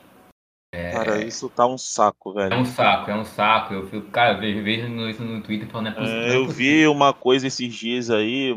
Cara, 0.72 1.20
isso 1.24 1.50
tá 1.50 1.66
um 1.66 1.78
saco, 1.78 2.32
É 2.32 2.50
velho. 2.50 2.62
um 2.62 2.66
saco, 2.66 3.10
é 3.10 3.16
um 3.16 3.26
saco. 3.26 3.74
Eu 3.74 3.88
fico, 3.88 4.08
cara, 4.12 4.34
eu 4.36 4.40
vejo, 4.40 4.64
vejo 4.64 5.10
isso 5.10 5.24
no 5.24 5.42
Twitter 5.42 5.68
falando, 5.68 5.88
é 5.88 6.00
não 6.00 6.06
É, 6.06 6.34
é 6.34 6.36
eu 6.36 6.46
possível. 6.46 6.54
vi 6.54 6.88
uma 6.88 7.12
coisa 7.14 7.48
esses 7.48 7.74
dias 7.74 8.10
aí, 8.12 8.56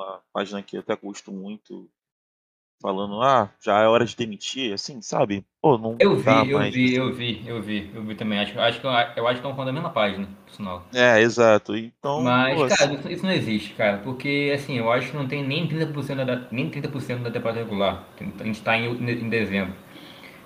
uma 0.00 0.20
página 0.32 0.62
que 0.62 0.76
eu 0.76 0.80
até 0.80 0.96
gosto 0.96 1.32
muito, 1.32 1.88
falando, 2.80 3.20
ah, 3.22 3.50
já 3.62 3.78
é 3.80 3.86
hora 3.86 4.04
de 4.04 4.16
demitir, 4.16 4.72
assim, 4.72 5.02
sabe? 5.02 5.44
Pô, 5.60 5.76
não 5.76 5.96
Eu 6.00 6.16
vi, 6.16 6.50
eu 6.50 6.58
mais. 6.58 6.74
vi, 6.74 6.94
eu 6.94 7.12
vi, 7.12 7.42
eu 7.46 7.62
vi, 7.62 7.90
eu 7.94 8.02
vi 8.02 8.14
também. 8.14 8.38
Acho, 8.38 8.58
acho, 8.58 8.80
que, 8.80 8.86
eu 8.86 8.90
eu 8.90 9.28
acho 9.28 9.40
que 9.40 9.46
é 9.46 9.50
um 9.50 9.54
fã 9.54 9.64
da 9.64 9.72
mesma 9.72 9.90
página, 9.90 10.26
por 10.46 10.54
sinal. 10.54 10.86
É, 10.92 11.20
exato. 11.20 11.76
Então, 11.76 12.22
Mas, 12.22 12.54
pô, 12.54 12.66
cara, 12.68 12.94
assim, 12.94 13.12
isso, 13.12 13.24
não 13.24 13.32
existe, 13.32 13.74
cara, 13.74 13.98
porque, 13.98 14.50
assim, 14.54 14.78
eu 14.78 14.90
acho 14.90 15.10
que 15.10 15.16
não 15.16 15.28
tem 15.28 15.46
nem 15.46 15.68
30% 15.68 16.24
da, 16.24 16.48
nem 16.50 16.70
30% 16.70 17.22
da 17.22 17.30
temporada 17.30 17.60
regular. 17.60 18.08
A 18.38 18.44
gente 18.44 18.62
tá 18.62 18.76
em, 18.76 18.86
em 18.90 19.28
dezembro. 19.28 19.74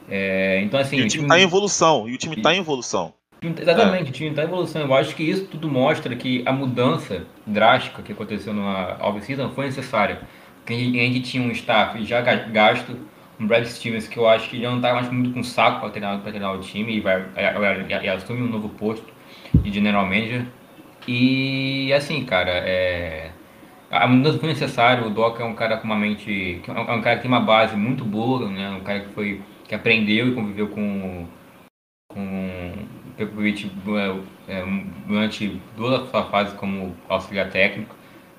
É, 0.08 0.60
então, 0.62 0.78
assim, 0.78 0.96
e 0.96 1.02
o 1.02 1.08
time 1.08 1.26
tá 1.26 1.38
em 1.38 1.42
evolução, 1.42 2.08
e 2.08 2.14
o 2.14 2.18
time 2.18 2.36
tá 2.42 2.54
em 2.54 2.58
evolução. 2.58 3.14
Exatamente, 3.58 4.10
o 4.10 4.12
time 4.12 4.34
tá 4.34 4.42
em 4.42 4.44
evolução. 4.46 4.82
Eu 4.82 4.94
acho 4.94 5.14
que 5.14 5.22
isso 5.22 5.46
tudo 5.46 5.68
mostra 5.68 6.14
que 6.16 6.42
a 6.46 6.52
mudança 6.52 7.26
drástica 7.46 8.02
que 8.02 8.12
aconteceu 8.12 8.52
na 8.54 8.96
off-season 9.00 9.50
foi 9.50 9.66
necessária. 9.66 10.20
Porque 10.60 10.72
a 10.74 10.76
gente, 10.76 11.20
tinha 11.20 11.42
um 11.42 11.50
staff 11.50 12.02
já 12.04 12.20
ga- 12.22 12.36
gasto, 12.48 12.96
um 13.38 13.46
Brad 13.46 13.64
Stevens 13.66 14.08
que 14.08 14.16
eu 14.18 14.26
acho 14.28 14.48
que 14.48 14.60
já 14.60 14.70
não 14.70 14.80
tá 14.80 14.94
mais 14.94 15.10
muito 15.10 15.32
com 15.32 15.42
saco 15.42 15.80
para 15.80 15.90
treinar, 15.90 16.18
pra 16.20 16.30
treinar 16.30 16.54
o 16.54 16.60
time 16.60 16.96
e 16.96 17.00
vai 17.00 17.22
e, 17.36 18.04
e- 18.06 18.08
assume 18.08 18.42
um 18.42 18.48
novo 18.50 18.68
posto 18.70 19.04
de 19.54 19.70
general 19.72 20.04
manager. 20.06 20.46
E 21.06 21.92
assim, 21.92 22.24
cara, 22.24 22.50
é, 22.50 23.30
a 23.90 24.06
mudança 24.08 24.38
foi 24.38 24.48
necessária. 24.48 25.04
O 25.06 25.10
Doc 25.10 25.40
é 25.40 25.44
um 25.44 25.54
cara 25.54 25.76
com 25.76 25.84
uma 25.84 25.96
mente, 25.96 26.60
é 26.66 26.72
um 26.72 26.76
é 26.76 26.94
um 26.94 27.00
cara 27.02 27.16
que 27.16 27.22
tem 27.22 27.30
uma 27.30 27.40
base 27.40 27.76
muito 27.76 28.04
boa, 28.04 28.48
né? 28.50 28.70
Um 28.70 28.80
cara 28.80 29.00
que 29.00 29.08
foi 29.14 29.42
que 29.68 29.74
aprendeu 29.74 30.28
e 30.28 30.34
conviveu 30.34 30.68
com 30.68 31.26
Pekovic 33.16 33.70
é, 34.48 34.52
é, 34.52 34.64
durante 35.06 35.60
toda 35.76 36.02
a 36.02 36.06
sua 36.06 36.24
fase 36.24 36.54
como 36.56 36.94
auxiliar 37.08 37.50
técnico. 37.50 37.94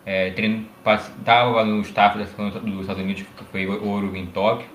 Estava 0.05 1.61
é, 1.61 1.65
no 1.65 1.81
staff 1.81 2.17
da 2.17 2.25
dos 2.25 2.81
Estados 2.81 3.01
Unidos, 3.01 3.23
que 3.37 3.43
foi 3.45 3.65
ouro 3.67 4.15
em 4.15 4.25
Tóquio. 4.27 4.67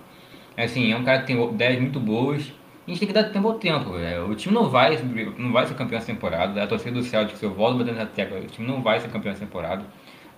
Assim, 0.57 0.92
é 0.92 0.96
um 0.96 1.05
cara 1.05 1.20
que 1.20 1.28
tem 1.28 1.42
ideias 1.42 1.80
muito 1.80 2.01
boas. 2.01 2.53
A 2.86 2.90
gente 2.90 2.98
tem 2.98 3.09
que 3.09 3.14
dar 3.14 3.24
tempo 3.24 3.48
ao 3.48 3.55
tempo. 3.55 3.90
O 4.28 4.34
time 4.34 4.55
não 4.55 4.68
vai, 4.68 4.98
não 5.38 5.53
vai 5.53 5.66
ser 5.66 5.74
campeão 5.74 5.98
essa 5.98 6.12
temporada. 6.12 6.62
A 6.62 6.66
torcida 6.66 6.92
do 6.92 7.03
Celtics, 7.03 7.40
eu 7.42 7.55
volto 7.55 7.78
batendo 7.78 7.98
na 7.98 8.07
tecla, 8.07 8.40
o 8.40 8.46
time 8.46 8.66
não 8.66 8.82
vai 8.82 8.98
ser 8.98 9.09
campeão 9.09 9.32
essa 9.32 9.44
temporada. 9.44 9.84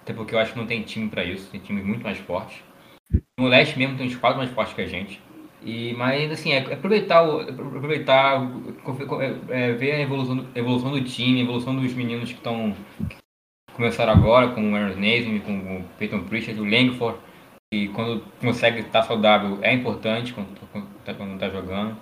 Até 0.02 0.12
porque 0.12 0.34
eu 0.34 0.38
acho 0.38 0.52
que 0.52 0.58
não 0.58 0.66
tem 0.66 0.82
time 0.82 1.08
para 1.08 1.24
isso. 1.24 1.50
Tem 1.50 1.60
times 1.60 1.84
muito 1.84 2.02
mais 2.02 2.18
fortes. 2.18 2.58
No 3.38 3.46
leste 3.46 3.78
mesmo 3.78 3.96
tem 3.96 4.06
uns 4.06 4.16
quatro 4.16 4.38
mais 4.38 4.50
fortes 4.50 4.74
que 4.74 4.82
a 4.82 4.86
gente. 4.86 5.20
E, 5.64 5.94
mas 5.94 6.30
assim, 6.32 6.52
é, 6.52 6.58
é 6.58 6.74
aproveitar, 6.74 7.24
é 7.24 7.50
aproveitar 7.50 8.50
é, 9.48 9.72
ver 9.72 9.92
a 9.92 10.00
evolução, 10.00 10.46
evolução 10.54 10.90
do 10.90 11.02
time, 11.04 11.40
a 11.40 11.44
evolução 11.44 11.76
dos 11.76 11.94
meninos 11.94 12.30
que 12.30 12.38
estão 12.38 12.74
começaram 13.72 14.12
agora, 14.12 14.48
com 14.48 14.72
o 14.72 14.76
Aaron 14.76 15.00
Naismith, 15.00 15.42
com 15.44 15.52
o 15.52 15.84
Peyton 15.98 16.24
Pritchard, 16.24 16.60
o 16.60 16.64
Langford, 16.64 17.18
e 17.72 17.88
quando 17.88 18.22
consegue 18.40 18.80
estar 18.80 19.02
saudável 19.02 19.58
é 19.62 19.72
importante 19.72 20.34
quando, 20.34 20.48
está 21.00 21.48
jogando. 21.48 21.96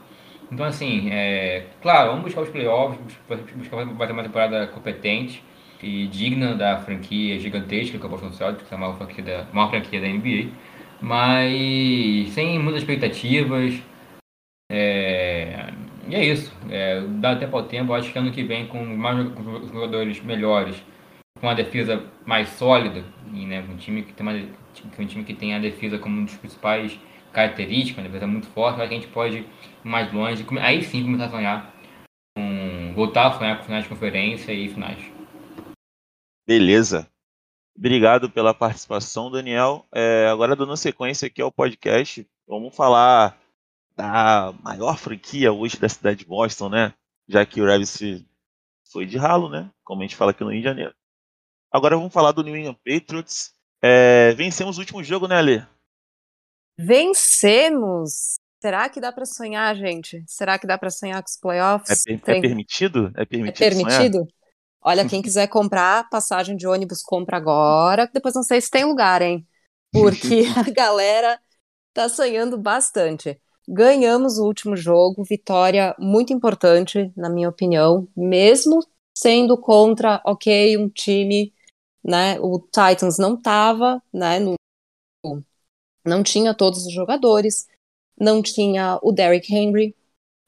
Então, 0.50 0.66
assim, 0.66 1.08
é, 1.12 1.66
claro, 1.80 2.10
vamos 2.10 2.24
buscar 2.24 2.40
os 2.40 2.48
playoffs, 2.48 2.98
buscar 3.54 3.86
fazer 3.96 4.12
uma 4.12 4.22
temporada 4.24 4.66
competente 4.66 5.44
e 5.80 6.08
digna 6.08 6.54
da 6.54 6.78
franquia 6.78 7.38
gigantesca 7.38 7.96
que 7.96 8.02
é 8.02 8.06
o 8.06 8.10
Boston 8.10 8.32
Celtics, 8.32 8.68
que 8.68 8.74
é 8.74 8.76
a 8.76 8.80
maior 8.80 8.96
franquia 8.96 9.24
da, 9.24 9.46
maior 9.52 9.70
franquia 9.70 10.00
da 10.00 10.08
NBA, 10.08 10.50
mas 11.00 12.30
sem 12.30 12.58
muitas 12.58 12.82
expectativas. 12.82 13.80
É, 14.70 15.72
e 16.08 16.14
é 16.14 16.24
isso, 16.24 16.52
é, 16.70 17.00
dá 17.00 17.36
tempo 17.36 17.56
ao 17.56 17.64
tempo. 17.64 17.92
Acho 17.92 18.12
que 18.12 18.18
ano 18.18 18.32
que 18.32 18.42
vem, 18.42 18.66
com 18.66 18.84
mais 18.84 19.16
jogadores 19.68 20.22
melhores, 20.22 20.76
com 21.40 21.46
uma 21.46 21.54
defesa 21.54 22.04
mais 22.26 22.48
sólida, 22.50 23.04
e, 23.32 23.46
né, 23.46 23.64
um 23.68 23.76
time 23.76 24.02
que 24.02 24.12
tem 24.12 24.26
uma, 24.26 24.34
um 24.34 25.06
time 25.06 25.24
que 25.24 25.34
tem 25.34 25.54
a 25.54 25.58
defesa 25.58 25.98
como 25.98 26.20
um 26.20 26.24
dos 26.24 26.36
principais 26.36 26.98
características, 27.32 28.02
uma 28.02 28.08
defesa 28.08 28.26
muito 28.26 28.48
forte, 28.48 28.80
acho 28.80 28.88
que 28.88 28.94
a 28.94 28.98
gente 28.98 29.12
pode 29.12 29.36
ir 29.38 29.48
mais 29.84 30.12
longe, 30.12 30.44
aí 30.60 30.82
sim 30.82 31.02
começar 31.02 31.26
a 31.26 31.30
sonhar, 31.30 31.74
com, 32.36 32.92
voltar 32.94 33.28
a 33.28 33.32
sonhar 33.32 33.58
com 33.58 33.64
finais 33.64 33.84
de 33.84 33.88
conferência 33.88 34.52
e 34.52 34.68
finais. 34.68 34.98
Beleza. 36.46 37.08
Obrigado 37.76 38.30
pela 38.30 38.52
participação, 38.52 39.30
Daniel. 39.30 39.86
É, 39.92 40.28
agora, 40.28 40.54
dando 40.56 40.76
sequência 40.76 41.26
aqui 41.26 41.40
ao 41.40 41.52
podcast, 41.52 42.26
vamos 42.46 42.74
falar 42.74 43.38
da 43.96 44.52
maior 44.62 44.98
franquia 44.98 45.52
hoje 45.52 45.78
da 45.78 45.88
cidade 45.88 46.20
de 46.20 46.26
Boston, 46.26 46.68
né? 46.68 46.94
Já 47.28 47.44
que 47.46 47.60
o 47.60 47.66
Ravens 47.66 47.98
foi 48.90 49.06
de 49.06 49.16
ralo, 49.16 49.48
né? 49.48 49.70
Como 49.84 50.02
a 50.02 50.04
gente 50.04 50.16
fala 50.16 50.32
aqui 50.32 50.42
no 50.42 50.50
Rio 50.50 50.60
de 50.60 50.64
Janeiro. 50.64 50.94
Agora 51.72 51.96
vamos 51.96 52.12
falar 52.12 52.32
do 52.32 52.42
New 52.42 52.56
England 52.56 52.76
Patriots. 52.84 53.54
É, 53.82 54.32
vencemos 54.32 54.76
o 54.76 54.80
último 54.80 55.02
jogo, 55.02 55.28
né, 55.28 55.36
Ale? 55.36 55.66
Vencemos! 56.76 58.38
Será 58.60 58.88
que 58.90 59.00
dá 59.00 59.10
para 59.10 59.24
sonhar, 59.24 59.74
gente? 59.74 60.22
Será 60.26 60.58
que 60.58 60.66
dá 60.66 60.76
para 60.76 60.90
sonhar 60.90 61.22
com 61.22 61.28
os 61.28 61.36
playoffs? 61.38 62.04
É, 62.06 62.16
per 62.18 62.36
é 62.36 62.40
permitido? 62.40 63.10
É 63.16 63.24
permitido? 63.24 63.64
É 63.64 63.68
permitido? 63.70 64.28
Olha, 64.82 65.06
quem 65.08 65.20
quiser 65.20 65.46
comprar 65.48 66.08
passagem 66.08 66.56
de 66.56 66.66
ônibus, 66.66 67.02
compra 67.02 67.36
agora. 67.36 68.08
Depois 68.12 68.34
não 68.34 68.42
sei 68.42 68.60
se 68.60 68.70
tem 68.70 68.84
lugar, 68.84 69.22
hein? 69.22 69.46
Porque 69.92 70.44
a 70.56 70.70
galera 70.70 71.38
tá 71.92 72.08
sonhando 72.08 72.56
bastante. 72.58 73.40
Ganhamos 73.68 74.38
o 74.38 74.46
último 74.46 74.76
jogo, 74.76 75.22
vitória 75.22 75.94
muito 75.98 76.32
importante, 76.32 77.12
na 77.16 77.28
minha 77.28 77.48
opinião, 77.48 78.08
mesmo 78.16 78.80
sendo 79.16 79.56
contra, 79.56 80.20
ok, 80.24 80.76
um 80.78 80.88
time 80.88 81.52
né? 82.04 82.38
O 82.40 82.58
Titans 82.58 83.18
não 83.18 83.34
estava, 83.34 84.02
né? 84.12 84.38
No, 84.38 84.54
não 86.04 86.22
tinha 86.22 86.54
todos 86.54 86.86
os 86.86 86.92
jogadores, 86.92 87.68
não 88.18 88.42
tinha 88.42 88.98
o 89.02 89.12
Derrick 89.12 89.54
Henry, 89.54 89.94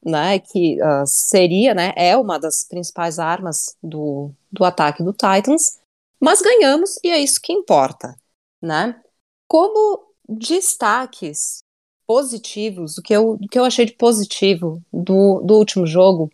né? 0.04 0.38
Que 0.38 0.78
uh, 0.82 1.06
seria, 1.06 1.74
né? 1.74 1.92
É 1.96 2.16
uma 2.16 2.38
das 2.38 2.64
principais 2.64 3.18
armas 3.18 3.76
do, 3.82 4.30
do 4.50 4.64
ataque 4.64 5.02
do 5.02 5.12
Titans, 5.12 5.78
mas 6.20 6.40
ganhamos 6.40 6.98
e 7.02 7.10
é 7.10 7.18
isso 7.18 7.40
que 7.40 7.52
importa, 7.52 8.16
né? 8.60 9.00
Como 9.48 10.06
destaques 10.28 11.62
positivos, 12.06 12.98
o 12.98 13.02
que 13.02 13.14
eu, 13.14 13.32
o 13.32 13.48
que 13.48 13.58
eu 13.58 13.64
achei 13.64 13.86
de 13.86 13.92
positivo 13.92 14.82
do, 14.92 15.40
do 15.40 15.54
último 15.54 15.86
jogo, 15.86 16.30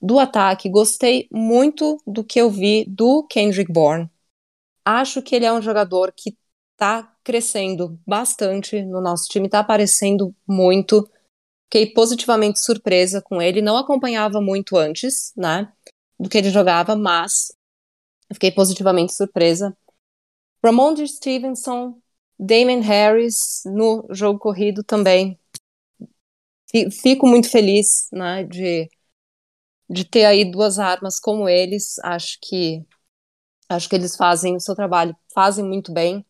do 0.00 0.18
ataque, 0.18 0.68
gostei 0.68 1.26
muito 1.32 1.98
do 2.06 2.22
que 2.22 2.40
eu 2.40 2.50
vi 2.50 2.84
do 2.86 3.26
Kendrick 3.26 3.72
Bourne, 3.72 4.10
Acho 4.84 5.22
que 5.22 5.34
ele 5.34 5.46
é 5.46 5.52
um 5.52 5.62
jogador 5.62 6.12
que 6.14 6.36
está 6.72 7.10
crescendo 7.24 7.98
bastante 8.06 8.82
no 8.82 9.00
nosso 9.00 9.28
time, 9.28 9.46
está 9.46 9.60
aparecendo 9.60 10.34
muito. 10.46 11.08
Fiquei 11.74 11.92
positivamente 11.92 12.60
surpresa 12.60 13.20
com 13.20 13.42
ele. 13.42 13.60
Não 13.60 13.76
acompanhava 13.76 14.40
muito 14.40 14.76
antes, 14.76 15.32
né? 15.36 15.72
Do 16.16 16.28
que 16.28 16.38
ele 16.38 16.48
jogava, 16.48 16.94
mas 16.94 17.52
fiquei 18.32 18.52
positivamente 18.52 19.12
surpresa. 19.12 19.76
Ramondre 20.64 21.08
Stevenson, 21.08 22.00
Damon 22.38 22.78
Harris 22.78 23.62
no 23.66 24.06
jogo 24.10 24.38
corrido 24.38 24.84
também. 24.84 25.36
Fico 27.02 27.26
muito 27.26 27.50
feliz, 27.50 28.06
né, 28.12 28.44
de, 28.44 28.88
de 29.90 30.04
ter 30.04 30.26
aí 30.26 30.48
duas 30.48 30.78
armas 30.78 31.18
como 31.18 31.48
eles. 31.48 31.98
Acho 32.04 32.38
que 32.40 32.86
Acho 33.68 33.88
que 33.88 33.96
eles 33.96 34.14
fazem 34.14 34.54
o 34.54 34.60
seu 34.60 34.76
trabalho, 34.76 35.16
fazem 35.34 35.64
muito 35.64 35.92
bem. 35.92 36.24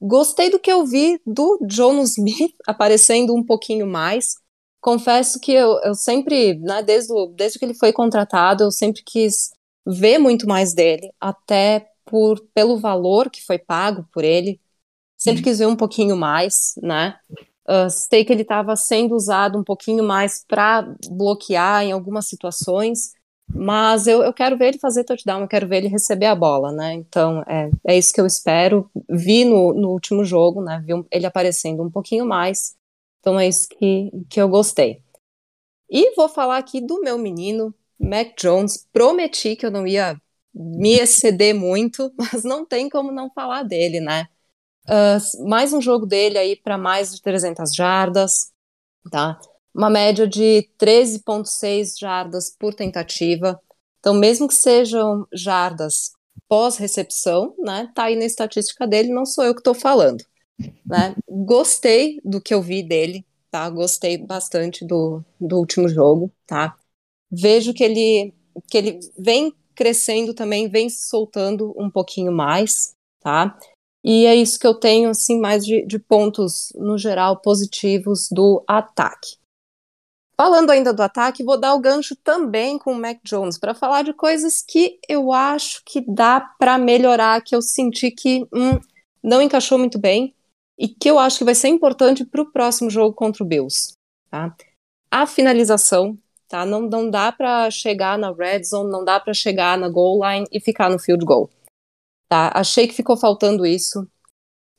Gostei 0.00 0.50
do 0.50 0.58
que 0.58 0.72
eu 0.72 0.84
vi 0.86 1.20
do 1.26 1.58
John 1.66 2.00
Smith 2.04 2.54
aparecendo 2.66 3.34
um 3.34 3.44
pouquinho 3.44 3.86
mais. 3.86 4.34
Confesso 4.80 5.38
que 5.38 5.52
eu, 5.52 5.78
eu 5.84 5.94
sempre, 5.94 6.54
né, 6.58 6.82
desde, 6.82 7.12
o, 7.12 7.26
desde 7.26 7.58
que 7.58 7.64
ele 7.64 7.74
foi 7.74 7.92
contratado, 7.92 8.64
eu 8.64 8.70
sempre 8.70 9.02
quis 9.04 9.50
ver 9.86 10.18
muito 10.18 10.46
mais 10.46 10.72
dele, 10.72 11.12
até 11.20 11.86
por 12.04 12.40
pelo 12.54 12.78
valor 12.78 13.30
que 13.30 13.44
foi 13.44 13.58
pago 13.58 14.06
por 14.12 14.24
ele. 14.24 14.58
Sempre 15.18 15.40
uhum. 15.40 15.44
quis 15.44 15.58
ver 15.58 15.66
um 15.66 15.76
pouquinho 15.76 16.16
mais, 16.16 16.74
né? 16.82 17.18
Uh, 17.68 17.90
sei 17.90 18.24
que 18.24 18.32
ele 18.32 18.42
estava 18.42 18.74
sendo 18.74 19.14
usado 19.14 19.58
um 19.58 19.62
pouquinho 19.62 20.02
mais 20.02 20.44
para 20.48 20.82
bloquear 21.10 21.84
em 21.84 21.92
algumas 21.92 22.26
situações. 22.26 23.12
Mas 23.54 24.06
eu, 24.06 24.22
eu 24.22 24.32
quero 24.32 24.56
ver 24.56 24.68
ele 24.68 24.78
fazer 24.78 25.04
touchdown, 25.04 25.42
eu 25.42 25.48
quero 25.48 25.66
ver 25.66 25.78
ele 25.78 25.88
receber 25.88 26.26
a 26.26 26.34
bola, 26.34 26.72
né? 26.72 26.94
Então 26.94 27.42
é, 27.42 27.70
é 27.86 27.98
isso 27.98 28.12
que 28.12 28.20
eu 28.20 28.26
espero. 28.26 28.88
Vi 29.08 29.44
no, 29.44 29.72
no 29.74 29.90
último 29.90 30.24
jogo, 30.24 30.62
né? 30.62 30.82
Vi 30.86 30.92
ele 31.10 31.26
aparecendo 31.26 31.82
um 31.82 31.90
pouquinho 31.90 32.24
mais. 32.24 32.76
Então 33.20 33.38
é 33.38 33.48
isso 33.48 33.68
que, 33.68 34.10
que 34.28 34.40
eu 34.40 34.48
gostei. 34.48 35.02
E 35.90 36.14
vou 36.14 36.28
falar 36.28 36.58
aqui 36.58 36.80
do 36.80 37.00
meu 37.00 37.18
menino, 37.18 37.74
Mac 37.98 38.34
Jones. 38.38 38.86
Prometi 38.92 39.56
que 39.56 39.66
eu 39.66 39.70
não 39.70 39.86
ia 39.86 40.20
me 40.54 40.98
exceder 40.98 41.54
muito, 41.54 42.12
mas 42.16 42.44
não 42.44 42.64
tem 42.64 42.88
como 42.88 43.10
não 43.10 43.30
falar 43.30 43.62
dele, 43.64 44.00
né? 44.00 44.28
Uh, 44.88 45.48
mais 45.48 45.72
um 45.72 45.80
jogo 45.80 46.06
dele 46.06 46.38
aí 46.38 46.56
para 46.56 46.78
mais 46.78 47.14
de 47.14 47.22
300 47.22 47.74
jardas, 47.74 48.52
tá? 49.10 49.38
Uma 49.74 49.90
média 49.90 50.26
de 50.26 50.68
13,6 50.78 51.98
jardas 51.98 52.54
por 52.58 52.74
tentativa. 52.74 53.60
Então, 53.98 54.14
mesmo 54.14 54.48
que 54.48 54.54
sejam 54.54 55.26
jardas 55.32 56.12
pós-recepção, 56.48 57.54
né, 57.58 57.90
tá 57.94 58.04
aí 58.04 58.16
na 58.16 58.24
estatística 58.24 58.86
dele, 58.86 59.12
não 59.12 59.24
sou 59.24 59.44
eu 59.44 59.54
que 59.54 59.60
estou 59.60 59.74
falando. 59.74 60.24
Né? 60.84 61.14
Gostei 61.28 62.20
do 62.24 62.40
que 62.40 62.52
eu 62.52 62.60
vi 62.60 62.82
dele, 62.82 63.24
tá? 63.50 63.68
Gostei 63.70 64.18
bastante 64.18 64.84
do, 64.84 65.24
do 65.40 65.58
último 65.58 65.88
jogo, 65.88 66.32
tá? 66.46 66.76
Vejo 67.30 67.72
que 67.72 67.84
ele, 67.84 68.34
que 68.68 68.76
ele 68.76 69.00
vem 69.18 69.54
crescendo 69.74 70.34
também, 70.34 70.68
vem 70.68 70.88
se 70.90 71.08
soltando 71.08 71.74
um 71.76 71.90
pouquinho 71.90 72.32
mais, 72.32 72.94
tá? 73.20 73.56
E 74.02 74.26
é 74.26 74.34
isso 74.34 74.58
que 74.58 74.66
eu 74.66 74.74
tenho, 74.74 75.10
assim, 75.10 75.38
mais 75.38 75.64
de, 75.64 75.84
de 75.86 75.98
pontos, 75.98 76.72
no 76.74 76.98
geral, 76.98 77.40
positivos 77.40 78.28
do 78.30 78.64
ataque. 78.66 79.36
Falando 80.40 80.70
ainda 80.70 80.90
do 80.94 81.02
ataque, 81.02 81.44
vou 81.44 81.60
dar 81.60 81.74
o 81.74 81.78
gancho 81.78 82.16
também 82.16 82.78
com 82.78 82.92
o 82.92 82.98
Mac 82.98 83.18
Jones 83.22 83.58
para 83.58 83.74
falar 83.74 84.00
de 84.00 84.14
coisas 84.14 84.62
que 84.66 84.98
eu 85.06 85.34
acho 85.34 85.82
que 85.84 86.00
dá 86.00 86.40
para 86.40 86.78
melhorar, 86.78 87.42
que 87.42 87.54
eu 87.54 87.60
senti 87.60 88.10
que 88.10 88.48
hum, 88.50 88.80
não 89.22 89.42
encaixou 89.42 89.78
muito 89.78 89.98
bem 89.98 90.34
e 90.78 90.88
que 90.88 91.10
eu 91.10 91.18
acho 91.18 91.36
que 91.36 91.44
vai 91.44 91.54
ser 91.54 91.68
importante 91.68 92.24
para 92.24 92.40
o 92.40 92.50
próximo 92.50 92.88
jogo 92.88 93.14
contra 93.14 93.44
o 93.44 93.46
Bills. 93.46 93.92
Tá? 94.30 94.56
A 95.10 95.26
finalização, 95.26 96.16
tá? 96.48 96.64
Não, 96.64 96.80
não 96.88 97.10
dá 97.10 97.30
para 97.30 97.70
chegar 97.70 98.16
na 98.16 98.32
red 98.32 98.64
zone, 98.64 98.90
não 98.90 99.04
dá 99.04 99.20
para 99.20 99.34
chegar 99.34 99.76
na 99.76 99.90
goal 99.90 100.26
line 100.26 100.46
e 100.50 100.58
ficar 100.58 100.88
no 100.88 100.98
field 100.98 101.22
goal. 101.22 101.50
Tá? 102.30 102.50
Achei 102.54 102.88
que 102.88 102.94
ficou 102.94 103.18
faltando 103.18 103.66
isso 103.66 104.08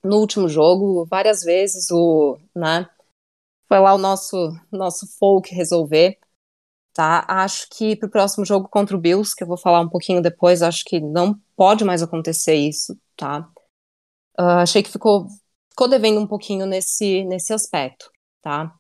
no 0.04 0.18
último 0.18 0.50
jogo, 0.50 1.06
várias 1.06 1.44
vezes 1.44 1.92
o, 1.92 2.40
né, 2.56 2.90
foi 3.72 3.80
lá 3.80 3.94
o 3.96 3.98
nosso, 3.98 4.54
nosso 4.70 5.08
folk 5.18 5.56
resolver. 5.56 6.20
tá? 6.94 7.26
Acho 7.30 7.70
que 7.70 7.96
pro 7.96 8.10
próximo 8.10 8.46
jogo 8.46 8.68
contra 8.68 8.98
o 8.98 9.00
Bills, 9.00 9.34
que 9.34 9.44
eu 9.44 9.48
vou 9.48 9.58
falar 9.58 9.80
um 9.80 9.88
pouquinho 9.90 10.22
depois, 10.22 10.62
acho 10.62 10.84
que 10.84 11.00
não 11.00 11.40
pode 11.56 11.86
mais 11.86 12.04
acontecer 12.04 12.56
isso, 12.56 13.00
tá? 13.16 13.50
Uh, 14.38 14.60
achei 14.64 14.84
que 14.84 14.92
ficou, 14.92 15.28
ficou 15.70 15.88
devendo 15.88 16.20
um 16.20 16.28
pouquinho 16.28 16.66
nesse, 16.66 17.24
nesse 17.24 17.54
aspecto, 17.54 18.12
tá? 18.42 18.78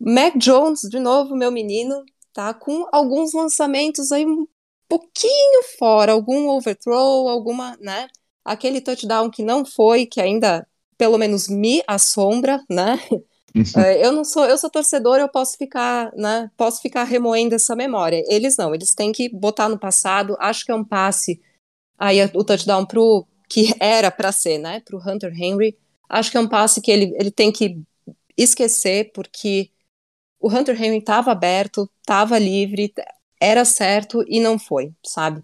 Mac 0.00 0.36
Jones, 0.36 0.80
de 0.90 0.98
novo, 0.98 1.36
meu 1.36 1.52
menino, 1.52 2.04
tá? 2.32 2.52
Com 2.52 2.88
alguns 2.90 3.32
lançamentos 3.32 4.10
aí 4.10 4.26
um 4.26 4.48
pouquinho 4.88 5.62
fora, 5.78 6.10
algum 6.10 6.48
overthrow, 6.48 7.28
alguma, 7.28 7.76
né? 7.76 8.08
Aquele 8.44 8.80
touchdown 8.80 9.30
que 9.30 9.44
não 9.44 9.64
foi, 9.64 10.06
que 10.06 10.20
ainda 10.20 10.66
pelo 10.98 11.18
menos 11.18 11.46
me 11.46 11.84
assombra, 11.86 12.64
né? 12.68 12.98
É, 13.76 14.04
eu 14.04 14.12
não 14.12 14.24
sou, 14.24 14.44
eu 14.44 14.56
sou 14.56 14.70
torcedor, 14.70 15.18
eu 15.18 15.28
posso 15.28 15.56
ficar, 15.56 16.12
né? 16.14 16.50
Posso 16.56 16.80
ficar 16.80 17.04
remoendo 17.04 17.54
essa 17.54 17.74
memória. 17.74 18.22
Eles 18.28 18.56
não, 18.56 18.74
eles 18.74 18.94
têm 18.94 19.12
que 19.12 19.28
botar 19.28 19.68
no 19.68 19.78
passado. 19.78 20.36
Acho 20.38 20.64
que 20.64 20.72
é 20.72 20.74
um 20.74 20.84
passe 20.84 21.40
aí 21.98 22.18
o 22.34 22.44
touchdown 22.44 22.86
pro 22.86 23.26
que 23.48 23.74
era 23.80 24.10
para 24.10 24.32
ser, 24.32 24.58
né? 24.58 24.80
Pro 24.80 24.98
Hunter 24.98 25.32
Henry. 25.34 25.76
Acho 26.08 26.30
que 26.30 26.36
é 26.36 26.40
um 26.40 26.48
passe 26.48 26.80
que 26.80 26.90
ele, 26.90 27.14
ele 27.18 27.30
tem 27.30 27.52
que 27.52 27.80
esquecer 28.36 29.10
porque 29.12 29.70
o 30.40 30.48
Hunter 30.48 30.80
Henry 30.80 30.98
estava 30.98 31.32
aberto, 31.32 31.90
estava 32.00 32.38
livre, 32.38 32.92
era 33.40 33.64
certo 33.64 34.24
e 34.26 34.40
não 34.40 34.58
foi, 34.58 34.92
sabe? 35.04 35.42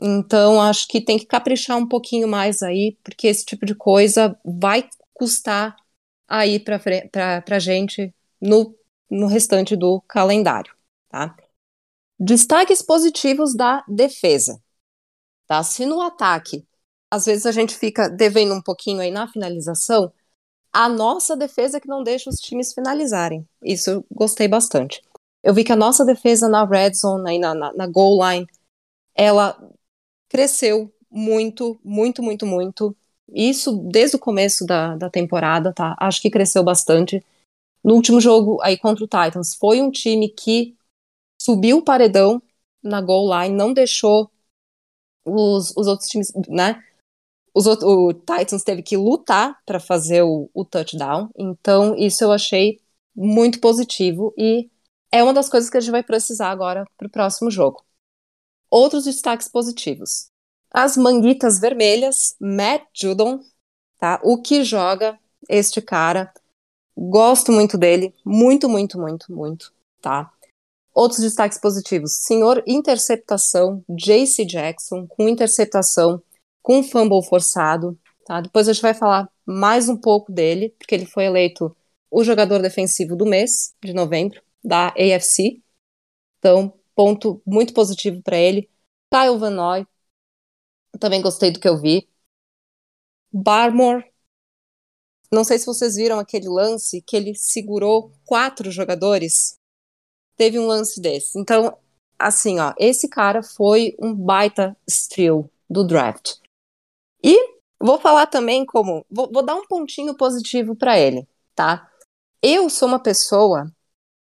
Então, 0.00 0.60
acho 0.60 0.88
que 0.88 1.00
tem 1.00 1.18
que 1.18 1.26
caprichar 1.26 1.78
um 1.78 1.88
pouquinho 1.88 2.26
mais 2.26 2.62
aí, 2.62 2.98
porque 3.02 3.28
esse 3.28 3.44
tipo 3.44 3.64
de 3.64 3.74
coisa 3.74 4.38
vai 4.44 4.88
custar 5.14 5.76
aí 6.28 6.58
para 6.60 7.42
a 7.50 7.58
gente 7.58 8.14
no, 8.40 8.74
no 9.10 9.26
restante 9.26 9.76
do 9.76 10.00
calendário, 10.02 10.74
tá? 11.08 11.36
Destaques 12.18 12.82
positivos 12.82 13.54
da 13.54 13.84
defesa, 13.88 14.62
tá? 15.46 15.62
Se 15.62 15.86
no 15.86 16.00
ataque, 16.00 16.66
às 17.10 17.26
vezes 17.26 17.46
a 17.46 17.52
gente 17.52 17.76
fica 17.76 18.08
devendo 18.08 18.54
um 18.54 18.62
pouquinho 18.62 19.00
aí 19.00 19.10
na 19.10 19.28
finalização, 19.28 20.12
a 20.72 20.88
nossa 20.88 21.36
defesa 21.36 21.76
é 21.76 21.80
que 21.80 21.88
não 21.88 22.02
deixa 22.02 22.28
os 22.28 22.40
times 22.40 22.72
finalizarem. 22.74 23.48
Isso 23.62 23.90
eu 23.90 24.06
gostei 24.10 24.48
bastante. 24.48 25.00
Eu 25.42 25.54
vi 25.54 25.62
que 25.62 25.72
a 25.72 25.76
nossa 25.76 26.04
defesa 26.04 26.48
na 26.48 26.64
red 26.64 26.94
zone, 26.94 27.30
aí 27.30 27.38
na, 27.38 27.54
na, 27.54 27.72
na 27.72 27.86
goal 27.86 28.18
line, 28.28 28.46
ela 29.14 29.56
cresceu 30.28 30.92
muito, 31.10 31.78
muito, 31.84 32.22
muito, 32.22 32.44
muito. 32.46 32.96
Isso 33.32 33.72
desde 33.90 34.16
o 34.16 34.20
começo 34.20 34.66
da, 34.66 34.96
da 34.96 35.10
temporada, 35.10 35.72
tá? 35.72 35.96
Acho 35.98 36.20
que 36.20 36.30
cresceu 36.30 36.62
bastante. 36.62 37.24
No 37.82 37.94
último 37.94 38.20
jogo 38.20 38.60
aí 38.62 38.76
contra 38.78 39.04
o 39.04 39.08
Titans, 39.08 39.54
foi 39.54 39.82
um 39.82 39.90
time 39.90 40.28
que 40.28 40.74
subiu 41.40 41.78
o 41.78 41.84
paredão 41.84 42.42
na 42.82 43.00
goal 43.00 43.28
line, 43.28 43.54
não 43.54 43.72
deixou 43.72 44.30
os, 45.24 45.74
os 45.76 45.86
outros 45.86 46.08
times, 46.08 46.32
né? 46.48 46.82
Os, 47.54 47.66
o 47.66 48.12
Titans 48.12 48.64
teve 48.64 48.82
que 48.82 48.96
lutar 48.96 49.60
para 49.64 49.78
fazer 49.78 50.22
o, 50.22 50.50
o 50.52 50.64
touchdown, 50.64 51.30
então 51.36 51.96
isso 51.96 52.24
eu 52.24 52.32
achei 52.32 52.80
muito 53.14 53.60
positivo 53.60 54.34
e 54.36 54.68
é 55.12 55.22
uma 55.22 55.32
das 55.32 55.48
coisas 55.48 55.70
que 55.70 55.76
a 55.76 55.80
gente 55.80 55.92
vai 55.92 56.02
precisar 56.02 56.50
agora 56.50 56.84
para 56.96 57.06
o 57.06 57.10
próximo 57.10 57.50
jogo. 57.50 57.84
Outros 58.68 59.04
destaques 59.04 59.48
positivos. 59.48 60.33
As 60.76 60.96
manguitas 60.96 61.60
vermelhas, 61.60 62.34
Matt 62.40 62.82
Judon, 62.92 63.38
tá? 63.96 64.20
O 64.24 64.42
que 64.42 64.64
joga 64.64 65.16
este 65.48 65.80
cara. 65.80 66.34
Gosto 66.98 67.52
muito 67.52 67.78
dele, 67.78 68.12
muito, 68.24 68.68
muito, 68.68 68.98
muito, 68.98 69.32
muito, 69.32 69.72
tá? 70.02 70.32
Outros 70.92 71.20
destaques 71.20 71.60
positivos. 71.60 72.16
Senhor 72.24 72.60
interceptação, 72.66 73.84
JC 73.88 74.44
Jackson, 74.44 75.06
com 75.06 75.28
interceptação, 75.28 76.20
com 76.60 76.82
fumble 76.82 77.22
forçado, 77.22 77.96
tá? 78.26 78.40
Depois 78.40 78.68
a 78.68 78.72
gente 78.72 78.82
vai 78.82 78.94
falar 78.94 79.30
mais 79.46 79.88
um 79.88 79.96
pouco 79.96 80.32
dele, 80.32 80.70
porque 80.76 80.92
ele 80.92 81.06
foi 81.06 81.26
eleito 81.26 81.76
o 82.10 82.24
jogador 82.24 82.60
defensivo 82.60 83.14
do 83.14 83.26
mês 83.26 83.76
de 83.80 83.92
novembro 83.92 84.42
da 84.64 84.88
AFC. 84.88 85.62
Então, 86.40 86.72
ponto 86.96 87.40
muito 87.46 87.72
positivo 87.72 88.20
para 88.22 88.36
ele. 88.36 88.68
Kyle 89.12 89.38
Van 89.38 89.50
Noy, 89.50 89.86
também 90.98 91.22
gostei 91.22 91.50
do 91.50 91.60
que 91.60 91.68
eu 91.68 91.80
vi. 91.80 92.08
Barmore, 93.32 94.04
não 95.32 95.42
sei 95.44 95.58
se 95.58 95.66
vocês 95.66 95.96
viram 95.96 96.18
aquele 96.18 96.48
lance 96.48 97.02
que 97.02 97.16
ele 97.16 97.34
segurou 97.34 98.12
quatro 98.24 98.70
jogadores. 98.70 99.58
Teve 100.36 100.58
um 100.58 100.66
lance 100.66 101.00
desse. 101.00 101.38
Então, 101.38 101.76
assim, 102.18 102.60
ó, 102.60 102.72
esse 102.78 103.08
cara 103.08 103.42
foi 103.42 103.96
um 104.00 104.14
baita 104.14 104.76
steal 104.88 105.50
do 105.68 105.84
draft. 105.84 106.36
E 107.22 107.36
vou 107.80 107.98
falar 107.98 108.26
também 108.26 108.64
como, 108.64 109.04
vou, 109.10 109.30
vou 109.32 109.44
dar 109.44 109.56
um 109.56 109.66
pontinho 109.66 110.16
positivo 110.16 110.76
para 110.76 110.98
ele, 110.98 111.26
tá? 111.54 111.90
Eu 112.42 112.68
sou 112.70 112.86
uma 112.88 113.00
pessoa 113.00 113.66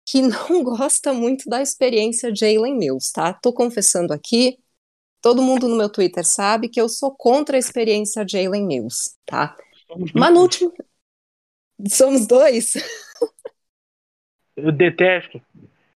que 0.06 0.22
não 0.22 0.64
gosta 0.64 1.14
muito 1.14 1.48
da 1.50 1.62
experiência 1.62 2.36
Jalen 2.36 2.76
Mills, 2.76 3.14
tá? 3.14 3.34
Tô 3.34 3.54
confessando 3.54 4.14
aqui, 4.14 4.60
todo 5.22 5.42
mundo 5.42 5.68
no 5.68 5.78
meu 5.78 5.90
Twitter 5.90 6.26
sabe 6.26 6.70
que 6.70 6.80
eu 6.80 6.90
sou 6.90 7.12
contra 7.12 7.56
a 7.56 7.60
experiência 7.60 8.28
Jalen 8.28 8.66
Mills, 8.66 9.16
tá? 9.26 9.58
Mas 10.14 10.34
no 10.34 10.42
último. 10.42 10.74
Somos 11.88 12.28
dois? 12.28 12.74
Eu 14.56 14.72
detesto. 14.72 15.42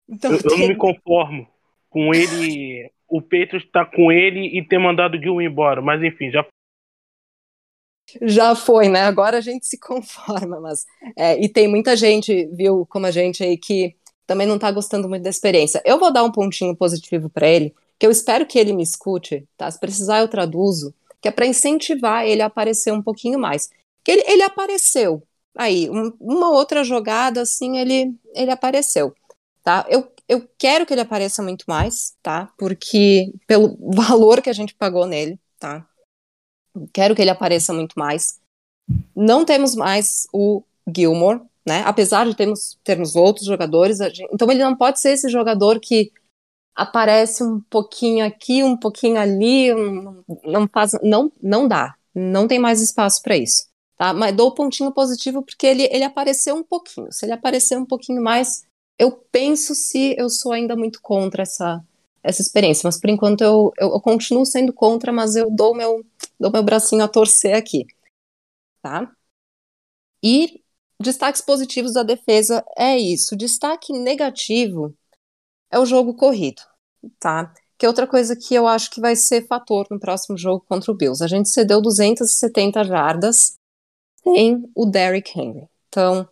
Então, 0.09 0.33
eu, 0.33 0.41
eu 0.45 0.59
não 0.59 0.69
me 0.69 0.77
conformo 0.79 1.49
com 1.91 2.15
ele. 2.15 2.91
O 3.09 3.21
Petros 3.21 3.65
tá 3.71 3.85
com 3.85 4.11
ele 4.11 4.57
e 4.57 4.67
ter 4.67 4.79
mandado 4.79 5.19
o 5.19 5.21
Gil 5.21 5.41
embora. 5.41 5.83
Mas 5.83 6.03
enfim, 6.03 6.31
já 6.31 6.47
já 8.21 8.55
foi, 8.55 8.89
né? 8.89 9.03
Agora 9.03 9.39
a 9.39 9.41
gente 9.41 9.67
se 9.67 9.79
conforma, 9.79 10.61
mas 10.61 10.85
é, 11.17 11.43
e 11.43 11.49
tem 11.49 11.69
muita 11.69 11.97
gente, 11.97 12.47
viu, 12.53 12.87
como 12.87 13.07
a 13.07 13.11
gente 13.11 13.43
aí 13.43 13.57
que 13.57 13.97
também 14.27 14.47
não 14.47 14.59
tá 14.59 14.71
gostando 14.71 15.09
muito 15.09 15.23
da 15.23 15.31
experiência. 15.31 15.83
Eu 15.85 15.99
vou 15.99 16.13
dar 16.13 16.23
um 16.25 16.33
pontinho 16.33 16.77
positivo 16.77 17.29
para 17.29 17.49
ele, 17.49 17.75
que 18.03 18.07
eu 18.07 18.11
espero 18.11 18.45
que 18.45 18.59
ele 18.59 18.73
me 18.73 18.83
escute, 18.83 19.47
tá? 19.57 19.71
Se 19.71 19.79
precisar 19.79 20.19
eu 20.19 20.27
traduzo, 20.27 20.93
que 21.21 21.29
é 21.29 21.31
para 21.31 21.47
incentivar 21.47 22.27
ele 22.27 22.43
a 22.43 22.47
aparecer 22.47 22.93
um 22.93 23.01
pouquinho 23.01 23.39
mais. 23.39 23.71
Que 24.03 24.11
ele, 24.11 24.25
ele 24.27 24.43
apareceu 24.43 25.23
aí, 25.57 25.89
um, 25.89 26.13
uma 26.19 26.51
outra 26.51 26.83
jogada 26.83 27.43
assim, 27.43 27.79
ele 27.79 28.13
ele 28.35 28.51
apareceu, 28.51 29.15
tá? 29.63 29.87
Eu 29.89 30.11
eu 30.29 30.49
quero 30.59 30.85
que 30.85 30.93
ele 30.93 31.01
apareça 31.01 31.45
muito 31.45 31.65
mais, 31.69 32.17
tá? 32.21 32.53
Porque 32.59 33.33
pelo 33.47 33.79
valor 33.95 34.43
que 34.43 34.51
a 34.51 34.53
gente 34.53 34.75
pagou 34.75 35.07
nele, 35.07 35.39
tá? 35.61 35.87
Quero 36.93 37.15
que 37.15 37.23
ele 37.23 37.31
apareça 37.31 37.73
muito 37.73 37.97
mais. 37.97 38.41
Não 39.15 39.45
temos 39.45 39.77
mais 39.77 40.27
o 40.33 40.65
Gilmore, 40.93 41.41
né? 41.65 41.85
Apesar 41.87 42.27
de 42.27 42.35
termos, 42.35 42.77
termos 42.83 43.15
outros 43.15 43.47
jogadores, 43.47 43.99
gente, 43.99 44.29
então 44.33 44.51
ele 44.51 44.65
não 44.65 44.75
pode 44.75 44.99
ser 44.99 45.13
esse 45.13 45.29
jogador 45.29 45.79
que 45.79 46.11
aparece 46.75 47.43
um 47.43 47.61
pouquinho 47.61 48.25
aqui, 48.25 48.63
um 48.63 48.77
pouquinho 48.77 49.19
ali, 49.19 49.69
não, 50.45 50.69
faz, 50.73 50.93
não, 51.03 51.31
não 51.43 51.69
dá, 51.69 51.95
não 52.15 52.49
tem 52.49 52.59
mais 52.59 52.81
espaço 52.81 53.23
para 53.23 53.37
isso, 53.37 53.67
tá? 53.97 54.13
Mas 54.13 54.35
dou 54.35 54.49
o 54.49 54.55
pontinho 54.55 54.93
positivo 54.93 55.43
porque 55.43 55.67
ele, 55.67 55.89
ele 55.91 56.05
apareceu 56.05 56.55
um 56.55 56.63
pouquinho. 56.63 57.13
Se 57.13 57.27
ele 57.27 57.33
aparecer 57.33 57.77
um 57.77 57.85
pouquinho 57.85 58.23
mais, 58.23 58.65
eu 58.99 59.13
penso 59.31 59.75
se 59.75 60.15
eu 60.19 60.29
sou 60.31 60.53
ainda 60.53 60.77
muito 60.77 61.01
contra 61.03 61.43
essa 61.43 61.83
essa 62.25 62.41
experiência, 62.41 62.83
mas 62.87 63.01
por 63.01 63.11
enquanto 63.11 63.41
eu, 63.43 63.73
eu, 63.77 63.89
eu 63.89 64.01
continuo 64.01 64.47
sendo 64.47 64.73
contra, 64.73 65.13
mas 65.13 65.35
eu 65.35 65.51
dou 65.51 65.75
meu 65.75 66.05
dou 66.39 66.53
meu 66.53 66.63
bracinho 66.63 67.03
a 67.03 67.09
torcer 67.09 67.57
aqui, 67.57 67.85
tá? 68.81 69.11
E 70.23 70.63
destaques 71.01 71.43
positivos 71.43 71.95
da 71.95 72.05
defesa 72.05 72.65
é 72.79 72.97
isso. 72.97 73.37
Destaque 73.37 73.93
negativo 73.93 74.95
é 75.73 75.79
o 75.79 75.87
jogo 75.87 76.15
corrido, 76.15 76.63
tá? 77.19 77.53
Que 77.79 77.87
é 77.87 77.89
outra 77.89 78.07
coisa 78.07 78.37
que 78.37 78.55
eu 78.55 78.69
acho 78.69 78.91
que 78.91 79.01
vai 79.01 79.17
ser 79.17 79.47
fator 79.47 79.87
no 79.91 79.99
próximo 79.99 80.37
jogo 80.37 80.65
contra 80.69 80.93
o 80.93 80.95
Bills. 80.95 81.25
A 81.25 81.27
gente 81.27 81.49
cedeu 81.49 81.81
270 81.81 82.85
jardas 82.85 83.55
sem 84.23 84.71
o 84.75 84.87
Derrick 84.87 85.39
Henry. 85.39 85.67
Então, 85.89 86.29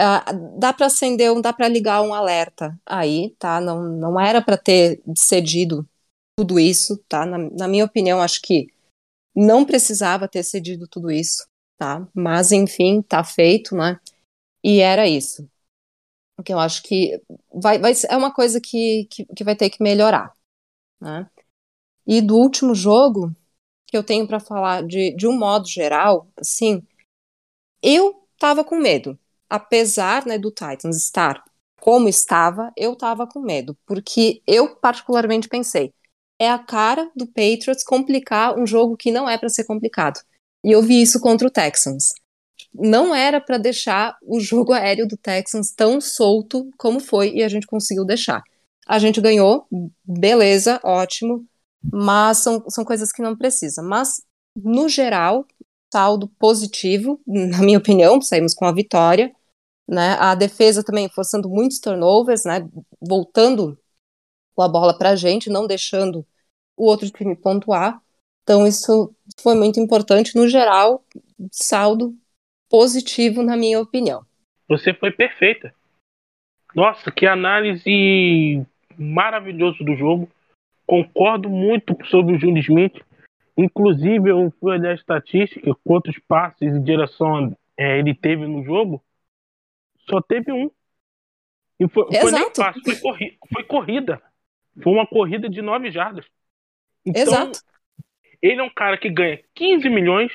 uh, 0.00 0.58
dá 0.58 0.72
para 0.72 0.86
acender, 0.86 1.30
dá 1.40 1.52
para 1.52 1.68
ligar 1.68 2.02
um 2.02 2.12
alerta 2.12 2.76
aí, 2.84 3.34
tá? 3.38 3.60
Não, 3.60 3.82
não 3.82 4.18
era 4.18 4.42
para 4.42 4.56
ter 4.56 5.00
cedido 5.14 5.86
tudo 6.36 6.58
isso, 6.58 6.96
tá? 7.08 7.24
Na, 7.26 7.38
na 7.38 7.68
minha 7.68 7.84
opinião, 7.84 8.20
acho 8.20 8.40
que 8.42 8.66
não 9.36 9.64
precisava 9.64 10.26
ter 10.26 10.42
cedido 10.42 10.88
tudo 10.88 11.10
isso 11.10 11.44
tá? 11.80 12.06
Mas 12.14 12.52
enfim, 12.52 13.00
tá 13.00 13.24
feito, 13.24 13.74
né? 13.74 13.98
E 14.62 14.80
era 14.80 15.08
isso. 15.08 15.48
Que 16.42 16.52
eu 16.52 16.58
acho 16.58 16.82
que 16.82 17.20
vai, 17.52 17.78
vai 17.78 17.92
é 18.08 18.16
uma 18.16 18.32
coisa 18.32 18.60
que, 18.60 19.06
que, 19.10 19.26
que 19.26 19.44
vai 19.44 19.56
ter 19.56 19.70
que 19.70 19.82
melhorar, 19.82 20.32
né? 21.00 21.28
E 22.06 22.20
do 22.20 22.36
último 22.36 22.74
jogo 22.74 23.34
que 23.86 23.96
eu 23.96 24.04
tenho 24.04 24.26
para 24.26 24.40
falar 24.40 24.86
de, 24.86 25.14
de 25.16 25.26
um 25.26 25.36
modo 25.36 25.66
geral, 25.68 26.28
assim, 26.36 26.82
eu 27.82 28.26
tava 28.38 28.64
com 28.64 28.76
medo, 28.76 29.18
apesar 29.48 30.26
né, 30.26 30.38
do 30.38 30.50
Titans 30.50 30.96
estar 30.96 31.42
como 31.80 32.08
estava, 32.08 32.72
eu 32.76 32.92
estava 32.92 33.26
com 33.26 33.40
medo, 33.40 33.76
porque 33.86 34.42
eu 34.46 34.76
particularmente 34.76 35.48
pensei, 35.48 35.92
é 36.38 36.48
a 36.50 36.58
cara 36.58 37.10
do 37.16 37.26
Patriots 37.26 37.82
complicar 37.84 38.58
um 38.58 38.66
jogo 38.66 38.96
que 38.96 39.10
não 39.10 39.28
é 39.28 39.38
para 39.38 39.48
ser 39.48 39.64
complicado. 39.64 40.20
E 40.64 40.72
eu 40.72 40.82
vi 40.82 41.00
isso 41.00 41.20
contra 41.20 41.48
o 41.48 41.50
Texans. 41.50 42.10
Não 42.72 43.14
era 43.14 43.40
para 43.40 43.58
deixar 43.58 44.16
o 44.22 44.40
jogo 44.40 44.72
aéreo 44.72 45.06
do 45.06 45.16
Texans 45.16 45.72
tão 45.72 46.00
solto 46.00 46.70
como 46.78 47.00
foi 47.00 47.32
e 47.34 47.42
a 47.42 47.48
gente 47.48 47.66
conseguiu 47.66 48.04
deixar. 48.04 48.42
A 48.86 48.98
gente 48.98 49.20
ganhou, 49.20 49.66
beleza, 50.04 50.80
ótimo, 50.82 51.46
mas 51.92 52.38
são, 52.38 52.64
são 52.68 52.84
coisas 52.84 53.12
que 53.12 53.22
não 53.22 53.36
precisa. 53.36 53.82
Mas, 53.82 54.22
no 54.56 54.88
geral, 54.88 55.46
saldo 55.92 56.28
positivo, 56.38 57.20
na 57.26 57.58
minha 57.58 57.78
opinião, 57.78 58.20
saímos 58.20 58.54
com 58.54 58.64
a 58.64 58.72
vitória. 58.72 59.32
Né? 59.88 60.14
A 60.20 60.34
defesa 60.36 60.84
também 60.84 61.08
forçando 61.08 61.48
muitos 61.48 61.80
turnovers, 61.80 62.44
né? 62.44 62.68
voltando 63.00 63.76
a 64.58 64.68
bola 64.68 64.96
para 64.96 65.10
a 65.10 65.16
gente, 65.16 65.50
não 65.50 65.66
deixando 65.66 66.24
o 66.76 66.84
outro 66.86 67.10
time 67.10 67.34
pontuar. 67.34 68.00
Então, 68.42 68.66
isso 68.66 69.14
foi 69.38 69.54
muito 69.54 69.80
importante. 69.80 70.36
No 70.36 70.48
geral, 70.48 71.04
saldo 71.50 72.16
positivo, 72.70 73.42
na 73.42 73.56
minha 73.56 73.80
opinião. 73.80 74.24
Você 74.68 74.94
foi 74.94 75.10
perfeita. 75.10 75.74
Nossa, 76.74 77.10
que 77.10 77.26
análise 77.26 78.64
maravilhoso 78.96 79.82
do 79.82 79.96
jogo. 79.96 80.30
Concordo 80.86 81.50
muito 81.50 81.96
sobre 82.06 82.36
o 82.36 82.38
Júlio 82.38 82.60
Smith. 82.60 83.04
Inclusive, 83.56 84.30
eu 84.30 84.52
fui 84.60 84.72
olhar 84.72 84.92
a 84.92 84.94
estatística, 84.94 85.74
quantos 85.84 86.16
passes 86.26 86.74
em 86.74 86.82
direção 86.82 87.56
é, 87.76 87.98
ele 87.98 88.14
teve 88.14 88.46
no 88.46 88.62
jogo. 88.64 89.02
Só 90.08 90.20
teve 90.20 90.52
um. 90.52 90.70
E 91.78 91.88
foi, 91.88 92.04
foi 92.12 92.30
nem 92.30 92.52
passe, 92.52 92.80
foi, 92.82 92.96
corri 92.96 93.38
foi 93.52 93.64
corrida. 93.64 94.22
Foi 94.82 94.92
uma 94.92 95.06
corrida 95.06 95.48
de 95.48 95.60
nove 95.60 95.90
jardas. 95.90 96.24
Então, 97.04 97.22
Exato. 97.22 97.58
ele 98.40 98.60
é 98.60 98.62
um 98.62 98.70
cara 98.70 98.96
que 98.98 99.08
ganha 99.08 99.42
15 99.54 99.88
milhões, 99.88 100.30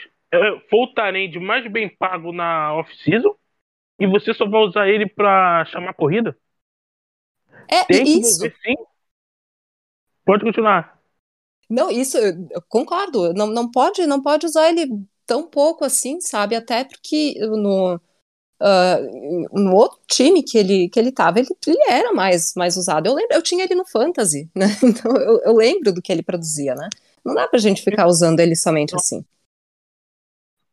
foi 0.70 0.80
o 0.80 0.94
Tarend 0.94 1.40
mais 1.40 1.70
bem 1.72 1.90
pago 1.90 2.32
na 2.32 2.74
off-season, 2.76 3.36
e 4.00 4.08
você 4.08 4.34
só 4.34 4.48
vai 4.48 4.62
usar 4.62 4.90
ele 4.90 5.08
para 5.08 5.66
chamar 5.66 5.94
corrida? 5.94 6.38
É, 7.70 7.84
Tem 7.88 8.04
isso. 8.20 8.40
Mover, 8.40 8.54
sim. 8.64 8.76
Pode 10.26 10.44
continuar. 10.44 11.00
Não, 11.70 11.90
isso 11.90 12.18
eu 12.18 12.62
concordo. 12.70 13.34
Não, 13.34 13.48
não 13.48 13.70
pode, 13.72 14.06
não 14.06 14.22
pode 14.22 14.46
usar 14.46 14.70
ele 14.70 14.88
tão 15.26 15.48
pouco 15.48 15.84
assim, 15.84 16.20
sabe? 16.22 16.56
Até 16.56 16.84
porque 16.84 17.36
no 17.40 17.96
uh, 17.96 19.60
no 19.60 19.76
outro 19.76 20.00
time 20.08 20.44
que 20.44 20.58
ele 20.58 20.90
que 20.90 21.00
ele 21.00 21.12
tava, 21.12 21.40
ele, 21.40 21.50
ele 21.68 21.84
era 21.90 22.14
mais 22.14 22.54
mais 22.56 22.78
usado. 22.78 23.08
Eu 23.08 23.16
lembro, 23.16 23.36
eu 23.36 23.42
tinha 23.44 23.64
ele 23.66 23.76
no 23.76 23.86
fantasy, 23.86 24.50
né? 24.56 24.68
Então 24.84 25.16
eu, 25.18 25.42
eu 25.44 25.56
lembro 25.56 25.94
do 25.94 26.02
que 26.02 26.12
ele 26.12 26.24
produzia, 26.24 26.76
né? 26.76 26.90
Não 27.26 27.34
dá 27.36 27.48
pra 27.48 27.60
gente 27.60 27.84
ficar 27.84 28.08
usando 28.08 28.40
ele 28.40 28.56
somente 28.56 28.96
assim. 28.96 29.26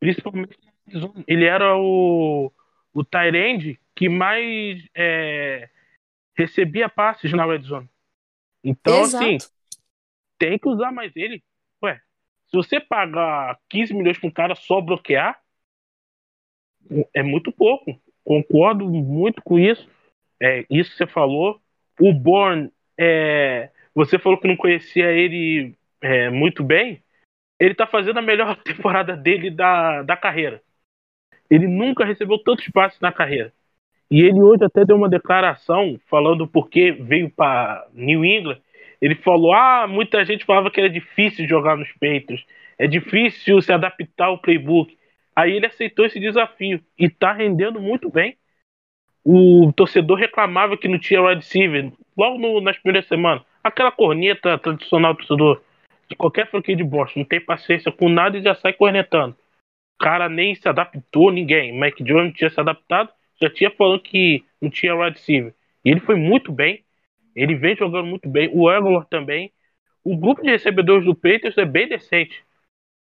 Principalmente 0.02 0.58
ele 1.28 1.44
era 1.44 1.76
o 1.78 2.52
o 2.92 3.04
Tyrande 3.04 3.80
que 3.94 4.08
mais 4.08 4.84
é, 4.94 5.70
recebia 6.36 6.88
passes 6.88 7.32
na 7.32 7.46
red 7.46 7.62
zone. 7.62 7.88
Então, 8.64 9.02
assim, 9.02 9.16
Exato. 9.16 9.24
assim, 9.24 9.38
tem 10.38 10.58
que 10.58 10.68
usar 10.68 10.90
mais 10.90 11.14
ele. 11.14 11.40
Ué, 11.82 12.00
se 12.46 12.56
você 12.56 12.80
pagar 12.80 13.58
15 13.68 13.94
milhões 13.94 14.18
para 14.18 14.28
um 14.28 14.32
cara 14.32 14.54
só 14.56 14.80
bloquear, 14.80 15.40
é 17.14 17.22
muito 17.22 17.52
pouco. 17.52 17.96
Concordo 18.24 18.88
muito 18.88 19.40
com 19.40 19.56
isso. 19.56 19.88
É, 20.40 20.66
isso 20.68 20.90
que 20.90 20.96
você 20.96 21.06
falou. 21.06 21.62
O 22.00 22.12
Born, 22.12 22.70
é, 22.98 23.70
você 23.94 24.18
falou 24.18 24.38
que 24.38 24.48
não 24.48 24.56
conhecia 24.56 25.12
ele 25.12 25.76
é, 26.00 26.28
muito 26.28 26.64
bem. 26.64 27.01
Ele 27.62 27.74
tá 27.74 27.86
fazendo 27.86 28.18
a 28.18 28.22
melhor 28.22 28.56
temporada 28.64 29.16
dele 29.16 29.48
da, 29.48 30.02
da 30.02 30.16
carreira. 30.16 30.60
Ele 31.48 31.68
nunca 31.68 32.04
recebeu 32.04 32.36
tantos 32.38 32.66
passes 32.70 32.98
na 33.00 33.12
carreira. 33.12 33.52
E 34.10 34.20
ele 34.20 34.40
hoje 34.40 34.64
até 34.64 34.84
deu 34.84 34.96
uma 34.96 35.08
declaração 35.08 35.96
falando 36.10 36.44
porque 36.46 36.90
veio 36.90 37.30
para 37.30 37.86
New 37.94 38.24
England. 38.24 38.60
Ele 39.00 39.14
falou: 39.14 39.52
ah, 39.52 39.86
muita 39.86 40.24
gente 40.24 40.44
falava 40.44 40.72
que 40.72 40.80
era 40.80 40.90
difícil 40.90 41.46
jogar 41.46 41.76
nos 41.76 41.90
peitos, 41.92 42.44
é 42.76 42.88
difícil 42.88 43.62
se 43.62 43.72
adaptar 43.72 44.26
ao 44.26 44.38
playbook. 44.38 44.98
Aí 45.34 45.52
ele 45.52 45.66
aceitou 45.66 46.04
esse 46.04 46.18
desafio 46.18 46.82
e 46.98 47.06
está 47.06 47.32
rendendo 47.32 47.80
muito 47.80 48.10
bem. 48.10 48.36
O 49.24 49.72
torcedor 49.76 50.18
reclamava 50.18 50.76
que 50.76 50.88
não 50.88 50.98
tinha 50.98 51.22
wide 51.22 51.42
receiver 51.42 51.92
logo 52.16 52.38
no, 52.38 52.60
nas 52.60 52.76
primeiras 52.76 53.06
semanas. 53.06 53.44
Aquela 53.62 53.92
corneta 53.92 54.58
tradicional 54.58 55.14
do 55.14 55.18
torcedor 55.18 55.62
de 56.12 56.16
qualquer 56.16 56.50
franquia 56.50 56.76
de 56.76 56.84
Boston, 56.84 57.20
não 57.20 57.26
tem 57.26 57.40
paciência 57.40 57.90
com 57.90 58.08
nada 58.08 58.38
e 58.38 58.42
já 58.42 58.54
sai 58.54 58.72
cornetando. 58.72 59.36
O 60.00 60.04
cara 60.04 60.28
nem 60.28 60.54
se 60.54 60.68
adaptou, 60.68 61.30
ninguém. 61.30 61.78
Mike 61.78 62.02
Jones 62.02 62.34
tinha 62.34 62.50
se 62.50 62.60
adaptado 62.60 63.10
já 63.42 63.50
tinha 63.50 63.70
falando 63.70 64.00
que 64.00 64.44
não 64.60 64.70
tinha 64.70 64.94
wide 64.94 65.18
receiver. 65.18 65.52
E 65.84 65.90
ele 65.90 66.00
foi 66.00 66.14
muito 66.14 66.52
bem. 66.52 66.84
Ele 67.34 67.56
vem 67.56 67.74
jogando 67.74 68.06
muito 68.06 68.28
bem. 68.28 68.48
O 68.52 68.68
Aguilar 68.68 69.04
também. 69.06 69.52
O 70.04 70.16
grupo 70.16 70.42
de 70.42 70.50
recebedores 70.50 71.04
do 71.04 71.14
Patriots 71.14 71.58
é 71.58 71.64
bem 71.64 71.88
decente. 71.88 72.44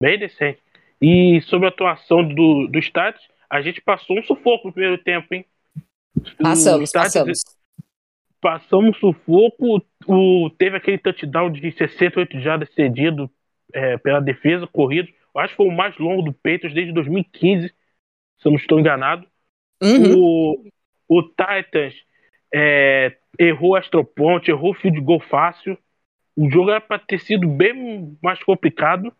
Bem 0.01 0.17
decente. 0.17 0.61
E 1.01 1.41
sobre 1.41 1.65
a 1.65 1.69
atuação 1.69 2.25
do, 2.25 2.67
do 2.67 2.79
Stats, 2.79 3.21
a 3.49 3.61
gente 3.61 3.81
passou 3.81 4.17
um 4.17 4.23
sufoco 4.23 4.67
no 4.67 4.73
primeiro 4.73 4.97
tempo, 4.97 5.33
hein? 5.33 5.45
Passamos, 6.41 6.89
Stats, 6.89 7.13
passamos. 7.13 7.41
Passamos 8.41 8.97
sufoco. 8.97 9.83
O, 10.07 10.49
teve 10.57 10.77
aquele 10.77 10.97
touchdown 10.97 11.51
de 11.51 11.71
68 11.71 12.39
jardas 12.39 12.73
cedido 12.73 13.29
é, 13.73 13.97
pela 13.97 14.19
defesa, 14.19 14.67
corrido. 14.67 15.09
Eu 15.33 15.41
acho 15.41 15.51
que 15.53 15.57
foi 15.57 15.67
o 15.67 15.75
mais 15.75 15.97
longo 15.97 16.21
do 16.21 16.33
Patriots 16.33 16.73
desde 16.73 16.93
2015, 16.93 17.67
se 17.67 17.73
eu 18.45 18.51
não 18.51 18.57
estou 18.57 18.79
enganado. 18.79 19.27
Uhum. 19.81 20.17
O, 20.17 20.65
o 21.07 21.23
Titans 21.23 21.95
é, 22.53 23.17
errou 23.37 23.75
astroponte, 23.75 24.51
errou 24.51 24.73
field 24.73 24.99
goal 25.01 25.19
fácil. 25.19 25.77
O 26.35 26.49
jogo 26.49 26.71
era 26.71 26.81
para 26.81 26.99
ter 26.99 27.19
sido 27.19 27.47
bem 27.47 28.17
mais 28.21 28.41
complicado. 28.43 29.13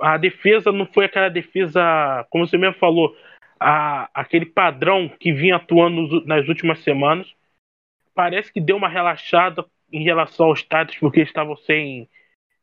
A 0.00 0.16
defesa 0.16 0.72
não 0.72 0.86
foi 0.86 1.04
aquela 1.04 1.28
defesa, 1.28 2.26
como 2.30 2.46
você 2.46 2.58
mesmo 2.58 2.76
falou, 2.76 3.16
a, 3.60 4.08
aquele 4.12 4.46
padrão 4.46 5.08
que 5.08 5.32
vinha 5.32 5.56
atuando 5.56 6.24
nas 6.26 6.48
últimas 6.48 6.80
semanas. 6.80 7.32
Parece 8.14 8.52
que 8.52 8.60
deu 8.60 8.76
uma 8.76 8.88
relaxada 8.88 9.64
em 9.92 10.02
relação 10.02 10.46
aos 10.46 10.62
Titans, 10.62 10.96
porque 10.98 11.20
estavam 11.20 11.56
sem 11.56 12.08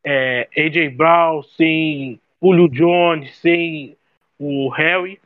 é, 0.03 0.49
AJ 0.57 0.95
Brown, 0.95 1.43
sem 1.43 2.19
Julio 2.41 2.67
Jones, 2.69 3.35
sem 3.37 3.97
o 4.39 4.69
Harry. 4.69 5.19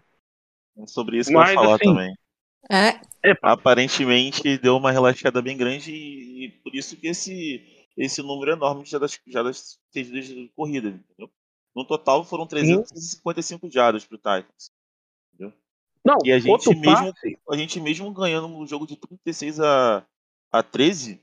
É 0.78 0.86
sobre 0.88 1.18
isso 1.18 1.30
que 1.30 1.36
Mas, 1.36 1.50
eu 1.50 1.54
ia 1.54 1.62
falar 1.62 1.76
assim, 1.76 1.86
também. 1.86 2.18
É. 2.70 3.00
Aparentemente 3.42 4.58
deu 4.58 4.76
uma 4.78 4.92
relaxada 4.92 5.42
bem 5.42 5.56
grande 5.58 5.92
e, 5.92 6.50
por 6.64 6.76
isso 6.76 6.98
que 6.98 7.08
esse, 7.08 7.88
esse 7.98 8.22
número 8.22 8.52
enorme 8.52 8.86
já 8.86 9.00
das, 9.00 9.20
já 9.26 9.42
das 9.42 9.80
cedidas 9.92 10.28
de 10.28 10.52
corrida. 10.56 10.90
Entendeu? 10.90 11.32
No 11.76 11.86
total 11.86 12.24
foram 12.24 12.46
355 12.46 13.70
jardas 13.72 14.06
pro 14.06 14.18
Titans. 14.18 14.72
Entendeu? 15.34 15.54
Não, 16.04 16.18
e 16.24 16.32
a 16.32 16.40
gente, 16.40 16.76
mesmo, 16.76 17.14
a 17.50 17.58
gente 17.58 17.80
mesmo 17.80 18.12
ganhando 18.14 18.48
no 18.48 18.68
jogo 18.68 18.86
de 18.86 18.96
36 18.96 19.60
a, 19.60 20.06
a 20.60 20.64
13, 20.64 21.22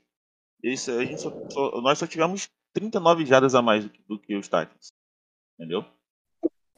esse, 0.61 0.91
a 0.91 1.03
gente 1.03 1.21
só, 1.21 1.31
só, 1.49 1.81
nós 1.81 1.97
só 1.97 2.05
tivemos 2.07 2.47
39 2.73 3.25
jardas 3.25 3.55
a 3.55 3.61
mais 3.61 3.83
do 3.83 3.89
que, 3.89 4.01
do 4.07 4.19
que 4.19 4.35
os 4.35 4.47
Titans. 4.47 4.93
Entendeu? 5.57 5.83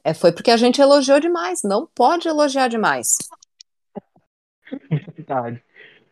É, 0.02 0.14
foi 0.14 0.32
porque 0.32 0.50
a 0.50 0.56
gente 0.56 0.80
elogiou 0.80 1.20
demais. 1.20 1.60
Não 1.64 1.86
pode 1.86 2.28
elogiar 2.28 2.68
demais. 2.68 3.16
Verdade. 5.16 5.62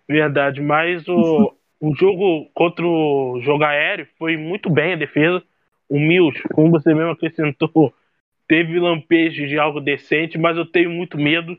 Verdade. 0.09 0.61
Mas 0.61 1.07
o, 1.09 1.55
o 1.81 1.95
jogo 1.95 2.51
contra 2.55 2.85
o 2.85 3.41
jogo 3.43 3.65
aéreo 3.65 4.09
foi 4.19 4.37
muito 4.37 4.69
bem 4.69 4.95
a 4.95 4.97
defesa. 4.97 5.43
O 5.89 5.99
Mills, 5.99 6.43
como 6.55 6.71
você 6.71 6.93
mesmo 6.93 7.13
acrescentou, 7.13 7.95
teve 8.49 8.79
lampejos 8.79 9.49
de 9.49 9.59
algo 9.59 9.81
decente, 9.81 10.39
mas 10.39 10.57
eu 10.57 10.67
tenho 10.67 10.91
muito 10.91 11.17
medo. 11.17 11.57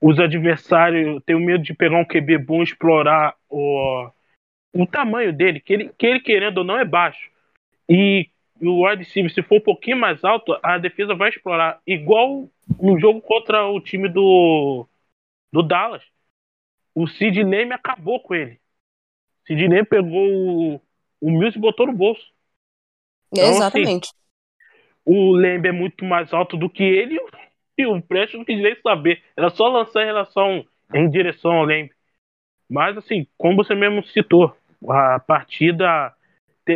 Os 0.00 0.18
adversários, 0.18 1.22
tenho 1.24 1.40
medo 1.40 1.62
de 1.62 1.74
pegar 1.74 1.98
um 1.98 2.04
QB 2.04 2.38
bom 2.38 2.60
e 2.60 2.64
explorar 2.64 3.34
o, 3.48 4.10
o 4.74 4.86
tamanho 4.86 5.32
dele, 5.32 5.60
que 5.60 5.72
ele, 5.72 5.90
que 5.96 6.06
ele 6.06 6.20
querendo 6.20 6.58
ou 6.58 6.64
não 6.64 6.78
é 6.78 6.84
baixo. 6.84 7.30
E 7.88 8.28
o 8.60 8.86
wide 8.86 9.04
receiver, 9.04 9.32
se 9.32 9.42
for 9.42 9.56
um 9.56 9.60
pouquinho 9.60 9.96
mais 9.96 10.22
alto, 10.24 10.58
a 10.62 10.78
defesa 10.78 11.14
vai 11.14 11.30
explorar. 11.30 11.80
Igual 11.86 12.48
no 12.80 12.98
jogo 12.98 13.20
contra 13.20 13.66
o 13.66 13.80
time 13.80 14.08
do, 14.08 14.86
do 15.52 15.62
Dallas. 15.62 16.02
O 16.94 17.06
Sidney 17.06 17.64
me 17.64 17.74
acabou 17.74 18.20
com 18.20 18.34
ele. 18.34 18.54
O 19.42 19.46
Sidney 19.46 19.84
pegou 19.84 20.74
o, 20.74 20.80
o 21.20 21.30
Mills 21.30 21.56
e 21.56 21.60
botou 21.60 21.86
no 21.86 21.92
bolso. 21.92 22.32
Então, 23.32 23.44
assim, 23.44 23.56
Exatamente. 23.56 24.08
Assim, 24.08 24.16
o 25.04 25.32
Lembre 25.32 25.68
é 25.68 25.72
muito 25.72 26.04
mais 26.04 26.32
alto 26.32 26.56
do 26.56 26.68
que 26.68 26.82
ele 26.82 27.14
e 27.14 27.18
o 27.18 27.30
Preston 28.08 28.38
não 28.38 28.44
quis 28.44 28.60
nem 28.60 28.76
saber. 28.80 29.22
Era 29.36 29.50
só 29.50 29.68
lançar 29.68 30.02
em 30.02 30.06
relação 30.06 30.64
em 30.94 31.10
direção 31.10 31.52
ao 31.52 31.64
Lembre. 31.64 31.94
Mas, 32.68 32.96
assim, 32.96 33.26
como 33.36 33.56
você 33.56 33.74
mesmo 33.74 34.04
citou, 34.06 34.56
a 34.88 35.20
partida 35.20 36.14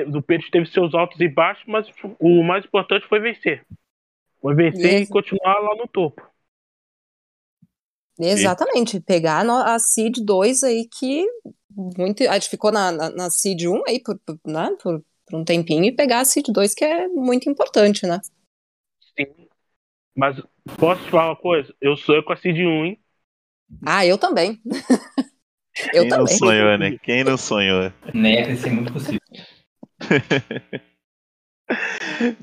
do 0.08 0.22
Pedro 0.22 0.50
teve 0.50 0.66
seus 0.66 0.94
altos 0.94 1.18
e 1.20 1.28
baixos, 1.28 1.64
mas 1.66 1.86
o 2.18 2.42
mais 2.42 2.64
importante 2.64 3.06
foi 3.08 3.18
vencer. 3.18 3.66
Foi 4.40 4.54
vencer 4.54 5.02
e 5.02 5.06
continuar 5.06 5.58
lá 5.58 5.74
no 5.74 5.88
topo. 5.88 6.28
Exatamente, 8.18 9.00
pegar 9.00 9.48
a 9.48 9.78
Seed 9.78 10.18
2 10.22 10.62
aí 10.62 10.86
que 10.86 11.26
muito, 11.70 12.22
a 12.28 12.34
gente 12.34 12.50
ficou 12.50 12.70
na, 12.70 12.92
na, 12.92 13.10
na 13.10 13.30
Seed 13.30 13.62
1 13.62 13.82
aí 13.88 14.00
por, 14.02 14.18
por, 14.18 14.38
né, 14.44 14.76
por, 14.82 15.02
por, 15.26 15.38
um 15.38 15.44
tempinho 15.44 15.84
e 15.84 15.92
pegar 15.92 16.20
a 16.20 16.24
Seed 16.24 16.46
2 16.48 16.74
que 16.74 16.84
é 16.84 17.08
muito 17.08 17.48
importante, 17.48 18.06
né? 18.06 18.20
Sim. 19.18 19.48
Mas 20.14 20.36
posso 20.78 21.02
te 21.04 21.10
falar 21.10 21.30
uma 21.30 21.36
coisa? 21.36 21.74
Eu 21.80 21.96
sou 21.96 22.22
com 22.22 22.32
a 22.32 22.36
Seed 22.36 22.58
1, 22.58 22.84
hein? 22.84 23.00
Ah, 23.86 24.04
eu 24.04 24.18
também. 24.18 24.60
eu 25.92 26.02
Quem 26.02 26.08
também. 26.08 26.18
não 26.18 26.26
sonhou, 26.26 26.78
né? 26.78 26.98
Quem 27.02 27.24
não 27.24 27.36
sonhou? 27.36 27.92
Nem 28.14 28.38
é 28.38 28.56
ser 28.56 28.70
muito 28.70 28.92
possível. 28.92 29.20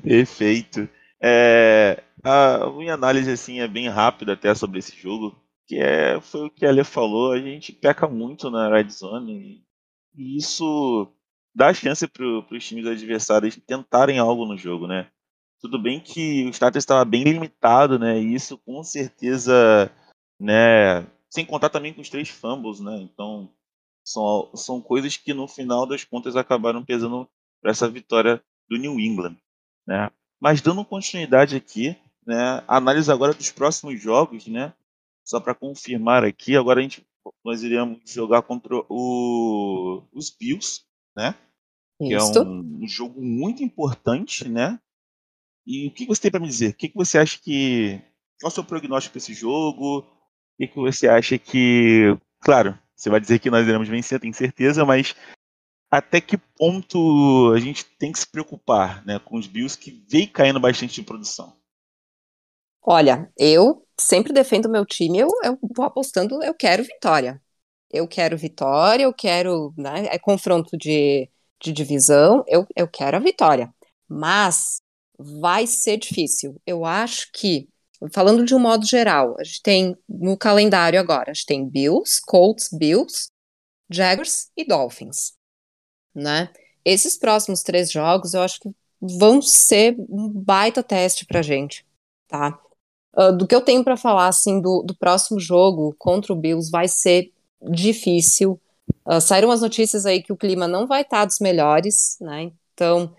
Perfeito. 0.02 0.88
É, 1.22 2.02
a 2.24 2.70
minha 2.70 2.94
análise 2.94 3.30
assim 3.30 3.60
é 3.60 3.68
bem 3.68 3.88
rápida 3.88 4.32
até 4.32 4.54
sobre 4.54 4.78
esse 4.78 4.96
jogo, 4.96 5.36
que 5.66 5.76
é 5.76 6.20
foi 6.20 6.46
o 6.46 6.50
que 6.50 6.64
a 6.66 6.70
Ale 6.70 6.84
falou, 6.84 7.32
a 7.32 7.38
gente 7.40 7.72
peca 7.72 8.08
muito 8.08 8.50
na 8.50 8.68
red 8.68 8.88
zone 8.90 9.62
e 10.16 10.36
isso 10.36 11.08
dá 11.54 11.72
chance 11.74 12.06
para 12.08 12.24
os 12.24 12.66
times 12.66 12.86
adversários 12.86 13.56
tentarem 13.66 14.18
algo 14.18 14.46
no 14.46 14.56
jogo, 14.56 14.86
né? 14.86 15.08
Tudo 15.60 15.80
bem 15.80 16.00
que 16.00 16.44
o 16.46 16.50
status 16.50 16.78
estava 16.78 17.04
bem 17.04 17.24
limitado, 17.24 17.98
né? 17.98 18.20
E 18.20 18.34
isso 18.34 18.58
com 18.58 18.82
certeza, 18.82 19.90
né? 20.40 21.06
Sem 21.30 21.44
contar 21.44 21.68
também 21.68 21.92
com 21.92 22.00
os 22.00 22.08
três 22.08 22.28
fumbles, 22.28 22.80
né? 22.80 22.96
Então 23.02 23.50
são, 24.04 24.50
são 24.54 24.80
coisas 24.80 25.16
que 25.16 25.34
no 25.34 25.46
final 25.46 25.86
das 25.86 26.04
contas 26.04 26.36
acabaram 26.36 26.84
pesando 26.84 27.28
para 27.60 27.70
essa 27.70 27.88
vitória 27.88 28.42
do 28.68 28.78
New 28.78 28.98
England. 28.98 29.36
Né? 29.86 30.10
Mas 30.40 30.60
dando 30.60 30.84
continuidade 30.84 31.56
aqui, 31.56 31.96
né, 32.26 32.62
análise 32.66 33.10
agora 33.10 33.34
dos 33.34 33.50
próximos 33.50 34.00
jogos, 34.00 34.46
né? 34.46 34.72
Só 35.24 35.40
para 35.40 35.54
confirmar 35.54 36.24
aqui, 36.24 36.56
agora 36.56 36.80
a 36.80 36.82
gente 36.82 37.06
nós 37.44 37.62
iremos 37.62 37.98
jogar 38.06 38.42
contra 38.42 38.74
o, 38.88 40.02
os 40.12 40.30
Bills, 40.30 40.82
né? 41.16 41.34
Que 41.98 42.14
é 42.14 42.22
um, 42.22 42.82
um, 42.82 42.88
jogo 42.88 43.20
muito 43.20 43.62
importante, 43.62 44.48
né? 44.48 44.80
E 45.68 45.86
o 45.86 45.90
que 45.90 46.06
você 46.06 46.22
tem 46.22 46.30
para 46.30 46.40
me 46.40 46.46
dizer? 46.46 46.70
O 46.70 46.74
que, 46.74 46.90
você 46.94 47.18
acha 47.18 47.38
que. 47.38 48.00
Qual 48.40 48.48
é 48.48 48.50
o 48.50 48.50
seu 48.50 48.64
prognóstico 48.64 49.12
para 49.12 49.18
esse 49.18 49.34
jogo? 49.34 49.98
O 49.98 50.04
que, 50.56 50.66
que 50.66 50.76
você 50.76 51.06
acha 51.06 51.38
que. 51.38 52.16
Claro, 52.40 52.78
você 52.96 53.10
vai 53.10 53.20
dizer 53.20 53.38
que 53.38 53.50
nós 53.50 53.68
iremos 53.68 53.86
vencer, 53.86 54.18
tenho 54.18 54.32
certeza, 54.32 54.82
mas 54.86 55.14
até 55.90 56.22
que 56.22 56.38
ponto 56.38 57.52
a 57.54 57.60
gente 57.60 57.84
tem 57.84 58.10
que 58.10 58.18
se 58.18 58.26
preocupar 58.26 59.04
né, 59.04 59.18
com 59.18 59.36
os 59.36 59.46
Bills 59.46 59.76
que 59.76 60.02
vem 60.08 60.26
caindo 60.26 60.58
bastante 60.58 60.94
de 60.94 61.02
produção? 61.02 61.54
Olha, 62.80 63.30
eu 63.36 63.86
sempre 64.00 64.32
defendo 64.32 64.70
meu 64.70 64.86
time, 64.86 65.18
eu, 65.18 65.28
eu 65.44 65.58
vou 65.76 65.84
apostando, 65.84 66.42
eu 66.42 66.54
quero 66.54 66.82
vitória. 66.82 67.42
Eu 67.90 68.08
quero 68.08 68.38
vitória, 68.38 69.02
eu 69.02 69.12
quero. 69.12 69.74
Né, 69.76 70.06
é 70.06 70.18
confronto 70.18 70.78
de, 70.78 71.30
de 71.62 71.74
divisão, 71.74 72.42
eu, 72.46 72.66
eu 72.74 72.88
quero 72.88 73.18
a 73.18 73.20
vitória. 73.20 73.70
Mas 74.08 74.80
vai 75.18 75.66
ser 75.66 75.98
difícil. 75.98 76.60
Eu 76.66 76.84
acho 76.84 77.30
que, 77.32 77.68
falando 78.12 78.44
de 78.44 78.54
um 78.54 78.58
modo 78.58 78.86
geral, 78.86 79.36
a 79.38 79.44
gente 79.44 79.62
tem 79.62 79.96
no 80.08 80.36
calendário 80.36 81.00
agora, 81.00 81.30
a 81.30 81.34
gente 81.34 81.46
tem 81.46 81.68
Bills, 81.68 82.20
Colts, 82.24 82.68
Bills, 82.72 83.28
Jaguars 83.90 84.50
e 84.56 84.64
Dolphins 84.64 85.38
né? 86.18 86.50
Esses 86.84 87.16
próximos 87.16 87.62
três 87.62 87.90
jogos 87.90 88.34
eu 88.34 88.42
acho 88.42 88.60
que 88.60 88.70
vão 89.00 89.40
ser 89.40 89.96
um 90.08 90.28
baita 90.28 90.82
teste 90.82 91.24
pra 91.24 91.42
gente, 91.42 91.86
tá? 92.26 92.58
Uh, 93.16 93.36
do 93.36 93.46
que 93.46 93.54
eu 93.54 93.60
tenho 93.60 93.84
para 93.84 93.96
falar, 93.96 94.28
assim, 94.28 94.60
do, 94.60 94.82
do 94.82 94.94
próximo 94.94 95.40
jogo 95.40 95.94
contra 95.98 96.32
o 96.32 96.36
Bills 96.36 96.70
vai 96.70 96.88
ser 96.88 97.32
difícil. 97.70 98.60
Uh, 99.06 99.20
saíram 99.20 99.50
as 99.50 99.60
notícias 99.60 100.04
aí 100.04 100.22
que 100.22 100.32
o 100.32 100.36
clima 100.36 100.66
não 100.66 100.86
vai 100.86 101.02
estar 101.02 101.20
tá 101.20 101.24
dos 101.24 101.38
melhores, 101.38 102.16
né? 102.20 102.52
Então, 102.74 103.14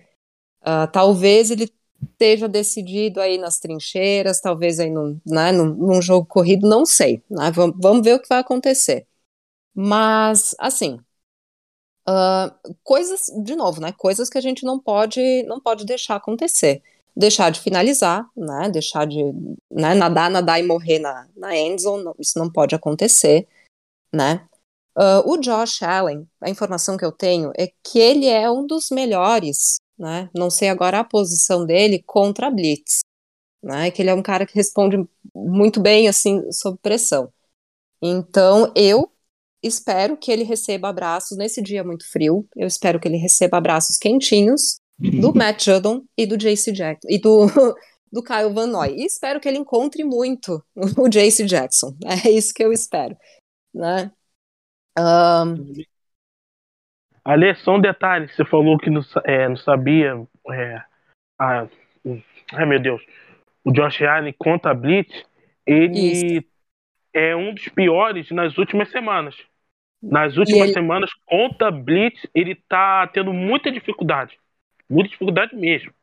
uh, 0.61 0.89
talvez 0.91 1.51
ele 1.51 1.71
esteja 2.03 2.47
decidido 2.47 3.21
aí 3.21 3.37
nas 3.37 3.59
trincheiras, 3.59 4.41
talvez 4.41 4.79
aí 4.79 4.89
num, 4.89 5.19
né, 5.25 5.51
num, 5.51 5.65
num 5.73 6.01
jogo 6.01 6.25
corrido, 6.27 6.67
não 6.67 6.85
sei, 6.85 7.23
né? 7.29 7.51
Vamos, 7.51 7.75
vamos 7.79 8.03
ver 8.03 8.15
o 8.15 8.21
que 8.21 8.29
vai 8.29 8.39
acontecer. 8.39 9.07
Mas, 9.73 10.55
assim, 10.59 10.99
Uh, 12.09 12.73
coisas, 12.83 13.27
de 13.43 13.55
novo, 13.55 13.79
né? 13.79 13.91
Coisas 13.91 14.29
que 14.29 14.37
a 14.37 14.41
gente 14.41 14.65
não 14.65 14.79
pode, 14.79 15.43
não 15.43 15.59
pode 15.59 15.85
deixar 15.85 16.15
acontecer. 16.15 16.81
Deixar 17.15 17.51
de 17.51 17.59
finalizar, 17.59 18.27
né? 18.35 18.67
Deixar 18.69 19.05
de 19.05 19.21
né, 19.69 19.93
nadar, 19.93 20.29
nadar 20.29 20.59
e 20.59 20.63
morrer 20.63 20.97
na, 20.97 21.27
na 21.35 21.55
endzone, 21.55 22.03
não, 22.03 22.15
isso 22.17 22.39
não 22.39 22.51
pode 22.51 22.73
acontecer, 22.73 23.47
né? 24.11 24.47
Uh, 24.97 25.21
o 25.31 25.37
Josh 25.37 25.83
Allen, 25.83 26.27
a 26.41 26.49
informação 26.49 26.97
que 26.97 27.05
eu 27.05 27.11
tenho 27.11 27.51
é 27.55 27.71
que 27.83 27.99
ele 27.99 28.25
é 28.25 28.49
um 28.49 28.65
dos 28.65 28.89
melhores, 28.89 29.79
né? 29.99 30.29
Não 30.33 30.49
sei 30.49 30.69
agora 30.69 30.99
a 30.99 31.03
posição 31.03 31.65
dele 31.65 32.01
contra 32.05 32.47
a 32.47 32.51
Blitz, 32.51 33.01
né? 33.61 33.91
Que 33.91 34.01
ele 34.01 34.09
é 34.09 34.13
um 34.13 34.21
cara 34.23 34.45
que 34.45 34.55
responde 34.55 34.97
muito 35.35 35.81
bem, 35.81 36.07
assim, 36.07 36.49
sob 36.51 36.77
pressão. 36.81 37.31
Então, 38.01 38.71
eu 38.75 39.11
espero 39.61 40.15
que 40.17 40.31
ele 40.31 40.43
receba 40.43 40.87
abraços 40.89 41.37
nesse 41.37 41.61
dia 41.61 41.83
muito 41.83 42.09
frio. 42.09 42.47
Eu 42.55 42.67
espero 42.67 42.99
que 42.99 43.07
ele 43.07 43.17
receba 43.17 43.57
abraços 43.57 43.97
quentinhos 43.97 44.79
do 44.97 45.33
Matt 45.35 45.65
Judon 45.65 46.03
e 46.17 46.25
do 46.25 46.37
JC 46.37 46.71
Jackson 46.71 47.07
e 47.09 47.19
do, 47.19 47.47
do 48.11 48.23
Kyle 48.23 48.53
Van 48.53 48.67
Noy. 48.67 48.95
E 48.95 49.05
espero 49.05 49.39
que 49.39 49.49
ele 49.49 49.57
encontre 49.57 50.03
muito 50.05 50.63
o 50.97 51.09
JC 51.09 51.45
Jackson. 51.45 51.95
É 52.05 52.31
isso 52.31 52.53
que 52.53 52.63
eu 52.63 52.71
espero. 52.71 53.17
Né? 53.73 54.11
Um... 54.97 55.73
Ali, 57.23 57.53
só 57.55 57.75
um 57.75 57.81
detalhe: 57.81 58.27
você 58.27 58.45
falou 58.45 58.77
que 58.77 58.89
não, 58.89 59.01
é, 59.25 59.47
não 59.47 59.57
sabia. 59.57 60.21
É, 60.51 60.81
a, 61.37 61.67
ai 62.53 62.65
meu 62.65 62.79
Deus. 62.79 63.01
O 63.63 63.71
Josh 63.71 64.01
Allen 64.01 64.33
contra 64.37 64.71
a 64.71 64.73
Blitz, 64.73 65.25
ele 65.65 66.37
isso. 66.37 66.45
é 67.13 67.35
um 67.35 67.53
dos 67.53 67.67
piores 67.69 68.31
nas 68.31 68.57
últimas 68.57 68.89
semanas. 68.89 69.35
Nas 70.01 70.37
últimas 70.37 70.69
ele... 70.69 70.73
semanas, 70.73 71.11
contra 71.25 71.69
Blitz, 71.69 72.25
ele 72.33 72.55
tá 72.55 73.05
tendo 73.07 73.33
muita 73.33 73.71
dificuldade. 73.71 74.37
Muita 74.89 75.09
dificuldade 75.09 75.55
mesmo. 75.55 75.93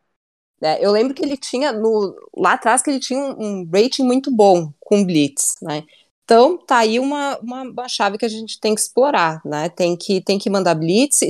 É, 0.63 0.85
eu 0.85 0.91
lembro 0.91 1.15
que 1.15 1.25
ele 1.25 1.37
tinha, 1.37 1.73
no, 1.73 2.15
lá 2.37 2.53
atrás, 2.53 2.83
que 2.83 2.91
ele 2.91 3.01
tinha 3.01 3.19
um, 3.19 3.63
um 3.63 3.71
rating 3.71 4.05
muito 4.05 4.31
bom 4.31 4.73
com 4.81 5.05
Blitz, 5.05 5.57
né? 5.61 5.83
Então, 6.27 6.59
tá 6.59 6.79
aí 6.79 6.99
uma, 6.99 7.39
uma, 7.39 7.63
uma, 7.63 7.89
chave 7.89 8.19
que 8.19 8.25
a 8.25 8.29
gente 8.29 8.59
tem 8.59 8.75
que 8.75 8.81
explorar, 8.81 9.41
né? 9.45 9.69
Tem 9.69 9.97
que, 9.97 10.21
tem 10.21 10.41
que 10.41 10.51
mandar 10.51 10.75
Blitz, 10.75 11.21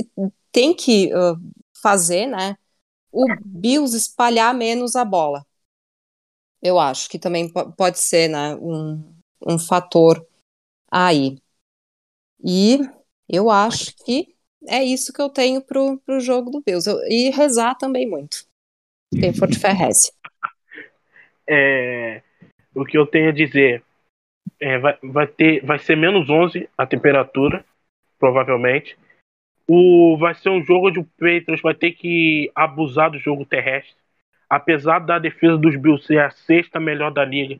tem 0.51 0.73
que 0.73 1.13
uh, 1.13 1.37
fazer, 1.79 2.25
né? 2.25 2.57
O 3.11 3.27
Bills 3.45 3.95
espalhar 3.95 4.55
menos 4.55 4.95
a 4.95 5.05
bola. 5.05 5.45
Eu 6.63 6.79
acho 6.79 7.07
que 7.09 7.19
também 7.19 7.47
pode 7.77 7.99
ser, 7.99 8.27
né? 8.27 8.55
Um, 8.55 9.15
um 9.45 9.59
fator 9.59 10.25
aí. 10.91 11.37
E 12.43 12.79
eu 13.29 13.51
acho 13.51 13.95
que 14.03 14.35
é 14.67 14.83
isso 14.83 15.13
que 15.13 15.21
eu 15.21 15.29
tenho 15.29 15.61
pro, 15.61 15.99
pro 15.99 16.19
jogo 16.19 16.49
do 16.49 16.63
Bills. 16.65 16.89
Eu, 16.89 16.97
e 17.07 17.29
rezar 17.29 17.75
também 17.75 18.09
muito. 18.09 18.47
Quem 19.11 19.31
for 19.31 19.47
de 19.47 19.59
fé, 19.59 19.71
reze. 19.71 20.11
É, 21.49 22.21
o 22.75 22.83
que 22.83 22.97
eu 22.97 23.07
tenho 23.07 23.29
a 23.29 23.31
dizer 23.31 23.81
é, 24.59 24.77
vai, 24.77 24.97
vai, 25.03 25.27
ter, 25.27 25.63
vai 25.65 25.79
ser 25.79 25.95
menos 25.95 26.29
11 26.29 26.69
a 26.77 26.85
temperatura, 26.85 27.65
provavelmente. 28.19 28.97
O, 29.67 30.17
vai 30.17 30.33
ser 30.33 30.49
um 30.49 30.63
jogo 30.63 30.87
onde 30.87 30.99
o 30.99 31.05
Patriots 31.19 31.61
vai 31.61 31.75
ter 31.75 31.91
que 31.91 32.51
abusar 32.55 33.11
do 33.11 33.19
jogo 33.19 33.45
terrestre. 33.45 33.95
Apesar 34.49 34.99
da 34.99 35.19
defesa 35.19 35.57
dos 35.57 35.75
Bills 35.75 36.05
ser 36.05 36.19
a 36.19 36.29
sexta 36.29 36.79
melhor 36.79 37.11
da 37.11 37.25
liga, 37.25 37.59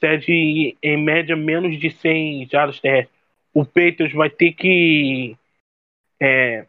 cede 0.00 0.76
em 0.82 0.96
média 0.96 1.36
menos 1.36 1.78
de 1.78 1.90
100 1.90 2.48
jardas 2.50 2.80
terrestres 2.80 3.16
o 3.56 3.64
Patriots 3.64 4.12
vai 4.12 4.28
ter 4.28 4.52
que 4.52 5.34
é, 6.20 6.66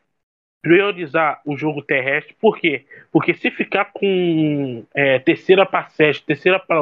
priorizar 0.62 1.42
o 1.46 1.58
jogo 1.58 1.82
terrestre. 1.82 2.34
Por 2.40 2.58
quê? 2.58 2.86
Porque 3.12 3.34
se 3.34 3.52
ficar 3.52 3.92
com 3.92 4.86
é, 4.96 5.20
terceira 5.20 5.66
para 5.66 5.90
sete, 5.90 6.24
terceira 6.24 6.58
para 6.58 6.82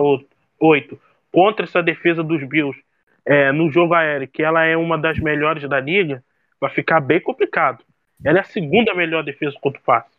oito, 0.60 1.02
contra 1.36 1.66
essa 1.66 1.84
defesa 1.84 2.24
dos 2.24 2.42
Bills 2.48 2.82
é, 3.26 3.52
no 3.52 3.70
jogo 3.70 3.94
aéreo, 3.94 4.26
que 4.26 4.42
ela 4.42 4.64
é 4.64 4.78
uma 4.78 4.98
das 4.98 5.20
melhores 5.20 5.68
da 5.68 5.82
liga, 5.82 6.24
vai 6.62 6.70
ficar 6.70 7.02
bem 7.02 7.20
complicado. 7.20 7.84
Ela 8.24 8.38
é 8.38 8.42
a 8.42 8.46
segunda 8.46 8.96
melhor 8.96 9.22
defesa 9.22 9.58
contra 9.60 9.82
o 9.82 9.84
passe. 9.84 10.18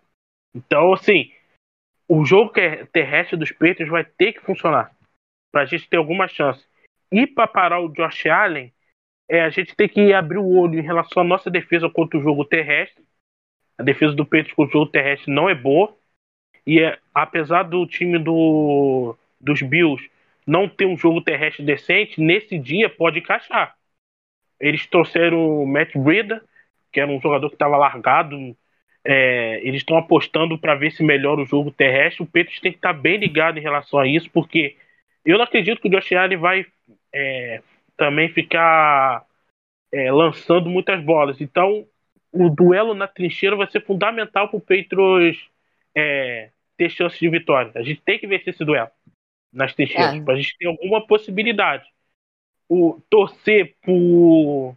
Então, 0.55 0.93
assim, 0.93 1.33
o 2.07 2.23
jogo 2.27 2.53
terrestre 2.93 3.35
dos 3.35 3.51
Patriots 3.51 3.89
vai 3.89 4.05
ter 4.05 4.35
que 4.35 4.43
funcionar 4.43 4.93
para 5.51 5.63
a 5.63 5.65
gente 5.65 5.89
ter 5.89 5.97
alguma 5.97 6.29
chance. 6.29 6.63
E 7.11 7.27
para 7.27 7.47
parar 7.47 7.81
o 7.81 7.89
Josh 7.89 8.27
Allen, 8.27 8.71
é 9.27 9.41
a 9.41 9.49
gente 9.49 9.75
tem 9.75 9.89
que 9.89 10.13
abrir 10.13 10.39
o 10.39 10.47
olho 10.47 10.79
em 10.79 10.83
relação 10.83 11.23
à 11.23 11.25
nossa 11.25 11.51
defesa 11.51 11.89
contra 11.89 12.19
o 12.19 12.23
jogo 12.23 12.45
terrestre. 12.45 13.03
A 13.79 13.83
defesa 13.83 14.15
do 14.15 14.27
Patriots 14.27 14.53
contra 14.53 14.77
o 14.77 14.81
jogo 14.81 14.93
terrestre 14.93 15.33
não 15.33 15.49
é 15.49 15.55
boa. 15.55 15.97
E 16.67 16.79
é, 16.79 16.99
apesar 17.15 17.63
do 17.63 17.87
time 17.87 18.19
do, 18.19 19.17
dos 19.41 19.63
Bills 19.63 20.11
não 20.47 20.69
ter 20.69 20.87
um 20.87 20.97
jogo 20.97 21.21
terrestre 21.21 21.65
decente, 21.65 22.21
nesse 22.21 22.59
dia 22.59 22.89
pode 22.89 23.19
encaixar. 23.19 23.75
Eles 24.61 24.87
trouxeram 24.87 25.63
o 25.63 25.67
Matt 25.67 25.97
Breida, 25.97 26.43
que 26.93 27.01
era 27.01 27.11
um 27.11 27.21
jogador 27.21 27.49
que 27.49 27.57
estava 27.57 27.77
largado. 27.77 28.57
É, 29.05 29.61
eles 29.67 29.83
estão 29.83 29.99
apostando 29.99 30.59
para 30.59 30.75
ver 30.75 30.93
se 30.93 31.03
melhora 31.03 31.43
o 31.43 31.47
jogo 31.47 31.71
terrestre. 31.71 32.23
O 32.23 32.27
Patriots 32.27 32.61
tem 32.61 32.73
que 32.73 32.79
estar 32.79 32.95
tá 32.95 32.99
bem 32.99 33.19
ligado 33.19 33.59
em 33.59 33.63
relação 33.63 33.99
a 33.99 34.07
isso, 34.07 34.31
porque 34.31 34.77
eu 35.25 35.37
não 35.37 35.45
acredito 35.45 35.81
que 35.81 35.89
o 35.89 35.91
Josh 35.91 36.13
Allen 36.13 36.39
vai 36.39 36.67
é, 37.13 37.63
também 37.97 38.29
ficar 38.29 39.25
é, 39.93 40.11
lançando 40.13 40.71
muitas 40.71 41.03
bolas. 41.03 41.41
Então, 41.41 41.87
o 42.33 42.49
duelo 42.49 42.95
na 42.95 43.09
trincheira 43.09 43.57
vai 43.57 43.67
ser 43.71 43.85
fundamental 43.85 44.49
para 44.49 44.57
o 44.59 44.61
Patriots 44.61 45.49
é, 45.95 46.51
ter 46.77 46.91
chance 46.91 47.19
de 47.19 47.29
vitória. 47.29 47.73
A 47.75 47.83
gente 47.83 48.01
tem 48.03 48.19
que 48.19 48.27
vencer 48.27 48.55
esse 48.55 48.65
duelo 48.65 48.91
nas 49.53 49.75
trincheiras, 49.75 50.17
é. 50.17 50.21
para 50.23 50.35
a 50.35 50.37
gente 50.37 50.57
ter 50.59 50.67
alguma 50.67 51.07
possibilidade. 51.07 51.85
O 52.69 53.01
torcer 53.09 53.77
por 53.83 54.77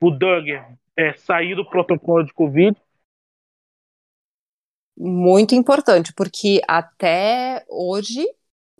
o 0.00 0.10
Duggar 0.10 0.76
é, 0.96 1.12
sair 1.14 1.54
do 1.54 1.64
protocolo 1.64 2.24
de 2.24 2.32
Covid. 2.32 2.76
Muito 4.96 5.54
importante, 5.54 6.12
porque 6.14 6.60
até 6.66 7.64
hoje 7.68 8.26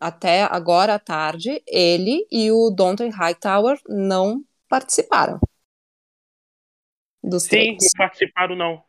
até 0.03 0.43
agora 0.43 0.95
à 0.95 0.99
tarde, 0.99 1.63
ele 1.65 2.27
e 2.31 2.51
o 2.51 2.71
Donton 2.71 3.09
Hightower 3.09 3.79
não 3.89 4.43
participaram. 4.69 5.39
Dos 7.23 7.45
Sim, 7.45 7.77
não 7.81 7.89
participaram 7.97 8.57
não. 8.57 8.83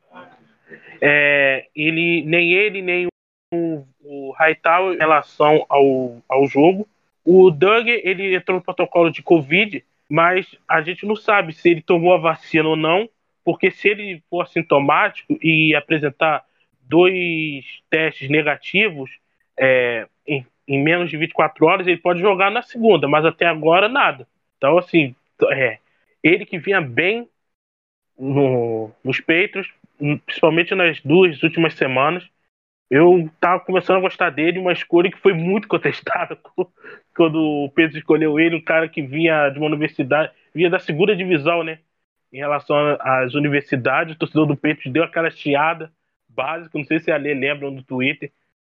É, 1.00 1.70
ele, 1.76 2.24
nem 2.26 2.54
ele, 2.54 2.82
nem 2.82 3.08
o, 3.54 3.88
o 4.04 4.32
Hightower 4.32 4.96
em 4.96 5.00
relação 5.00 5.66
ao, 5.70 6.22
ao 6.28 6.48
jogo. 6.48 6.88
O 7.26 7.50
Doug, 7.50 7.88
ele 7.88 8.36
entrou 8.36 8.58
no 8.58 8.64
protocolo 8.64 9.10
de 9.10 9.22
Covid, 9.22 9.84
mas 10.10 10.58
a 10.68 10.82
gente 10.82 11.06
não 11.06 11.16
sabe 11.16 11.54
se 11.54 11.70
ele 11.70 11.82
tomou 11.82 12.14
a 12.14 12.18
vacina 12.18 12.68
ou 12.68 12.76
não, 12.76 13.10
porque 13.44 13.72
se 13.72 13.88
ele 13.88 14.22
for 14.30 14.42
assintomático 14.42 15.38
e 15.42 15.74
apresentar 15.76 16.44
dois 16.82 17.66
testes 17.90 18.30
negativos, 18.30 19.10
é, 19.58 20.08
em 20.28 20.46
em 20.68 20.82
menos 20.82 21.10
de 21.10 21.18
24 21.18 21.66
horas, 21.66 21.88
ele 21.88 21.98
pode 21.98 22.22
jogar 22.22 22.50
na 22.50 22.62
segunda, 22.62 23.08
mas 23.08 23.26
até 23.26 23.46
agora 23.46 23.90
nada. 23.90 24.28
Então, 24.58 24.78
assim, 24.78 25.16
é, 25.52 25.80
ele 26.22 26.46
que 26.46 26.58
vinha 26.58 26.82
bem 26.82 27.28
no, 28.18 28.92
nos 29.04 29.20
peitos, 29.20 29.68
principalmente 30.26 30.74
nas 30.74 31.02
duas 31.02 31.42
últimas 31.44 31.74
semanas, 31.74 32.28
eu 32.94 33.28
tava 33.40 33.60
começando 33.60 33.98
a 33.98 34.02
gostar 34.02 34.30
dele, 34.30 34.60
uma 34.60 34.72
escolha 34.72 35.10
que 35.10 35.18
foi 35.18 35.34
muito 35.34 35.68
contestada 35.68 36.38
quando 37.16 37.40
o 37.40 37.72
Pedro 37.72 37.98
escolheu 37.98 38.40
ele, 38.40 38.56
um 38.56 38.62
cara 38.62 38.88
que 38.88 39.02
vinha 39.02 39.50
de 39.50 39.58
uma 39.58 39.66
universidade, 39.66 40.32
vinha 40.54 40.70
da 40.70 40.78
segunda 40.78 41.16
divisão, 41.16 41.64
né? 41.64 41.80
Em 42.32 42.38
relação 42.38 42.78
às 43.00 43.34
universidades, 43.34 44.14
o 44.14 44.18
torcedor 44.18 44.46
do 44.46 44.56
Peitos 44.56 44.92
deu 44.92 45.04
aquela 45.04 45.32
chiada 45.32 45.92
básica, 46.30 46.78
não 46.78 46.86
sei 46.86 47.00
se 47.00 47.12
a 47.12 47.18
Lê 47.18 47.34
lembra 47.34 47.72
no 47.72 47.82
Twitter, 47.82 48.32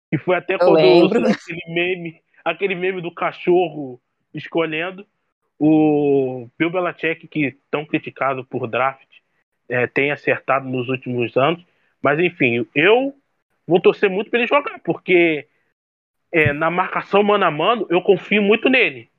que 0.10 0.18
foi 0.18 0.36
até 0.36 0.58
quando 0.58 1.28
aquele 1.28 1.62
meme, 1.68 2.20
aquele 2.44 2.74
meme 2.74 3.02
do 3.02 3.14
cachorro 3.14 4.02
escolhendo. 4.34 5.06
O 5.60 6.48
Bill 6.58 6.72
Belichick, 6.72 7.28
que 7.28 7.56
tão 7.70 7.86
criticado 7.86 8.44
por 8.46 8.68
draft, 8.68 9.08
é, 9.70 9.86
tem 9.86 10.12
acertado 10.12 10.68
nos 10.68 10.88
últimos 10.90 11.36
anos. 11.38 11.64
Mas 12.02 12.20
enfim, 12.20 12.66
eu 12.76 13.16
vou 13.68 13.82
torcer 13.82 14.10
muito 14.10 14.30
para 14.30 14.40
ele 14.40 14.48
jogar, 14.48 14.80
porque 14.80 15.48
é, 16.32 16.54
na 16.54 16.72
marcação 16.72 17.22
mano 17.22 17.46
a 17.46 17.52
mano, 17.52 17.86
eu 17.90 18.02
confio 18.02 18.42
muito 18.42 18.70
nele. 18.70 19.10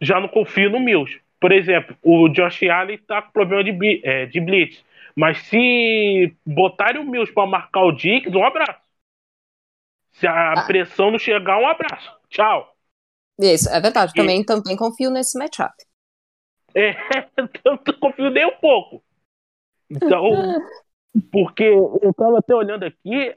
Já 0.00 0.20
não 0.20 0.28
confio 0.28 0.70
no 0.70 0.80
Mills. 0.80 1.20
Por 1.40 1.52
exemplo, 1.52 1.96
o 2.02 2.28
Josh 2.28 2.62
Allen 2.64 2.98
tá 2.98 3.20
com 3.20 3.32
problema 3.32 3.64
de, 3.64 4.00
é, 4.04 4.26
de 4.26 4.40
blitz. 4.40 4.84
Mas 5.14 5.38
se 5.44 6.34
botarem 6.44 7.00
o 7.00 7.04
Mills 7.04 7.32
para 7.32 7.46
marcar 7.46 7.82
o 7.84 7.92
Dix, 7.92 8.32
um 8.34 8.44
abraço. 8.44 8.80
Se 10.12 10.26
a 10.26 10.52
ah. 10.52 10.66
pressão 10.66 11.10
não 11.10 11.18
chegar, 11.18 11.58
um 11.58 11.66
abraço. 11.66 12.14
Tchau. 12.28 12.74
Isso, 13.38 13.68
é 13.68 13.80
verdade. 13.80 14.12
E... 14.14 14.20
Também, 14.20 14.44
também 14.44 14.76
confio 14.76 15.10
nesse 15.10 15.38
matchup. 15.38 15.74
É, 16.74 16.90
eu 17.64 17.72
não 17.86 17.98
confio 17.98 18.30
nem 18.30 18.46
um 18.46 18.56
pouco. 18.56 19.02
Então, 19.90 20.30
porque 21.30 21.64
eu 21.64 22.12
tava 22.16 22.38
até 22.38 22.54
olhando 22.54 22.84
aqui, 22.84 23.34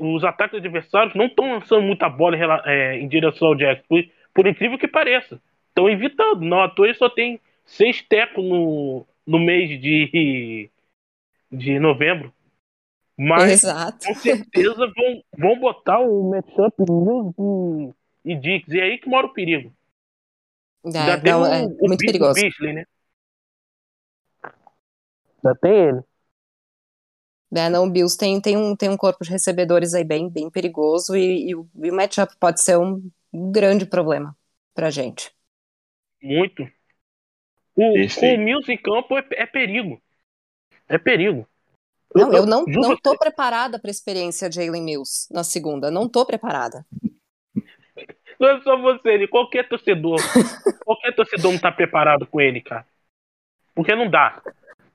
os 0.00 0.24
ataques 0.24 0.58
adversários 0.58 1.14
não 1.14 1.26
estão 1.26 1.52
lançando 1.52 1.82
muita 1.82 2.08
bola 2.08 2.36
em, 2.36 2.40
é, 2.66 2.98
em 2.98 3.08
direção 3.08 3.48
ao 3.48 3.54
Jack, 3.54 3.82
por, 3.88 4.04
por, 4.34 4.46
incrível 4.46 4.78
que 4.78 4.88
pareça. 4.88 5.40
Estão 5.68 5.88
evitando. 5.88 6.42
Não 6.42 6.62
à 6.62 6.68
toa 6.68 6.86
ele 6.86 6.94
só 6.94 7.08
tem 7.08 7.40
seis 7.64 8.02
tecos 8.02 8.44
no, 8.44 9.06
no 9.26 9.38
mês 9.38 9.80
de, 9.80 10.70
de 11.50 11.78
novembro. 11.78 12.32
Mas 13.16 13.62
Exato. 13.62 14.06
com 14.06 14.14
certeza 14.14 14.92
vão, 14.94 15.22
vão 15.38 15.58
botar 15.58 16.00
o 16.00 16.30
matchup 16.30 16.74
Mills 16.80 17.94
e, 18.24 18.32
e 18.32 18.36
Dix. 18.36 18.68
E 18.68 18.80
é 18.80 18.82
aí 18.82 18.98
que 18.98 19.08
mora 19.08 19.26
o 19.26 19.32
perigo. 19.32 19.72
É, 20.86 21.16
tem 21.18 21.32
não, 21.32 21.42
o, 21.42 21.46
é 21.46 21.66
muito 21.66 21.98
perigoso. 21.98 22.40
Beasley, 22.40 22.72
né? 22.74 22.84
Já 25.42 25.54
tem 25.54 25.72
ele. 25.72 26.02
É, 27.54 27.68
não, 27.68 27.84
o 27.84 27.90
Bills 27.90 28.18
tem, 28.18 28.40
tem, 28.40 28.56
um, 28.56 28.74
tem 28.74 28.88
um 28.88 28.96
corpo 28.96 29.22
de 29.24 29.30
recebedores 29.30 29.94
aí 29.94 30.02
bem, 30.02 30.28
bem 30.28 30.50
perigoso 30.50 31.16
e, 31.16 31.50
e 31.50 31.54
o, 31.54 31.68
e 31.82 31.90
o 31.90 31.94
matchup 31.94 32.34
pode 32.38 32.60
ser 32.60 32.76
um 32.76 33.08
grande 33.32 33.86
problema 33.86 34.36
pra 34.74 34.90
gente. 34.90 35.32
Muito. 36.20 36.62
O, 37.76 37.82
o 37.82 38.38
Mills 38.38 38.70
em 38.70 38.78
campo 38.78 39.16
é, 39.16 39.24
é 39.32 39.46
perigo. 39.46 40.00
É 40.88 40.98
perigo. 40.98 41.46
Não, 42.14 42.32
eu 42.32 42.46
não, 42.46 42.64
não 42.66 42.96
tô 42.96 43.18
preparada 43.18 43.78
para 43.78 43.90
a 43.90 43.92
experiência 43.92 44.48
de 44.48 44.56
Jalen 44.56 44.82
Mills 44.82 45.26
na 45.32 45.42
segunda. 45.42 45.90
Não 45.90 46.08
tô 46.08 46.24
preparada. 46.24 46.86
Não 48.38 48.48
é 48.48 48.60
só 48.62 48.76
você, 48.80 49.10
ele, 49.10 49.28
qualquer 49.28 49.68
torcedor. 49.68 50.16
qualquer 50.84 51.14
torcedor 51.14 51.52
não 51.52 51.58
tá 51.58 51.72
preparado 51.72 52.26
com 52.26 52.40
ele, 52.40 52.60
cara. 52.60 52.86
Porque 53.74 53.94
não 53.94 54.08
dá. 54.08 54.40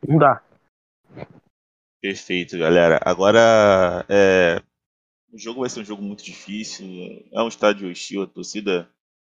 Não 0.08 0.18
dá. 0.18 0.42
Perfeito, 2.02 2.58
galera. 2.58 3.00
Agora, 3.04 4.06
é... 4.08 4.62
o 5.34 5.38
jogo 5.38 5.62
vai 5.62 5.70
ser 5.70 5.82
um 5.82 5.86
jogo 5.86 6.02
muito 6.02 6.24
difícil. 6.24 6.88
É 7.32 7.42
um 7.42 7.48
estádio 7.50 7.90
hostil, 7.90 8.24
a 8.24 8.28
torcida 8.28 8.90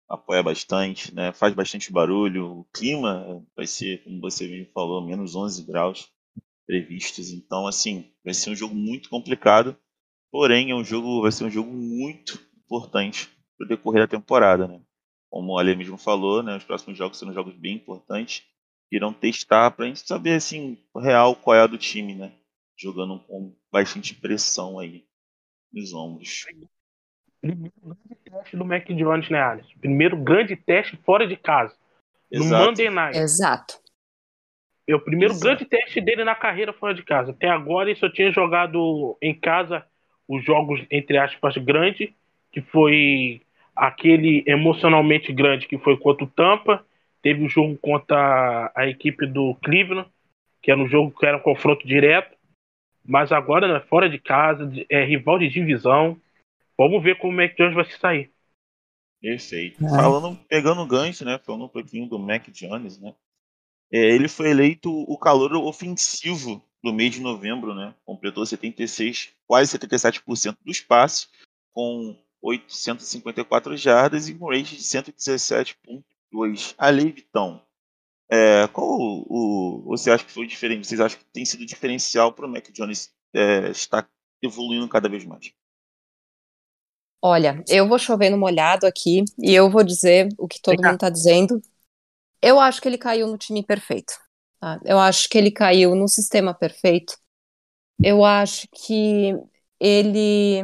apoia 0.08 0.42
bastante, 0.42 1.14
né? 1.14 1.34
faz 1.34 1.54
bastante 1.54 1.92
barulho. 1.92 2.60
O 2.60 2.64
clima 2.74 3.46
vai 3.56 3.68
ser, 3.68 4.04
como 4.04 4.22
você 4.22 4.48
mesmo 4.48 4.72
falou, 4.74 5.06
menos 5.06 5.36
11 5.36 5.64
graus 5.66 6.10
previstos. 6.66 7.32
Então, 7.32 7.68
assim, 7.68 8.14
vai 8.24 8.34
ser 8.34 8.52
um 8.52 8.56
jogo 8.56 8.74
muito 8.74 9.10
complicado. 9.10 9.76
Porém, 10.32 10.72
é 10.72 10.76
um 10.76 10.86
jogo, 10.86 11.22
vai 11.22 11.32
ser 11.32 11.44
um 11.44 11.50
jogo 11.50 11.72
muito 11.72 12.40
importante 12.66 13.30
para 13.58 13.66
o 13.66 13.68
decorrer 13.68 14.04
da 14.04 14.08
temporada, 14.08 14.68
né? 14.68 14.82
Como 15.30 15.54
o 15.54 15.60
Ale 15.60 15.76
mesmo 15.76 15.98
falou, 15.98 16.42
né? 16.42 16.56
Os 16.56 16.64
próximos 16.64 16.98
jogos 16.98 17.20
serão 17.20 17.34
jogos 17.34 17.56
bem 17.56 17.76
importantes. 17.76 18.44
Irão 18.92 19.12
testar 19.12 19.72
para 19.72 19.86
a 19.86 19.88
gente 19.88 20.08
saber, 20.08 20.36
assim, 20.36 20.78
real 20.96 21.36
qual 21.36 21.58
é 21.58 21.62
a 21.62 21.68
do 21.68 21.78
time, 21.78 22.16
né? 22.16 22.32
Jogando 22.78 23.20
com 23.20 23.56
bastante 23.72 24.16
pressão 24.16 24.80
aí 24.80 25.06
nos 25.72 25.94
ombros. 25.94 26.46
Primeiro 27.42 27.74
grande 27.82 28.16
teste 28.24 28.58
do 28.58 28.66
Mac 28.66 28.88
Jones, 28.88 29.30
né, 29.30 29.42
Alisson? 29.42 29.74
Primeiro 29.80 30.18
grande 30.18 30.56
teste 30.56 30.98
fora 30.98 31.28
de 31.28 31.36
casa. 31.36 31.76
Exato. 32.32 32.54
No 32.54 32.66
Monday 32.66 32.90
Night. 32.90 33.18
Exato. 33.18 33.84
É 34.88 34.96
o 34.96 35.00
primeiro 35.00 35.34
Exato. 35.34 35.46
grande 35.46 35.66
teste 35.66 36.02
dele 36.02 36.24
na 36.24 36.36
carreira 36.36 36.74
fora 36.74 36.94
de 36.94 37.04
casa. 37.04 37.32
Até 37.32 37.48
agora 37.48 37.90
ele 37.90 38.00
só 38.00 38.10
tinha 38.10 38.32
jogado 38.32 39.18
em 39.22 39.34
casa 39.34 39.86
os 40.28 40.44
jogos, 40.44 40.82
entre 40.90 41.18
aspas, 41.18 41.56
grandes, 41.58 42.10
que 42.52 42.62
foi 42.62 43.42
aquele 43.76 44.44
emocionalmente 44.46 45.32
grande 45.32 45.68
que 45.68 45.78
foi 45.78 45.98
contra 45.98 46.26
o 46.26 46.30
Tampa. 46.30 46.86
Teve 47.22 47.42
o 47.42 47.46
um 47.46 47.50
jogo 47.50 47.78
contra 47.78 48.72
a 48.76 48.88
equipe 48.88 49.26
do 49.26 49.56
Cleveland, 49.64 50.10
que 50.62 50.72
era 50.72 50.80
um 50.80 50.88
jogo 50.88 51.18
que 51.18 51.26
era 51.26 51.38
um 51.38 51.42
confronto 51.42 51.88
direto. 51.88 52.36
Mas 53.06 53.32
agora, 53.32 53.68
né, 53.68 53.86
fora 53.88 54.10
de 54.10 54.18
casa, 54.18 54.72
é 54.90 55.04
rival 55.04 55.38
de 55.40 55.50
divisão. 55.50 56.20
Vamos 56.78 57.04
ver 57.04 57.18
como 57.18 57.34
o 57.34 57.36
Mac 57.36 57.56
Jones 57.56 57.76
vai 57.76 57.86
se 57.86 57.98
sair. 57.98 58.32
Perfeito. 59.22 59.84
É. 59.86 59.90
Falando, 59.90 60.38
pegando 60.48 60.82
o 60.82 60.88
gancho, 60.88 61.24
né? 61.24 61.40
Falando 61.40 61.66
um 61.66 61.70
pouquinho 61.70 62.08
do 62.08 62.20
Mac 62.20 62.48
Jones, 62.50 63.00
né? 63.00 63.14
É, 63.92 63.98
ele 63.98 64.28
foi 64.28 64.50
eleito 64.50 64.92
o 64.92 65.18
calor 65.18 65.54
ofensivo 65.54 66.64
do 66.84 66.92
mês 66.92 67.14
de 67.14 67.22
novembro, 67.22 67.74
né? 67.74 67.94
Completou 68.04 68.46
76, 68.46 69.34
quase 69.48 69.78
77% 69.78 70.58
do 70.66 70.72
espaço, 70.72 71.30
com 71.72 72.18
854 72.42 73.78
jardas 73.78 74.28
e 74.28 74.34
um 74.34 74.50
rate 74.50 74.76
de 74.76 74.84
117.2. 74.84 76.76
Ali, 76.78 77.12
Vitão, 77.12 77.62
É, 78.34 78.68
qual 78.70 78.88
o, 78.88 79.26
o, 79.30 79.84
você 79.86 80.10
acha 80.10 80.26
que 80.26 80.32
foi 80.32 80.48
diferente? 80.48 80.88
Vocês 80.88 81.00
acham 81.00 81.20
que 81.20 81.26
tem 81.32 81.46
sido 81.46 81.64
diferencial 81.68 82.34
para 82.34 82.48
o 82.48 82.50
Mac 82.50 82.68
Jones 82.72 83.12
é, 83.32 83.70
estar 83.70 84.10
evoluindo 84.42 84.90
cada 84.90 85.08
vez 85.08 85.24
mais? 85.24 85.52
Olha, 87.22 87.64
eu 87.70 87.88
vou 87.88 88.00
chover 88.00 88.32
no 88.32 88.38
molhado 88.38 88.88
aqui 88.88 89.24
e 89.40 89.54
eu 89.54 89.70
vou 89.70 89.84
dizer 89.84 90.30
o 90.40 90.48
que 90.48 90.60
todo 90.60 90.82
mundo 90.82 90.96
está 90.96 91.12
dizendo. 91.12 91.62
Eu 92.42 92.60
acho 92.60 92.82
que 92.82 92.88
ele 92.88 92.98
caiu 92.98 93.28
no 93.28 93.38
time 93.38 93.64
perfeito. 93.64 94.14
Tá? 94.60 94.80
Eu 94.84 94.98
acho 94.98 95.30
que 95.30 95.38
ele 95.38 95.52
caiu 95.52 95.94
no 95.94 96.08
sistema 96.08 96.56
perfeito. 96.56 97.16
Eu 98.04 98.26
acho 98.26 98.68
que 98.74 99.32
ele. 99.80 100.64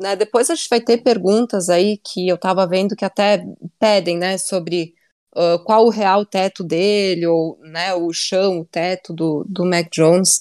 Né, 0.00 0.16
depois 0.16 0.50
a 0.50 0.54
gente 0.54 0.68
vai 0.68 0.82
ter 0.82 0.98
perguntas 0.98 1.70
aí 1.70 1.96
que 1.96 2.28
eu 2.28 2.36
estava 2.36 2.66
vendo 2.66 2.94
que 2.94 3.06
até 3.06 3.42
pedem, 3.78 4.18
né, 4.18 4.36
sobre 4.36 4.94
uh, 5.36 5.62
qual 5.64 5.86
o 5.86 5.90
real 5.90 6.24
teto 6.24 6.62
dele, 6.64 7.26
ou 7.26 7.58
né, 7.60 7.94
o 7.94 8.12
chão, 8.12 8.60
o 8.60 8.64
teto 8.64 9.12
do, 9.12 9.44
do 9.48 9.64
Mac 9.64 9.88
Jones. 9.92 10.40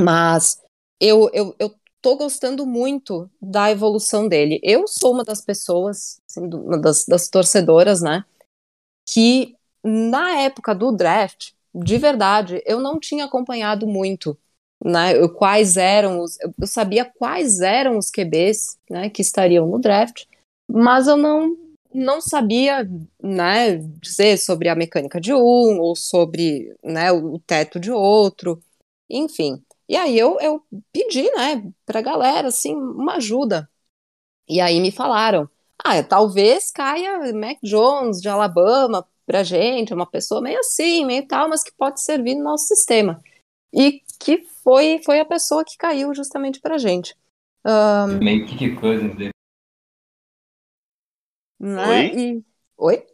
Mas 0.00 0.60
eu, 1.00 1.30
eu, 1.32 1.54
eu 1.58 1.74
tô 2.00 2.16
gostando 2.16 2.66
muito 2.66 3.30
da 3.40 3.70
evolução 3.70 4.28
dele. 4.28 4.60
Eu 4.62 4.86
sou 4.86 5.12
uma 5.12 5.24
das 5.24 5.40
pessoas, 5.40 6.20
assim, 6.28 6.46
uma 6.46 6.78
das, 6.78 7.04
das 7.06 7.28
torcedoras, 7.28 8.02
né, 8.02 8.24
que 9.08 9.56
na 9.82 10.40
época 10.40 10.74
do 10.74 10.90
draft, 10.92 11.52
de 11.74 11.98
verdade, 11.98 12.62
eu 12.64 12.80
não 12.80 12.98
tinha 12.98 13.24
acompanhado 13.24 13.86
muito 13.86 14.38
né, 14.82 15.26
quais 15.28 15.76
eram 15.76 16.20
os, 16.20 16.38
eu 16.40 16.66
sabia 16.66 17.04
quais 17.04 17.60
eram 17.60 17.96
os 17.96 18.10
QBs, 18.10 18.78
né, 18.90 19.08
que 19.08 19.22
estariam 19.22 19.66
no 19.66 19.78
draft, 19.78 20.24
mas 20.70 21.06
eu 21.06 21.16
não 21.16 21.56
não 21.94 22.20
sabia, 22.20 22.88
né, 23.22 23.76
dizer 24.02 24.36
sobre 24.36 24.68
a 24.68 24.74
mecânica 24.74 25.20
de 25.20 25.32
um 25.32 25.78
ou 25.80 25.94
sobre, 25.94 26.74
né, 26.82 27.12
o 27.12 27.38
teto 27.38 27.78
de 27.78 27.92
outro, 27.92 28.60
enfim. 29.08 29.62
E 29.88 29.96
aí 29.96 30.18
eu, 30.18 30.38
eu 30.40 30.60
pedi, 30.92 31.22
né, 31.36 31.70
pra 31.86 32.02
galera, 32.02 32.48
assim, 32.48 32.74
uma 32.74 33.14
ajuda. 33.14 33.70
E 34.48 34.60
aí 34.60 34.80
me 34.80 34.90
falaram, 34.90 35.48
ah, 35.82 36.02
talvez 36.02 36.70
caia 36.72 37.32
Mac 37.32 37.58
Jones 37.62 38.20
de 38.20 38.28
Alabama 38.28 39.06
pra 39.24 39.44
gente, 39.44 39.94
uma 39.94 40.06
pessoa 40.06 40.40
meio 40.40 40.58
assim, 40.58 41.04
meio 41.04 41.26
tal, 41.26 41.48
mas 41.48 41.62
que 41.62 41.72
pode 41.72 42.00
servir 42.00 42.34
no 42.34 42.44
nosso 42.44 42.66
sistema. 42.66 43.22
E 43.72 44.02
que 44.18 44.44
foi, 44.62 45.00
foi 45.04 45.20
a 45.20 45.24
pessoa 45.24 45.64
que 45.64 45.76
caiu 45.76 46.14
justamente 46.14 46.60
pra 46.60 46.78
gente. 46.78 47.14
Um, 47.64 48.18
meio 48.18 48.46
que 48.46 48.74
coisa 48.74 49.08
dele. 49.08 49.30
Né? 51.58 51.88
Oi? 51.88 52.12
E... 52.14 52.44
Oi? 52.76 53.06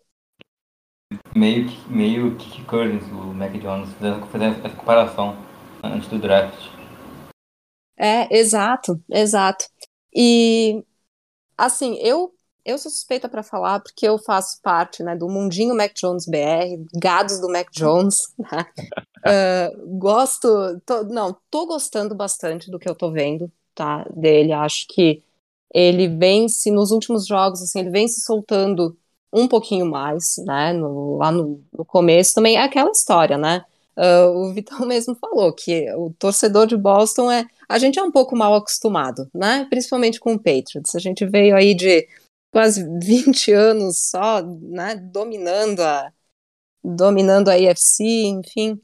Meio, 1.35 1.67
meio 1.89 2.37
Kiki 2.37 2.65
Cousins, 2.65 3.03
o 3.11 3.35
Mac 3.35 3.53
Jones, 3.53 3.93
fazendo 4.31 4.59
essa 4.65 4.77
comparação 4.77 5.37
antes 5.83 6.09
do 6.09 6.19
draft. 6.19 6.71
É, 7.97 8.35
exato, 8.37 9.03
exato. 9.11 9.67
E, 10.15 10.85
assim, 11.57 11.97
eu 11.99 12.35
eu 12.65 12.79
sou 12.79 12.91
suspeita 12.91 13.29
para 13.29 13.43
falar 13.43 13.81
porque 13.81 14.07
eu 14.07 14.19
faço 14.19 14.61
parte 14.63 15.03
né, 15.03 15.17
do 15.17 15.29
mundinho 15.29 15.75
Mac 15.75 15.93
Jones 15.95 16.27
BR, 16.27 16.85
gados 16.95 17.41
do 17.41 17.49
Mac 17.49 17.69
Jones. 17.73 18.35
Né? 18.51 18.67
Uh, 19.21 19.99
gosto, 19.99 20.81
tô, 20.87 21.05
não, 21.05 21.37
tô 21.51 21.67
gostando 21.67 22.15
bastante 22.15 22.71
do 22.71 22.79
que 22.79 22.89
eu 22.89 22.95
tô 22.95 23.13
vendo, 23.13 23.53
tá, 23.75 24.05
dele. 24.15 24.51
Acho 24.51 24.87
que 24.89 25.23
ele 25.73 26.09
vem 26.09 26.49
se 26.49 26.71
nos 26.71 26.91
últimos 26.91 27.27
jogos, 27.27 27.63
assim, 27.63 27.81
ele 27.81 27.91
vem 27.91 28.09
se 28.09 28.21
soltando 28.21 28.97
um 29.33 29.47
pouquinho 29.47 29.87
mais, 29.87 30.37
né? 30.45 30.73
No, 30.73 31.17
lá 31.17 31.31
no, 31.31 31.63
no, 31.73 31.85
começo 31.85 32.35
também 32.35 32.57
é 32.57 32.63
aquela 32.63 32.91
história, 32.91 33.39
né? 33.39 33.65
Uh, 33.97 34.29
o 34.37 34.53
Vitão 34.53 34.81
mesmo 34.87 35.15
falou 35.15 35.53
que 35.53 35.93
o 35.95 36.13
torcedor 36.19 36.67
de 36.67 36.77
Boston 36.77 37.31
é. 37.31 37.47
A 37.69 37.79
gente 37.79 37.99
é 37.99 38.03
um 38.03 38.11
pouco 38.11 38.37
mal 38.37 38.55
acostumado, 38.55 39.29
né? 39.35 39.67
Principalmente 39.71 40.19
com 40.19 40.35
o 40.35 40.39
Patriots. 40.39 40.95
A 40.95 40.99
gente 40.99 41.25
veio 41.27 41.55
aí 41.57 41.75
de 41.75 42.09
quase 42.53 42.85
20 43.01 43.53
anos 43.53 43.99
só, 44.11 44.43
né? 44.43 44.97
Dominando 44.97 45.81
a, 45.81 46.13
dominando 46.83 47.49
a 47.49 47.55
AFC, 47.55 48.03
enfim. 48.27 48.81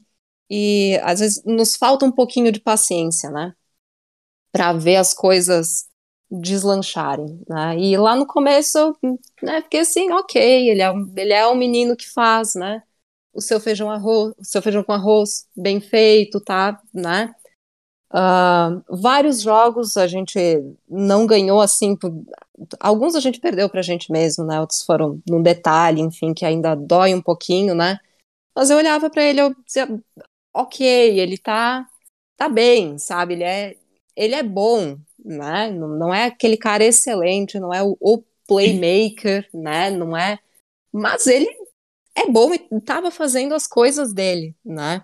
E 0.49 0.97
às 1.03 1.19
vezes 1.19 1.43
nos 1.45 1.75
falta 1.75 2.05
um 2.05 2.11
pouquinho 2.11 2.51
de 2.51 2.61
paciência, 2.61 3.29
né? 3.29 3.53
Para 4.51 4.73
ver 4.73 4.95
as 4.95 5.13
coisas 5.13 5.87
deslancharem, 6.29 7.41
né? 7.47 7.77
E 7.77 7.97
lá 7.97 8.15
no 8.15 8.25
começo, 8.25 8.95
né, 9.41 9.61
fiquei 9.61 9.81
assim, 9.81 10.11
ok, 10.11 10.69
ele 10.69 10.81
é, 10.81 10.91
um, 10.91 11.13
ele 11.15 11.33
é 11.33 11.47
um 11.47 11.55
menino 11.55 11.95
que 11.95 12.09
faz, 12.09 12.53
né? 12.55 12.83
O 13.33 13.41
seu 13.41 13.59
feijão 13.59 13.89
arroz, 13.89 14.33
o 14.37 14.43
seu 14.43 14.61
feijão 14.61 14.83
com 14.83 14.93
arroz 14.93 15.47
bem 15.55 15.79
feito, 15.79 16.41
tá, 16.41 16.81
né? 16.93 17.33
Uh, 18.09 18.81
vários 19.01 19.41
jogos 19.41 19.97
a 19.97 20.07
gente 20.07 20.39
não 20.89 21.27
ganhou 21.27 21.59
assim, 21.59 21.97
alguns 22.79 23.15
a 23.15 23.19
gente 23.19 23.39
perdeu 23.39 23.69
pra 23.69 23.81
gente 23.81 24.11
mesmo, 24.11 24.45
né? 24.45 24.59
Outros 24.59 24.83
foram 24.83 25.21
num 25.27 25.41
detalhe, 25.41 26.01
enfim, 26.01 26.33
que 26.33 26.45
ainda 26.45 26.75
dói 26.75 27.13
um 27.13 27.21
pouquinho, 27.21 27.75
né? 27.75 27.99
Mas 28.55 28.69
eu 28.69 28.77
olhava 28.77 29.09
para 29.09 29.23
ele, 29.23 29.41
eu 29.41 29.55
dizia, 29.65 29.87
ok, 30.53 30.87
ele 31.19 31.37
tá, 31.37 31.87
tá 32.37 32.49
bem, 32.49 32.97
sabe? 32.97 33.35
Ele 33.35 33.43
é, 33.43 33.77
ele 34.15 34.35
é 34.35 34.43
bom, 34.43 34.97
né? 35.27 35.69
Não, 35.69 36.13
é 36.13 36.25
aquele 36.25 36.57
cara 36.57 36.83
excelente, 36.83 37.59
não 37.59 37.73
é 37.73 37.83
o, 37.83 37.97
o 37.99 38.23
playmaker, 38.47 39.47
né? 39.53 39.91
Não 39.91 40.15
é. 40.15 40.39
Mas 40.91 41.27
ele 41.27 41.47
é 42.15 42.29
bom 42.31 42.53
e 42.53 42.67
estava 42.71 43.11
fazendo 43.11 43.53
as 43.53 43.67
coisas 43.67 44.13
dele, 44.13 44.55
né? 44.65 45.03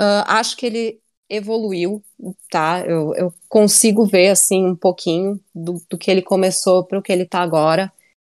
Uh, 0.00 0.24
acho 0.26 0.56
que 0.56 0.66
ele 0.66 1.00
evoluiu, 1.28 2.02
tá? 2.50 2.84
Eu, 2.86 3.14
eu 3.14 3.34
consigo 3.48 4.04
ver, 4.04 4.30
assim, 4.30 4.66
um 4.66 4.76
pouquinho 4.76 5.40
do, 5.54 5.82
do 5.88 5.98
que 5.98 6.10
ele 6.10 6.22
começou 6.22 6.84
para 6.84 6.98
o 6.98 7.02
que 7.02 7.12
ele 7.12 7.22
está 7.22 7.40
agora. 7.40 7.92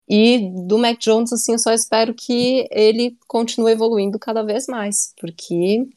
E 0.07 0.51
do 0.67 0.77
Mac 0.77 0.99
Jones, 0.99 1.33
assim, 1.33 1.53
eu 1.53 1.59
só 1.59 1.73
espero 1.73 2.13
que 2.13 2.67
ele 2.69 3.17
continue 3.27 3.71
evoluindo 3.71 4.19
cada 4.19 4.43
vez 4.43 4.67
mais, 4.67 5.13
porque 5.19 5.87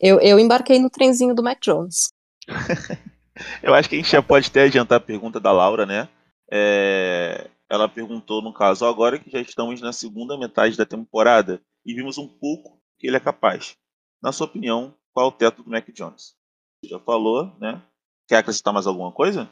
eu, 0.00 0.20
eu 0.20 0.38
embarquei 0.38 0.78
no 0.78 0.90
trenzinho 0.90 1.34
do 1.34 1.42
Mac 1.42 1.60
Jones. 1.62 2.08
Eu 3.62 3.74
acho 3.74 3.88
que 3.88 3.96
a 3.96 3.98
gente 3.98 4.10
já 4.10 4.22
pode 4.22 4.48
até 4.48 4.62
adiantar 4.62 4.98
a 4.98 5.00
pergunta 5.00 5.38
da 5.40 5.52
Laura, 5.52 5.86
né? 5.86 6.08
É, 6.50 7.48
ela 7.68 7.88
perguntou, 7.88 8.42
no 8.42 8.52
caso, 8.52 8.86
agora 8.86 9.18
que 9.18 9.30
já 9.30 9.40
estamos 9.40 9.80
na 9.80 9.92
segunda 9.92 10.38
metade 10.38 10.76
da 10.76 10.86
temporada 10.86 11.60
e 11.84 11.94
vimos 11.94 12.18
um 12.18 12.26
pouco 12.26 12.80
que 12.98 13.06
ele 13.06 13.16
é 13.16 13.20
capaz. 13.20 13.76
Na 14.22 14.32
sua 14.32 14.46
opinião, 14.46 14.94
qual 15.12 15.26
é 15.26 15.28
o 15.28 15.32
teto 15.32 15.62
do 15.62 15.70
Mac 15.70 15.88
Jones? 15.90 16.34
Você 16.80 16.90
já 16.90 16.98
falou, 16.98 17.52
né? 17.60 17.82
Quer 18.26 18.36
acrescentar 18.38 18.72
mais 18.72 18.86
alguma 18.86 19.12
coisa? 19.12 19.50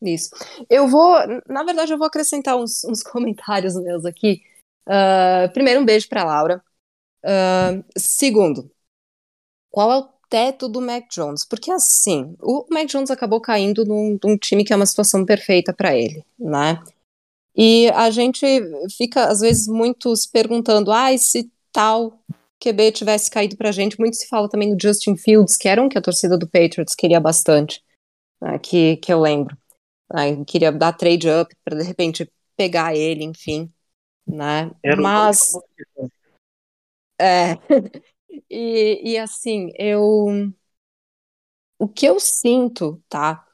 Isso. 0.00 0.30
Eu 0.70 0.88
vou, 0.88 1.16
na 1.48 1.64
verdade, 1.64 1.92
eu 1.92 1.98
vou 1.98 2.06
acrescentar 2.06 2.56
uns, 2.56 2.84
uns 2.84 3.02
comentários 3.02 3.74
meus 3.74 4.04
aqui. 4.04 4.42
Uh, 4.86 5.52
primeiro, 5.52 5.80
um 5.80 5.84
beijo 5.84 6.08
para 6.08 6.24
Laura. 6.24 6.62
Uh, 7.24 7.84
segundo, 7.96 8.70
qual 9.70 9.92
é 9.92 9.98
o 9.98 10.08
teto 10.28 10.68
do 10.68 10.80
Mac 10.80 11.06
Jones, 11.10 11.44
porque 11.44 11.70
assim, 11.70 12.36
o 12.40 12.66
Mac 12.70 12.86
Jones 12.86 13.10
acabou 13.10 13.40
caindo 13.40 13.84
num, 13.84 14.18
num 14.22 14.36
time 14.36 14.64
que 14.64 14.72
é 14.72 14.76
uma 14.76 14.86
situação 14.86 15.24
perfeita 15.24 15.72
para 15.72 15.96
ele, 15.96 16.24
né? 16.38 16.82
E 17.56 17.88
a 17.90 18.10
gente 18.10 18.46
fica, 18.96 19.24
às 19.24 19.40
vezes, 19.40 19.66
muito 19.66 20.14
se 20.14 20.30
perguntando, 20.30 20.92
ah, 20.92 21.16
se 21.18 21.50
tal 21.72 22.16
QB 22.60 22.92
tivesse 22.92 23.30
caído 23.30 23.56
pra 23.56 23.72
gente, 23.72 23.98
muito 23.98 24.16
se 24.16 24.28
fala 24.28 24.48
também 24.48 24.74
do 24.74 24.80
Justin 24.80 25.16
Fields, 25.16 25.56
que 25.56 25.68
era 25.68 25.82
um 25.82 25.88
que 25.88 25.98
a 25.98 26.02
torcida 26.02 26.36
do 26.36 26.48
Patriots 26.48 26.94
queria 26.94 27.20
bastante, 27.20 27.82
né, 28.40 28.58
que, 28.58 28.96
que 28.98 29.12
eu 29.12 29.20
lembro. 29.20 29.56
Né, 30.12 30.44
queria 30.44 30.70
dar 30.70 30.92
trade 30.92 31.28
up 31.28 31.54
para 31.64 31.76
de 31.76 31.84
repente 31.84 32.30
pegar 32.56 32.94
ele, 32.94 33.24
enfim, 33.24 33.72
né? 34.26 34.70
Era 34.82 35.00
Mas 35.00 35.54
um... 35.98 36.08
é, 37.20 37.56
E, 38.50 39.12
e 39.12 39.18
assim, 39.18 39.70
eu. 39.78 40.52
O 41.78 41.88
que 41.88 42.06
eu 42.06 42.18
sinto, 42.18 43.02
tá? 43.08 43.44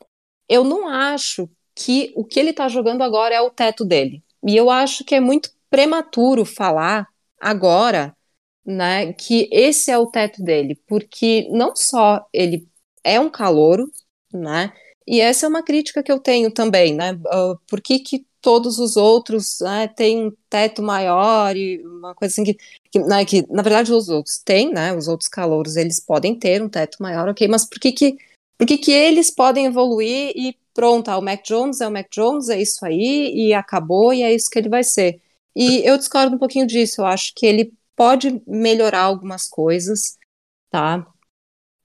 Eu 0.49 0.65
não 0.65 0.89
acho 0.89 1.49
que 1.75 2.13
o 2.17 2.25
que 2.25 2.39
ele 2.41 2.53
tá 2.53 2.69
jogando 2.69 3.03
agora 3.03 3.35
é 3.35 3.41
o 3.41 3.51
teto 3.51 3.85
dele. 3.85 4.23
E 4.47 4.57
eu 4.57 4.71
acho 4.71 5.05
que 5.05 5.15
é 5.15 5.21
muito 5.21 5.51
prematuro 5.71 6.45
falar 6.45 7.09
agora, 7.41 8.17
né, 8.65 9.13
que 9.15 9.49
esse 9.53 9.91
é 9.91 9.99
o 9.99 10.07
teto 10.07 10.43
dele, 10.43 10.81
porque 10.87 11.49
não 11.51 11.75
só 11.77 12.27
ele 12.33 12.69
é 13.03 13.19
um 13.21 13.29
calouro, 13.31 13.91
né, 14.33 14.73
e 15.07 15.21
essa 15.21 15.47
é 15.47 15.49
uma 15.49 15.63
crítica 15.63 16.03
que 16.03 16.13
eu 16.13 16.21
tenho 16.21 16.51
também, 16.51 16.95
né, 16.95 17.13
uh, 17.13 17.59
por 17.69 17.81
que 17.83 17.99
que 17.99 18.27
todos 18.45 18.79
os 18.79 18.95
outros 18.95 19.61
né, 19.63 19.89
têm 19.89 20.27
um 20.27 20.33
teto 20.51 20.83
maior 20.83 21.57
e 21.57 21.83
uma 21.83 22.15
coisa 22.15 22.31
assim 22.31 22.45
que, 22.45 22.59
que, 22.91 22.99
né, 22.99 23.25
que, 23.25 23.43
na 23.51 23.63
verdade, 23.63 23.91
os 23.91 24.11
outros 24.11 24.37
têm, 24.37 24.71
né? 24.71 24.95
Os 24.95 25.09
outros 25.09 25.31
calouros, 25.31 25.77
eles 25.77 25.99
podem 25.99 26.39
ter 26.39 26.63
um 26.63 26.69
teto 26.69 26.99
maior, 27.01 27.27
ok, 27.27 27.49
mas 27.49 27.65
por 27.65 27.81
que 27.81 27.91
que, 27.91 28.19
por 28.59 28.67
que, 28.67 28.77
que 28.77 28.93
eles 28.93 29.31
podem 29.31 29.65
evoluir 29.65 30.31
e 30.37 30.55
pronto, 30.75 31.09
ah, 31.09 31.17
o 31.17 31.23
Mac 31.23 31.43
Jones 31.43 31.81
é 31.81 31.89
o 31.89 31.91
Mac 31.91 32.09
Jones, 32.11 32.51
é 32.51 32.61
isso 32.61 32.85
aí, 32.85 33.33
e 33.35 33.55
acabou, 33.55 34.13
e 34.13 34.23
é 34.23 34.35
isso 34.35 34.51
que 34.51 34.59
ele 34.59 34.69
vai 34.69 34.85
ser. 34.85 35.23
E 35.57 35.89
eu 35.89 35.97
discordo 35.97 36.37
um 36.37 36.39
pouquinho 36.39 36.67
disso, 36.67 37.01
eu 37.01 37.07
acho 37.07 37.33
que 37.35 37.47
ele 37.47 37.73
pode 37.97 38.43
melhorar 38.47 39.05
algumas 39.05 39.49
coisas, 39.49 40.19
tá? 40.71 41.07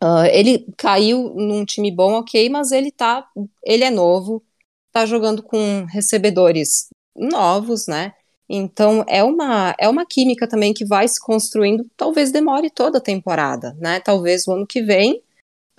Uh, 0.04 0.26
ele 0.34 0.66
caiu 0.78 1.34
num 1.36 1.64
time 1.64 1.90
bom, 1.90 2.16
ok, 2.16 2.50
mas 2.50 2.74
ele 2.74 2.92
tá, 2.92 3.30
ele 3.64 3.86
é 3.86 3.92
novo, 3.92 4.44
tá 4.92 5.06
jogando 5.06 5.44
com 5.44 5.86
recebedores 5.86 6.90
novos, 7.16 7.88
né? 7.88 8.14
Então 8.50 9.06
é 9.08 9.24
uma 9.24 9.76
é 9.78 9.88
uma 9.88 10.06
química 10.06 10.48
também 10.48 10.74
que 10.74 10.86
vai 10.86 11.08
se 11.08 11.20
construindo, 11.20 11.86
talvez 11.96 12.32
demore 12.32 12.70
toda 12.70 12.98
a 12.98 13.02
temporada, 13.02 13.76
né? 13.80 14.00
Talvez 14.00 14.48
o 14.48 14.54
ano 14.54 14.66
que 14.66 14.82
vem 14.82 15.22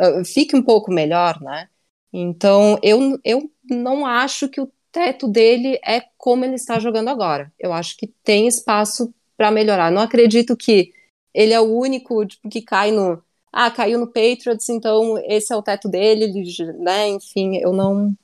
uh, 0.00 0.24
fique 0.24 0.54
um 0.54 0.62
pouco 0.62 0.92
melhor, 0.92 1.40
né? 1.40 1.68
Então 2.12 2.78
eu, 2.82 3.18
eu 3.24 3.50
não 3.68 4.06
acho 4.06 4.48
que 4.48 4.60
o 4.60 4.70
teto 4.92 5.28
dele 5.28 5.80
é 5.84 6.02
como 6.16 6.44
ele 6.44 6.54
está 6.54 6.78
jogando 6.78 7.08
agora. 7.08 7.52
Eu 7.58 7.72
acho 7.72 7.96
que 7.96 8.06
tem 8.24 8.46
espaço 8.46 9.12
para 9.36 9.50
melhorar. 9.50 9.90
Não 9.90 10.02
acredito 10.02 10.56
que 10.56 10.92
ele 11.34 11.52
é 11.52 11.60
o 11.60 11.76
único 11.76 12.24
tipo, 12.26 12.48
que 12.48 12.62
cai 12.62 12.90
no 12.90 13.22
ah, 13.52 13.70
caiu 13.70 13.98
no 13.98 14.06
Patriots, 14.06 14.68
então 14.68 15.18
esse 15.26 15.52
é 15.52 15.56
o 15.56 15.62
teto 15.62 15.88
dele, 15.88 16.32
né? 16.78 17.08
Enfim, 17.08 17.56
eu 17.56 17.72
não 17.72 18.14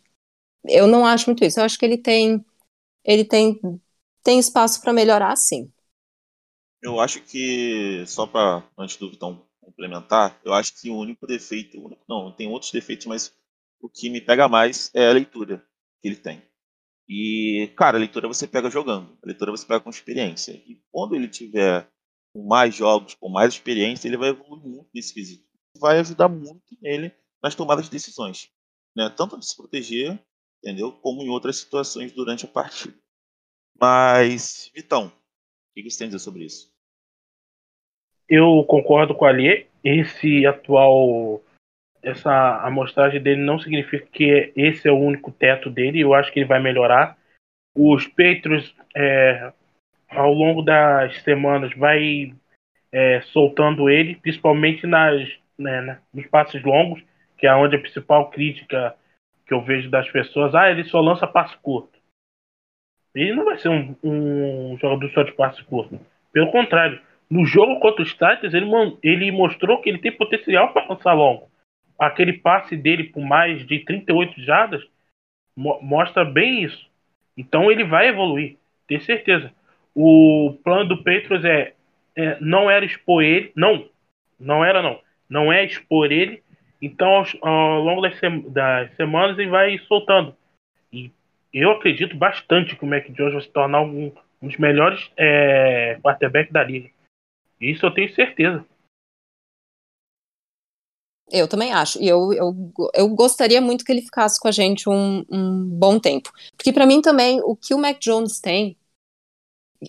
eu 0.69 0.87
não 0.87 1.07
acho 1.07 1.27
muito 1.27 1.45
isso. 1.45 1.61
Eu 1.61 1.65
acho 1.65 1.79
que 1.79 1.85
ele 1.85 1.99
tem 1.99 2.45
ele 3.05 3.25
tem 3.25 3.61
tem 4.23 4.39
espaço 4.39 4.81
para 4.81 4.93
melhorar, 4.93 5.37
sim. 5.37 5.71
Eu 6.83 7.01
acho 7.01 7.21
que 7.23 8.05
só 8.07 8.27
para 8.27 8.63
antes 8.79 8.97
do 8.97 9.11
Vitão 9.11 9.47
complementar, 9.61 10.41
eu 10.45 10.53
acho 10.53 10.81
que 10.81 10.91
o 10.91 10.97
único 10.97 11.27
defeito, 11.27 11.79
não, 12.09 12.33
tem 12.33 12.49
outros 12.49 12.71
defeitos, 12.71 13.07
mas 13.07 13.33
o 13.81 13.89
que 13.89 14.09
me 14.09 14.21
pega 14.21 14.49
mais 14.49 14.91
é 14.95 15.09
a 15.09 15.13
leitura 15.13 15.59
que 16.01 16.09
ele 16.09 16.17
tem. 16.17 16.43
E, 17.09 17.73
cara, 17.77 17.97
a 17.97 18.01
leitura 18.01 18.27
você 18.29 18.47
pega 18.47 18.71
jogando, 18.71 19.17
a 19.23 19.27
leitura 19.27 19.51
você 19.53 19.67
pega 19.67 19.81
com 19.81 19.91
experiência. 19.91 20.53
E 20.53 20.81
quando 20.91 21.15
ele 21.15 21.29
tiver 21.29 21.89
com 22.33 22.47
mais 22.47 22.75
jogos, 22.75 23.15
com 23.15 23.29
mais 23.29 23.55
experiência, 23.55 24.09
ele 24.09 24.17
vai 24.17 24.31
evoluir 24.31 24.63
muito 24.67 24.91
nesse 24.95 25.15
quesito. 25.15 25.45
Vai 25.79 25.99
ajudar 26.01 26.29
muito 26.29 26.77
nele 26.81 27.13
nas 27.43 27.55
tomadas 27.55 27.85
de 27.85 27.91
decisões, 27.91 28.51
né? 28.97 29.09
Tanto 29.11 29.39
de 29.39 29.47
se 29.47 29.57
proteger, 29.57 30.19
entendeu? 30.67 30.91
Como 30.91 31.23
em 31.23 31.29
outras 31.29 31.59
situações 31.59 32.13
durante 32.13 32.45
a 32.45 32.49
partida. 32.49 32.93
Mas, 33.81 34.71
Vitão, 34.75 35.07
o 35.07 35.13
que 35.75 35.89
você 35.89 35.99
tem 35.99 36.07
a 36.07 36.11
dizer 36.11 36.19
sobre 36.19 36.45
isso? 36.45 36.73
Eu 38.29 38.65
concordo 38.67 39.15
com 39.15 39.25
a 39.25 39.29
Ali. 39.29 39.69
Esse 39.85 40.45
atual 40.45 41.41
essa 42.03 42.65
amostragem 42.65 43.21
dele 43.21 43.41
não 43.41 43.59
significa 43.59 44.07
que 44.07 44.53
esse 44.57 44.89
é 44.89 44.93
o 44.93 44.99
único 44.99 45.31
teto 45.31 45.71
dele. 45.71 46.01
Eu 46.01 46.15
acho 46.15 46.33
que 46.33 46.41
ele 46.41 46.47
vai 46.47 46.61
melhorar. 46.61 47.17
Os 47.77 48.07
Patriots, 48.07 48.75
é, 48.97 49.53
ao 50.09 50.33
longo 50.33 50.63
das 50.63 51.21
semanas, 51.23 51.73
vai 51.77 52.35
é, 52.91 53.21
soltando 53.33 53.89
ele, 53.89 54.17
principalmente 54.17 54.87
nas, 54.87 55.29
né, 55.59 56.01
nos 56.13 56.27
passos 56.27 56.63
longos, 56.63 57.03
que 57.39 57.47
é 57.47 57.55
onde 57.55 57.77
a 57.77 57.81
principal 57.81 58.31
crítica 58.31 58.97
que 59.47 59.55
eu 59.55 59.63
vejo 59.63 59.91
das 59.91 60.11
pessoas, 60.11 60.55
ah, 60.55 60.71
ele 60.71 60.85
só 60.85 61.01
lança 61.01 61.27
passo 61.27 61.59
curto. 61.61 61.97
Ele 63.15 63.33
não 63.35 63.45
vai 63.45 63.59
ser 63.59 63.69
um, 63.69 63.97
um 64.03 64.77
jogador 64.79 65.09
só 65.11 65.23
de 65.23 65.33
passe 65.33 65.63
curto. 65.65 65.99
Pelo 66.33 66.51
contrário, 66.51 67.01
no 67.31 67.47
jogo 67.47 67.81
contra 67.81 68.03
os 68.03 68.13
Titans, 68.13 68.53
ele, 68.53 68.67
ele 69.03 69.31
mostrou 69.33 69.81
que 69.81 69.89
ele 69.89 69.99
tem 69.99 70.13
potencial 70.13 70.73
para 70.73 70.87
lançar 70.87 71.15
longo 71.15 71.49
aquele 71.99 72.35
passe 72.35 72.77
dele 72.77 73.05
por 73.05 73.23
mais 73.23 73.67
de 73.67 73.81
38 73.81 74.41
jardas 74.43 74.83
mo 75.57 75.81
mostra 75.81 76.25
bem 76.25 76.65
isso. 76.65 76.87
Então 77.37 77.71
ele 77.71 77.85
vai 77.85 78.09
evoluir, 78.09 78.57
ter 78.87 79.01
certeza. 79.03 79.53
O 79.95 80.59
plano 80.63 80.89
do 80.89 81.03
Petros 81.03 81.45
é, 81.45 81.73
é, 82.15 82.39
não 82.41 82.71
era 82.71 82.85
expor 82.85 83.23
ele, 83.23 83.53
não, 83.57 83.89
não 84.39 84.65
era 84.65 84.83
não, 84.83 85.01
não 85.29 85.53
é 85.53 85.65
expor 85.65 86.13
ele. 86.13 86.43
Então 86.81 87.25
ao, 87.43 87.81
longo 87.81 88.03
das, 88.03 88.19
das, 88.53 88.95
semanas 88.97 89.39
ele 89.39 89.51
vai 89.51 89.79
soltando. 89.87 90.37
E 90.93 91.11
eu 91.53 91.71
acredito 91.71 92.17
bastante 92.17 92.77
que 92.77 92.85
o 92.85 92.87
Mac 92.87 93.07
Jones 93.11 93.33
vai 93.33 93.43
se 93.43 93.49
tornar 93.49 93.81
um, 93.81 94.13
um 94.43 94.49
dos 94.49 94.59
melhores 94.59 95.11
é, 95.17 95.99
quarterbacks 96.03 96.53
da 96.53 96.63
liga. 96.63 96.91
Isso 97.61 97.87
eu 97.87 97.91
tenho 97.91 98.15
certeza. 98.15 98.65
Eu 101.31 101.49
também 101.49 101.73
acho. 101.73 102.01
E 102.01 102.07
eu, 102.07 102.33
eu, 102.33 102.55
eu 102.95 103.09
gostaria 103.09 103.61
muito 103.61 103.85
que 103.85 103.91
ele 103.91 104.03
ficasse 104.03 104.39
com 104.39 104.47
a 104.47 104.53
gente 104.53 104.89
um, 104.89 105.25
um 105.29 105.65
bom 105.65 105.99
tempo. 105.99 106.31
Porque 106.57 106.73
para 106.73 106.87
mim 106.87 107.01
também, 107.01 107.41
o 107.43 107.57
que 107.57 107.75
o 107.75 107.79
Mac 107.79 107.99
Jones 107.99 108.41
tem 108.41 108.77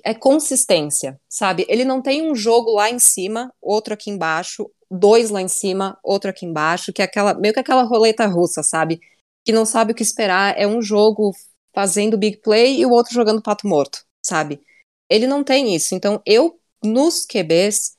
é 0.04 0.14
consistência, 0.14 1.20
sabe? 1.30 1.66
Ele 1.70 1.86
não 1.86 2.02
tem 2.02 2.30
um 2.30 2.36
jogo 2.36 2.72
lá 2.72 2.90
em 2.90 3.00
cima, 3.00 3.54
outro 3.62 3.94
aqui 3.94 4.10
embaixo, 4.10 4.70
dois 4.90 5.30
lá 5.30 5.42
em 5.42 5.48
cima, 5.48 5.98
outro 6.04 6.30
aqui 6.30 6.46
embaixo, 6.46 6.94
que 6.94 7.02
é 7.02 7.06
aquela, 7.06 7.34
meio 7.34 7.54
que 7.54 7.60
aquela 7.60 7.84
roleta 7.84 8.26
russa, 8.26 8.64
sabe? 8.64 9.00
Que 9.44 9.52
não 9.52 9.66
sabe 9.66 9.92
o 9.92 9.96
que 9.96 10.04
esperar. 10.04 10.56
É 10.58 10.68
um 10.68 10.82
jogo 10.82 11.34
fazendo 11.74 12.18
big 12.18 12.38
play 12.38 12.80
e 12.80 12.86
o 12.86 12.92
outro 12.92 13.14
jogando 13.14 13.42
pato 13.42 13.68
morto, 13.68 14.04
sabe? 14.22 14.62
Ele 15.10 15.28
não 15.28 15.44
tem 15.44 15.76
isso. 15.76 15.96
Então, 15.96 16.22
eu, 16.26 16.60
nos 16.84 17.26
QBs, 17.26 17.98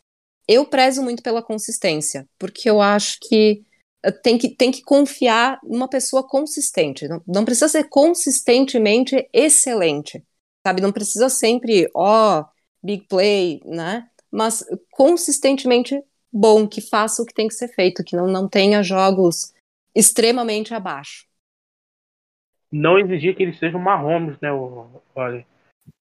eu 0.48 0.64
prezo 0.64 1.02
muito 1.02 1.22
pela 1.22 1.42
consistência, 1.42 2.28
porque 2.38 2.68
eu 2.68 2.80
acho 2.80 3.18
que 3.20 3.62
eh, 4.02 4.10
tem 4.10 4.38
que, 4.38 4.48
tem 4.48 4.70
que 4.70 4.82
confiar 4.82 5.60
numa 5.62 5.88
pessoa 5.88 6.26
consistente. 6.26 7.06
Não, 7.06 7.22
não 7.26 7.44
precisa 7.44 7.68
ser 7.68 7.84
consistentemente 7.88 9.28
excelente, 9.32 10.22
sabe? 10.68 10.82
Não 10.82 10.92
precisa 10.92 11.28
sempre, 11.28 11.90
ó, 11.94 12.40
oh, 12.40 12.44
big 12.82 13.06
play, 13.08 13.60
né? 13.64 14.08
Mas 14.30 14.64
consistentemente 14.90 16.00
bom, 16.30 16.68
que 16.68 16.80
faça 16.80 17.22
o 17.22 17.26
que 17.26 17.32
tem 17.32 17.48
que 17.48 17.54
ser 17.54 17.68
feito, 17.68 18.04
que 18.04 18.14
não, 18.14 18.26
não 18.26 18.48
tenha 18.48 18.82
jogos 18.82 19.54
extremamente 19.94 20.74
abaixo. 20.74 21.26
Não 22.70 22.98
exigir 22.98 23.34
que 23.34 23.42
ele 23.42 23.54
seja 23.54 23.78
uma 23.78 23.96
Mahomes, 23.96 24.38
né, 24.40 24.50
olha 25.14 25.46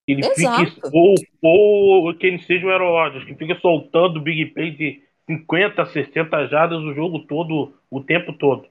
ele 0.08 0.26
Exato. 0.26 0.66
fique, 0.66 0.82
ou, 0.94 1.16
ou 1.42 2.14
que 2.16 2.28
ele 2.28 2.40
seja 2.40 2.66
o 2.66 2.70
Aaron 2.70 2.92
Rodgers, 2.92 3.26
que 3.26 3.36
fica 3.36 3.60
soltando 3.60 4.22
big 4.22 4.48
play 4.48 4.72
de 4.72 5.02
50, 5.30 5.86
60 5.86 6.48
jardas 6.48 6.80
o 6.80 6.94
jogo 6.94 7.20
todo, 7.20 7.74
o 7.92 8.02
tempo 8.02 8.32
todo. 8.32 8.68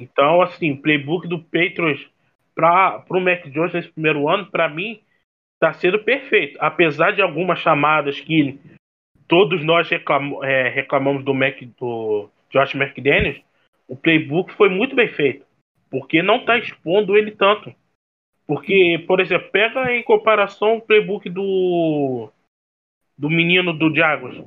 Então, 0.00 0.40
assim, 0.40 0.76
playbook 0.76 1.26
do 1.26 1.40
Patriots 1.40 2.06
para 2.54 3.04
o 3.10 3.20
Mac 3.20 3.44
Jones 3.48 3.72
nesse 3.72 3.88
primeiro 3.88 4.28
ano, 4.28 4.46
para 4.46 4.68
mim, 4.68 5.00
está 5.58 5.72
sendo 5.72 6.02
perfeito. 6.02 6.56
Apesar 6.60 7.12
de 7.12 7.20
algumas 7.20 7.58
chamadas 7.58 8.20
que 8.20 8.58
todos 9.26 9.62
nós 9.64 9.90
é, 9.90 10.68
reclamamos 10.68 11.24
do, 11.24 11.34
Mac, 11.34 11.60
do 11.78 12.30
Josh 12.50 12.74
McDaniels, 12.74 13.42
o 13.88 13.96
playbook 13.96 14.52
foi 14.54 14.68
muito 14.68 14.94
bem 14.94 15.08
feito. 15.08 15.44
Porque 15.90 16.22
não 16.22 16.36
está 16.36 16.56
expondo 16.56 17.16
ele 17.16 17.32
tanto. 17.32 17.74
Porque, 18.46 19.04
por 19.06 19.20
exemplo, 19.20 19.50
pega 19.50 19.92
em 19.92 20.02
comparação 20.02 20.76
o 20.76 20.80
playbook 20.80 21.28
do 21.28 22.30
do 23.16 23.28
menino 23.28 23.76
do 23.76 23.92
Jaguars. 23.92 24.40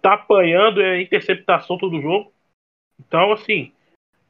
Tá 0.00 0.14
apanhando 0.14 0.80
a 0.80 1.00
interceptação 1.00 1.76
todo 1.76 2.00
jogo. 2.00 2.32
Então, 3.00 3.32
assim, 3.32 3.72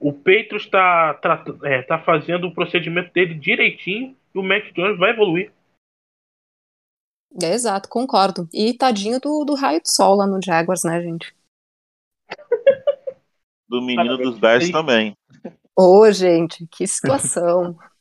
o 0.00 0.12
Petros 0.12 0.64
está 0.64 1.18
é, 1.62 1.82
tá 1.82 1.98
fazendo 1.98 2.46
o 2.46 2.54
procedimento 2.54 3.12
dele 3.12 3.34
direitinho 3.34 4.16
o 4.38 4.42
Mac 4.42 4.64
Jones 4.74 4.98
vai 4.98 5.10
evoluir. 5.10 5.52
É, 7.42 7.52
exato, 7.52 7.88
concordo. 7.88 8.48
E 8.52 8.72
tadinho 8.72 9.20
do, 9.20 9.44
do 9.44 9.54
raio 9.54 9.82
de 9.82 9.92
sol 9.92 10.16
lá 10.16 10.26
no 10.26 10.40
Jaguars, 10.42 10.84
né, 10.84 11.02
gente? 11.02 11.34
do 13.68 13.82
menino 13.82 14.16
dos 14.16 14.38
Bears 14.38 14.70
também. 14.70 15.14
Ô, 15.76 16.00
oh, 16.00 16.12
gente, 16.12 16.66
que 16.68 16.86
situação. 16.86 17.76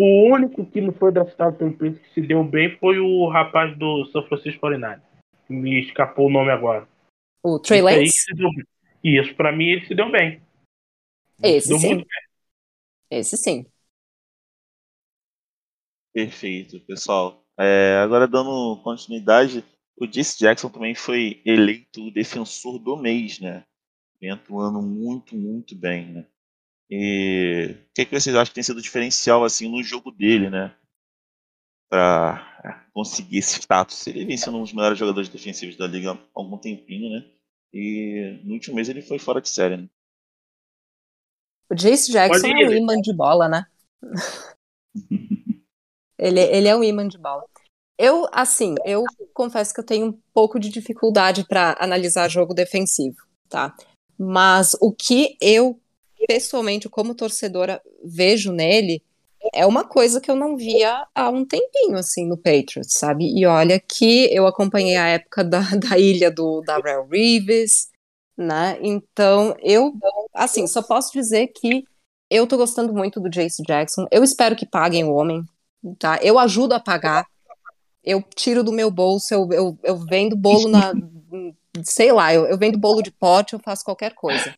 O 0.00 0.32
único 0.32 0.64
que 0.64 0.80
não 0.80 0.92
foi 0.92 1.10
draftado 1.10 1.56
pelo 1.56 1.72
Patriots 1.72 2.00
que 2.00 2.14
se 2.14 2.20
deu 2.20 2.44
bem 2.44 2.78
foi 2.78 3.00
o 3.00 3.28
rapaz 3.28 3.76
do 3.76 4.06
São 4.12 4.24
Francisco 4.28 4.60
49 4.60 5.02
Me 5.48 5.80
escapou 5.80 6.28
o 6.28 6.30
nome 6.30 6.52
agora. 6.52 6.86
O 7.42 7.58
Trey 7.58 7.82
Lance? 7.82 8.26
Isso, 9.02 9.34
pra 9.34 9.50
mim 9.50 9.64
ele 9.64 9.86
se 9.86 9.96
deu 9.96 10.08
bem. 10.08 10.40
Esse 11.42 11.70
deu 11.70 11.78
sim. 11.80 11.96
Bem. 11.96 12.06
Esse 13.10 13.36
sim. 13.36 13.66
Perfeito, 16.12 16.80
pessoal. 16.80 17.44
É, 17.58 17.96
agora 18.02 18.28
dando 18.28 18.80
continuidade, 18.82 19.64
o 19.96 20.06
Jace 20.06 20.38
Jackson 20.38 20.68
também 20.68 20.94
foi 20.94 21.42
eleito 21.44 22.06
o 22.06 22.12
defensor 22.12 22.78
do 22.78 22.96
mês, 22.96 23.40
né? 23.40 23.64
Vem 24.20 24.30
atuando 24.30 24.80
muito, 24.80 25.36
muito 25.36 25.76
bem, 25.76 26.12
né? 26.12 26.26
E 26.90 27.74
o 27.74 27.94
que, 27.94 28.02
é 28.02 28.04
que 28.04 28.18
vocês 28.18 28.34
acham 28.34 28.46
que 28.46 28.54
tem 28.54 28.62
sido 28.62 28.80
diferencial 28.80 29.44
assim 29.44 29.68
no 29.70 29.82
jogo 29.82 30.10
dele, 30.10 30.48
né? 30.48 30.74
Para 31.90 32.60
é, 32.64 32.90
conseguir 32.92 33.38
esse 33.38 33.60
status. 33.60 34.06
Ele 34.06 34.24
vem 34.24 34.36
sendo 34.36 34.58
um 34.58 34.62
dos 34.62 34.72
melhores 34.72 34.98
jogadores 34.98 35.28
defensivos 35.28 35.76
da 35.76 35.86
liga 35.86 36.12
há 36.12 36.18
algum 36.34 36.58
tempinho, 36.58 37.10
né? 37.10 37.28
E 37.72 38.40
no 38.44 38.54
último 38.54 38.76
mês 38.76 38.88
ele 38.88 39.02
foi 39.02 39.18
fora 39.18 39.40
de 39.40 39.48
série, 39.48 39.76
né? 39.76 39.88
O 41.70 41.74
Jace 41.74 42.10
Jackson 42.10 42.46
é 42.46 42.68
um 42.68 42.72
imã 42.72 43.00
de 43.00 43.12
bola, 43.14 43.48
né? 43.48 43.66
ele, 46.18 46.40
ele 46.40 46.68
é 46.68 46.76
um 46.76 46.84
imã 46.84 47.06
de 47.06 47.18
bola. 47.18 47.44
Eu, 47.98 48.26
assim, 48.32 48.74
eu 48.84 49.04
confesso 49.34 49.74
que 49.74 49.80
eu 49.80 49.86
tenho 49.86 50.06
um 50.06 50.18
pouco 50.32 50.58
de 50.60 50.68
dificuldade 50.68 51.44
para 51.46 51.76
analisar 51.80 52.28
jogo 52.28 52.54
defensivo, 52.54 53.16
tá? 53.48 53.74
Mas 54.16 54.76
o 54.80 54.92
que 54.92 55.36
eu, 55.40 55.80
pessoalmente, 56.26 56.88
como 56.88 57.14
torcedora, 57.14 57.82
vejo 58.04 58.52
nele 58.52 59.02
é 59.52 59.64
uma 59.64 59.84
coisa 59.84 60.20
que 60.20 60.30
eu 60.30 60.36
não 60.36 60.56
via 60.56 61.06
há 61.14 61.28
um 61.30 61.44
tempinho, 61.44 61.96
assim, 61.96 62.26
no 62.26 62.36
Patriots, 62.36 62.92
sabe? 62.92 63.24
E 63.24 63.46
olha 63.46 63.80
que 63.80 64.32
eu 64.32 64.46
acompanhei 64.46 64.96
a 64.96 65.08
época 65.08 65.44
da, 65.44 65.60
da 65.76 65.98
ilha 65.98 66.30
do 66.30 66.60
Darrell 66.62 67.06
Reeves, 67.06 67.88
né? 68.36 68.78
Então, 68.82 69.56
eu, 69.60 69.94
assim, 70.34 70.66
só 70.66 70.82
posso 70.82 71.12
dizer 71.12 71.48
que 71.48 71.84
eu 72.30 72.46
tô 72.46 72.56
gostando 72.56 72.92
muito 72.92 73.20
do 73.20 73.30
Jace 73.30 73.62
Jackson. 73.62 74.06
Eu 74.10 74.22
espero 74.22 74.56
que 74.56 74.66
paguem 74.66 75.04
o 75.04 75.14
homem, 75.14 75.42
tá? 75.98 76.18
Eu 76.22 76.38
ajudo 76.38 76.74
a 76.74 76.80
pagar. 76.80 77.26
Eu 78.02 78.22
tiro 78.22 78.62
do 78.62 78.72
meu 78.72 78.90
bolso, 78.90 79.34
eu, 79.34 79.48
eu, 79.52 79.78
eu 79.82 79.96
vendo 79.96 80.36
bolo 80.36 80.68
na. 80.68 80.92
sei 81.84 82.12
lá, 82.12 82.32
eu, 82.32 82.46
eu 82.46 82.56
vendo 82.56 82.78
bolo 82.78 83.02
de 83.02 83.10
pote, 83.10 83.54
eu 83.54 83.58
faço 83.58 83.84
qualquer 83.84 84.14
coisa. 84.14 84.54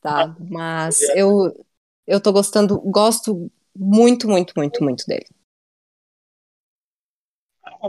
Tá? 0.00 0.34
Mas 0.38 1.00
eu, 1.14 1.64
eu 2.06 2.20
tô 2.20 2.32
gostando, 2.32 2.80
gosto 2.80 3.50
muito, 3.76 4.28
muito, 4.28 4.54
muito, 4.56 4.82
muito 4.82 5.06
dele. 5.06 5.26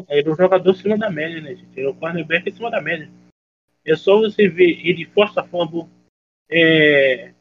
Ele 0.10 0.30
é 0.30 0.31
um 0.31 0.35
jogador 0.35 0.72
acima 0.72 0.98
da 0.98 1.10
média, 1.10 1.41
né, 1.41 1.56
gente? 1.56 1.77
Ele 1.77 1.88
é 1.88 1.89
um 1.89 1.95
cornerback 1.95 2.49
acima 2.49 2.69
da 2.69 2.81
média. 2.81 3.10
É 3.85 3.95
só 3.95 4.19
você 4.19 4.48
ver 4.48 4.85
ele 4.85 5.06
força 5.06 5.43
fumble, 5.43 5.89
é, 6.49 7.34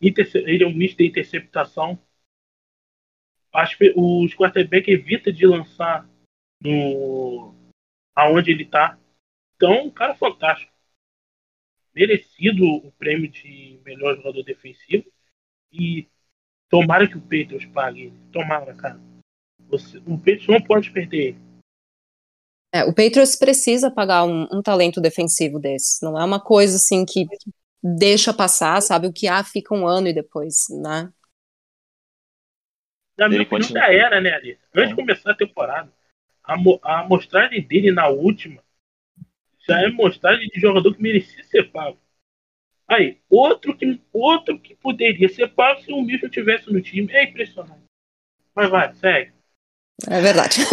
ele 0.00 0.64
é 0.64 0.66
um 0.66 0.74
misto 0.74 0.98
de 0.98 1.06
interceptação. 1.06 1.98
As, 3.52 3.74
os 3.96 4.34
quarterback 4.34 4.90
evita 4.90 5.32
de 5.32 5.46
lançar 5.46 6.08
no 6.62 7.54
aonde 8.14 8.50
ele 8.50 8.64
está. 8.64 8.98
Então, 9.56 9.86
um 9.86 9.90
cara 9.90 10.14
fantástico. 10.14 10.72
Merecido 11.94 12.64
o 12.64 12.92
prêmio 12.92 13.28
de 13.28 13.80
melhor 13.84 14.16
jogador 14.16 14.42
defensivo. 14.42 15.10
E 15.72 16.08
tomara 16.68 17.08
que 17.08 17.16
o 17.16 17.20
Patriots 17.20 17.66
pague. 17.66 18.12
Tomara, 18.32 18.74
cara. 18.74 19.00
Você, 19.68 19.98
o 19.98 20.16
Patriots 20.16 20.48
não 20.48 20.60
pode 20.60 20.90
perder 20.90 21.28
ele. 21.28 21.48
É, 22.72 22.84
o 22.84 22.94
Patriots 22.94 23.34
precisa 23.34 23.90
pagar 23.90 24.24
um, 24.24 24.46
um, 24.52 24.62
talento 24.62 25.00
defensivo 25.00 25.58
desse. 25.58 26.04
Não 26.04 26.18
é 26.18 26.24
uma 26.24 26.40
coisa 26.40 26.76
assim 26.76 27.04
que 27.04 27.26
deixa 27.82 28.32
passar, 28.34 28.80
sabe? 28.82 29.06
O 29.06 29.12
que 29.12 29.26
há 29.26 29.42
fica 29.42 29.74
um 29.74 29.86
ano 29.86 30.08
e 30.08 30.14
depois, 30.14 30.66
né? 30.70 31.10
Na 33.18 33.28
minha 33.28 33.42
opinião, 33.42 33.68
já 33.68 33.92
era, 33.92 34.20
né, 34.20 34.32
Alice? 34.32 34.60
Antes 34.74 34.90
de 34.90 34.94
começar 34.94 35.32
a 35.32 35.36
temporada, 35.36 35.92
a, 36.44 36.54
a 36.82 37.00
amostragem 37.00 37.60
dele 37.60 37.90
na 37.90 38.08
última 38.08 38.62
já 39.68 39.82
é 39.82 39.90
mostragem 39.90 40.48
de 40.48 40.60
jogador 40.60 40.94
que 40.94 41.02
merecia 41.02 41.42
ser 41.44 41.70
pago. 41.70 41.98
Aí, 42.86 43.18
outro 43.28 43.76
que, 43.76 44.00
outro 44.12 44.58
que 44.58 44.74
poderia 44.76 45.28
ser 45.28 45.48
pago 45.48 45.82
se 45.82 45.92
o 45.92 46.00
Mitchell 46.00 46.30
tivesse 46.30 46.72
no 46.72 46.80
time. 46.80 47.12
É 47.12 47.24
impressionante. 47.24 47.82
Mas 48.54 48.70
vai, 48.70 48.94
segue. 48.94 49.32
É 50.08 50.20
verdade. 50.22 50.60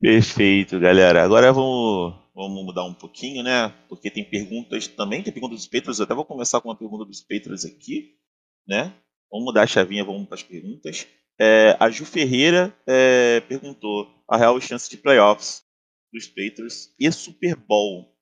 Perfeito, 0.00 0.80
galera. 0.80 1.22
Agora 1.22 1.52
vamos, 1.52 2.14
vamos 2.34 2.64
mudar 2.64 2.84
um 2.84 2.94
pouquinho, 2.94 3.42
né? 3.42 3.72
Porque 3.88 4.10
tem 4.10 4.24
perguntas 4.24 4.88
também, 4.88 5.22
tem 5.22 5.32
perguntas 5.32 5.58
dos 5.58 5.68
Petros. 5.68 5.98
Eu 5.98 6.06
até 6.06 6.14
vou 6.14 6.24
começar 6.24 6.60
com 6.60 6.68
uma 6.68 6.76
pergunta 6.76 7.04
dos 7.04 7.20
Petros 7.20 7.64
aqui, 7.64 8.16
né? 8.66 8.92
Vamos 9.30 9.46
mudar 9.46 9.62
a 9.62 9.66
chavinha, 9.66 10.04
vamos 10.04 10.26
para 10.26 10.36
as 10.36 10.42
perguntas. 10.42 11.06
É, 11.38 11.76
a 11.80 11.90
Ju 11.90 12.04
Ferreira 12.04 12.74
é, 12.86 13.40
perguntou 13.40 14.08
a 14.28 14.36
real 14.36 14.60
chance 14.60 14.88
de 14.88 14.96
playoffs 14.96 15.64
dos 16.12 16.28
Patriots 16.28 16.94
e 16.98 17.10
Super 17.10 17.56
Bowl. 17.56 18.14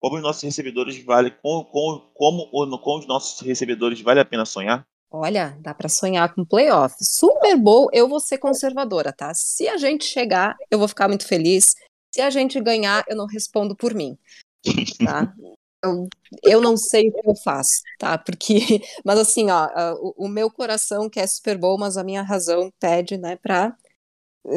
Como 0.00 0.16
os 0.16 0.22
nossos 0.22 0.42
recebedores 0.42 1.02
vale, 1.04 1.30
com, 1.30 1.64
com, 1.64 2.12
como 2.14 2.78
com 2.78 2.98
os 2.98 3.06
nossos 3.06 3.40
recebedores 3.40 4.00
vale 4.00 4.20
a 4.20 4.24
pena 4.24 4.46
sonhar? 4.46 4.86
Olha, 5.10 5.56
dá 5.60 5.74
para 5.74 5.88
sonhar 5.88 6.34
com 6.34 6.44
playoff. 6.44 6.94
Super 7.00 7.56
Bowl, 7.56 7.88
eu 7.92 8.08
vou 8.08 8.20
ser 8.20 8.38
conservadora, 8.38 9.12
tá? 9.12 9.32
Se 9.34 9.66
a 9.66 9.76
gente 9.76 10.04
chegar, 10.04 10.56
eu 10.70 10.78
vou 10.78 10.86
ficar 10.86 11.08
muito 11.08 11.26
feliz. 11.26 11.74
Se 12.14 12.20
a 12.20 12.30
gente 12.30 12.60
ganhar, 12.60 13.04
eu 13.08 13.16
não 13.16 13.26
respondo 13.26 13.74
por 13.74 13.94
mim, 13.94 14.18
tá? 15.04 15.34
Eu, 15.82 16.08
eu 16.42 16.60
não 16.60 16.76
sei 16.76 17.08
o 17.08 17.12
que 17.12 17.28
eu 17.28 17.36
faço, 17.36 17.82
tá? 17.98 18.18
Porque, 18.18 18.58
mas 19.04 19.18
assim, 19.18 19.50
ó, 19.50 19.68
o, 20.00 20.26
o 20.26 20.28
meu 20.28 20.50
coração 20.50 21.08
quer 21.08 21.26
Super 21.28 21.56
Bowl, 21.56 21.78
mas 21.78 21.96
a 21.96 22.04
minha 22.04 22.22
razão 22.22 22.72
pede, 22.80 23.16
né, 23.16 23.36
para 23.36 23.76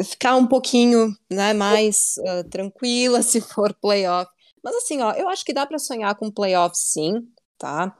ficar 0.04 0.36
um 0.36 0.46
pouquinho, 0.46 1.14
né, 1.30 1.52
mais 1.52 2.14
uh, 2.18 2.48
tranquila 2.48 3.22
se 3.22 3.40
for 3.40 3.74
playoff. 3.74 4.30
Mas 4.62 4.76
assim, 4.76 5.00
ó, 5.02 5.12
eu 5.12 5.28
acho 5.28 5.44
que 5.44 5.52
dá 5.52 5.66
para 5.66 5.78
sonhar 5.78 6.14
com 6.14 6.30
playoff, 6.30 6.76
sim, 6.76 7.28
tá? 7.58 7.96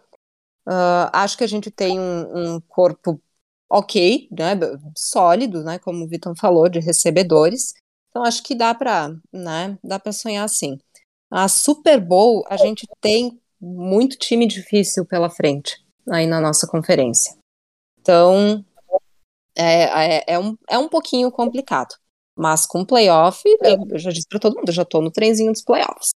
Uh, 0.66 1.10
acho 1.12 1.36
que 1.36 1.44
a 1.44 1.48
gente 1.48 1.70
tem 1.70 1.98
um, 1.98 2.54
um, 2.56 2.60
corpo 2.60 3.20
ok, 3.68 4.28
né, 4.30 4.54
sólido, 4.96 5.64
né, 5.64 5.78
como 5.78 6.04
o 6.04 6.08
Vitor 6.08 6.34
falou, 6.36 6.68
de 6.68 6.78
recebedores. 6.80 7.74
Então 8.08 8.24
acho 8.24 8.42
que 8.42 8.54
dá 8.54 8.74
para, 8.74 9.10
né, 9.32 9.78
dá 9.82 9.98
para 9.98 10.12
sonhar 10.12 10.44
assim. 10.44 10.78
A 11.32 11.48
Super 11.48 11.98
Bowl 11.98 12.44
a 12.46 12.58
gente 12.58 12.86
tem 13.00 13.40
muito 13.58 14.18
time 14.18 14.46
difícil 14.46 15.06
pela 15.06 15.30
frente 15.30 15.82
aí 16.10 16.26
na 16.26 16.38
nossa 16.38 16.66
conferência. 16.66 17.34
Então 17.98 18.62
é, 19.56 20.18
é, 20.18 20.24
é 20.34 20.38
um, 20.38 20.58
é 20.68 20.76
um 20.76 20.90
pouquinho 20.90 21.32
complicado. 21.32 21.94
Mas 22.36 22.66
com 22.66 22.84
playoff, 22.84 23.42
eu 23.90 23.98
já 23.98 24.10
disse 24.10 24.28
para 24.28 24.40
todo 24.40 24.56
mundo, 24.56 24.68
eu 24.68 24.74
já 24.74 24.82
estou 24.82 25.00
no 25.00 25.10
trenzinho 25.10 25.52
dos 25.52 25.64
playoffs. 25.64 26.10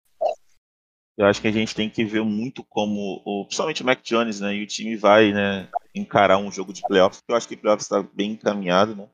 Eu 1.16 1.26
acho 1.26 1.40
que 1.40 1.46
a 1.46 1.52
gente 1.52 1.76
tem 1.76 1.88
que 1.88 2.04
ver 2.04 2.24
muito 2.24 2.64
como, 2.64 3.22
o, 3.24 3.44
principalmente 3.44 3.82
o 3.82 3.86
Mac 3.86 4.02
Jones, 4.02 4.40
né, 4.40 4.56
e 4.56 4.64
o 4.64 4.66
time 4.66 4.96
vai, 4.96 5.32
né, 5.32 5.68
encarar 5.94 6.38
um 6.38 6.50
jogo 6.50 6.72
de 6.72 6.82
playoffs. 6.82 7.20
Eu 7.28 7.36
acho 7.36 7.46
que 7.46 7.54
o 7.54 7.58
playoffs 7.58 7.86
está 7.86 8.02
bem 8.02 8.32
encaminhado, 8.32 8.96
né. 8.96 9.08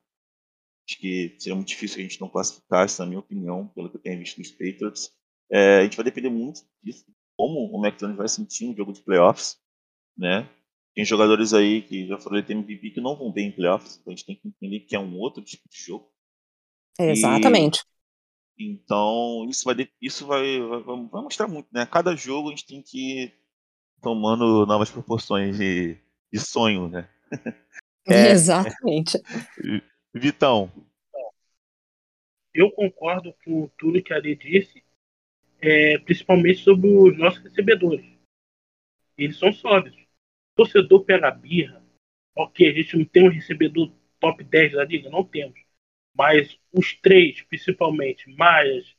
Acho 0.89 0.99
que 0.99 1.37
seria 1.39 1.55
muito 1.55 1.69
difícil 1.69 1.99
a 1.99 2.03
gente 2.03 2.21
não 2.21 2.29
classificasse, 2.29 2.99
na 3.01 3.07
minha 3.07 3.21
opinião, 3.21 3.69
pelo 3.69 3.91
que 3.91 3.97
eu 3.97 4.01
tenho 4.01 4.19
visto 4.19 4.39
nos 4.39 4.51
Patriots. 4.51 5.13
É, 5.51 5.79
a 5.79 5.83
gente 5.83 5.97
vai 5.97 6.05
depender 6.05 6.31
muito 6.31 6.63
disso, 6.83 7.05
como 7.37 7.75
o 7.75 7.91
Jones 7.93 8.17
vai 8.17 8.29
sentir 8.29 8.67
um 8.67 8.77
jogo 8.77 8.93
de 8.93 9.01
playoffs, 9.03 9.59
né. 10.17 10.49
Tem 10.95 11.05
jogadores 11.05 11.55
aí 11.55 11.83
que 11.83 12.07
já 12.07 12.19
foram 12.19 12.41
de 12.41 12.53
MVP 12.53 12.91
que 12.91 13.01
não 13.01 13.17
vão 13.17 13.33
bem 13.33 13.49
em 13.49 13.53
playoffs, 13.53 13.97
então 13.97 14.13
a 14.13 14.17
gente 14.17 14.27
tem 14.27 14.37
que 14.37 14.49
entender 14.49 14.81
que 14.81 14.97
é 14.97 14.99
um 14.99 15.19
outro 15.19 15.43
tipo 15.43 15.69
de 15.69 15.79
jogo. 15.79 16.11
Exatamente. 16.99 17.85
Então, 18.59 19.47
isso 19.49 19.65
vai, 19.65 19.89
isso 20.03 20.27
vai, 20.27 20.61
vai, 20.61 20.83
vai, 20.83 21.23
mostrar 21.23 21.49
muito, 21.49 21.69
né? 21.73 21.87
Cada 21.87 22.15
jogo 22.15 22.49
a 22.49 22.51
gente 22.51 22.67
tem 22.67 22.83
que 22.83 23.23
ir 23.23 23.35
tomando 24.03 24.67
novas 24.67 24.91
proporções 24.91 25.57
de, 25.57 25.97
de 26.33 26.39
sonho, 26.39 26.89
né? 26.89 27.09
É, 28.09 28.31
Exatamente. 28.31 29.19
Vitão. 30.13 30.73
Eu 32.53 32.71
concordo 32.73 33.33
com 33.45 33.71
tudo 33.79 34.03
que 34.03 34.13
a 34.13 34.21
disse, 34.21 34.83
é, 35.61 35.99
principalmente 35.99 36.61
sobre 36.61 36.89
os 36.89 37.19
nossos 37.19 37.43
recebedores. 37.43 38.05
Eles 39.17 39.39
são 39.39 39.53
sólidos. 39.53 39.99
Torcedor 40.55 41.05
pega 41.05 41.31
birra. 41.31 41.85
Ok, 42.35 42.69
a 42.69 42.73
gente 42.73 42.97
não 42.97 43.05
tem 43.05 43.25
um 43.25 43.33
recebedor 43.33 43.93
top 44.19 44.43
10 44.45 44.73
da 44.73 44.85
liga? 44.85 45.11
Não 45.11 45.25
temos. 45.25 45.61
Mas 46.15 46.59
os 46.73 46.95
três, 46.95 47.43
principalmente, 47.43 48.29
Myers, 48.29 48.97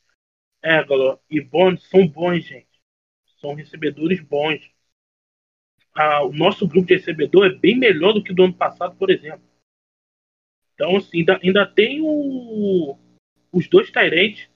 Egolor 0.63 1.19
e 1.29 1.41
Bond, 1.41 1.81
são 1.81 2.07
bons, 2.07 2.43
gente. 2.45 2.67
São 3.39 3.53
recebedores 3.53 4.19
bons. 4.21 4.61
Ah, 5.93 6.23
o 6.23 6.31
nosso 6.31 6.67
grupo 6.67 6.87
de 6.87 6.95
recebedor 6.95 7.47
é 7.47 7.55
bem 7.55 7.77
melhor 7.77 8.13
do 8.13 8.23
que 8.23 8.33
do 8.33 8.43
ano 8.43 8.53
passado, 8.53 8.95
por 8.95 9.09
exemplo. 9.09 9.43
Então, 10.73 10.95
assim, 10.95 11.19
ainda, 11.19 11.39
ainda 11.43 11.65
tem 11.65 12.01
o, 12.01 12.97
os 13.51 13.67
dois 13.67 13.91
Tyrants, 13.91 14.49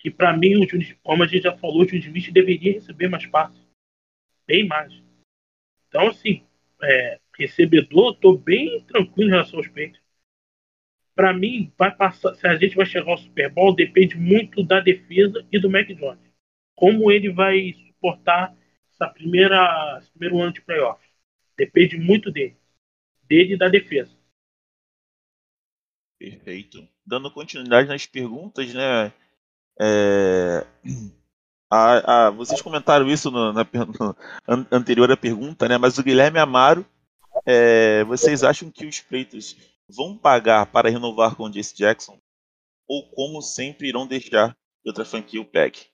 que 0.00 0.10
para 0.10 0.36
mim, 0.36 0.56
o 0.56 0.66
como 1.02 1.22
a 1.22 1.26
gente 1.26 1.42
já 1.42 1.56
falou, 1.56 1.82
o 1.82 1.88
Juiz 1.88 2.04
Smith 2.04 2.32
deveria 2.32 2.72
receber 2.72 3.08
mais 3.08 3.26
passes. 3.26 3.60
Bem 4.46 4.66
mais. 4.66 4.92
Então, 5.88 6.08
assim, 6.08 6.42
é, 6.82 7.20
recebedor, 7.38 8.14
estou 8.14 8.36
bem 8.36 8.82
tranquilo 8.84 9.28
em 9.28 9.32
relação 9.32 9.58
aos 9.58 9.68
peitos 9.68 10.00
para 11.20 11.34
mim, 11.34 11.70
vai 11.76 11.94
passar, 11.94 12.34
se 12.34 12.46
a 12.46 12.56
gente 12.56 12.74
vai 12.74 12.86
chegar 12.86 13.10
ao 13.10 13.18
Super 13.18 13.52
Bowl, 13.52 13.74
depende 13.74 14.16
muito 14.16 14.62
da 14.62 14.80
defesa 14.80 15.46
e 15.52 15.60
do 15.60 15.68
Mac 15.68 15.86
Jones. 15.88 16.18
Como 16.74 17.12
ele 17.12 17.30
vai 17.30 17.74
suportar 17.74 18.56
essa 18.90 19.06
primeira, 19.06 19.98
esse 20.00 20.10
primeiro 20.12 20.40
ano 20.40 20.54
de 20.54 20.62
playoff. 20.62 21.06
Depende 21.58 21.98
muito 21.98 22.30
dele. 22.30 22.56
Dele 23.24 23.52
e 23.52 23.58
da 23.58 23.68
defesa. 23.68 24.16
Perfeito. 26.18 26.88
Dando 27.04 27.30
continuidade 27.30 27.86
nas 27.86 28.06
perguntas, 28.06 28.72
né? 28.72 29.12
É... 29.80 30.66
Vocês 32.36 32.60
comentaram 32.60 33.08
isso 33.08 33.30
no, 33.30 33.52
na, 33.52 33.64
no, 33.64 34.66
anterior 34.72 35.10
à 35.10 35.16
pergunta, 35.16 35.68
né? 35.68 35.78
Mas 35.78 35.98
o 35.98 36.02
Guilherme 36.02 36.38
Amaro, 36.38 36.84
é, 37.46 38.02
vocês 38.04 38.42
acham 38.42 38.70
que 38.70 38.86
os 38.86 39.00
Patriots 39.00 39.56
vão 39.88 40.18
pagar 40.18 40.66
para 40.66 40.90
renovar 40.90 41.36
com 41.36 41.44
o 41.44 41.50
Jace 41.50 41.76
Jackson? 41.76 42.18
ou 42.90 43.08
como 43.12 43.40
sempre 43.40 43.88
irão 43.88 44.04
deixar 44.04 44.52
que 44.82 44.88
outra 44.88 45.04
franquia 45.04 45.40
o 45.40 45.44
pegue? 45.44 45.86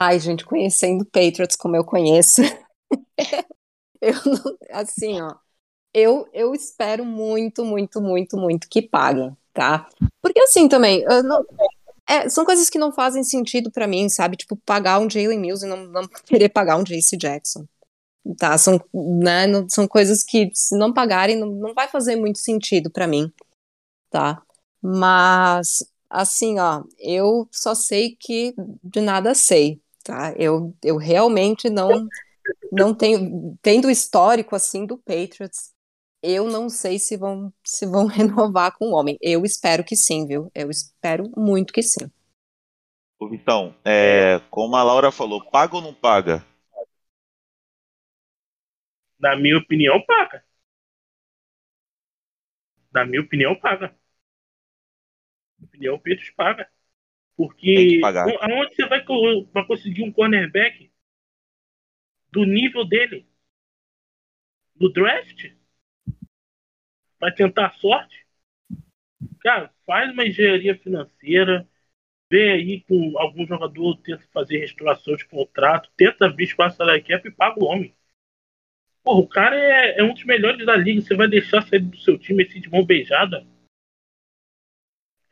Ai, 0.00 0.18
gente, 0.18 0.44
conhecendo 0.44 1.04
Patriots 1.04 1.54
como 1.54 1.76
eu 1.76 1.84
conheço, 1.84 2.42
eu 4.02 4.14
não, 4.26 4.58
assim, 4.70 5.20
ó, 5.20 5.36
eu, 5.94 6.28
eu 6.32 6.52
espero 6.52 7.04
muito, 7.04 7.64
muito, 7.64 8.00
muito, 8.00 8.36
muito 8.36 8.68
que 8.68 8.82
paguem, 8.82 9.36
tá? 9.52 9.88
Porque 10.20 10.40
assim 10.52 10.68
também, 10.68 11.04
não, 11.24 11.44
é, 12.08 12.28
são 12.28 12.44
coisas 12.44 12.68
que 12.68 12.78
não 12.78 12.92
fazem 12.92 13.24
sentido 13.24 13.70
para 13.70 13.86
mim, 13.86 14.08
sabe? 14.08 14.36
Tipo, 14.36 14.56
pagar 14.56 14.98
um 15.00 15.08
Jalen 15.08 15.38
Mills 15.38 15.64
e 15.64 15.68
não, 15.68 15.86
não 15.86 16.06
querer 16.26 16.50
pagar 16.50 16.76
um 16.76 16.84
JC 16.84 17.16
Jackson. 17.16 17.66
Tá, 18.38 18.56
são, 18.56 18.80
né, 18.94 19.48
não, 19.48 19.68
são 19.68 19.88
coisas 19.88 20.22
que 20.22 20.48
se 20.54 20.76
não 20.76 20.92
pagarem 20.92 21.36
não, 21.36 21.48
não 21.48 21.74
vai 21.74 21.88
fazer 21.88 22.14
muito 22.14 22.38
sentido 22.38 22.88
para 22.88 23.06
mim, 23.08 23.32
tá? 24.10 24.40
Mas, 24.80 25.84
assim, 26.08 26.58
ó, 26.60 26.84
eu 27.00 27.48
só 27.50 27.74
sei 27.74 28.16
que 28.18 28.54
de 28.84 29.00
nada 29.00 29.34
sei, 29.34 29.80
tá? 30.04 30.32
Eu, 30.36 30.72
eu 30.84 30.96
realmente 30.96 31.68
não, 31.68 32.06
não 32.70 32.94
tenho, 32.94 33.58
tendo 33.60 33.90
histórico, 33.90 34.54
assim, 34.54 34.86
do 34.86 34.98
Patriots, 34.98 35.71
eu 36.22 36.46
não 36.46 36.68
sei 36.68 36.98
se 36.98 37.16
vão, 37.16 37.52
se 37.64 37.86
vão 37.86 38.06
renovar 38.08 38.76
com 38.76 38.86
o 38.86 38.94
homem. 38.94 39.18
Eu 39.20 39.44
espero 39.44 39.84
que 39.84 39.96
sim, 39.96 40.26
viu? 40.26 40.50
Eu 40.54 40.70
espero 40.70 41.30
muito 41.36 41.72
que 41.72 41.82
sim. 41.82 42.10
Então, 43.32 43.74
é, 43.84 44.40
como 44.50 44.74
a 44.76 44.82
Laura 44.82 45.12
falou, 45.12 45.44
paga 45.50 45.76
ou 45.76 45.82
não 45.82 45.94
paga? 45.94 46.44
Na 49.18 49.36
minha 49.36 49.58
opinião, 49.58 50.02
paga. 50.04 50.44
Na 52.92 53.04
minha 53.04 53.22
opinião, 53.22 53.54
paga. 53.54 53.86
Na 53.86 53.92
minha 55.60 55.66
opinião, 55.68 55.94
o 55.94 56.00
Petros 56.00 56.30
paga. 56.30 56.68
Porque 57.36 58.00
aonde 58.40 58.74
você 58.74 58.86
vai, 58.86 59.04
vai 59.52 59.66
conseguir 59.66 60.02
um 60.02 60.12
cornerback 60.12 60.92
do 62.30 62.44
nível 62.44 62.84
dele? 62.84 63.26
No 64.80 64.92
draft? 64.92 65.61
Vai 67.22 67.32
tentar 67.32 67.66
a 67.66 67.70
sorte? 67.74 68.26
Cara, 69.42 69.72
faz 69.86 70.10
uma 70.12 70.26
engenharia 70.26 70.76
financeira, 70.76 71.68
vê 72.28 72.50
aí 72.50 72.80
com 72.80 73.16
algum 73.16 73.46
jogador, 73.46 73.96
tenta 73.98 74.26
fazer 74.32 74.58
restauração 74.58 75.14
de 75.14 75.24
contrato, 75.26 75.88
tenta 75.96 76.28
vir 76.28 76.52
com 76.56 76.64
a 76.64 76.70
salary 76.70 77.00
cap 77.00 77.28
e 77.28 77.30
paga 77.30 77.62
o 77.62 77.66
homem. 77.66 77.94
Porra, 79.04 79.20
o 79.20 79.28
cara 79.28 79.56
é, 79.56 80.00
é, 80.00 80.02
um 80.02 80.12
dos 80.12 80.24
melhores 80.24 80.66
da 80.66 80.76
liga. 80.76 81.00
Você 81.00 81.14
vai 81.14 81.28
deixar 81.28 81.62
sair 81.62 81.78
do 81.78 81.96
seu 81.96 82.18
time 82.18 82.42
assim 82.42 82.60
de 82.60 82.68
mão 82.68 82.84
beijada? 82.84 83.46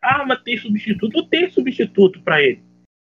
Ah, 0.00 0.24
mas 0.24 0.44
tem 0.44 0.56
substituto. 0.58 1.12
Não 1.12 1.28
tem 1.28 1.50
substituto 1.50 2.22
para 2.22 2.40
ele. 2.40 2.62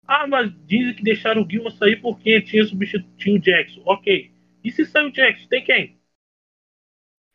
Ah, 0.07 0.29
mas 0.29 0.49
dizem 0.65 0.95
que 0.95 1.03
deixaram 1.03 1.43
o 1.43 1.51
Gilma 1.51 1.73
sair 1.73 2.01
porque 2.01 2.41
tinha 2.41 2.65
substituto 2.65 3.35
o 3.35 3.39
Jackson. 3.41 3.83
Ok. 3.85 4.33
E 4.63 4.71
se 4.71 4.87
sair 4.87 5.07
o 5.07 5.11
Jackson, 5.11 5.49
tem 5.49 5.65
quem? 5.65 6.01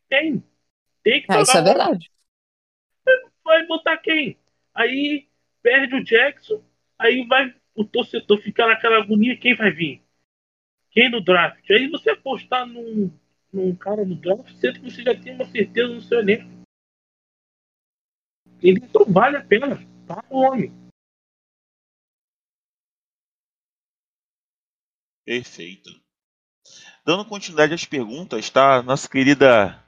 Tem. 0.08 0.55
Tem 1.06 1.22
que 1.22 1.32
ah, 1.32 1.42
Isso 1.42 1.58
é 1.58 1.62
verdade. 1.62 2.12
Vai 3.46 3.66
botar 3.68 3.98
quem? 4.00 4.38
Aí 4.74 5.30
perde 5.62 5.96
o 5.96 6.04
Jackson. 6.04 6.62
Aí 7.00 7.26
vai 7.26 7.56
o 7.74 7.86
torcedor 7.86 8.42
ficar 8.42 8.68
naquela 8.68 8.98
agonia. 8.98 9.38
Quem 9.38 9.56
vai 9.56 9.72
vir? 9.72 10.06
quem 10.96 11.12
no 11.12 11.22
draft. 11.22 11.70
Aí 11.70 11.90
você 11.90 12.12
apostar 12.12 12.66
num, 12.66 13.12
num 13.52 13.76
cara 13.76 14.06
no 14.06 14.16
draft, 14.16 14.50
sendo 14.56 14.80
que 14.80 14.90
você 14.90 15.04
já 15.04 15.14
tem 15.14 15.36
uma 15.36 15.46
certeza 15.46 15.94
no 15.94 16.02
seu 16.02 16.20
elenco. 16.20 16.50
Então 18.64 19.06
vale 19.06 19.36
a 19.36 19.44
pena. 19.44 19.78
Tá 20.08 20.24
o 20.30 20.40
homem. 20.40 20.72
Perfeito. 25.26 25.90
Dando 27.06 27.26
continuidade 27.26 27.74
às 27.74 27.84
perguntas, 27.84 28.50
tá? 28.50 28.82
Nossa 28.82 29.10
querida 29.10 29.85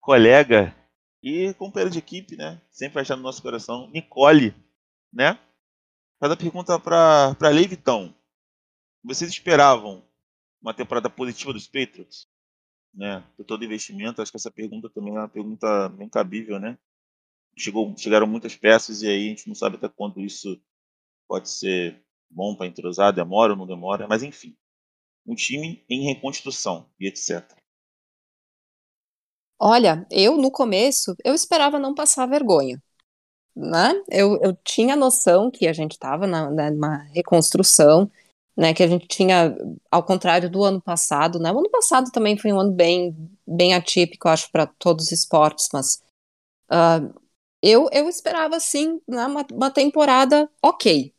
colega 0.00 0.74
e 1.22 1.52
companheira 1.54 1.90
de 1.90 1.98
equipe, 1.98 2.36
né? 2.36 2.60
Sempre 2.70 3.00
achando 3.00 3.18
no 3.18 3.24
nosso 3.24 3.42
coração, 3.42 3.90
Nicole, 3.90 4.54
né? 5.12 5.38
Faz 6.18 6.32
a 6.32 6.36
pergunta 6.36 6.78
para 6.78 7.48
Leivitão. 7.50 8.14
Vocês 9.02 9.30
esperavam 9.30 10.04
uma 10.60 10.74
temporada 10.74 11.08
positiva 11.08 11.52
dos 11.52 11.66
Patriots, 11.66 12.28
né? 12.94 13.24
Por 13.36 13.44
todo 13.44 13.64
investimento, 13.64 14.20
acho 14.20 14.30
que 14.30 14.36
essa 14.36 14.50
pergunta 14.50 14.88
também 14.90 15.14
é 15.14 15.18
uma 15.18 15.28
pergunta 15.28 15.88
bem 15.90 16.08
cabível, 16.08 16.58
né? 16.58 16.78
Chegou, 17.56 17.94
chegaram 17.96 18.26
muitas 18.26 18.56
peças 18.56 19.02
e 19.02 19.08
aí 19.08 19.26
a 19.26 19.28
gente 19.28 19.48
não 19.48 19.54
sabe 19.54 19.76
até 19.76 19.88
quando 19.88 20.20
isso 20.20 20.60
pode 21.28 21.50
ser 21.50 22.02
bom 22.30 22.54
para 22.54 22.66
entrosar, 22.66 23.12
demora 23.12 23.52
ou 23.52 23.58
não 23.58 23.66
demora, 23.66 24.06
mas 24.08 24.22
enfim, 24.22 24.56
um 25.26 25.34
time 25.34 25.84
em 25.88 26.04
reconstrução 26.04 26.88
e 26.98 27.06
etc. 27.06 27.59
Olha, 29.60 30.06
eu 30.10 30.36
no 30.36 30.50
começo 30.50 31.14
eu 31.24 31.34
esperava 31.34 31.78
não 31.78 31.94
passar 31.94 32.26
vergonha, 32.26 32.82
né? 33.56 33.94
Eu, 34.10 34.38
eu 34.42 34.56
tinha 34.64 34.96
noção 34.96 35.50
que 35.50 35.68
a 35.68 35.72
gente 35.72 35.92
estava 35.92 36.26
numa 36.26 36.98
reconstrução, 37.14 38.10
né, 38.56 38.74
que 38.74 38.82
a 38.82 38.88
gente 38.88 39.08
tinha, 39.08 39.56
ao 39.90 40.02
contrário 40.04 40.50
do 40.50 40.64
ano 40.64 40.80
passado, 40.82 41.38
né, 41.40 41.52
o 41.52 41.58
ano 41.58 41.70
passado 41.70 42.10
também 42.12 42.36
foi 42.38 42.52
um 42.52 42.60
ano 42.60 42.72
bem, 42.72 43.16
bem 43.46 43.74
atípico, 43.74 44.28
acho, 44.28 44.50
para 44.52 44.66
todos 44.66 45.06
os 45.06 45.12
esportes, 45.12 45.68
mas 45.72 46.02
uh, 46.70 47.14
eu, 47.62 47.88
eu 47.92 48.08
esperava, 48.08 48.60
sim, 48.60 49.00
né, 49.08 49.26
uma, 49.26 49.46
uma 49.52 49.70
temporada 49.70 50.50
ok, 50.62 51.14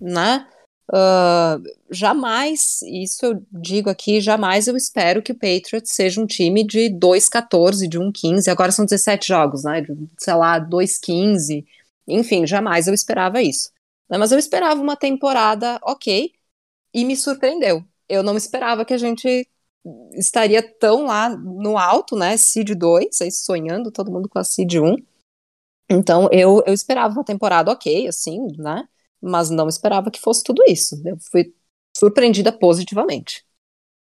né, 0.00 0.48
uh, 0.90 1.62
jamais, 1.90 2.80
isso 2.82 3.24
eu 3.26 3.46
digo 3.52 3.90
aqui, 3.90 4.20
jamais 4.20 4.68
eu 4.68 4.76
espero 4.76 5.22
que 5.22 5.32
o 5.32 5.38
Patriots 5.38 5.92
seja 5.92 6.20
um 6.20 6.26
time 6.26 6.64
de 6.64 6.90
2-14, 6.90 7.88
de 7.88 7.98
1-15, 7.98 8.48
agora 8.48 8.72
são 8.72 8.84
17 8.84 9.28
jogos, 9.28 9.64
né, 9.64 9.80
de, 9.80 9.94
sei 10.18 10.34
lá, 10.34 10.60
2-15, 10.60 11.64
enfim, 12.06 12.46
jamais 12.46 12.86
eu 12.86 12.94
esperava 12.94 13.42
isso. 13.42 13.70
Né, 14.08 14.18
mas 14.18 14.32
eu 14.32 14.38
esperava 14.38 14.80
uma 14.80 14.96
temporada 14.96 15.78
ok, 15.82 16.32
e 16.96 17.04
me 17.04 17.14
surpreendeu. 17.14 17.84
Eu 18.08 18.22
não 18.22 18.38
esperava 18.38 18.82
que 18.82 18.94
a 18.94 18.98
gente 18.98 19.46
estaria 20.14 20.62
tão 20.62 21.04
lá 21.04 21.28
no 21.28 21.76
alto, 21.76 22.16
né? 22.16 22.38
Seed 22.38 22.70
2, 22.70 23.20
aí 23.20 23.30
sonhando 23.30 23.92
todo 23.92 24.10
mundo 24.10 24.28
com 24.30 24.38
a 24.38 24.44
Seed 24.44 24.76
1. 24.76 24.96
Então 25.90 26.28
eu, 26.32 26.62
eu 26.66 26.72
esperava 26.72 27.12
uma 27.12 27.24
temporada 27.24 27.70
ok, 27.70 28.08
assim, 28.08 28.48
né? 28.56 28.88
Mas 29.26 29.50
não 29.50 29.68
esperava 29.68 30.10
que 30.10 30.20
fosse 30.20 30.44
tudo 30.44 30.62
isso. 30.68 31.00
Eu 31.04 31.16
fui 31.18 31.52
surpreendida 31.96 32.56
positivamente. 32.56 33.44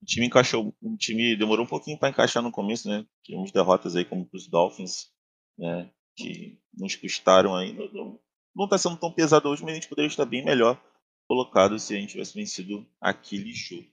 O 0.02 0.06
time 0.06 0.28
encaixou, 0.28 0.76
o 0.82 0.98
time 0.98 1.36
demorou 1.36 1.66
um 1.66 1.68
pouquinho 1.68 1.98
para 1.98 2.10
encaixar 2.10 2.44
no 2.44 2.52
começo, 2.52 2.90
né? 2.90 3.06
Tivemos 3.24 3.52
derrotas 3.52 3.96
aí 3.96 4.04
como 4.04 4.28
os 4.34 4.48
Dolphins, 4.48 5.10
né? 5.58 5.90
Que 6.16 6.60
nos 6.78 6.96
custaram 6.96 7.56
aí. 7.56 7.74
Não, 7.74 8.20
não 8.56 8.68
tá 8.68 8.78
sendo 8.78 8.98
tão 8.98 9.12
pesado 9.12 9.50
hoje, 9.50 9.64
mas 9.64 9.72
a 9.72 9.76
gente 9.76 9.88
poderia 9.88 10.08
estar 10.08 10.26
bem 10.26 10.44
melhor 10.44 10.80
colocado 11.28 11.80
se 11.80 11.96
a 11.96 12.00
gente 12.00 12.12
tivesse 12.12 12.36
vencido 12.36 12.86
aquele 13.00 13.54
jogo. 13.54 13.88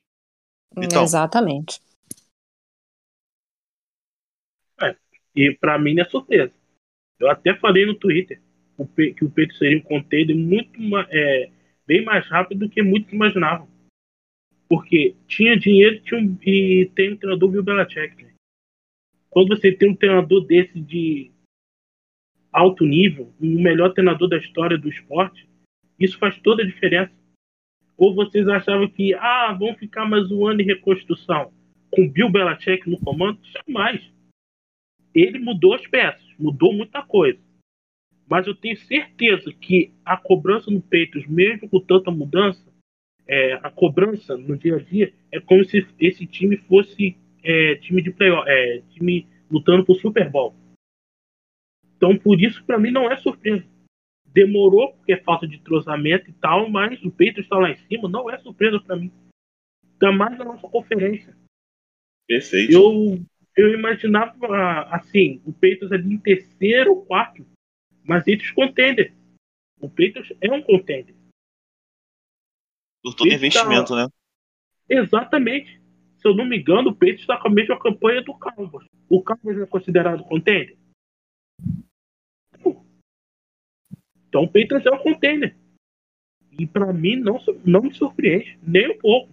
Então, 0.76 1.02
Exatamente. 1.02 1.80
É, 4.80 4.96
e 5.34 5.56
para 5.58 5.78
mim 5.78 6.00
é 6.00 6.04
surpresa. 6.04 6.54
Eu 7.18 7.30
até 7.30 7.54
falei 7.58 7.86
no 7.86 7.94
Twitter 7.94 8.42
que 8.96 9.24
o 9.24 9.30
Pedro 9.30 9.54
seria 9.56 9.78
um 9.78 10.34
muito 10.36 10.80
é, 11.10 11.50
bem 11.86 12.04
mais 12.04 12.26
rápido 12.28 12.60
do 12.60 12.68
que 12.68 12.82
muitos 12.82 13.12
imaginavam. 13.12 13.68
Porque 14.68 15.14
tinha 15.26 15.58
dinheiro 15.58 16.00
tinha 16.00 16.20
um, 16.20 16.36
e 16.44 16.90
tem 16.94 17.12
um 17.12 17.16
treinador 17.16 17.50
Bill 17.50 17.62
Belichick. 17.62 18.24
Né? 18.24 18.32
Quando 19.28 19.48
você 19.48 19.72
tem 19.72 19.90
um 19.90 19.96
treinador 19.96 20.44
desse 20.46 20.80
de 20.80 21.30
alto 22.52 22.84
nível, 22.84 23.32
o 23.40 23.46
melhor 23.46 23.92
treinador 23.92 24.28
da 24.28 24.36
história 24.38 24.76
do 24.78 24.88
esporte, 24.88 25.48
isso 25.98 26.18
faz 26.18 26.38
toda 26.40 26.62
a 26.62 26.66
diferença. 26.66 27.12
Ou 27.96 28.14
vocês 28.14 28.48
achavam 28.48 28.88
que, 28.88 29.14
ah, 29.14 29.52
vão 29.58 29.74
ficar 29.74 30.06
mais 30.06 30.30
um 30.30 30.46
ano 30.46 30.60
em 30.60 30.66
reconstrução 30.66 31.52
com 31.90 32.08
Bill 32.08 32.30
Belichick 32.30 32.88
no 32.88 32.98
comando? 32.98 33.38
Jamais. 33.44 34.02
Ele 35.14 35.38
mudou 35.38 35.74
as 35.74 35.86
peças, 35.86 36.24
mudou 36.38 36.72
muita 36.72 37.02
coisa. 37.02 37.38
Mas 38.32 38.46
eu 38.46 38.54
tenho 38.54 38.78
certeza 38.78 39.52
que 39.52 39.92
a 40.02 40.16
cobrança 40.16 40.70
no 40.70 40.80
Peitos, 40.80 41.26
mesmo 41.26 41.68
com 41.68 41.78
tanta 41.78 42.10
mudança, 42.10 42.64
é, 43.28 43.52
a 43.62 43.70
cobrança 43.70 44.38
no 44.38 44.56
dia 44.56 44.76
a 44.76 44.78
dia 44.78 45.12
é 45.30 45.38
como 45.38 45.62
se 45.66 45.86
esse 46.00 46.26
time 46.26 46.56
fosse 46.56 47.14
é, 47.44 47.74
time 47.74 48.00
de 48.00 48.10
playoff, 48.10 48.48
é, 48.48 48.80
time 48.94 49.28
lutando 49.50 49.84
por 49.84 49.96
Super 49.96 50.30
Bowl. 50.30 50.54
Então, 51.94 52.16
por 52.16 52.40
isso, 52.40 52.64
para 52.64 52.78
mim, 52.78 52.90
não 52.90 53.12
é 53.12 53.18
surpresa 53.18 53.70
demorou 54.24 54.94
porque 54.94 55.12
é 55.12 55.18
falta 55.18 55.46
de 55.46 55.58
trozamento 55.58 56.30
e 56.30 56.32
tal, 56.32 56.66
mas 56.70 57.04
o 57.04 57.10
Peito 57.10 57.38
está 57.38 57.58
lá 57.58 57.70
em 57.70 57.76
cima, 57.76 58.08
não 58.08 58.30
é 58.30 58.38
surpresa 58.38 58.80
para 58.80 58.96
mim. 58.96 59.12
Ainda 59.92 60.16
mais 60.16 60.38
na 60.38 60.46
nossa 60.46 60.66
conferência. 60.68 61.36
Perfeito. 62.26 62.72
Eu, 62.72 63.20
eu 63.54 63.74
imaginava, 63.74 64.88
assim, 64.90 65.42
o 65.44 65.52
Peitos 65.52 65.92
ali 65.92 66.14
em 66.14 66.18
terceiro 66.18 66.92
ou 66.92 67.04
quarto, 67.04 67.44
mas 68.04 68.26
entre 68.26 68.46
os 68.46 68.52
contenders. 68.52 69.12
O 69.80 69.88
Patriots 69.88 70.32
é 70.40 70.50
um 70.50 70.62
contender. 70.62 71.14
Por 73.02 73.14
todo 73.14 73.26
Eita. 73.26 73.36
investimento, 73.36 73.94
né? 73.96 74.08
Exatamente. 74.88 75.80
Se 76.18 76.28
eu 76.28 76.34
não 76.34 76.44
me 76.44 76.58
engano, 76.58 76.90
o 76.90 76.94
Patriots 76.94 77.22
está 77.22 77.36
com 77.36 77.48
a 77.48 77.50
mesma 77.50 77.78
campanha 77.78 78.22
do 78.22 78.32
Cowboys. 78.34 78.86
O 79.08 79.22
Cowboys 79.22 79.58
é 79.58 79.66
considerado 79.66 80.22
contender? 80.24 80.76
Então 84.28 84.44
o 84.44 84.46
Patriots 84.46 84.86
é 84.86 84.90
um 84.90 84.98
contender. 84.98 85.56
E 86.58 86.66
para 86.66 86.92
mim 86.92 87.16
não, 87.16 87.38
não 87.64 87.82
me 87.82 87.92
surpreende, 87.92 88.58
nem 88.62 88.90
um 88.90 88.98
pouco. 88.98 89.32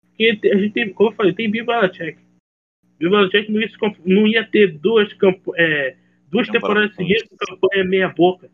Porque 0.00 0.40
a 0.52 0.56
gente 0.56 0.72
tem, 0.72 0.92
como 0.92 1.10
eu 1.10 1.14
falei, 1.14 1.32
tem. 1.32 1.50
Bill 1.50 1.64
Belichick 1.64 3.50
não 3.50 3.96
não 4.04 4.26
ia 4.26 4.44
ter 4.44 4.76
duas, 4.78 5.12
campo, 5.14 5.54
é, 5.56 5.96
duas 6.30 6.46
Temporada 6.46 6.88
temporadas 6.88 6.96
seguidas 6.96 7.28
com 7.28 7.36
campanha 7.36 7.84
meia 7.84 8.08
boca. 8.08 8.50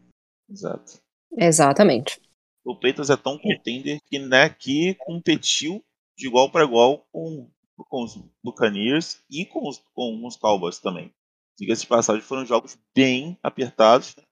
Exato. 0.48 1.00
Exatamente. 1.36 2.20
O 2.64 2.74
Patriots 2.74 3.10
é 3.10 3.16
tão 3.16 3.38
contender 3.38 4.00
que, 4.06 4.18
né, 4.18 4.48
que 4.48 4.94
competiu 4.94 5.84
de 6.16 6.26
igual 6.26 6.50
para 6.50 6.64
igual 6.64 7.06
com, 7.12 7.50
com 7.76 8.04
os 8.04 8.16
Buccaneers 8.42 9.22
e 9.30 9.44
com 9.44 9.68
os, 9.68 9.78
com 9.92 10.26
os 10.26 10.36
Cowboys 10.36 10.78
também. 10.78 11.12
Diga-se 11.58 11.82
de 11.82 11.88
passagem, 11.88 12.22
foram 12.22 12.46
jogos 12.46 12.78
bem 12.94 13.38
apertados, 13.42 14.16
né, 14.16 14.22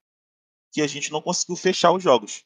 que 0.73 0.81
a 0.81 0.87
gente 0.87 1.13
não 1.13 1.21
conseguiu 1.21 1.57
fechar 1.57 1.93
os 1.93 2.03
jogos. 2.03 2.45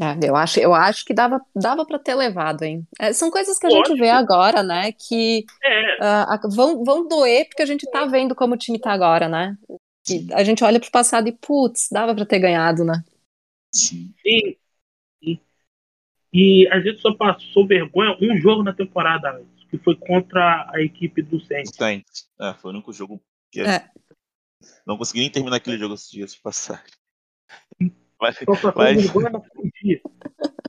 É, 0.00 0.26
eu 0.28 0.34
acho, 0.34 0.58
eu 0.58 0.72
acho 0.72 1.04
que 1.04 1.12
dava, 1.12 1.40
dava 1.54 1.84
para 1.84 1.98
ter 1.98 2.14
levado, 2.14 2.62
hein? 2.62 2.86
É, 2.98 3.12
são 3.12 3.30
coisas 3.30 3.58
que 3.58 3.66
a 3.66 3.70
gente 3.70 3.90
vê 3.94 4.10
Lógico. 4.10 4.32
agora, 4.32 4.62
né? 4.62 4.90
Que 4.92 5.44
É, 5.62 6.02
a- 6.02 6.40
vão, 6.50 6.82
vão 6.82 7.06
doer 7.06 7.46
porque 7.46 7.62
a 7.62 7.66
gente 7.66 7.88
tá 7.90 8.06
vendo 8.06 8.34
como 8.34 8.54
o 8.54 8.56
time 8.56 8.78
tá 8.80 8.90
agora, 8.92 9.28
né? 9.28 9.56
Que 10.04 10.26
a 10.32 10.42
gente 10.44 10.64
olha 10.64 10.80
pro 10.80 10.90
passado 10.90 11.28
e, 11.28 11.32
putz, 11.32 11.88
dava 11.92 12.14
para 12.14 12.24
ter 12.24 12.38
ganhado, 12.38 12.84
né? 12.84 13.04
Sim. 13.74 14.14
sim. 14.22 14.56
sim. 15.22 15.40
E 16.32 16.66
a 16.68 16.80
gente 16.80 17.00
só 17.02 17.12
passou 17.14 17.66
vergonha 17.66 18.16
um 18.20 18.36
jogo 18.40 18.62
na 18.62 18.72
temporada, 18.72 19.30
antes, 19.30 19.64
que 19.70 19.76
foi 19.76 19.94
contra 19.94 20.70
a 20.74 20.80
equipe 20.80 21.20
do 21.20 21.38
Saints. 21.44 21.76
Saints. 21.76 22.30
É, 22.40 22.54
foi 22.54 22.70
o 22.70 22.74
único 22.74 22.92
jogo 22.94 23.22
que 23.50 23.60
É. 23.60 23.90
não 24.86 24.96
consegui 24.96 25.20
nem 25.20 25.30
terminar 25.30 25.56
aquele 25.56 25.76
jogo 25.76 25.94
esses 25.94 26.10
dias 26.10 26.32
de 26.34 26.40
passagem. 26.40 26.82
Mas, 28.22 28.36
mas-. 28.76 29.06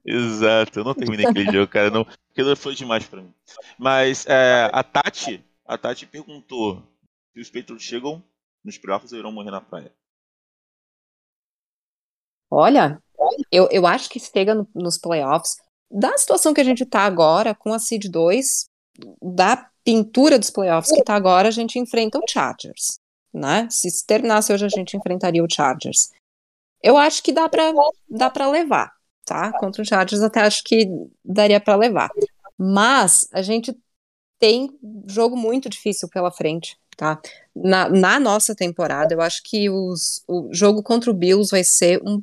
Exato, 0.06 0.80
eu 0.80 0.84
não 0.84 0.94
terminei 0.94 1.26
aquele 1.26 1.52
jogo, 1.52 1.72
cara, 1.72 1.90
não, 1.90 2.06
aquilo 2.32 2.56
foi 2.58 2.76
demais 2.76 3.06
pra 3.06 3.22
mim. 3.22 3.34
Mas 3.78 4.26
é, 4.28 4.70
a 4.74 4.84
Tati, 4.84 5.44
a 5.66 5.78
Tati 5.78 6.06
perguntou 6.06 6.84
se 7.34 7.40
os 7.40 7.50
Patriots 7.50 7.84
chegam 7.84 8.22
nos 8.64 8.78
playoffs 8.78 9.14
ou 9.14 9.20
irão 9.20 9.32
morrer 9.32 9.52
na 9.52 9.62
praia. 9.62 9.94
Olha, 12.52 13.02
eu, 13.52 13.68
eu 13.72 13.88
acho 13.88 14.10
que 14.10 14.20
chega 14.20 14.54
no- 14.54 14.68
nos 14.76 14.98
playoffs. 14.98 15.58
Da 15.90 16.18
situação 16.18 16.54
que 16.54 16.62
a 16.62 16.64
gente 16.64 16.86
tá 16.86 17.02
agora, 17.02 17.54
com 17.56 17.74
a 17.74 17.80
Seed 17.80 18.06
2, 18.10 18.66
da 19.22 19.70
pintura 19.84 20.40
dos 20.40 20.50
playoffs 20.50 20.92
que 20.92 21.04
tá 21.04 21.16
agora, 21.16 21.48
a 21.48 21.52
gente 21.52 21.80
enfrenta 21.80 22.18
o 22.20 22.24
Chargers, 22.28 23.00
né? 23.34 23.68
Se 23.70 24.06
terminasse 24.06 24.52
hoje, 24.54 24.66
a 24.66 24.70
gente 24.70 24.96
enfrentaria 24.98 25.44
o 25.44 25.48
Chargers. 25.50 26.12
Eu 26.84 26.98
acho 26.98 27.24
que 27.24 27.32
dá 27.32 27.48
pra, 27.48 27.72
dá 28.10 28.30
pra 28.30 28.50
levar, 28.50 28.92
tá? 29.26 29.54
Contra 29.54 29.82
o 29.82 29.86
Chargers, 29.86 30.22
até 30.22 30.42
acho 30.42 30.62
que 30.66 30.86
daria 31.24 31.60
pra 31.62 31.78
levar. 31.78 32.10
Mas 32.58 33.26
a 33.32 33.42
gente 33.42 33.74
tem 34.38 34.70
jogo 35.08 35.38
muito 35.38 35.70
difícil 35.70 36.10
pela 36.10 36.30
frente, 36.30 36.78
tá? 36.98 37.22
Na, 37.56 37.88
na 37.88 38.20
nossa 38.20 38.54
temporada, 38.54 39.14
eu 39.14 39.22
acho 39.22 39.42
que 39.44 39.70
os, 39.70 40.22
o 40.28 40.50
jogo 40.52 40.84
contra 40.84 41.10
o 41.10 41.14
Bills 41.14 41.50
vai 41.50 41.64
ser 41.64 42.02
um 42.06 42.22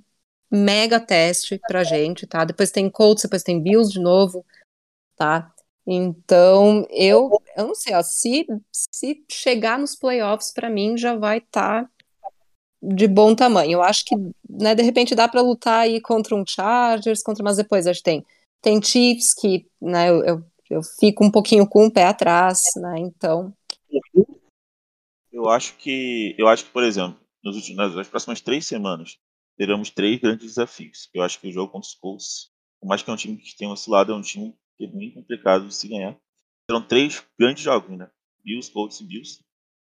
mega 0.51 1.01
teste 1.01 1.59
pra 1.67 1.83
gente, 1.83 2.27
tá? 2.27 2.45
Depois 2.45 2.71
tem 2.71 2.91
Colts, 2.91 3.23
depois 3.23 3.43
tem 3.43 3.63
Bills 3.63 3.91
de 3.91 4.01
novo, 4.01 4.45
tá? 5.17 5.51
Então, 5.87 6.87
eu, 6.91 7.31
eu 7.57 7.69
não 7.69 7.75
sei, 7.75 7.95
ó, 7.95 8.03
se, 8.03 8.47
se 8.71 9.25
chegar 9.31 9.79
nos 9.79 9.97
playoffs, 9.97 10.53
pra 10.53 10.69
mim 10.69 10.99
já 10.99 11.17
vai 11.17 11.39
estar 11.39 11.91
de 12.83 13.07
bom 13.07 13.35
tamanho. 13.35 13.73
Eu 13.73 13.83
acho 13.83 14.05
que, 14.05 14.15
né, 14.49 14.75
de 14.75 14.83
repente 14.83 15.15
dá 15.15 15.29
pra 15.29 15.43
lutar 15.43 15.81
aí 15.81 16.01
contra 16.01 16.35
um 16.35 16.45
Chargers, 16.47 17.23
contra, 17.23 17.45
mas 17.45 17.57
depois 17.57 17.87
acho 17.87 18.01
que 18.01 18.05
tem, 18.05 18.27
tem 18.61 18.83
Chiefs 18.83 19.35
que, 19.35 19.67
né, 19.81 20.09
eu, 20.09 20.25
eu, 20.25 20.45
eu 20.71 20.83
fico 20.99 21.25
um 21.25 21.31
pouquinho 21.31 21.67
com 21.67 21.87
o 21.87 21.93
pé 21.93 22.05
atrás, 22.05 22.61
né? 22.77 22.99
Então, 22.99 23.53
Eu 25.33 25.49
acho 25.49 25.77
que, 25.77 26.35
eu 26.39 26.49
acho 26.49 26.65
que, 26.65 26.71
por 26.71 26.83
exemplo, 26.83 27.19
nos 27.43 27.57
últimos, 27.57 27.95
nas 27.95 28.09
próximas 28.09 28.41
três 28.41 28.67
semanas, 28.67 29.19
teremos 29.57 29.91
três 29.91 30.21
grandes 30.21 30.47
desafios. 30.47 31.09
Eu 31.15 31.23
acho 31.23 31.41
que 31.41 31.49
o 31.49 31.53
jogo 31.53 31.73
contra 31.73 31.89
os 31.89 31.95
Colts, 31.95 32.51
por 32.81 32.87
mais 32.89 33.03
que 33.03 33.11
é 33.11 33.13
um 33.13 33.17
time 33.17 33.37
que 33.37 33.57
tem 33.57 33.69
oscilado, 33.69 34.13
é 34.13 34.15
um 34.15 34.23
time 34.23 34.55
que 34.77 34.85
é 34.85 34.87
bem 34.87 35.11
complicado 35.13 35.67
de 35.67 35.75
se 35.75 35.89
ganhar. 35.89 36.17
Serão 36.69 36.87
três 36.87 37.23
grandes 37.39 37.63
jogos, 37.63 37.97
né? 37.97 38.11
Bills, 38.45 38.71
Colts 38.71 39.01
e 39.01 39.05
Bills. 39.05 39.41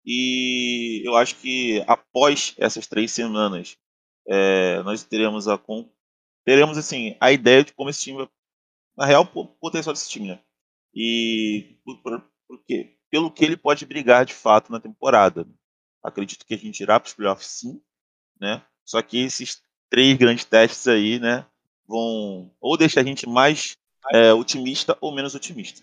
E 0.04 1.02
eu 1.06 1.16
acho 1.16 1.36
que 1.36 1.82
após 1.86 2.54
essas 2.58 2.86
três 2.86 3.12
semanas, 3.12 3.76
é, 4.28 4.82
nós 4.82 5.02
teremos 5.04 5.48
a 5.48 5.58
teremos 6.44 6.78
assim 6.78 7.16
a 7.20 7.32
ideia 7.32 7.64
de 7.64 7.72
como 7.72 7.90
esse 7.90 8.02
time, 8.02 8.18
vai- 8.18 8.28
na 8.96 9.06
real, 9.06 9.24
o 9.34 9.46
potencial 9.46 9.94
desse 9.94 10.10
time, 10.10 10.28
né? 10.28 10.40
E 10.94 11.76
por, 11.84 11.98
por, 12.02 12.24
por 12.48 12.64
quê? 12.66 12.96
pelo 13.10 13.30
que 13.32 13.44
ele 13.44 13.56
pode 13.56 13.86
brigar 13.86 14.24
de 14.26 14.34
fato 14.34 14.72
na 14.72 14.80
temporada. 14.80 15.46
Acredito 16.02 16.46
que 16.46 16.54
a 16.54 16.58
gente 16.58 16.80
irá 16.82 17.00
para 17.00 17.08
os 17.08 17.14
playoffs 17.14 17.46
sim, 17.48 17.82
né? 18.40 18.62
Só 18.84 19.02
que 19.02 19.18
esses 19.20 19.62
três 19.90 20.16
grandes 20.18 20.44
testes 20.44 20.88
aí, 20.88 21.18
né, 21.20 21.46
vão 21.86 22.52
ou 22.60 22.76
deixar 22.76 23.02
a 23.02 23.04
gente 23.04 23.28
mais 23.28 23.76
é, 24.12 24.32
otimista 24.34 24.96
ou 25.00 25.14
menos 25.14 25.34
otimista. 25.34 25.82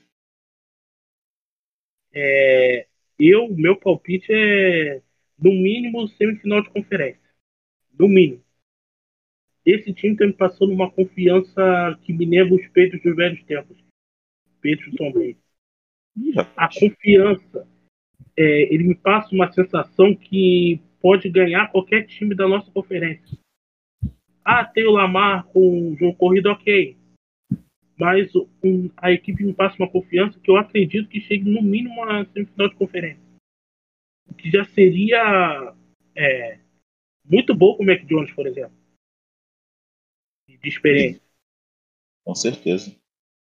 É, 2.13 2.87
eu, 3.19 3.49
meu 3.53 3.75
palpite 3.75 4.31
é, 4.31 5.01
no 5.39 5.51
mínimo, 5.51 6.07
semifinal 6.09 6.61
de 6.61 6.69
conferência. 6.69 7.21
No 7.97 8.07
mínimo. 8.07 8.43
Esse 9.65 9.93
time 9.93 10.13
está 10.13 10.25
me 10.25 10.33
passando 10.33 10.71
uma 10.71 10.89
confiança 10.89 11.99
que 12.03 12.13
me 12.13 12.25
lembra 12.25 12.55
os 12.55 12.67
peitos 12.69 13.01
dos 13.01 13.15
velhos 13.15 13.43
tempos. 13.43 13.77
Peitos 14.61 14.89
do 14.91 14.97
Tom 14.97 15.11
Brady. 15.11 15.37
A 16.55 16.67
confiança, 16.67 17.67
é, 18.35 18.73
ele 18.73 18.85
me 18.85 18.95
passa 18.95 19.33
uma 19.35 19.51
sensação 19.51 20.15
que 20.15 20.81
pode 20.99 21.29
ganhar 21.29 21.71
qualquer 21.71 22.05
time 22.07 22.33
da 22.33 22.47
nossa 22.47 22.71
conferência. 22.71 23.37
Ah, 24.43 24.65
tem 24.65 24.85
o 24.85 24.91
Lamar 24.91 25.45
com 25.47 25.91
o 25.91 25.95
jogo 25.97 26.15
corrido, 26.15 26.49
ok. 26.49 26.96
Mas 27.97 28.31
um, 28.63 28.89
a 28.97 29.11
equipe 29.11 29.43
me 29.43 29.53
passa 29.53 29.75
uma 29.77 29.89
confiança 29.89 30.39
que 30.39 30.51
eu 30.51 30.57
acredito 30.57 31.09
que 31.09 31.19
chegue 31.19 31.49
no 31.49 31.61
mínimo 31.61 32.03
a 32.03 32.25
semifinal 32.25 32.69
de 32.69 32.75
conferência. 32.75 33.23
O 34.27 34.33
que 34.35 34.51
já 34.51 34.63
seria 34.65 35.73
é, 36.15 36.59
muito 37.25 37.55
bom 37.55 37.75
com 37.75 37.83
o 37.83 37.85
Mac 37.85 38.03
Jones, 38.05 38.31
por 38.33 38.45
exemplo. 38.45 38.75
De 40.47 40.69
experiência. 40.69 41.21
Com 42.23 42.35
certeza. 42.35 42.95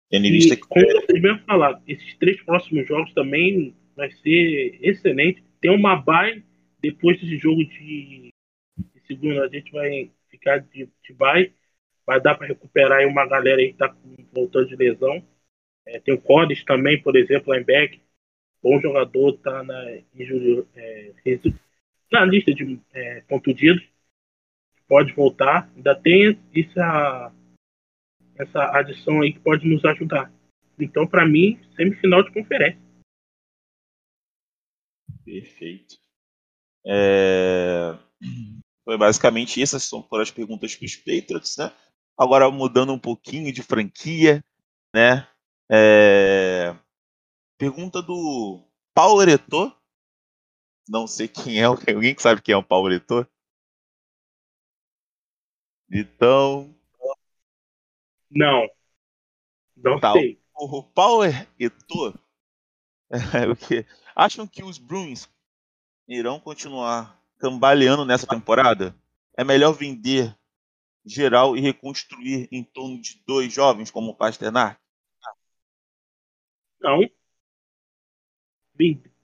Tendo 0.09 0.25
em 0.25 0.29
E, 0.29 0.31
vista 0.31 0.55
que 0.55 0.61
como 0.67 0.85
vocês 0.85 1.21
mesmo 1.21 1.39
falaram, 1.39 1.81
esses 1.87 2.15
três 2.17 2.41
próximos 2.43 2.87
jogos 2.87 3.13
também 3.13 3.75
vai 3.95 4.11
ser 4.11 4.79
excelente. 4.81 5.43
Tem 5.59 5.71
uma 5.71 5.95
bye 5.95 6.43
depois 6.79 7.19
desse 7.19 7.37
jogo 7.37 7.63
de, 7.65 8.29
de 8.77 9.01
segunda. 9.07 9.45
A 9.45 9.49
gente 9.49 9.71
vai 9.71 10.11
ficar 10.29 10.59
de, 10.59 10.89
de 11.03 11.13
bye. 11.13 11.53
Vai 12.10 12.19
dar 12.19 12.34
para 12.34 12.48
recuperar 12.48 12.98
aí 12.98 13.06
uma 13.06 13.23
galera 13.27 13.61
aí 13.61 13.72
que 13.72 13.77
tá 13.77 13.95
voltando 14.34 14.68
de 14.68 14.76
lesão. 14.76 15.23
É, 15.86 15.99
tem 15.99 16.11
o 16.11 16.19
Cordes 16.19 16.65
também, 16.65 16.99
por 16.99 17.15
exemplo, 17.15 17.53
linebacker. 17.53 17.99
Bom 18.64 18.81
jogador, 18.81 19.38
tá 19.38 19.61
na, 19.64 19.91
é, 19.91 20.03
na 22.11 22.26
lista 22.26 22.52
de 22.52 22.81
é, 22.94 23.22
contundidos. 23.30 23.88
Pode 24.88 25.14
voltar. 25.14 25.72
Ainda 25.76 25.94
tem 25.94 26.36
essa, 26.52 27.31
essa 28.40 28.76
adição 28.76 29.22
aí 29.22 29.31
que 29.31 29.40
pode 29.40 29.68
nos 29.68 29.86
ajudar. 29.86 30.34
Então, 30.80 31.06
para 31.06 31.27
mim, 31.27 31.61
semifinal 31.76 32.23
de 32.23 32.31
conferência. 32.31 32.81
Perfeito. 35.23 35.95
É, 36.84 37.95
Foi 38.84 38.98
basicamente 38.98 39.61
essas 39.61 39.84
são 39.84 40.03
as 40.14 40.31
perguntas 40.31 40.76
para 40.76 40.86
os 40.88 40.95
Patriots, 40.95 41.56
né? 41.56 41.72
Agora 42.19 42.51
mudando 42.51 42.91
um 42.91 42.99
pouquinho 42.99 43.51
de 43.53 43.63
franquia, 43.63 44.43
né? 44.93 45.25
É, 45.71 46.75
Pergunta 47.57 48.01
do 48.01 48.61
Paulo 48.93 49.21
Eretor. 49.21 49.73
Não 50.87 51.07
sei 51.07 51.27
quem 51.27 51.61
é, 51.61 51.63
alguém 51.95 52.13
que 52.13 52.21
sabe 52.21 52.41
quem 52.41 52.53
é 52.53 52.57
o 52.57 52.63
Paulo 52.63 52.89
Eretor? 52.89 53.29
Então, 55.91 56.75
Não. 58.29 58.67
Não 59.75 59.99
Tá. 59.99 60.13
sei. 60.13 60.39
o 60.53 60.83
Power 60.83 61.47
Etor 61.57 62.19
o 63.09 63.09
que 63.55 63.85
acham 64.15 64.45
que 64.45 64.63
os 64.63 64.77
Bruins 64.77 65.27
irão 66.07 66.39
continuar 66.39 67.19
cambaleando 67.39 68.05
nessa 68.05 68.27
temporada? 68.27 68.95
É 69.37 69.43
melhor 69.43 69.71
vender 69.73 70.37
geral 71.14 71.57
e 71.57 71.61
reconstruir 71.61 72.48
em 72.52 72.64
torno 72.64 73.02
de 73.02 73.22
dois 73.26 73.53
jovens 73.53 73.91
como 73.91 74.11
o 74.11 74.15
Pasternak? 74.15 74.80
Não. 76.80 77.02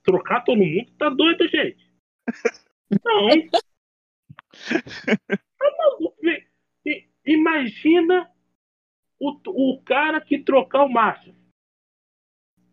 Trocar 0.02 0.44
todo 0.44 0.58
mundo 0.58 0.90
tá 0.98 1.08
doido, 1.08 1.48
gente. 1.48 1.90
Não. 3.04 3.28
Imagina 7.26 8.30
o, 9.18 9.36
o 9.46 9.82
cara 9.82 10.20
que 10.20 10.38
trocar 10.38 10.84
o 10.84 10.88
Márcio. 10.88 11.34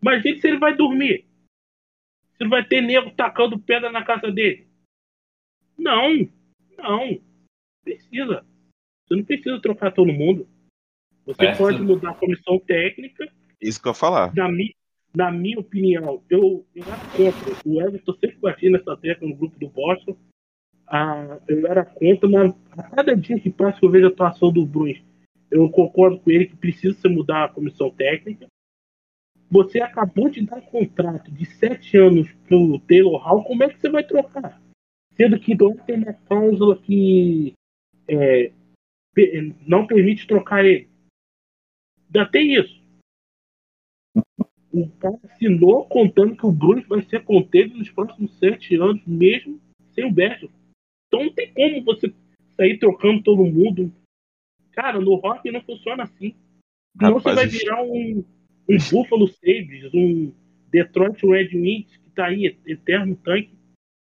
Imagina 0.00 0.40
se 0.40 0.46
ele 0.46 0.58
vai 0.58 0.76
dormir. 0.76 1.26
Se 2.36 2.42
ele 2.42 2.50
vai 2.50 2.64
ter 2.66 2.80
nego 2.80 3.10
tacando 3.16 3.58
pedra 3.58 3.90
na 3.90 4.04
casa 4.04 4.30
dele. 4.30 4.68
Não, 5.76 6.12
não. 6.78 7.20
Precisa. 7.82 8.46
Você 9.06 9.16
não 9.16 9.24
precisa 9.24 9.60
trocar 9.60 9.92
todo 9.92 10.12
mundo. 10.12 10.48
Você 11.26 11.46
é, 11.46 11.56
pode 11.56 11.80
mudar 11.82 12.10
a 12.10 12.14
comissão 12.14 12.58
técnica. 12.58 13.28
Isso 13.60 13.80
que 13.80 13.88
eu 13.88 13.90
ia 13.90 13.94
falar. 13.94 14.34
Na, 14.34 14.50
mi, 14.50 14.74
na 15.14 15.30
minha 15.30 15.58
opinião, 15.58 16.22
eu, 16.28 16.66
eu 16.74 16.84
era 16.84 16.98
contra. 17.16 17.56
O 17.64 17.80
Everton 17.80 18.12
sempre 18.14 18.38
batia 18.38 18.70
nessa 18.70 18.96
tecla 18.96 19.28
no 19.28 19.36
grupo 19.36 19.58
do 19.58 19.68
Boston. 19.68 20.16
Ah, 20.86 21.38
eu 21.48 21.66
era 21.66 21.84
contra, 21.84 22.28
mas 22.28 22.54
a 22.72 22.82
cada 22.82 23.16
dia 23.16 23.40
que 23.40 23.50
passa 23.50 23.78
que 23.78 23.86
eu 23.86 23.90
vejo 23.90 24.06
a 24.06 24.10
atuação 24.10 24.52
do 24.52 24.66
Bruins, 24.66 25.02
eu 25.50 25.68
concordo 25.70 26.18
com 26.18 26.30
ele 26.30 26.46
que 26.46 26.56
precisa 26.56 26.94
se 26.94 27.08
mudar 27.08 27.44
a 27.44 27.48
comissão 27.48 27.90
técnica. 27.90 28.46
Você 29.50 29.80
acabou 29.80 30.28
de 30.28 30.44
dar 30.44 30.56
um 30.56 30.62
contrato 30.62 31.30
de 31.30 31.46
sete 31.46 31.96
anos 31.96 32.30
pro 32.46 32.78
Taylor 32.80 33.16
Hall, 33.18 33.44
como 33.44 33.62
é 33.62 33.68
que 33.68 33.80
você 33.80 33.88
vai 33.88 34.04
trocar? 34.04 34.60
Sendo 35.14 35.38
que 35.38 35.54
não 35.54 35.76
tem 35.76 35.96
uma 35.96 36.12
cláusula 36.12 36.76
que 36.76 37.54
é, 38.08 38.52
não 39.66 39.86
permite 39.86 40.26
trocar 40.26 40.64
ele. 40.64 40.88
Ainda 42.06 42.30
tem 42.30 42.54
isso. 42.54 42.82
O 44.72 44.88
cara 44.98 45.18
assinou 45.24 45.86
contando 45.86 46.36
que 46.36 46.46
o 46.46 46.52
Bruce 46.52 46.86
vai 46.88 47.02
ser 47.02 47.22
contido 47.24 47.76
nos 47.78 47.90
próximos 47.90 48.36
sete 48.38 48.74
anos, 48.76 49.02
mesmo 49.06 49.60
sem 49.92 50.04
o 50.04 50.12
Berger. 50.12 50.50
Então 51.06 51.24
não 51.24 51.32
tem 51.32 51.52
como 51.52 51.84
você 51.84 52.12
sair 52.56 52.78
trocando 52.78 53.22
todo 53.22 53.44
mundo. 53.44 53.92
Cara, 54.72 55.00
no 55.00 55.14
rock 55.14 55.50
não 55.50 55.62
funciona 55.62 56.02
assim. 56.02 56.34
Senão 56.96 57.14
você 57.14 57.34
vai 57.34 57.46
virar 57.46 57.82
um, 57.82 58.24
um 58.68 58.76
Buffalo 58.90 59.28
Sabres, 59.28 59.92
um 59.94 60.32
Detroit 60.70 61.24
Red 61.24 61.56
Wings, 61.56 61.96
que 61.96 62.10
tá 62.10 62.26
aí, 62.26 62.58
eterno 62.66 63.16
tanque. 63.16 63.56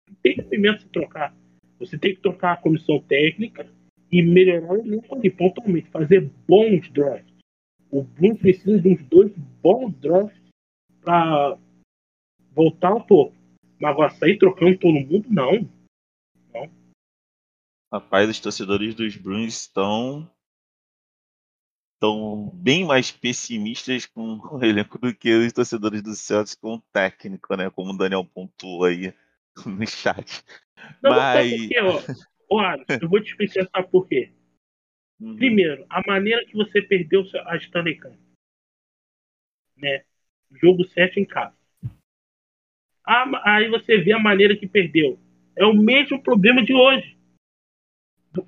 Não 0.08 0.16
tem 0.22 0.36
movimento 0.36 0.82
se 0.82 0.88
trocar. 0.88 1.36
Você 1.78 1.98
tem 1.98 2.14
que 2.14 2.22
trocar 2.22 2.52
a 2.52 2.56
comissão 2.56 2.98
técnica 3.00 3.70
e 4.10 4.22
melhorar 4.22 4.72
o 4.72 4.78
elenco 4.78 5.14
ali, 5.14 5.30
pontualmente. 5.30 5.90
Fazer 5.90 6.30
bons 6.46 6.88
drafts. 6.90 7.34
O 7.90 8.02
Bruins 8.02 8.38
precisa 8.38 8.80
de 8.80 8.88
uns 8.88 9.02
dois 9.04 9.32
bons 9.62 9.92
drafts 9.98 10.40
para 11.00 11.58
voltar 12.52 12.88
ao 12.88 13.04
topo. 13.04 13.34
Mas 13.80 13.90
agora 13.90 14.10
sair 14.10 14.38
trocando 14.38 14.78
todo 14.78 14.92
mundo, 14.92 15.26
não. 15.28 15.68
Não. 16.52 16.70
Rapaz, 17.92 18.28
os 18.28 18.40
torcedores 18.40 18.94
dos 18.94 19.16
Bruins 19.16 19.60
estão 19.60 20.30
estão 21.94 22.50
bem 22.54 22.84
mais 22.84 23.10
pessimistas 23.10 24.04
com 24.04 24.38
o 24.38 24.62
elenco 24.62 24.98
do 24.98 25.14
que 25.14 25.34
os 25.34 25.52
torcedores 25.52 26.02
do 26.02 26.14
Celtics 26.14 26.54
com 26.54 26.74
o 26.74 26.82
técnico, 26.92 27.56
né? 27.56 27.70
Como 27.70 27.92
o 27.92 27.96
Daniel 27.96 28.24
pontuou 28.24 28.84
aí 28.84 29.14
no 29.64 29.86
chat. 29.86 30.44
Não, 31.02 31.10
Mas... 31.10 31.58
Porque, 31.58 31.80
ó, 31.80 32.00
ó, 32.50 32.62
eu 33.00 33.08
vou 33.08 33.20
te 33.20 33.30
explicar 33.30 33.68
sabe 33.68 33.90
por 33.90 34.08
quê. 34.08 34.32
Uhum. 35.20 35.36
Primeiro, 35.36 35.86
a 35.88 36.02
maneira 36.06 36.44
que 36.44 36.54
você 36.54 36.82
perdeu 36.82 37.24
a 37.46 37.56
Stanley 37.56 37.98
Cup. 37.98 38.12
Né? 39.76 40.04
Jogo 40.52 40.84
7 40.84 41.20
em 41.20 41.24
casa. 41.24 41.56
Aí 43.44 43.68
você 43.68 43.98
vê 43.98 44.12
a 44.12 44.18
maneira 44.18 44.56
que 44.56 44.66
perdeu. 44.66 45.18
É 45.54 45.64
o 45.64 45.74
mesmo 45.74 46.22
problema 46.22 46.62
de 46.62 46.74
hoje 46.74 47.16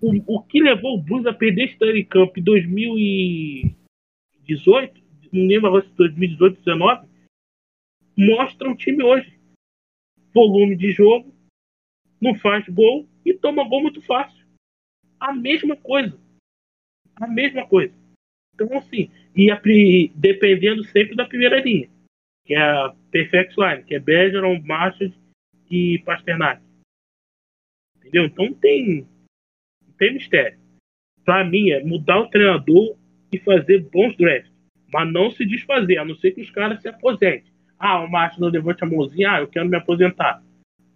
o, 0.00 0.36
o 0.36 0.42
que 0.42 0.60
levou 0.60 0.94
o 0.94 1.02
Blues 1.02 1.26
a 1.26 1.32
perder 1.32 1.70
Stanley 1.70 2.04
Cup 2.04 2.36
em 2.36 2.42
2018, 2.42 5.00
não 5.32 5.46
lembro 5.46 5.68
agora 5.68 5.84
se 5.84 5.94
2018, 5.94 6.62
2019, 6.64 7.08
mostra 8.16 8.68
o 8.70 8.76
time 8.76 9.02
hoje. 9.02 9.38
Volume 10.34 10.76
de 10.76 10.92
jogo, 10.92 11.34
não 12.20 12.34
faz 12.34 12.68
gol 12.68 13.07
e 13.24 13.34
toma 13.34 13.68
gol 13.68 13.82
muito 13.82 14.00
fácil. 14.02 14.46
A 15.18 15.32
mesma 15.32 15.76
coisa. 15.76 16.18
A 17.16 17.26
mesma 17.26 17.66
coisa. 17.66 17.94
Então, 18.54 18.76
assim, 18.76 19.10
e 19.34 19.50
a, 19.50 19.60
dependendo 20.14 20.84
sempre 20.84 21.14
da 21.14 21.24
primeira 21.24 21.60
linha, 21.60 21.88
que 22.44 22.54
é 22.54 22.60
a 22.60 22.94
Perfect 23.10 23.54
Line, 23.58 23.84
que 23.84 23.94
é 23.94 24.00
Bergeron, 24.00 24.60
Marshall 24.62 25.12
e 25.70 25.98
Pasternak. 26.04 26.62
Entendeu? 27.96 28.24
Então 28.24 28.52
tem 28.54 29.06
tem 29.98 30.14
mistério. 30.14 30.58
Para 31.24 31.44
mim 31.44 31.70
é 31.70 31.84
mudar 31.84 32.20
o 32.20 32.28
treinador 32.28 32.96
e 33.30 33.38
fazer 33.38 33.80
bons 33.90 34.16
drafts. 34.16 34.50
Mas 34.92 35.12
não 35.12 35.30
se 35.30 35.44
desfazer, 35.44 35.98
a 35.98 36.04
não 36.04 36.14
ser 36.16 36.30
que 36.30 36.40
os 36.40 36.50
caras 36.50 36.80
se 36.80 36.88
aposentem. 36.88 37.52
Ah, 37.78 38.00
o 38.00 38.10
Márcio 38.10 38.40
não 38.40 38.48
levante 38.48 38.82
a 38.82 38.86
mãozinha, 38.86 39.32
ah, 39.32 39.40
eu 39.40 39.48
quero 39.48 39.68
me 39.68 39.76
aposentar. 39.76 40.42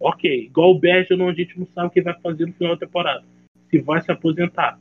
Ok, 0.05 0.29
igual 0.47 0.73
o 0.73 0.79
Berger, 0.81 1.17
a 1.23 1.33
gente 1.33 1.57
não 1.57 1.67
sabe 1.69 1.87
o 1.87 1.91
que 1.91 2.03
vai 2.03 2.21
fazer 2.21 2.45
no 2.45 2.53
final 2.55 2.75
da 2.75 2.87
temporada. 2.87 3.25
Se 3.71 3.79
vai 3.79 4.03
se 4.03 4.11
aposentar. 4.11 4.81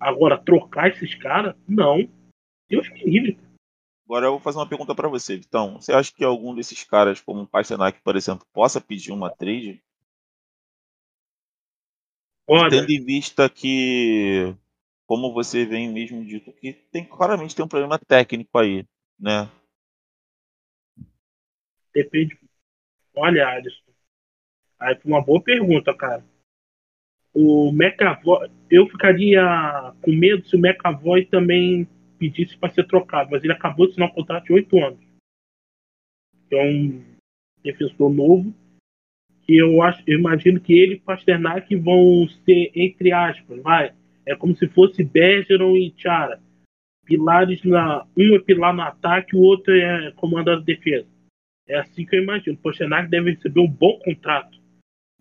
Agora, 0.00 0.36
trocar 0.36 0.88
esses 0.88 1.14
caras? 1.14 1.54
Não. 1.68 2.08
Deus 2.68 2.88
me 2.90 3.04
livre. 3.04 3.38
Agora 4.04 4.26
eu 4.26 4.32
vou 4.32 4.40
fazer 4.40 4.58
uma 4.58 4.68
pergunta 4.68 4.96
para 4.96 5.08
você, 5.08 5.36
Vitão. 5.36 5.80
Você 5.80 5.92
acha 5.92 6.12
que 6.12 6.24
algum 6.24 6.56
desses 6.56 6.82
caras, 6.82 7.20
como 7.20 7.42
o 7.42 7.46
Pasternak, 7.46 8.00
por 8.02 8.16
exemplo, 8.16 8.44
possa 8.52 8.80
pedir 8.80 9.12
uma 9.12 9.30
trade? 9.30 9.80
Olha, 12.48 12.70
Tendo 12.70 12.90
em 12.90 13.04
vista 13.04 13.48
que, 13.48 14.56
como 15.06 15.32
você 15.32 15.64
vem 15.64 15.92
mesmo 15.92 16.24
dito, 16.24 16.52
que 16.52 16.72
tem 16.72 17.04
claramente 17.04 17.54
tem 17.54 17.64
um 17.64 17.68
problema 17.68 17.96
técnico 17.96 18.58
aí, 18.58 18.84
né? 19.18 19.48
Depende. 21.94 22.36
Olha, 23.14 23.48
Alisson. 23.48 23.85
Aí 24.78 24.94
foi 24.96 25.12
uma 25.12 25.22
boa 25.22 25.40
pergunta, 25.40 25.94
cara. 25.94 26.24
O 27.34 27.70
McAvoy, 27.70 28.50
eu 28.70 28.86
ficaria 28.88 29.42
com 30.02 30.12
medo 30.12 30.46
se 30.46 30.56
o 30.56 30.58
McAvoy 30.58 31.26
também 31.26 31.86
pedisse 32.18 32.56
para 32.56 32.72
ser 32.72 32.86
trocado, 32.86 33.30
mas 33.30 33.44
ele 33.44 33.52
acabou 33.52 33.86
de 33.86 33.92
assinar 33.92 34.08
um 34.08 34.14
contrato 34.14 34.44
de 34.44 34.52
oito 34.54 34.82
anos. 34.82 35.00
É 36.50 36.62
um 36.62 37.04
defensor 37.62 38.12
novo 38.12 38.54
que 39.42 39.56
eu 39.56 39.80
acho, 39.82 40.02
eu 40.06 40.18
imagino 40.18 40.60
que 40.60 40.72
ele 40.72 40.94
e 40.94 41.00
Pasternak 41.00 41.74
vão 41.76 42.26
ser, 42.44 42.72
entre 42.74 43.12
aspas, 43.12 43.62
vai, 43.62 43.94
é 44.26 44.34
como 44.34 44.56
se 44.56 44.66
fosse 44.68 45.04
Bergeron 45.04 45.76
e 45.76 45.94
Chara. 45.96 46.40
Pilares 47.04 47.62
na. 47.62 48.04
Um 48.16 48.34
é 48.34 48.40
pilar 48.40 48.74
no 48.74 48.82
ataque, 48.82 49.36
o 49.36 49.40
outro 49.40 49.72
é 49.72 50.10
comandante 50.16 50.64
de 50.64 50.74
defesa. 50.74 51.06
É 51.68 51.78
assim 51.78 52.04
que 52.04 52.16
eu 52.16 52.22
imagino. 52.22 52.56
Pasternak 52.56 53.08
deve 53.08 53.30
receber 53.30 53.60
um 53.60 53.68
bom 53.68 53.96
contrato. 54.00 54.55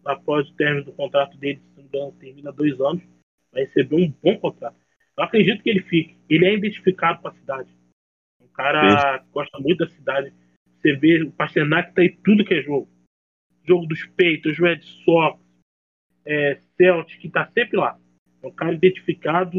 Após 0.06 0.48
o 0.48 0.53
término 0.53 0.86
do 0.86 0.94
contrato 0.94 1.38
dele, 1.38 1.60
se 1.60 1.76
não 1.76 1.84
me 1.84 1.90
engano, 1.90 2.11
termina 2.19 2.52
dois 2.52 2.80
anos. 2.80 3.03
Vai 3.52 3.64
receber 3.64 3.95
um 3.95 4.14
bom 4.22 4.38
contrato. 4.38 4.76
Eu 5.18 5.23
acredito 5.23 5.64
que 5.64 5.69
ele 5.69 5.82
fique. 5.82 6.15
Ele 6.30 6.45
é 6.45 6.53
identificado 6.53 7.22
com 7.22 7.27
a 7.27 7.34
cidade. 7.34 7.69
Um 8.41 8.48
cara 8.48 9.19
que 9.19 9.32
gosta 9.32 9.60
muito 9.60 9.80
da 9.80 9.90
cidade. 9.90 10.34
Você 10.77 10.94
vê 10.94 11.23
o 11.23 11.32
Pasternak 11.32 11.94
tá 11.94 12.03
em 12.03 12.15
tudo 12.18 12.45
que 12.45 12.53
é 12.53 12.61
jogo 12.61 12.88
jogo 13.68 13.88
dos 13.88 14.06
peitos, 14.15 14.57
Red 14.60 14.82
Sox, 15.03 15.40
é, 16.26 16.60
Celtic, 16.77 17.19
que 17.19 17.27
está 17.27 17.48
sempre 17.48 17.77
lá. 17.77 17.98
É 18.41 18.48
um 18.48 18.52
cara 18.52 18.73
identificado, 18.73 19.57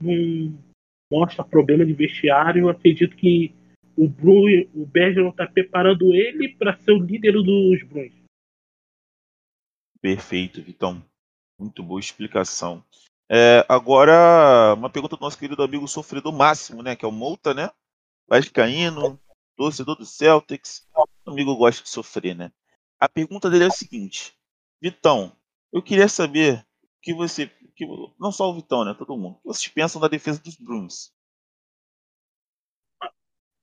não 0.00 0.58
mostra 1.10 1.44
problema 1.44 1.84
de 1.84 1.92
vestiário. 1.92 2.62
Eu 2.62 2.68
acredito 2.70 3.16
que 3.16 3.54
o 3.96 4.08
Bruin, 4.08 4.68
o 4.74 4.86
Bergeron 4.86 5.28
está 5.28 5.46
preparando 5.46 6.14
ele 6.14 6.48
para 6.48 6.76
ser 6.78 6.92
o 6.92 7.02
líder 7.02 7.32
dos 7.32 7.82
Bruins. 7.84 8.21
Perfeito, 10.02 10.60
Vitão. 10.60 11.00
Muito 11.56 11.80
boa 11.80 12.00
explicação. 12.00 12.84
É, 13.30 13.64
agora, 13.68 14.74
uma 14.74 14.90
pergunta 14.90 15.16
do 15.16 15.20
nosso 15.20 15.38
querido 15.38 15.62
amigo 15.62 15.86
sofrido 15.86 16.32
máximo, 16.32 16.82
né? 16.82 16.96
Que 16.96 17.04
é 17.04 17.08
o 17.08 17.12
Mouta, 17.12 17.54
né? 17.54 17.70
Vascaíno, 18.28 19.18
torcedor 19.56 19.96
do 19.96 20.04
Celtics. 20.04 20.88
O 21.24 21.30
amigo 21.30 21.54
gosta 21.54 21.84
de 21.84 21.88
sofrer, 21.88 22.34
né? 22.34 22.52
A 22.98 23.08
pergunta 23.08 23.48
dele 23.48 23.64
é 23.64 23.66
a 23.68 23.70
seguinte: 23.70 24.36
Vitão, 24.82 25.36
eu 25.72 25.80
queria 25.80 26.08
saber 26.08 26.66
que 27.00 27.14
você. 27.14 27.46
Que, 27.76 27.86
não 28.18 28.32
só 28.32 28.50
o 28.50 28.54
Vitão, 28.54 28.84
né? 28.84 28.94
Todo 28.98 29.16
mundo. 29.16 29.36
O 29.36 29.52
que 29.52 29.58
vocês 29.58 29.68
pensam 29.68 30.00
da 30.00 30.08
defesa 30.08 30.42
dos 30.42 30.56
Bruins? 30.56 31.12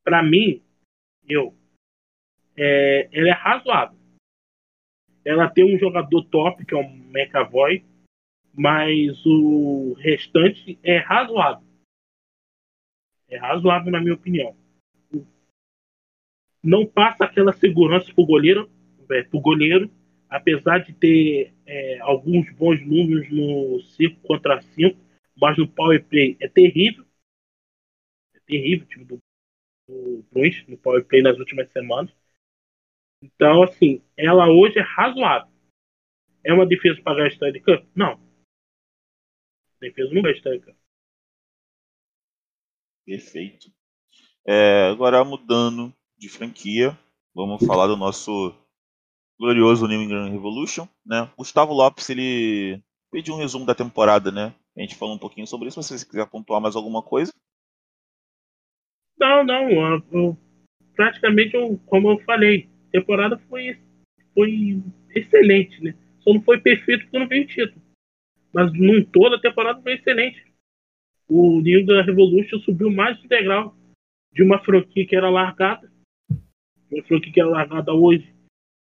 Para 0.05 0.23
mim, 0.23 0.63
eu. 1.27 1.53
É, 2.55 3.09
ela 3.11 3.27
é 3.27 3.33
razoável. 3.33 3.98
Ela 5.29 5.49
tem 5.49 5.63
um 5.63 5.77
jogador 5.77 6.23
top, 6.25 6.65
que 6.65 6.73
é 6.73 6.77
o 6.77 6.83
McAvoy, 6.83 7.85
mas 8.53 9.23
o 9.25 9.93
restante 9.99 10.79
é 10.83 10.97
razoável. 10.97 11.67
É 13.29 13.37
razoável, 13.37 13.91
na 13.91 14.01
minha 14.01 14.15
opinião. 14.15 14.55
Não 16.63 16.85
passa 16.85 17.25
aquela 17.25 17.53
segurança 17.53 18.13
pro 18.13 18.25
goleiro, 18.25 18.69
é, 19.11 19.23
pro 19.23 19.39
goleiro 19.39 19.89
apesar 20.29 20.79
de 20.79 20.93
ter 20.93 21.53
é, 21.65 21.99
alguns 22.01 22.49
bons 22.53 22.79
números 22.85 23.29
no 23.31 23.81
5 23.81 24.21
contra 24.21 24.61
5, 24.61 24.97
mas 25.35 25.57
no 25.57 25.67
power 25.67 26.03
play 26.05 26.37
é 26.39 26.47
terrível. 26.47 27.03
É 28.35 28.39
terrível 28.45 28.85
o 28.85 28.89
time 28.89 29.05
do, 29.05 29.19
do 29.87 30.25
Bruins 30.31 30.65
no 30.67 30.77
power 30.77 31.03
play 31.03 31.21
nas 31.21 31.37
últimas 31.39 31.69
semanas. 31.71 32.13
Então, 33.21 33.63
assim, 33.63 34.01
ela 34.17 34.49
hoje 34.49 34.79
é 34.79 34.81
razoável. 34.81 35.51
É 36.43 36.53
uma 36.53 36.65
defesa 36.65 37.01
para 37.01 37.15
ganhar 37.15 37.27
a 37.27 37.33
Stanley 37.33 37.61
Cup? 37.61 37.85
Não. 37.95 38.13
A 38.13 39.79
defesa 39.81 40.13
não 40.13 40.21
ganha 40.21 40.35
Stanley 40.35 40.61
Cup. 40.61 40.75
Perfeito. 43.05 43.71
É, 44.47 44.89
agora 44.91 45.23
mudando 45.23 45.93
de 46.17 46.29
franquia, 46.29 46.97
vamos 47.33 47.65
falar 47.65 47.87
do 47.87 47.97
nosso 47.97 48.53
glorioso 49.39 49.87
New 49.87 50.01
England 50.01 50.31
Revolution, 50.31 50.87
né? 51.05 51.31
Gustavo 51.37 51.73
Lopes, 51.73 52.09
ele 52.09 52.81
pediu 53.11 53.33
um 53.33 53.37
resumo 53.37 53.65
da 53.65 53.73
temporada, 53.73 54.31
né? 54.31 54.53
A 54.77 54.81
gente 54.81 54.95
falou 54.95 55.15
um 55.15 55.19
pouquinho 55.19 55.47
sobre 55.47 55.67
isso, 55.67 55.81
se 55.81 55.97
você 55.97 56.05
quiser 56.05 56.29
pontuar 56.29 56.61
mais 56.61 56.75
alguma 56.75 57.01
coisa. 57.01 57.33
Não, 59.17 59.43
não, 59.43 59.69
eu, 59.69 60.03
eu, 60.11 60.37
praticamente, 60.95 61.55
eu, 61.55 61.77
como 61.85 62.11
eu 62.11 62.19
falei, 62.23 62.69
temporada 62.91 63.37
foi, 63.49 63.79
foi 64.33 64.83
excelente, 65.15 65.81
né? 65.83 65.95
Só 66.19 66.33
não 66.33 66.41
foi 66.41 66.59
perfeito 66.59 67.03
porque 67.03 67.19
não 67.19 67.27
veio 67.27 67.47
título. 67.47 67.81
Mas 68.53 68.71
num 68.73 69.03
todo 69.03 69.35
a 69.35 69.41
temporada 69.41 69.81
foi 69.81 69.93
excelente. 69.93 70.45
O 71.27 71.61
New 71.61 71.79
England 71.79 72.03
Revolution 72.03 72.59
subiu 72.59 72.89
mais 72.91 73.23
um 73.23 73.27
degrau 73.27 73.75
de 74.33 74.43
uma 74.43 74.59
franquia 74.59 75.05
que 75.05 75.15
era 75.15 75.29
largada. 75.29 75.91
Uma 76.91 77.03
franquia 77.03 77.31
que 77.31 77.39
era 77.39 77.49
largada 77.49 77.93
hoje 77.93 78.33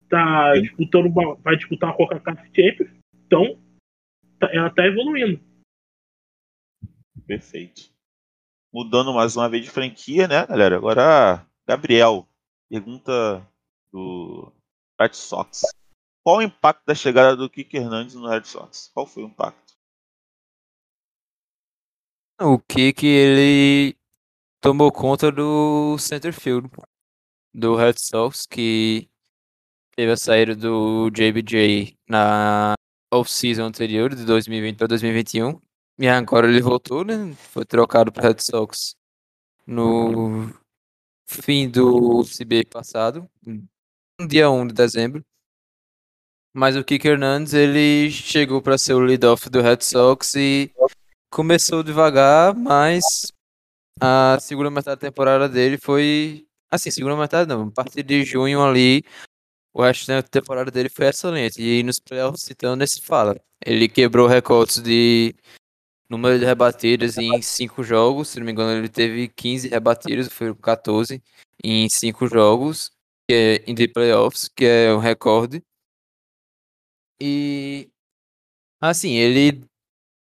tá 0.09 0.55
disputando 0.60 1.06
uma, 1.06 1.35
vai 1.36 1.56
disputar 1.56 1.90
a 1.90 1.93
Coca-Cola 1.93 2.44
Champions, 2.55 2.90
então 3.26 3.59
tá, 4.39 4.48
ela 4.52 4.70
tá 4.70 4.86
evoluindo. 4.86 5.40
Perfeito. 7.26 7.93
Mudando 8.72 9.14
mais 9.14 9.36
uma 9.36 9.48
vez 9.48 9.64
de 9.64 9.70
franquia, 9.70 10.28
né, 10.28 10.47
galera? 10.47 10.76
Agora, 10.76 11.47
Gabriel, 11.66 12.28
pergunta 12.68 13.47
do 13.95 14.53
Red 15.01 15.15
Sox. 15.15 15.62
Qual 16.25 16.39
o 16.39 16.43
impacto 16.43 16.85
da 16.85 16.95
chegada 16.95 17.37
do 17.37 17.49
Kike 17.49 17.77
Hernandes 17.77 18.16
no 18.16 18.29
Red 18.29 18.45
Sox? 18.45 18.91
Qual 18.93 19.07
foi 19.07 19.23
o 19.23 19.29
impacto? 19.29 19.75
O 22.41 22.59
Kike, 22.59 23.07
ele 23.07 23.97
tomou 24.61 24.91
conta 24.91 25.31
do 25.31 25.97
center 25.99 26.33
field 26.33 26.69
do 27.55 27.77
Red 27.77 27.95
Sox, 27.99 28.47
que 28.47 29.09
teve 29.95 30.11
a 30.11 30.16
saída 30.16 30.57
do 30.57 31.09
JBJ 31.11 31.97
na 32.09 32.75
off-season 33.12 33.66
anterior, 33.66 34.12
de 34.12 34.25
2020 34.25 34.77
para 34.77 34.89
2021. 34.89 35.61
E 36.01 36.09
agora 36.09 36.49
ele 36.49 36.61
voltou, 36.61 37.05
né? 37.05 37.33
Foi 37.35 37.65
trocado 37.65 38.11
para 38.11 38.29
Red 38.29 38.41
Sox 38.41 38.97
no 39.65 40.53
fim 41.27 41.71
do 41.71 42.25
CBA 42.25 42.69
passado, 42.69 43.31
dia 44.26 44.51
1 44.51 44.68
de 44.68 44.74
dezembro. 44.74 45.24
Mas 46.52 46.76
o 46.76 46.84
Kike 46.84 47.09
Hernandez, 47.09 47.52
ele 47.52 48.10
chegou 48.10 48.62
para 48.62 48.78
ser 48.78 48.94
o 48.94 49.01
lead-off 49.01 49.51
do 49.51 49.60
Red 49.60 49.80
Sox 49.80 50.34
e 50.36 50.72
começou 51.30 51.82
devagar, 51.82 52.55
mas 52.55 53.02
a 54.01 54.38
segunda 54.40 54.70
metade 54.70 55.01
da 55.01 55.09
temporada 55.09 55.48
dele 55.48 55.78
foi. 55.78 56.46
Assim, 56.70 56.90
segunda 56.90 57.16
metade 57.16 57.48
não, 57.48 57.68
a 57.68 57.70
partir 57.72 58.02
de 58.05 58.24
junho 58.24 58.62
ali, 58.62 59.05
o 59.72 59.82
resto 59.82 60.06
da 60.06 60.22
temporada 60.22 60.70
dele 60.70 60.88
foi 60.88 61.06
excelente. 61.06 61.60
E 61.60 61.82
nos 61.82 61.98
playoffs, 61.98 62.48
então, 62.51 62.76
nesse 62.76 63.01
fala. 63.01 63.36
Ele 63.64 63.88
quebrou 63.88 64.28
recordes 64.28 64.80
de 64.80 65.34
número 66.09 66.38
de 66.38 66.44
rebatidas 66.44 67.18
em 67.18 67.42
5 67.42 67.82
jogos. 67.82 68.28
Se 68.28 68.38
não 68.38 68.46
me 68.46 68.52
engano, 68.52 68.78
ele 68.78 68.88
teve 68.88 69.28
15 69.28 69.68
rebatidas, 69.68 70.28
foi 70.28 70.55
14 70.55 71.22
em 71.62 71.88
5 71.88 72.28
jogos, 72.28 72.92
que 73.28 73.34
é 73.34 73.70
em 73.70 73.74
the 73.74 73.88
playoffs, 73.88 74.48
que 74.48 74.64
é 74.64 74.94
um 74.94 74.98
recorde. 74.98 75.62
E 77.20 77.88
assim, 78.80 79.14
ele 79.14 79.64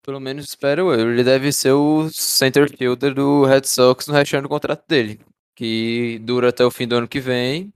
pelo 0.04 0.18
menos 0.20 0.46
espero 0.46 0.92
eu, 0.92 1.10
ele 1.12 1.22
deve 1.24 1.52
ser 1.52 1.72
o 1.72 2.10
center 2.10 2.68
fielder 2.76 3.14
do 3.14 3.44
Red 3.44 3.64
Sox 3.64 4.08
no 4.08 4.14
restante 4.14 4.42
do 4.42 4.48
contrato 4.48 4.84
dele, 4.88 5.20
que 5.56 6.18
dura 6.20 6.48
até 6.48 6.64
o 6.64 6.70
fim 6.70 6.88
do 6.88 6.96
ano 6.96 7.08
que 7.08 7.20
vem 7.20 7.72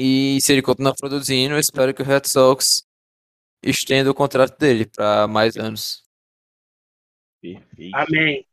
e 0.00 0.40
se 0.40 0.52
ele 0.52 0.62
continuar 0.62 0.94
produzindo, 0.94 1.54
eu 1.54 1.58
espero 1.58 1.92
que 1.92 2.02
o 2.02 2.04
Red 2.04 2.22
Sox 2.26 2.86
estenda 3.60 4.08
o 4.08 4.14
contrato 4.14 4.56
dele 4.56 4.86
para 4.86 5.26
mais 5.26 5.56
anos. 5.56 6.04
Perfeito. 7.42 7.96
Amém. 7.96 8.46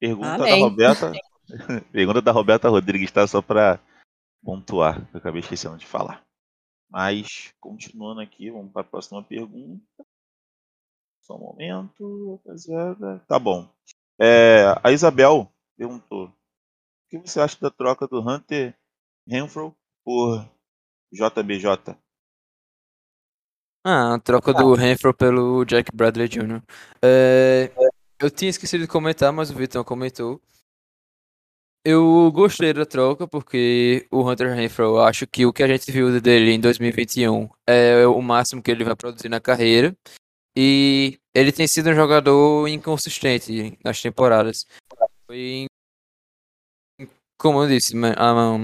Pergunta 0.00 0.34
Amém. 0.34 0.50
da 0.50 0.56
Roberta. 0.56 1.12
Pergunta 1.92 2.20
da 2.20 2.32
Roberta 2.32 2.68
Rodrigues, 2.68 3.12
tá? 3.12 3.24
Só 3.28 3.40
para 3.40 3.78
pontuar, 4.46 5.04
que 5.10 5.16
eu 5.16 5.18
acabei 5.18 5.40
esquecendo 5.40 5.76
de 5.76 5.84
falar. 5.84 6.24
Mas, 6.88 7.52
continuando 7.60 8.20
aqui, 8.20 8.48
vamos 8.48 8.72
para 8.72 8.82
a 8.82 8.84
próxima 8.84 9.20
pergunta. 9.20 9.84
Só 11.20 11.34
um 11.34 11.40
momento, 11.40 12.36
rapaziada. 12.36 13.18
Tá 13.26 13.40
bom. 13.40 13.68
É, 14.20 14.66
a 14.84 14.92
Isabel 14.92 15.52
perguntou: 15.76 16.28
O 16.28 16.32
que 17.10 17.18
você 17.18 17.40
acha 17.40 17.58
da 17.60 17.70
troca 17.70 18.06
do 18.06 18.20
Hunter 18.20 18.78
Renfro 19.26 19.76
por 20.04 20.48
JBJ? 21.12 21.96
Ah, 23.84 24.14
a 24.14 24.20
troca 24.20 24.52
do 24.54 24.74
Renfro 24.74 25.12
pelo 25.12 25.64
Jack 25.64 25.90
Bradley 25.92 26.28
Jr. 26.28 26.62
É, 27.02 27.72
eu 28.20 28.30
tinha 28.30 28.50
esquecido 28.50 28.82
de 28.82 28.88
comentar, 28.88 29.32
mas 29.32 29.50
o 29.50 29.54
Vitão 29.54 29.82
comentou. 29.82 30.40
Eu 31.88 32.32
gostei 32.32 32.72
da 32.72 32.84
troca 32.84 33.28
porque 33.28 34.08
o 34.10 34.28
Hunter 34.28 34.52
Renfro, 34.52 34.82
eu 34.82 35.00
acho 35.02 35.24
que 35.24 35.46
o 35.46 35.52
que 35.52 35.62
a 35.62 35.68
gente 35.68 35.88
viu 35.92 36.20
dele 36.20 36.50
em 36.50 36.58
2021 36.58 37.48
é 37.64 38.04
o 38.08 38.20
máximo 38.20 38.60
que 38.60 38.72
ele 38.72 38.82
vai 38.82 38.96
produzir 38.96 39.28
na 39.28 39.38
carreira. 39.38 39.96
E 40.56 41.16
ele 41.32 41.52
tem 41.52 41.68
sido 41.68 41.88
um 41.90 41.94
jogador 41.94 42.66
inconsistente 42.66 43.78
nas 43.84 44.02
temporadas. 44.02 44.66
Foi, 45.28 45.66
como 47.38 47.62
eu 47.62 47.68
disse, 47.68 47.94
a 48.16 48.58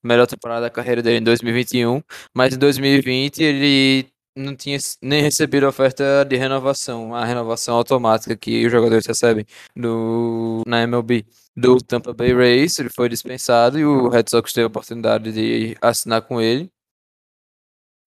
melhor 0.00 0.28
temporada 0.28 0.60
da 0.60 0.70
carreira 0.70 1.02
dele 1.02 1.18
em 1.18 1.24
2021, 1.24 2.00
mas 2.32 2.54
em 2.54 2.58
2020 2.58 3.42
ele 3.42 4.08
não 4.38 4.56
tinha 4.56 4.78
nem 5.02 5.22
recebido 5.22 5.66
oferta 5.66 6.24
de 6.24 6.36
renovação, 6.36 7.14
a 7.14 7.24
renovação 7.24 7.76
automática 7.76 8.36
que 8.36 8.64
os 8.64 8.72
jogadores 8.72 9.06
recebem 9.06 9.44
do, 9.76 10.62
na 10.66 10.82
MLB 10.82 11.26
do 11.56 11.78
Tampa 11.78 12.14
Bay 12.14 12.32
Rays, 12.32 12.78
ele 12.78 12.88
foi 12.88 13.08
dispensado 13.08 13.78
e 13.78 13.84
o 13.84 14.08
Red 14.08 14.24
Sox 14.28 14.52
teve 14.52 14.64
a 14.64 14.68
oportunidade 14.68 15.32
de 15.32 15.76
assinar 15.82 16.22
com 16.22 16.40
ele. 16.40 16.70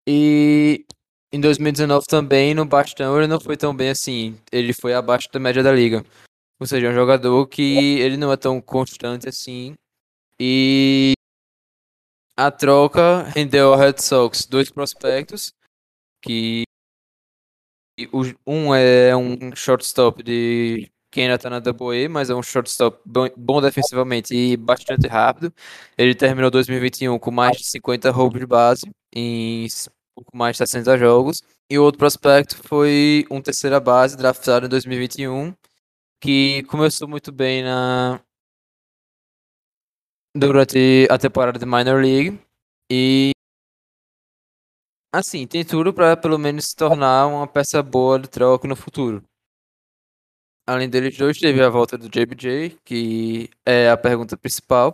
E 0.07 0.85
em 1.31 1.39
2019 1.39 2.05
também, 2.07 2.53
no 2.53 2.65
bastão, 2.65 3.17
ele 3.17 3.27
não 3.27 3.39
foi 3.39 3.55
tão 3.57 3.75
bem 3.75 3.89
assim, 3.89 4.37
ele 4.51 4.73
foi 4.73 4.93
abaixo 4.93 5.29
da 5.31 5.39
média 5.39 5.61
da 5.61 5.71
liga. 5.71 6.03
Ou 6.59 6.67
seja, 6.67 6.87
é 6.87 6.89
um 6.91 6.93
jogador 6.93 7.47
que 7.47 7.99
ele 7.99 8.17
não 8.17 8.31
é 8.31 8.37
tão 8.37 8.61
constante 8.61 9.27
assim. 9.27 9.75
E 10.39 11.13
a 12.37 12.51
troca 12.51 13.23
rendeu 13.23 13.73
ao 13.73 13.79
Red 13.79 13.99
Sox 13.99 14.45
dois 14.45 14.69
prospectos, 14.69 15.53
que 16.21 16.63
um 18.45 18.73
é 18.73 19.15
um 19.15 19.55
shortstop 19.55 20.23
de 20.23 20.89
quem 21.11 21.25
ainda 21.25 21.37
tá 21.37 21.49
na 21.49 21.59
Double 21.59 22.05
A, 22.05 22.09
mas 22.09 22.29
é 22.29 22.35
um 22.35 22.41
shortstop 22.41 22.99
bom, 23.05 23.27
bom 23.37 23.61
defensivamente 23.61 24.33
e 24.33 24.55
bastante 24.55 25.07
rápido. 25.07 25.53
Ele 25.97 26.15
terminou 26.15 26.49
2021 26.49 27.19
com 27.19 27.31
mais 27.31 27.57
de 27.57 27.65
50 27.65 28.09
roubos 28.11 28.39
de 28.39 28.45
base 28.47 28.89
em 29.13 29.67
pouco 30.15 30.35
mais 30.35 30.53
de 30.53 30.59
60 30.59 30.97
jogos. 30.97 31.43
E 31.69 31.77
o 31.77 31.83
outro 31.83 31.99
prospecto 31.99 32.57
foi 32.67 33.25
um 33.29 33.41
terceira 33.41 33.79
base 33.79 34.17
draftado 34.17 34.65
em 34.65 34.69
2021, 34.69 35.53
que 36.21 36.63
começou 36.63 37.07
muito 37.07 37.31
bem 37.31 37.63
na 37.63 38.21
durante 40.35 41.07
a 41.09 41.17
temporada 41.17 41.59
de 41.59 41.65
Minor 41.65 42.01
League 42.01 42.39
e 42.89 43.31
assim, 45.11 45.45
tem 45.45 45.65
tudo 45.65 45.93
para 45.93 46.15
pelo 46.15 46.37
menos 46.37 46.65
se 46.65 46.75
tornar 46.75 47.27
uma 47.27 47.47
peça 47.47 47.83
boa 47.83 48.19
de 48.19 48.29
troca 48.29 48.67
no 48.67 48.75
futuro. 48.75 49.23
Além 50.67 50.89
deles 50.89 51.17
dois, 51.17 51.37
teve 51.39 51.61
a 51.61 51.69
volta 51.69 51.97
do 51.97 52.07
JBJ, 52.07 52.77
que 52.85 53.49
é 53.65 53.89
a 53.89 53.97
pergunta 53.97 54.37
principal. 54.37 54.93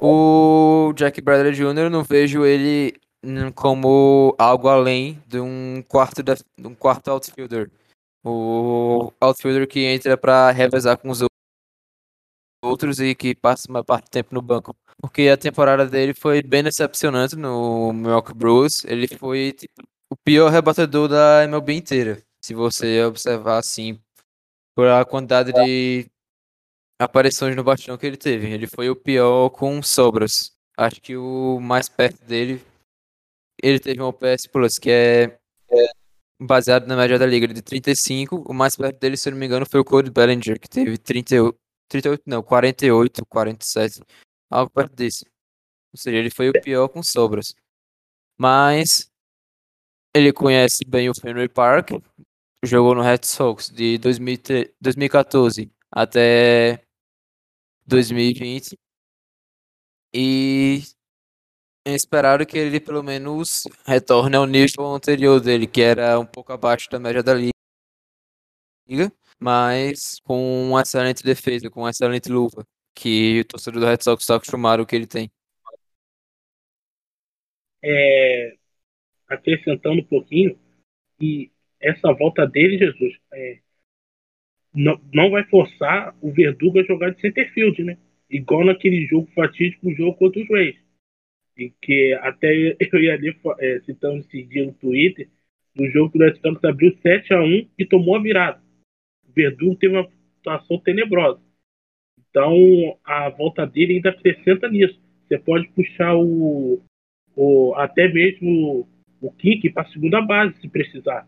O 0.00 0.92
Jack 0.94 1.20
Bradley 1.20 1.54
Jr., 1.54 1.88
não 1.90 2.02
vejo 2.02 2.44
ele 2.44 2.94
como 3.54 4.34
algo 4.38 4.68
além 4.68 5.22
de 5.26 5.40
um 5.40 5.82
quarto, 5.88 6.22
de 6.22 6.66
um 6.66 6.74
quarto 6.74 7.10
outfielder. 7.10 7.70
O 8.24 9.12
outfielder 9.20 9.66
que 9.66 9.80
entra 9.80 10.16
para 10.16 10.50
revezar 10.50 10.98
com 10.98 11.08
os 11.08 11.20
outros 12.62 13.00
e 13.00 13.14
que 13.14 13.34
passa 13.34 13.70
uma 13.70 13.84
parte 13.84 14.06
do 14.06 14.10
tempo 14.10 14.34
no 14.34 14.42
banco. 14.42 14.76
Porque 15.00 15.28
a 15.28 15.36
temporada 15.36 15.86
dele 15.86 16.14
foi 16.14 16.42
bem 16.42 16.62
decepcionante 16.62 17.36
no 17.36 17.92
Milwaukee 17.92 18.34
Brewers. 18.34 18.84
Ele 18.84 19.06
foi 19.06 19.52
tipo, 19.52 19.82
o 20.10 20.16
pior 20.16 20.50
rebatedor 20.50 21.08
da 21.08 21.44
MLB 21.44 21.74
inteira. 21.74 22.22
Se 22.42 22.54
você 22.54 23.04
observar 23.04 23.58
assim, 23.58 24.00
por 24.74 24.88
a 24.88 25.04
quantidade 25.04 25.52
de 25.52 26.06
aparições 26.98 27.54
no 27.56 27.64
bastão 27.64 27.96
que 27.96 28.06
ele 28.06 28.16
teve. 28.16 28.50
Ele 28.50 28.66
foi 28.66 28.90
o 28.90 28.96
pior 28.96 29.50
com 29.50 29.82
sobras. 29.82 30.52
Acho 30.76 31.00
que 31.00 31.16
o 31.16 31.58
mais 31.60 31.88
perto 31.88 32.22
dele, 32.24 32.62
ele 33.62 33.80
teve 33.80 34.00
um 34.00 34.06
OPS 34.06 34.46
Plus, 34.46 34.78
que 34.78 34.90
é, 34.90 35.38
é 35.70 35.86
baseado 36.40 36.86
na 36.86 36.96
média 36.96 37.18
da 37.18 37.26
liga 37.26 37.48
de 37.48 37.62
35. 37.62 38.44
O 38.46 38.52
mais 38.52 38.76
perto 38.76 38.98
dele, 38.98 39.16
se 39.16 39.28
eu 39.28 39.32
não 39.32 39.38
me 39.38 39.46
engano, 39.46 39.66
foi 39.66 39.80
o 39.80 39.84
Cody 39.84 40.10
Bellinger, 40.10 40.60
que 40.60 40.68
teve 40.68 40.98
38, 40.98 41.56
38 41.88 42.22
não, 42.26 42.42
48, 42.42 43.24
47, 43.26 44.02
algo 44.50 44.70
perto 44.70 44.94
disso. 44.94 45.24
Ou 45.92 45.98
seja, 45.98 46.16
ele 46.18 46.30
foi 46.30 46.50
o 46.50 46.52
pior 46.52 46.88
com 46.88 47.02
sobras. 47.02 47.54
Mas 48.38 49.10
ele 50.14 50.32
conhece 50.32 50.84
bem 50.86 51.10
o 51.10 51.14
Fenway 51.14 51.48
Park, 51.48 51.90
jogou 52.64 52.94
no 52.94 53.02
Red 53.02 53.20
Sox 53.24 53.68
de 53.70 53.98
2014 53.98 55.70
até 55.90 56.82
2020 57.86 58.78
e 60.12 60.82
esperaram 61.86 62.44
que 62.44 62.58
ele 62.58 62.80
pelo 62.80 63.02
menos 63.02 63.64
retorne 63.86 64.36
ao 64.36 64.46
nível 64.46 64.86
anterior 64.86 65.40
dele, 65.40 65.66
que 65.66 65.80
era 65.82 66.18
um 66.18 66.26
pouco 66.26 66.52
abaixo 66.52 66.88
da 66.90 66.98
média 66.98 67.22
da 67.22 67.34
liga, 67.34 69.12
mas 69.38 70.18
com 70.24 70.68
uma 70.70 70.82
excelente 70.82 71.22
defesa, 71.22 71.70
com 71.70 71.80
uma 71.80 71.90
excelente 71.90 72.30
luva, 72.30 72.66
que 72.96 73.40
o 73.40 73.44
torcedor 73.44 73.80
do 73.80 73.86
Red 73.86 73.98
Sox 74.00 74.22
está 74.22 74.36
acostumado 74.36 74.82
o 74.82 74.86
que 74.86 74.96
ele 74.96 75.06
tem. 75.06 75.30
É, 77.84 78.56
acrescentando 79.28 80.00
um 80.00 80.04
pouquinho, 80.04 80.58
e 81.20 81.50
essa 81.78 82.12
volta 82.12 82.46
dele, 82.46 82.78
Jesus, 82.78 83.14
é, 83.32 83.58
não, 84.74 85.00
não 85.12 85.30
vai 85.30 85.44
forçar 85.44 86.16
o 86.22 86.32
Verdugo 86.32 86.80
a 86.80 86.84
jogar 86.84 87.10
de 87.10 87.20
center 87.20 87.52
field, 87.52 87.84
né? 87.84 87.98
Igual 88.28 88.64
naquele 88.64 89.06
jogo 89.06 89.30
fatídico, 89.34 89.88
o 89.88 89.94
jogo 89.94 90.16
contra 90.16 90.42
os 90.42 90.48
Rays. 90.48 90.76
E 91.56 91.70
que 91.80 92.14
até 92.22 92.52
eu 92.54 92.76
ia 93.00 93.14
ali 93.14 93.38
é, 93.60 93.80
citando 93.80 94.18
esse 94.20 94.42
dia 94.42 94.64
no 94.64 94.72
Twitter, 94.72 95.28
no 95.74 95.88
jogo 95.90 96.10
que 96.10 96.18
o 96.18 96.22
Red 96.22 96.36
Sox 96.40 96.64
abriu 96.64 96.96
7 97.02 97.34
a 97.34 97.42
1 97.42 97.68
e 97.78 97.84
tomou 97.84 98.16
a 98.16 98.22
virada. 98.22 98.60
O 99.28 99.32
Verdugo 99.32 99.76
teve 99.76 99.94
uma 99.94 100.10
situação 100.38 100.78
tenebrosa. 100.78 101.45
Então, 102.36 102.98
a 103.02 103.30
volta 103.30 103.66
dele 103.66 103.94
ainda 103.94 104.10
acrescenta 104.10 104.68
nisso. 104.68 105.00
Você 105.26 105.38
pode 105.38 105.68
puxar 105.68 106.14
o, 106.14 106.82
o 107.34 107.74
até 107.76 108.12
mesmo 108.12 108.86
o 109.22 109.32
kick 109.32 109.70
para 109.70 109.88
segunda 109.88 110.20
base, 110.20 110.54
se 110.60 110.68
precisar. 110.68 111.26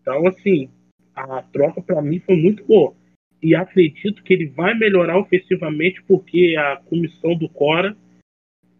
Então, 0.00 0.26
assim, 0.26 0.68
a 1.14 1.42
troca 1.42 1.80
para 1.80 2.02
mim 2.02 2.18
foi 2.18 2.34
muito 2.34 2.64
boa. 2.64 2.92
E 3.40 3.54
acredito 3.54 4.24
que 4.24 4.32
ele 4.32 4.46
vai 4.46 4.74
melhorar 4.74 5.16
ofensivamente 5.16 6.02
porque 6.02 6.56
a 6.58 6.78
comissão 6.78 7.36
do 7.36 7.48
Cora, 7.48 7.96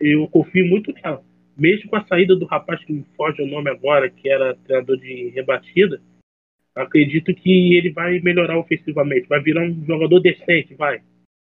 eu 0.01 0.27
confio 0.27 0.67
muito 0.67 0.93
nela. 0.95 1.23
Mesmo 1.57 1.89
com 1.89 1.95
a 1.95 2.05
saída 2.07 2.35
do 2.35 2.45
rapaz 2.45 2.85
que 2.85 2.93
me 2.93 3.05
foge 3.17 3.41
o 3.41 3.47
nome 3.47 3.71
agora, 3.71 4.11
que 4.11 4.29
era 4.29 4.57
treinador 4.57 4.97
de 4.97 5.29
rebatida, 5.29 6.03
acredito 6.75 7.33
que 7.33 7.77
ele 7.77 7.91
vai 7.91 8.19
melhorar 8.19 8.59
ofensivamente. 8.59 9.29
Vai 9.29 9.41
virar 9.41 9.63
um 9.63 9.85
jogador 9.87 10.19
decente, 10.19 10.75
vai. 10.75 11.03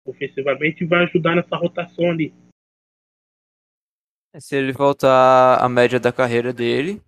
Ofensivamente 0.08 0.84
vai 0.84 1.04
ajudar 1.04 1.36
nessa 1.36 1.56
rotação 1.56 2.10
ali. 2.10 2.32
Se 4.38 4.56
ele 4.56 4.72
voltar 4.72 5.62
à 5.62 5.68
média 5.68 6.00
da 6.00 6.12
carreira 6.12 6.52
dele, 6.52 7.02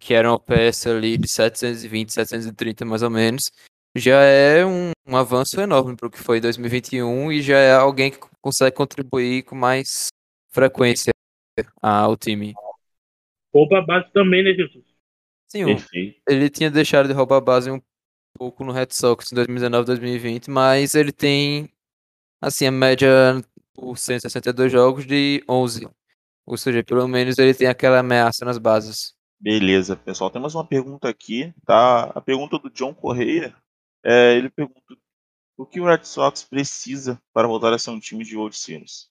que 0.00 0.14
era 0.14 0.30
uma 0.30 0.38
peça 0.38 0.90
ali 0.90 1.16
de 1.16 1.28
720, 1.28 2.12
730 2.12 2.84
mais 2.84 3.02
ou 3.02 3.10
menos, 3.10 3.50
já 3.96 4.22
é 4.22 4.64
um, 4.64 4.90
um 5.06 5.16
avanço 5.16 5.60
enorme 5.60 5.96
para 5.96 6.06
o 6.06 6.10
que 6.10 6.18
foi 6.18 6.40
2021 6.40 7.32
e 7.32 7.42
já 7.42 7.58
é 7.58 7.74
alguém 7.74 8.10
que 8.10 8.18
consegue 8.40 8.76
contribuir 8.76 9.42
com 9.44 9.56
mais 9.56 10.08
frequência 10.50 11.12
ao 11.80 12.16
time. 12.16 12.54
Rouba 13.54 13.78
a 13.78 13.82
base 13.82 14.12
também, 14.12 14.44
né, 14.44 14.52
Jesus? 14.52 14.84
Sim, 15.48 15.64
ele 16.28 16.50
tinha 16.50 16.70
deixado 16.70 17.06
de 17.06 17.14
roubar 17.14 17.38
a 17.38 17.40
base 17.40 17.70
um 17.70 17.80
pouco 18.36 18.64
no 18.64 18.72
Red 18.72 18.88
Sox 18.90 19.32
em 19.32 19.34
2019, 19.34 19.86
2020, 19.86 20.50
mas 20.50 20.94
ele 20.94 21.12
tem, 21.12 21.70
assim, 22.40 22.66
a 22.66 22.70
média 22.70 23.08
por 23.74 23.96
162 23.96 24.72
jogos 24.72 25.06
de 25.06 25.44
11. 25.48 25.88
Ou 26.46 26.56
seja, 26.56 26.82
pelo 26.82 27.06
menos 27.08 27.38
ele 27.38 27.54
tem 27.54 27.66
aquela 27.66 27.98
ameaça 27.98 28.44
nas 28.44 28.58
bases. 28.58 29.14
Beleza, 29.38 29.96
pessoal. 29.96 30.30
Temos 30.30 30.54
uma 30.54 30.66
pergunta 30.66 31.08
aqui, 31.08 31.52
tá? 31.66 32.04
A 32.14 32.20
pergunta 32.20 32.58
do 32.58 32.70
John 32.70 32.94
Correia. 32.94 33.54
É, 34.04 34.34
ele 34.34 34.48
pergunta 34.48 34.80
o 35.56 35.66
que 35.66 35.80
o 35.80 35.86
Red 35.86 36.04
Sox 36.04 36.44
precisa 36.44 37.20
para 37.32 37.48
voltar 37.48 37.72
a 37.72 37.78
ser 37.78 37.90
um 37.90 37.98
time 37.98 38.24
de 38.24 38.36
World 38.36 38.56
Series? 38.56 39.08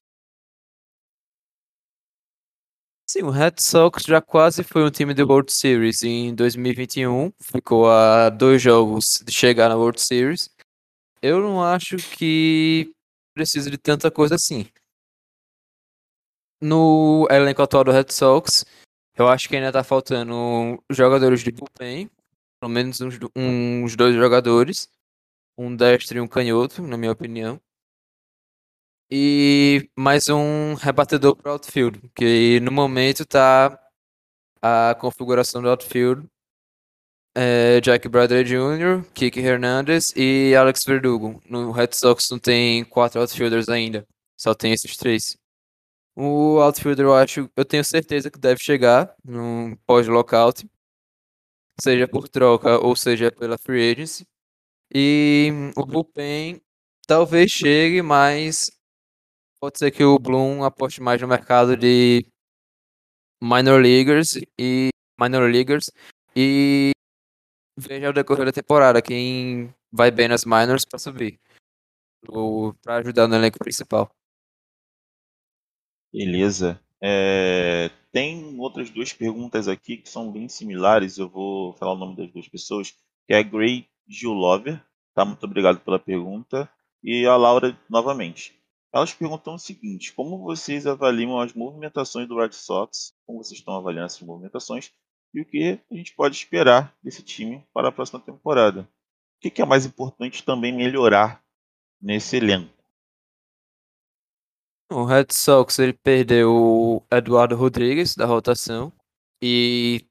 Sim, 3.07 3.23
o 3.23 3.29
Red 3.29 3.55
Sox 3.59 4.03
já 4.03 4.19
quase 4.19 4.63
foi 4.63 4.83
um 4.83 4.89
time 4.89 5.13
de 5.13 5.21
World 5.21 5.51
Series 5.51 6.01
em 6.01 6.33
2021. 6.33 7.31
Ficou 7.39 7.89
a 7.89 8.29
dois 8.29 8.61
jogos 8.61 9.21
de 9.23 9.31
chegar 9.31 9.69
na 9.69 9.75
World 9.75 10.01
Series. 10.01 10.49
Eu 11.21 11.39
não 11.39 11.63
acho 11.63 11.97
que 11.97 12.91
precisa 13.35 13.69
de 13.69 13.77
tanta 13.77 14.09
coisa 14.09 14.35
assim. 14.35 14.65
No 16.61 17.27
elenco 17.29 17.61
atual 17.61 17.83
do 17.83 17.91
Red 17.91 18.07
Sox, 18.09 18.65
eu 19.15 19.27
acho 19.27 19.49
que 19.49 19.55
ainda 19.55 19.71
tá 19.71 19.83
faltando 19.83 20.81
jogadores 20.89 21.41
de 21.41 21.51
bullpen, 21.51 22.09
pelo 22.59 22.71
menos 22.71 23.01
uns, 23.01 23.19
uns 23.35 23.95
dois 23.95 24.15
jogadores, 24.15 24.89
um 25.57 25.75
destro 25.75 26.17
e 26.17 26.21
um 26.21 26.27
canhoto, 26.27 26.81
na 26.81 26.97
minha 26.97 27.11
opinião. 27.11 27.61
E 29.11 29.89
mais 29.95 30.29
um 30.29 30.73
rebatedor 30.73 31.35
para 31.35 31.51
outfield, 31.51 32.01
que 32.15 32.59
no 32.61 32.71
momento 32.71 33.25
tá 33.25 33.79
a 34.61 34.95
configuração 34.95 35.61
do 35.61 35.69
outfield 35.69 36.27
é 37.35 37.81
Jack 37.81 38.07
Bradley 38.07 38.43
Jr., 38.45 39.03
Kiki 39.13 39.39
Hernandez 39.41 40.13
e 40.15 40.55
Alex 40.55 40.83
Verdugo. 40.85 41.41
No 41.49 41.71
Red 41.71 41.89
Sox 41.91 42.29
não 42.31 42.39
tem 42.39 42.85
quatro 42.85 43.19
outfielders 43.21 43.67
ainda, 43.69 44.07
só 44.37 44.53
tem 44.55 44.71
esses 44.71 44.95
três. 44.95 45.37
O 46.15 46.59
outfielder 46.61 47.05
eu 47.05 47.13
acho, 47.13 47.49
eu 47.55 47.65
tenho 47.65 47.83
certeza 47.83 48.31
que 48.31 48.39
deve 48.39 48.63
chegar 48.63 49.13
no 49.23 49.77
pós-lockout, 49.85 50.65
seja 51.81 52.07
por 52.07 52.29
troca 52.29 52.79
ou 52.79 52.95
seja 52.95 53.31
pela 53.31 53.57
free 53.57 53.91
agency. 53.91 54.25
E 54.93 55.51
o 55.75 55.85
bullpen 55.85 56.61
talvez 57.05 57.51
chegue, 57.51 58.01
mas 58.01 58.71
pode 59.59 59.77
ser 59.77 59.91
que 59.91 60.03
o 60.03 60.17
Bloom 60.17 60.63
aposte 60.63 61.01
mais 61.01 61.21
no 61.21 61.27
mercado 61.27 61.75
de 61.75 62.25
minor 63.41 63.81
leaguers 63.81 64.39
e 64.59 64.89
minor 65.19 65.51
leaguers 65.51 65.91
e 66.35 66.91
veja 67.77 68.07
ao 68.07 68.13
decorrer 68.13 68.45
da 68.45 68.51
temporada 68.51 69.01
quem 69.01 69.73
vai 69.91 70.11
bem 70.11 70.27
nas 70.27 70.45
minors 70.45 70.85
para 70.85 70.99
subir 70.99 71.39
ou 72.27 72.73
para 72.75 72.97
ajudar 72.97 73.27
no 73.27 73.35
elenco 73.35 73.59
principal. 73.59 74.09
Beleza. 76.11 76.79
É, 77.01 77.91
tem 78.11 78.57
outras 78.59 78.89
duas 78.89 79.13
perguntas 79.13 79.67
aqui 79.67 79.97
que 79.97 80.09
são 80.09 80.31
bem 80.31 80.47
similares. 80.47 81.17
Eu 81.17 81.29
vou 81.29 81.73
falar 81.73 81.93
o 81.93 81.97
nome 81.97 82.15
das 82.15 82.31
duas 82.31 82.47
pessoas, 82.47 82.91
que 83.27 83.33
é 83.33 83.39
a 83.39 83.43
Gray 83.43 83.87
Gilover. 84.07 84.81
Tá? 85.13 85.25
Muito 85.25 85.43
obrigado 85.43 85.79
pela 85.81 85.99
pergunta. 85.99 86.69
E 87.03 87.25
a 87.25 87.35
Laura 87.35 87.77
novamente. 87.89 88.57
Elas 88.93 89.13
perguntam 89.13 89.55
o 89.55 89.59
seguinte: 89.59 90.13
como 90.13 90.39
vocês 90.39 90.87
avaliam 90.87 91.37
as 91.37 91.53
movimentações 91.53 92.27
do 92.27 92.39
Red 92.39 92.53
Sox? 92.53 93.13
Como 93.25 93.43
vocês 93.43 93.59
estão 93.59 93.75
avaliando 93.75 94.05
essas 94.05 94.21
movimentações? 94.21 94.91
E 95.35 95.41
o 95.41 95.45
que 95.45 95.81
a 95.91 95.93
gente 95.93 96.15
pode 96.15 96.33
esperar 96.33 96.95
desse 97.03 97.21
time 97.21 97.67
para 97.73 97.89
a 97.89 97.91
próxima 97.91 98.21
temporada? 98.21 98.89
O 99.35 99.49
que 99.49 99.61
é 99.61 99.65
mais 99.65 99.85
importante 99.85 100.45
também 100.45 100.71
melhorar 100.71 101.43
nesse 102.01 102.37
elenco? 102.37 102.73
O 104.89 105.03
Red 105.03 105.27
Sox 105.31 105.77
ele 105.77 105.91
perdeu 105.91 106.55
o 106.55 107.03
Eduardo 107.11 107.53
Rodrigues 107.53 108.15
da 108.15 108.25
rotação 108.25 108.93
e 109.43 110.07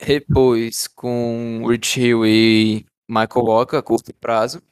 repôs 0.00 0.88
com 0.88 1.66
Rich 1.68 2.00
Hill 2.00 2.24
e 2.24 2.86
Michael 3.06 3.44
Walker 3.44 3.76
a 3.76 3.82
curto 3.82 4.14
prazo. 4.14 4.62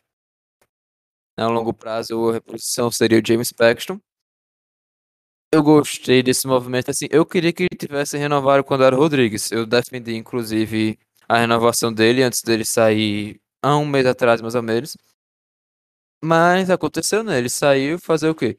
A 1.37 1.49
longo 1.49 1.75
prazo 1.75 2.31
a 2.31 2.33
reposição 2.33 2.91
seria 2.91 3.19
o 3.19 3.27
James 3.27 3.53
Paxton. 3.53 4.01
Eu 5.57 5.63
gostei 5.63 6.23
desse 6.23 6.47
movimento. 6.47 6.91
Assim, 6.91 7.07
eu 7.11 7.25
queria 7.27 7.53
que 7.53 7.65
ele 7.65 7.77
tivesse 7.79 8.17
renovado 8.19 8.63
quando 8.65 8.85
era 8.85 8.97
Rodrigues. 8.97 9.51
Eu 9.51 9.67
defendi, 9.67 10.15
inclusive, 10.15 10.99
a 11.29 11.39
renovação 11.39 11.93
dele 11.93 12.23
antes 12.23 12.43
dele 12.43 12.65
sair 12.65 13.41
há 13.63 13.77
um 13.77 13.87
mês 13.87 14.07
atrás, 14.07 14.41
mais 14.41 14.55
ou 14.55 14.63
menos. 14.63 14.97
Mas 16.23 16.71
aconteceu, 16.71 17.23
né? 17.23 17.39
Ele 17.39 17.49
saiu 17.49 17.99
fazer 17.99 18.29
o 18.29 18.35
quê? 18.35 18.59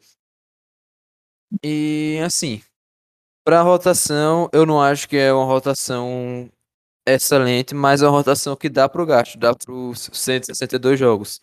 E 1.63 2.19
assim, 2.25 2.61
para 3.45 3.61
rotação, 3.61 4.49
eu 4.53 4.65
não 4.65 4.81
acho 4.81 5.07
que 5.09 5.17
é 5.17 5.33
uma 5.33 5.45
rotação 5.45 6.49
excelente, 7.07 7.75
mas 7.75 8.01
é 8.01 8.05
uma 8.07 8.11
rotação 8.11 8.55
que 8.55 8.69
dá 8.69 8.89
pro 8.89 9.05
gasto, 9.05 9.37
dá 9.39 9.55
pros 9.55 10.09
162 10.13 10.99
jogos 10.99 11.41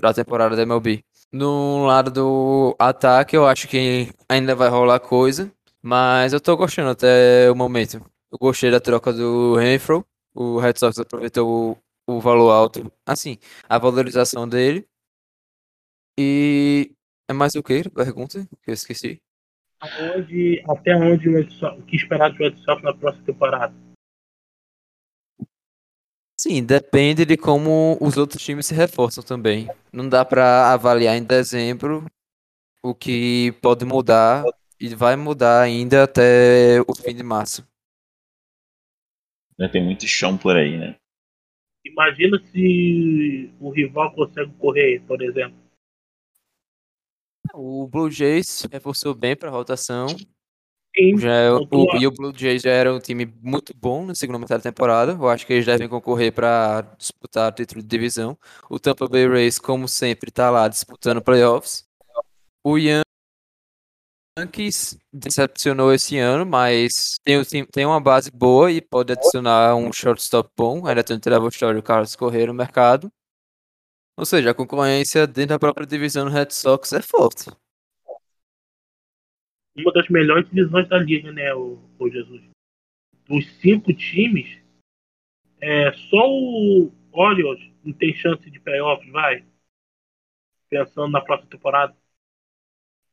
da 0.00 0.12
temporada 0.14 0.56
da 0.56 0.62
MLB. 0.62 1.04
No 1.32 1.86
lado 1.86 2.10
do 2.10 2.76
ataque, 2.78 3.34
eu 3.34 3.46
acho 3.46 3.66
que 3.66 4.12
ainda 4.28 4.54
vai 4.54 4.68
rolar 4.68 5.00
coisa, 5.00 5.50
mas 5.80 6.34
eu 6.34 6.40
tô 6.40 6.54
gostando 6.54 6.90
até 6.90 7.50
o 7.50 7.54
momento. 7.54 8.04
Eu 8.30 8.38
gostei 8.38 8.70
da 8.70 8.78
troca 8.78 9.14
do 9.14 9.56
Renfro, 9.56 10.04
o 10.34 10.58
Red 10.58 10.74
Sox 10.76 10.98
aproveitou 10.98 11.78
o, 12.06 12.16
o 12.16 12.20
valor 12.20 12.50
alto, 12.50 12.92
assim, 13.06 13.38
a 13.66 13.78
valorização 13.78 14.46
dele. 14.46 14.86
E 16.18 16.92
é 17.30 17.32
mais 17.32 17.54
o 17.54 17.62
que? 17.62 17.88
Pergunta 17.88 18.46
que 18.62 18.70
eu 18.70 18.74
esqueci. 18.74 19.18
Aonde, 19.80 20.62
até 20.68 20.94
onde 20.94 21.30
o, 21.30 21.50
Sox, 21.50 21.78
o 21.78 21.82
que 21.82 21.96
esperar 21.96 22.30
do 22.30 22.36
Red 22.36 22.56
Sox 22.58 22.82
na 22.82 22.92
próxima 22.92 23.24
temporada? 23.24 23.74
Sim, 26.52 26.62
depende 26.62 27.24
de 27.24 27.34
como 27.34 27.96
os 27.98 28.18
outros 28.18 28.44
times 28.44 28.66
se 28.66 28.74
reforçam 28.74 29.24
também. 29.24 29.70
Não 29.90 30.06
dá 30.06 30.22
para 30.22 30.70
avaliar 30.70 31.16
em 31.16 31.24
dezembro 31.24 32.04
o 32.82 32.94
que 32.94 33.52
pode 33.62 33.86
mudar 33.86 34.44
e 34.78 34.94
vai 34.94 35.16
mudar 35.16 35.62
ainda 35.62 36.04
até 36.04 36.78
o 36.86 36.94
fim 36.94 37.16
de 37.16 37.22
março. 37.22 37.66
Tem 39.72 39.82
muito 39.82 40.06
chão 40.06 40.36
por 40.36 40.54
aí, 40.54 40.76
né? 40.76 40.94
Imagina 41.86 42.38
se 42.52 43.50
o 43.58 43.70
rival 43.70 44.14
consegue 44.14 44.52
correr, 44.58 45.00
por 45.06 45.22
exemplo. 45.22 45.56
O 47.54 47.88
Blue 47.88 48.10
Jays 48.10 48.68
reforçou 48.70 49.14
bem 49.14 49.34
para 49.34 49.48
a 49.48 49.52
rotação. 49.52 50.06
Já 51.18 51.32
é, 51.32 51.50
o, 51.50 51.66
e 51.98 52.06
o 52.06 52.10
Blue 52.10 52.32
Jays 52.36 52.62
já 52.62 52.70
era 52.70 52.92
um 52.92 53.00
time 53.00 53.32
muito 53.40 53.74
bom 53.74 54.04
na 54.04 54.14
segunda 54.14 54.38
metade 54.38 54.62
da 54.62 54.70
temporada. 54.70 55.12
Eu 55.12 55.28
acho 55.28 55.46
que 55.46 55.54
eles 55.54 55.64
devem 55.64 55.88
concorrer 55.88 56.32
para 56.32 56.82
disputar 56.98 57.50
o 57.50 57.54
título 57.54 57.80
de 57.80 57.88
divisão. 57.88 58.38
O 58.68 58.78
Tampa 58.78 59.08
Bay 59.08 59.26
Rays, 59.26 59.58
como 59.58 59.88
sempre, 59.88 60.28
está 60.28 60.50
lá 60.50 60.68
disputando 60.68 61.22
playoffs. 61.22 61.86
O 62.62 62.76
Yankees 64.38 64.98
decepcionou 65.10 65.94
esse 65.94 66.18
ano, 66.18 66.44
mas 66.44 67.16
tem, 67.24 67.64
tem 67.66 67.86
uma 67.86 68.00
base 68.00 68.30
boa 68.30 68.70
e 68.70 68.82
pode 68.82 69.12
adicionar 69.12 69.74
um 69.74 69.90
shortstop 69.92 70.50
bom. 70.54 70.86
Ainda 70.86 71.02
tem 71.02 71.16
o 71.16 71.20
Trevor 71.20 71.48
Story 71.48 71.76
e 71.76 71.80
o 71.80 71.82
Carlos 71.82 72.14
Correia 72.14 72.48
no 72.48 72.54
mercado. 72.54 73.10
Ou 74.18 74.26
seja, 74.26 74.50
a 74.50 74.54
concorrência 74.54 75.26
dentro 75.26 75.50
da 75.50 75.58
própria 75.58 75.86
divisão 75.86 76.26
do 76.26 76.30
Red 76.30 76.50
Sox 76.50 76.92
é 76.92 77.00
forte 77.00 77.50
uma 79.76 79.92
das 79.92 80.08
melhores 80.08 80.48
divisões 80.48 80.88
da 80.88 80.98
liga, 80.98 81.32
né, 81.32 81.54
o, 81.54 81.78
o 81.98 82.10
Jesus? 82.10 82.42
Dos 83.26 83.46
cinco 83.60 83.92
times, 83.94 84.58
é, 85.60 85.92
só 85.92 86.28
o 86.28 86.92
Orioles 87.12 87.70
não 87.84 87.92
tem 87.92 88.14
chance 88.14 88.50
de 88.50 88.60
playoffs, 88.60 89.10
vai? 89.10 89.44
Pensando 90.68 91.10
na 91.10 91.20
próxima 91.20 91.50
temporada. 91.50 91.96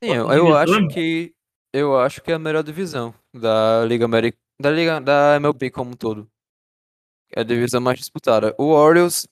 Sim, 0.03 0.11
eu, 0.11 0.31
eu 0.31 0.57
acho 0.57 0.87
que 0.87 1.33
eu 1.73 1.97
acho 1.99 2.21
que 2.21 2.31
é 2.31 2.35
a 2.35 2.39
melhor 2.39 2.63
divisão 2.63 3.13
da 3.33 3.85
Liga 3.85 4.05
América, 4.05 4.37
da 4.59 4.71
Liga 4.71 4.99
da 4.99 5.35
MLB 5.35 5.69
como 5.69 5.91
um 5.91 5.95
todo. 5.95 6.27
É 7.31 7.41
a 7.41 7.43
divisão 7.43 7.79
mais 7.79 7.99
disputada. 7.99 8.55
O 8.57 8.71
Orioles, 8.71 9.27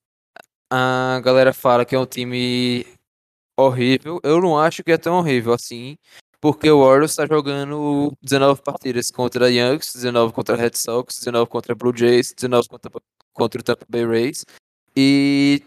a 0.72 1.20
galera 1.24 1.52
fala 1.52 1.84
que 1.84 1.96
é 1.96 2.00
um 2.00 2.06
time 2.06 2.86
horrível. 3.58 4.20
Eu 4.24 4.40
não 4.40 4.60
acho 4.60 4.84
que 4.84 4.92
é 4.92 4.98
tão 4.98 5.18
horrível 5.18 5.54
assim 5.54 5.98
porque 6.40 6.70
o 6.70 6.80
Orioles 6.80 7.12
está 7.12 7.26
jogando 7.26 8.16
19 8.22 8.62
partidas 8.62 9.10
contra 9.10 9.50
Yankees, 9.50 9.94
19 9.94 10.34
contra 10.34 10.56
Red 10.56 10.76
Sox, 10.76 11.20
19 11.20 11.50
contra 11.50 11.76
Blue 11.76 11.96
Jays, 11.96 12.34
19 12.34 12.68
contra, 12.68 12.92
contra 13.34 13.62
o 13.62 13.64
Tampa 13.64 13.86
Bay 13.90 14.06
Rays. 14.06 14.46
E 14.96 15.64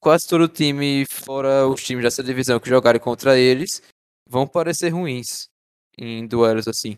quase 0.00 0.28
todo 0.28 0.44
o 0.44 0.48
time, 0.48 1.04
fora 1.06 1.66
os 1.66 1.82
times 1.82 2.04
dessa 2.04 2.22
divisão 2.22 2.60
que 2.60 2.68
jogarem 2.68 3.00
contra 3.00 3.38
eles, 3.38 3.82
vão 4.28 4.46
parecer 4.46 4.90
ruins 4.90 5.48
em 5.98 6.26
duelos 6.26 6.68
assim. 6.68 6.96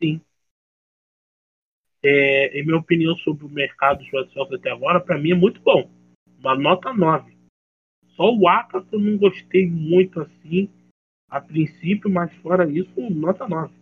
Sim. 0.00 0.20
É, 2.00 2.58
em 2.58 2.64
minha 2.64 2.78
opinião 2.78 3.16
sobre 3.16 3.44
o 3.44 3.48
mercado 3.48 3.98
dos 3.98 4.10
Red 4.12 4.28
Sox 4.32 4.52
até 4.52 4.70
agora, 4.70 5.00
para 5.00 5.18
mim 5.18 5.32
é 5.32 5.34
muito 5.34 5.60
bom. 5.60 5.90
Uma 6.38 6.56
nota 6.56 6.92
9. 6.92 7.36
Só 8.14 8.24
o 8.24 8.40
que 8.68 8.94
eu 8.94 9.00
não 9.00 9.18
gostei 9.18 9.66
muito 9.66 10.20
assim 10.20 10.70
a 11.28 11.40
princípio, 11.40 12.10
mas 12.10 12.32
fora 12.36 12.68
isso, 12.70 12.92
nota 13.10 13.46
9. 13.48 13.72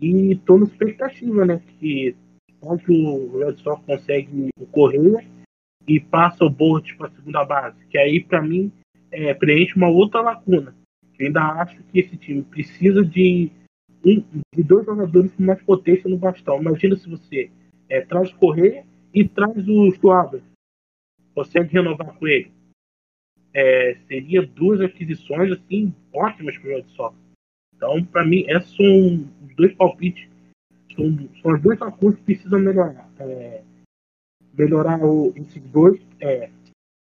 E 0.00 0.32
estou 0.32 0.58
na 0.58 0.64
expectativa, 0.64 1.44
né? 1.44 1.62
Que 1.78 2.16
onde 2.62 2.84
o 2.90 3.38
Red 3.38 3.56
Sox 3.56 3.84
consegue 3.84 4.48
correr 4.70 5.26
e 5.86 6.00
passa 6.00 6.44
o 6.44 6.50
Bolt 6.50 6.96
para 6.96 7.08
a 7.08 7.10
segunda 7.10 7.44
base, 7.44 7.84
que 7.86 7.98
aí 7.98 8.22
para 8.22 8.40
mim 8.40 8.72
é, 9.10 9.34
preenche 9.34 9.76
uma 9.76 9.88
outra 9.88 10.20
lacuna. 10.20 10.74
Eu 11.18 11.26
ainda 11.26 11.42
acho 11.60 11.82
que 11.84 12.00
esse 12.00 12.16
time 12.16 12.42
precisa 12.42 13.04
de, 13.04 13.50
um, 14.04 14.24
de 14.54 14.62
dois 14.62 14.86
jogadores 14.86 15.32
com 15.32 15.42
mais 15.42 15.60
potência 15.62 16.08
no 16.08 16.16
bastão. 16.16 16.60
Imagina 16.60 16.96
se 16.96 17.08
você 17.08 17.50
é, 17.88 18.00
traz 18.00 18.32
correr 18.34 18.84
e 19.12 19.26
traz 19.28 19.68
o 19.68 19.90
Schwarber. 19.92 20.42
Consegue 21.34 21.72
renovar 21.72 22.14
com 22.14 22.26
ele 22.26 22.50
é, 23.54 23.98
seria 24.08 24.46
duas 24.46 24.80
aquisições 24.80 25.52
assim 25.52 25.94
ótimas 26.12 26.56
para 26.58 26.78
o 26.78 26.88
Sox. 26.90 27.16
Então, 27.74 28.04
para 28.04 28.24
mim, 28.24 28.44
esses 28.48 28.74
são 28.76 29.30
os 29.46 29.56
dois 29.56 29.74
palpites, 29.74 30.28
são, 30.94 31.28
são 31.40 31.54
as 31.54 31.62
duas 31.62 31.78
lacunas 31.78 32.16
que 32.18 32.24
precisam 32.24 32.60
melhorar. 32.60 33.10
É, 33.18 33.64
melhorar 34.52 35.04
o, 35.04 35.32
esses 35.36 35.62
dois, 35.70 36.00
é, 36.20 36.50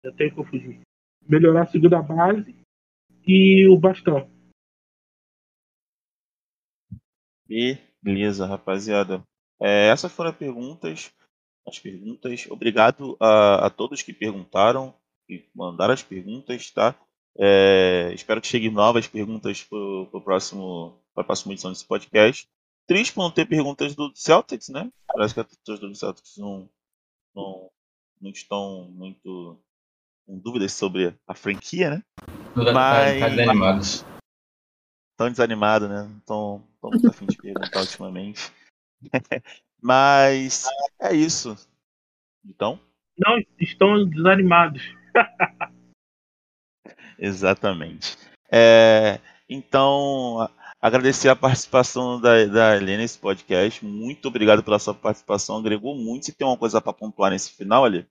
eu 0.03 0.13
tenho 0.13 0.35
que 0.35 0.43
fugir. 0.43 0.79
Melhorar 1.27 1.63
a 1.63 1.67
segunda 1.67 2.01
base 2.01 2.55
e 3.25 3.67
o 3.67 3.77
bastão. 3.77 4.29
Beleza, 8.01 8.45
rapaziada. 8.45 9.23
É, 9.59 9.87
essas 9.87 10.11
foram 10.11 10.31
as 10.31 10.37
perguntas. 10.37 11.11
As 11.67 11.79
perguntas. 11.79 12.45
Obrigado 12.51 13.17
a, 13.19 13.65
a 13.65 13.69
todos 13.69 14.03
que 14.03 14.13
perguntaram 14.13 14.93
que 15.27 15.49
mandaram 15.53 15.93
as 15.93 16.03
perguntas, 16.03 16.71
tá? 16.71 16.95
É, 17.37 18.11
espero 18.13 18.39
que 18.39 18.47
cheguem 18.47 18.71
novas 18.71 19.07
perguntas 19.07 19.63
para 19.63 19.77
o 19.77 20.21
próximo, 20.21 21.01
para 21.13 21.23
a 21.23 21.25
próxima 21.25 21.53
edição 21.53 21.71
desse 21.71 21.85
podcast. 21.85 22.47
Triste 22.87 23.13
por 23.13 23.23
não 23.23 23.31
ter 23.31 23.45
perguntas 23.45 23.95
do 23.95 24.11
Celtics, 24.15 24.69
né? 24.69 24.91
Parece 25.07 25.33
que 25.33 25.39
as 25.39 25.47
pessoas 25.47 25.79
do 25.79 25.95
Celtics 25.95 26.37
não, 26.37 26.69
não, 27.35 27.69
não 28.21 28.31
estão 28.31 28.89
muito 28.91 29.59
com 30.25 30.39
dúvidas 30.39 30.71
sobre 30.73 31.13
a 31.27 31.33
franquia, 31.33 31.89
né? 31.89 32.03
Tá, 32.53 32.71
Mas... 32.73 33.19
Tá 33.19 33.29
desanimados. 33.29 34.05
Estão 35.11 35.29
desanimados, 35.29 35.89
né? 35.89 36.03
Não 36.03 36.17
estão 36.17 36.67
muito 36.83 37.07
afim 37.07 37.25
de 37.25 37.37
perguntar 37.37 37.79
ultimamente. 37.81 38.51
Mas 39.81 40.65
é 40.99 41.13
isso. 41.13 41.55
Então? 42.45 42.79
Não, 43.17 43.37
estão 43.59 44.05
desanimados. 44.05 44.83
Exatamente. 47.17 48.17
É, 48.51 49.19
então, 49.49 50.49
agradecer 50.81 51.29
a 51.29 51.35
participação 51.35 52.19
da, 52.19 52.45
da 52.45 52.77
Helena 52.77 53.01
nesse 53.01 53.17
podcast. 53.17 53.83
Muito 53.85 54.27
obrigado 54.27 54.63
pela 54.63 54.79
sua 54.79 54.93
participação, 54.93 55.57
agregou 55.57 55.95
muito. 55.95 56.25
Se 56.25 56.33
tem 56.33 56.47
uma 56.47 56.57
coisa 56.57 56.81
para 56.81 56.93
pontuar 56.93 57.31
nesse 57.31 57.51
final, 57.51 57.85
ali? 57.85 58.05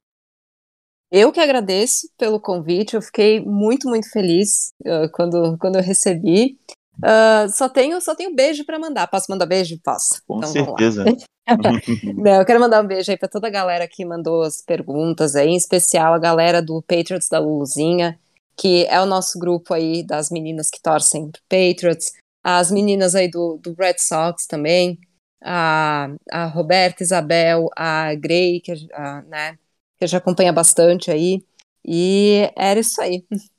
Eu 1.10 1.30
que 1.30 1.38
agradeço 1.38 2.08
pelo 2.18 2.40
convite, 2.40 2.94
eu 2.94 3.02
fiquei 3.02 3.40
muito, 3.40 3.88
muito 3.88 4.10
feliz 4.10 4.72
uh, 4.80 5.08
quando, 5.12 5.56
quando 5.58 5.76
eu 5.76 5.82
recebi. 5.82 6.58
Uh, 6.98 7.48
só 7.52 7.68
tenho 7.68 8.00
só 8.00 8.14
tenho 8.14 8.34
beijo 8.34 8.64
para 8.64 8.78
mandar. 8.78 9.06
Posso 9.08 9.26
mandar 9.28 9.46
beijo? 9.46 9.78
Posso. 9.82 10.22
Com 10.26 10.38
então, 10.38 10.50
certeza. 10.50 11.04
Não, 12.16 12.40
eu 12.40 12.44
quero 12.44 12.60
mandar 12.60 12.82
um 12.82 12.86
beijo 12.86 13.10
aí 13.10 13.18
para 13.18 13.28
toda 13.28 13.48
a 13.48 13.50
galera 13.50 13.86
que 13.86 14.04
mandou 14.04 14.42
as 14.42 14.62
perguntas 14.62 15.36
aí, 15.36 15.48
em 15.48 15.56
especial 15.56 16.14
a 16.14 16.18
galera 16.18 16.62
do 16.62 16.82
Patriots 16.82 17.28
da 17.28 17.38
Luluzinha, 17.38 18.18
que 18.56 18.86
é 18.86 19.00
o 19.00 19.06
nosso 19.06 19.38
grupo 19.38 19.74
aí 19.74 20.02
das 20.02 20.30
meninas 20.30 20.70
que 20.70 20.80
torcem 20.80 21.30
pro 21.30 21.42
Patriots, 21.42 22.12
as 22.42 22.70
meninas 22.70 23.14
aí 23.14 23.28
do, 23.28 23.58
do 23.58 23.74
Red 23.74 23.98
Sox 23.98 24.46
também, 24.46 24.98
a, 25.42 26.08
a 26.30 26.46
Roberta, 26.46 27.02
Isabel, 27.02 27.68
a 27.76 28.14
Grey, 28.14 28.60
que, 28.60 28.72
a, 28.94 29.22
né, 29.22 29.58
que 29.98 30.06
já 30.06 30.18
acompanha 30.18 30.52
bastante 30.52 31.10
aí, 31.10 31.44
e 31.84 32.50
era 32.56 32.80
isso 32.80 33.00
aí. 33.02 33.24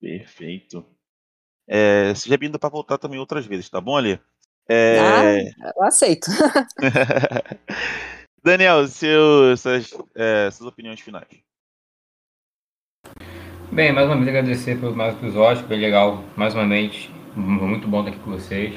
Perfeito. 0.00 0.97
É, 1.70 2.14
seja 2.14 2.38
bem-vindo 2.38 2.58
para 2.58 2.70
voltar 2.70 2.96
também 2.96 3.18
outras 3.18 3.44
vezes, 3.44 3.68
tá 3.68 3.78
bom, 3.78 3.94
Ali? 3.94 4.18
É... 4.66 4.98
Ah, 4.98 5.72
eu 5.76 5.82
aceito. 5.82 6.28
Daniel, 8.42 8.86
seu, 8.86 9.54
suas, 9.54 9.92
é, 10.14 10.50
suas 10.50 10.66
opiniões 10.66 11.00
finais. 11.00 11.28
Bem, 13.70 13.92
mais 13.92 14.06
uma 14.06 14.16
vez 14.16 14.28
agradecer 14.28 14.80
pelo 14.80 14.96
mais 14.96 15.14
episódio, 15.14 15.66
foi 15.66 15.76
legal, 15.76 16.24
mais 16.34 16.54
uma 16.54 16.66
vez, 16.66 17.10
muito 17.36 17.86
bom 17.86 18.00
estar 18.00 18.12
aqui 18.12 18.20
com 18.20 18.30
vocês, 18.30 18.74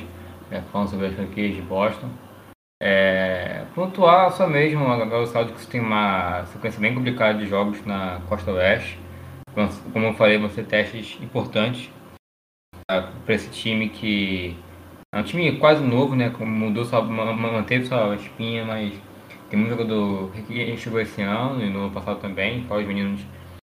é, 0.52 0.60
falando 0.64 0.90
sobre 0.90 1.08
as 1.08 1.16
franquias 1.16 1.56
de 1.56 1.62
Boston. 1.62 2.10
É, 2.84 3.64
pontuar 3.74 4.34
só 4.34 4.48
mesmo, 4.48 4.86
agora 4.86 5.24
o 5.24 5.28
Celtics 5.28 5.66
tem 5.66 5.80
uma 5.80 6.46
sequência 6.48 6.82
bem 6.82 6.94
complicada 6.94 7.40
de 7.40 7.48
jogos 7.48 7.86
na 7.86 8.20
costa 8.28 8.52
oeste. 8.52 9.00
Como 9.94 10.08
eu 10.08 10.14
falei, 10.16 10.38
vão 10.38 10.50
ser 10.50 10.66
testes 10.66 11.18
importantes 11.22 11.90
para 13.26 13.36
esse 13.36 13.50
time 13.50 13.90
que 13.90 14.56
é 15.14 15.20
um 15.20 15.24
time 15.24 15.58
quase 15.58 15.84
novo, 15.84 16.16
né? 16.16 16.30
Mudou 16.40 16.86
só, 16.86 17.02
manteve 17.02 17.86
sua 17.86 18.16
espinha, 18.16 18.66
mas 18.66 18.94
tem 19.50 19.60
muito 19.60 19.72
jogador 19.72 20.32
que 20.32 20.78
chegou 20.78 21.00
esse 21.02 21.22
ano 21.22 21.62
e 21.64 21.70
no 21.70 21.82
ano 21.82 21.92
passado 21.92 22.22
também, 22.22 22.66
os 22.70 22.86
meninos 22.86 23.22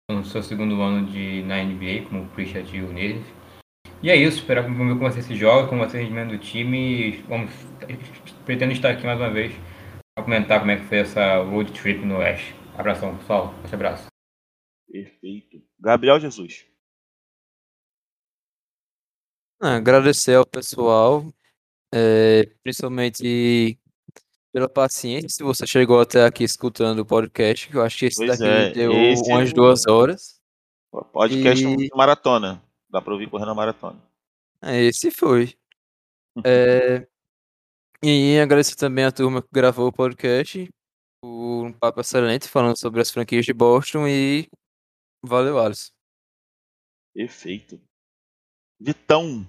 no 0.09 0.25
seu 0.25 0.41
segundo 0.41 0.81
ano 0.81 1.05
de, 1.05 1.43
na 1.43 1.63
NBA, 1.63 2.05
como 2.07 2.23
o 2.23 2.27
Pritchard 2.29 2.75
e 2.75 2.81
o 2.81 2.91
Neves. 2.91 3.25
E 4.01 4.09
é 4.09 4.15
isso, 4.15 4.37
esperar 4.37 4.63
como 4.63 4.97
vai 4.97 5.11
ser 5.11 5.19
esse 5.19 5.35
jogo, 5.35 5.67
como 5.67 5.81
vai 5.81 5.89
ser 5.89 5.97
o 5.97 6.01
rendimento 6.01 6.31
do 6.31 6.37
time. 6.37 7.23
Vamos, 7.27 7.51
pretendo 8.45 8.71
estar 8.71 8.89
aqui 8.89 9.05
mais 9.05 9.19
uma 9.19 9.29
vez 9.29 9.53
para 10.15 10.23
comentar 10.23 10.59
como 10.59 10.71
é 10.71 10.77
que 10.77 10.85
foi 10.85 10.99
essa 10.99 11.37
road 11.43 11.71
trip 11.71 12.05
no 12.05 12.17
Oeste. 12.17 12.55
Abração, 12.77 13.15
pessoal. 13.17 13.53
Um 13.63 13.75
abraço. 13.75 14.07
Perfeito. 14.91 15.61
Gabriel 15.79 16.19
Jesus. 16.19 16.65
Ah, 19.59 19.75
agradecer 19.77 20.35
ao 20.35 20.45
pessoal, 20.45 21.25
é, 21.91 22.45
principalmente 22.61 23.79
pela 24.53 24.69
paciência, 24.69 25.29
se 25.29 25.43
você 25.43 25.65
chegou 25.65 25.99
até 25.99 26.25
aqui 26.25 26.43
escutando 26.43 26.99
o 26.99 27.05
podcast, 27.05 27.67
que 27.67 27.75
eu 27.75 27.83
acho 27.83 27.97
que 27.97 28.05
esse 28.05 28.17
pois 28.17 28.39
daqui 28.39 28.43
é, 28.43 28.71
deu 28.71 28.91
umas 28.91 29.53
duas 29.53 29.87
horas. 29.87 30.39
Podcast 30.91 31.65
e... 31.65 31.89
maratona. 31.95 32.63
Dá 32.89 33.01
pra 33.01 33.13
ouvir 33.13 33.29
correndo 33.29 33.51
a 33.51 33.55
maratona. 33.55 34.01
É, 34.61 34.83
esse 34.83 35.11
foi. 35.11 35.53
é... 36.45 37.07
E 38.03 38.39
agradecer 38.39 38.75
também 38.75 39.05
a 39.05 39.11
turma 39.11 39.41
que 39.41 39.49
gravou 39.51 39.87
o 39.87 39.93
podcast. 39.93 40.69
Por 41.21 41.65
um 41.65 41.73
papo 41.73 41.99
excelente 41.99 42.47
falando 42.47 42.77
sobre 42.77 43.01
as 43.01 43.09
franquias 43.09 43.45
de 43.45 43.53
Boston 43.53 44.07
e 44.07 44.47
valeu, 45.23 45.59
Alisson. 45.59 45.91
Perfeito. 47.13 47.86
Vitão. 48.79 49.45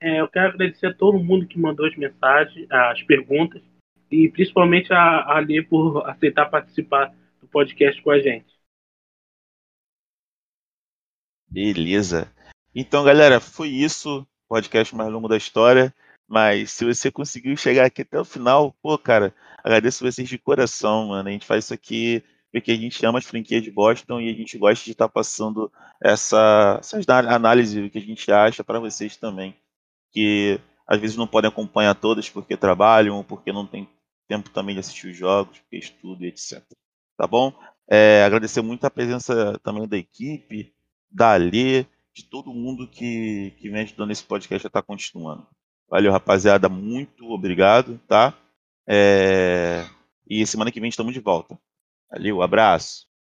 É, 0.00 0.20
eu 0.20 0.28
quero 0.28 0.48
agradecer 0.48 0.86
a 0.86 0.94
todo 0.94 1.22
mundo 1.22 1.46
que 1.46 1.58
mandou 1.58 1.86
as 1.86 1.96
mensagens, 1.96 2.70
as 2.70 3.02
perguntas, 3.02 3.62
e 4.10 4.28
principalmente 4.28 4.92
a, 4.92 5.36
a 5.36 5.38
Lê 5.38 5.62
por 5.62 6.08
aceitar 6.08 6.46
participar 6.46 7.14
do 7.40 7.48
podcast 7.48 8.00
com 8.02 8.10
a 8.10 8.20
gente. 8.20 8.54
Beleza. 11.48 12.30
Então, 12.74 13.04
galera, 13.04 13.40
foi 13.40 13.68
isso. 13.68 14.26
Podcast 14.48 14.94
mais 14.94 15.10
longo 15.10 15.28
da 15.28 15.36
história. 15.36 15.94
Mas 16.28 16.72
se 16.72 16.84
você 16.84 17.10
conseguiu 17.10 17.56
chegar 17.56 17.86
aqui 17.86 18.02
até 18.02 18.20
o 18.20 18.24
final, 18.24 18.76
pô, 18.82 18.98
cara, 18.98 19.34
agradeço 19.64 20.04
vocês 20.04 20.28
de 20.28 20.38
coração, 20.38 21.08
mano. 21.08 21.28
A 21.28 21.32
gente 21.32 21.46
faz 21.46 21.64
isso 21.64 21.74
aqui 21.74 22.22
porque 22.56 22.72
a 22.72 22.76
gente 22.76 23.04
ama 23.04 23.18
as 23.18 23.26
franquias 23.26 23.62
de 23.62 23.70
Boston 23.70 24.18
e 24.18 24.30
a 24.30 24.32
gente 24.32 24.56
gosta 24.56 24.82
de 24.82 24.92
estar 24.92 25.10
passando 25.10 25.70
essa, 26.02 26.80
essa 26.80 26.96
análise 27.30 27.90
que 27.90 27.98
a 27.98 28.00
gente 28.00 28.32
acha 28.32 28.64
para 28.64 28.80
vocês 28.80 29.14
também. 29.14 29.54
Que 30.10 30.58
às 30.86 30.98
vezes 30.98 31.18
não 31.18 31.26
podem 31.26 31.48
acompanhar 31.48 31.94
todas 31.94 32.30
porque 32.30 32.56
trabalham, 32.56 33.22
porque 33.22 33.52
não 33.52 33.66
tem 33.66 33.86
tempo 34.26 34.48
também 34.48 34.74
de 34.74 34.80
assistir 34.80 35.08
os 35.08 35.16
jogos, 35.16 35.58
porque 35.58 35.76
estudam 35.76 36.24
e 36.24 36.28
etc. 36.28 36.62
Tá 37.14 37.26
bom? 37.26 37.52
É, 37.86 38.24
agradecer 38.24 38.62
muito 38.62 38.86
a 38.86 38.90
presença 38.90 39.60
também 39.62 39.86
da 39.86 39.98
equipe, 39.98 40.72
da 41.10 41.34
Alê, 41.34 41.84
de 42.14 42.24
todo 42.24 42.54
mundo 42.54 42.88
que, 42.88 43.52
que 43.58 43.68
vem 43.68 43.82
ajudando 43.82 44.12
esse 44.12 44.24
podcast 44.24 44.66
a 44.66 44.68
estar 44.68 44.82
continuando. 44.82 45.46
Valeu, 45.90 46.10
rapaziada. 46.10 46.70
Muito 46.70 47.30
obrigado, 47.30 48.00
tá? 48.08 48.32
É... 48.88 49.84
E 50.26 50.46
semana 50.46 50.72
que 50.72 50.80
vem 50.80 50.88
estamos 50.88 51.12
de 51.12 51.20
volta. 51.20 51.58
Valeu, 52.10 52.42
abraço. 52.42 53.06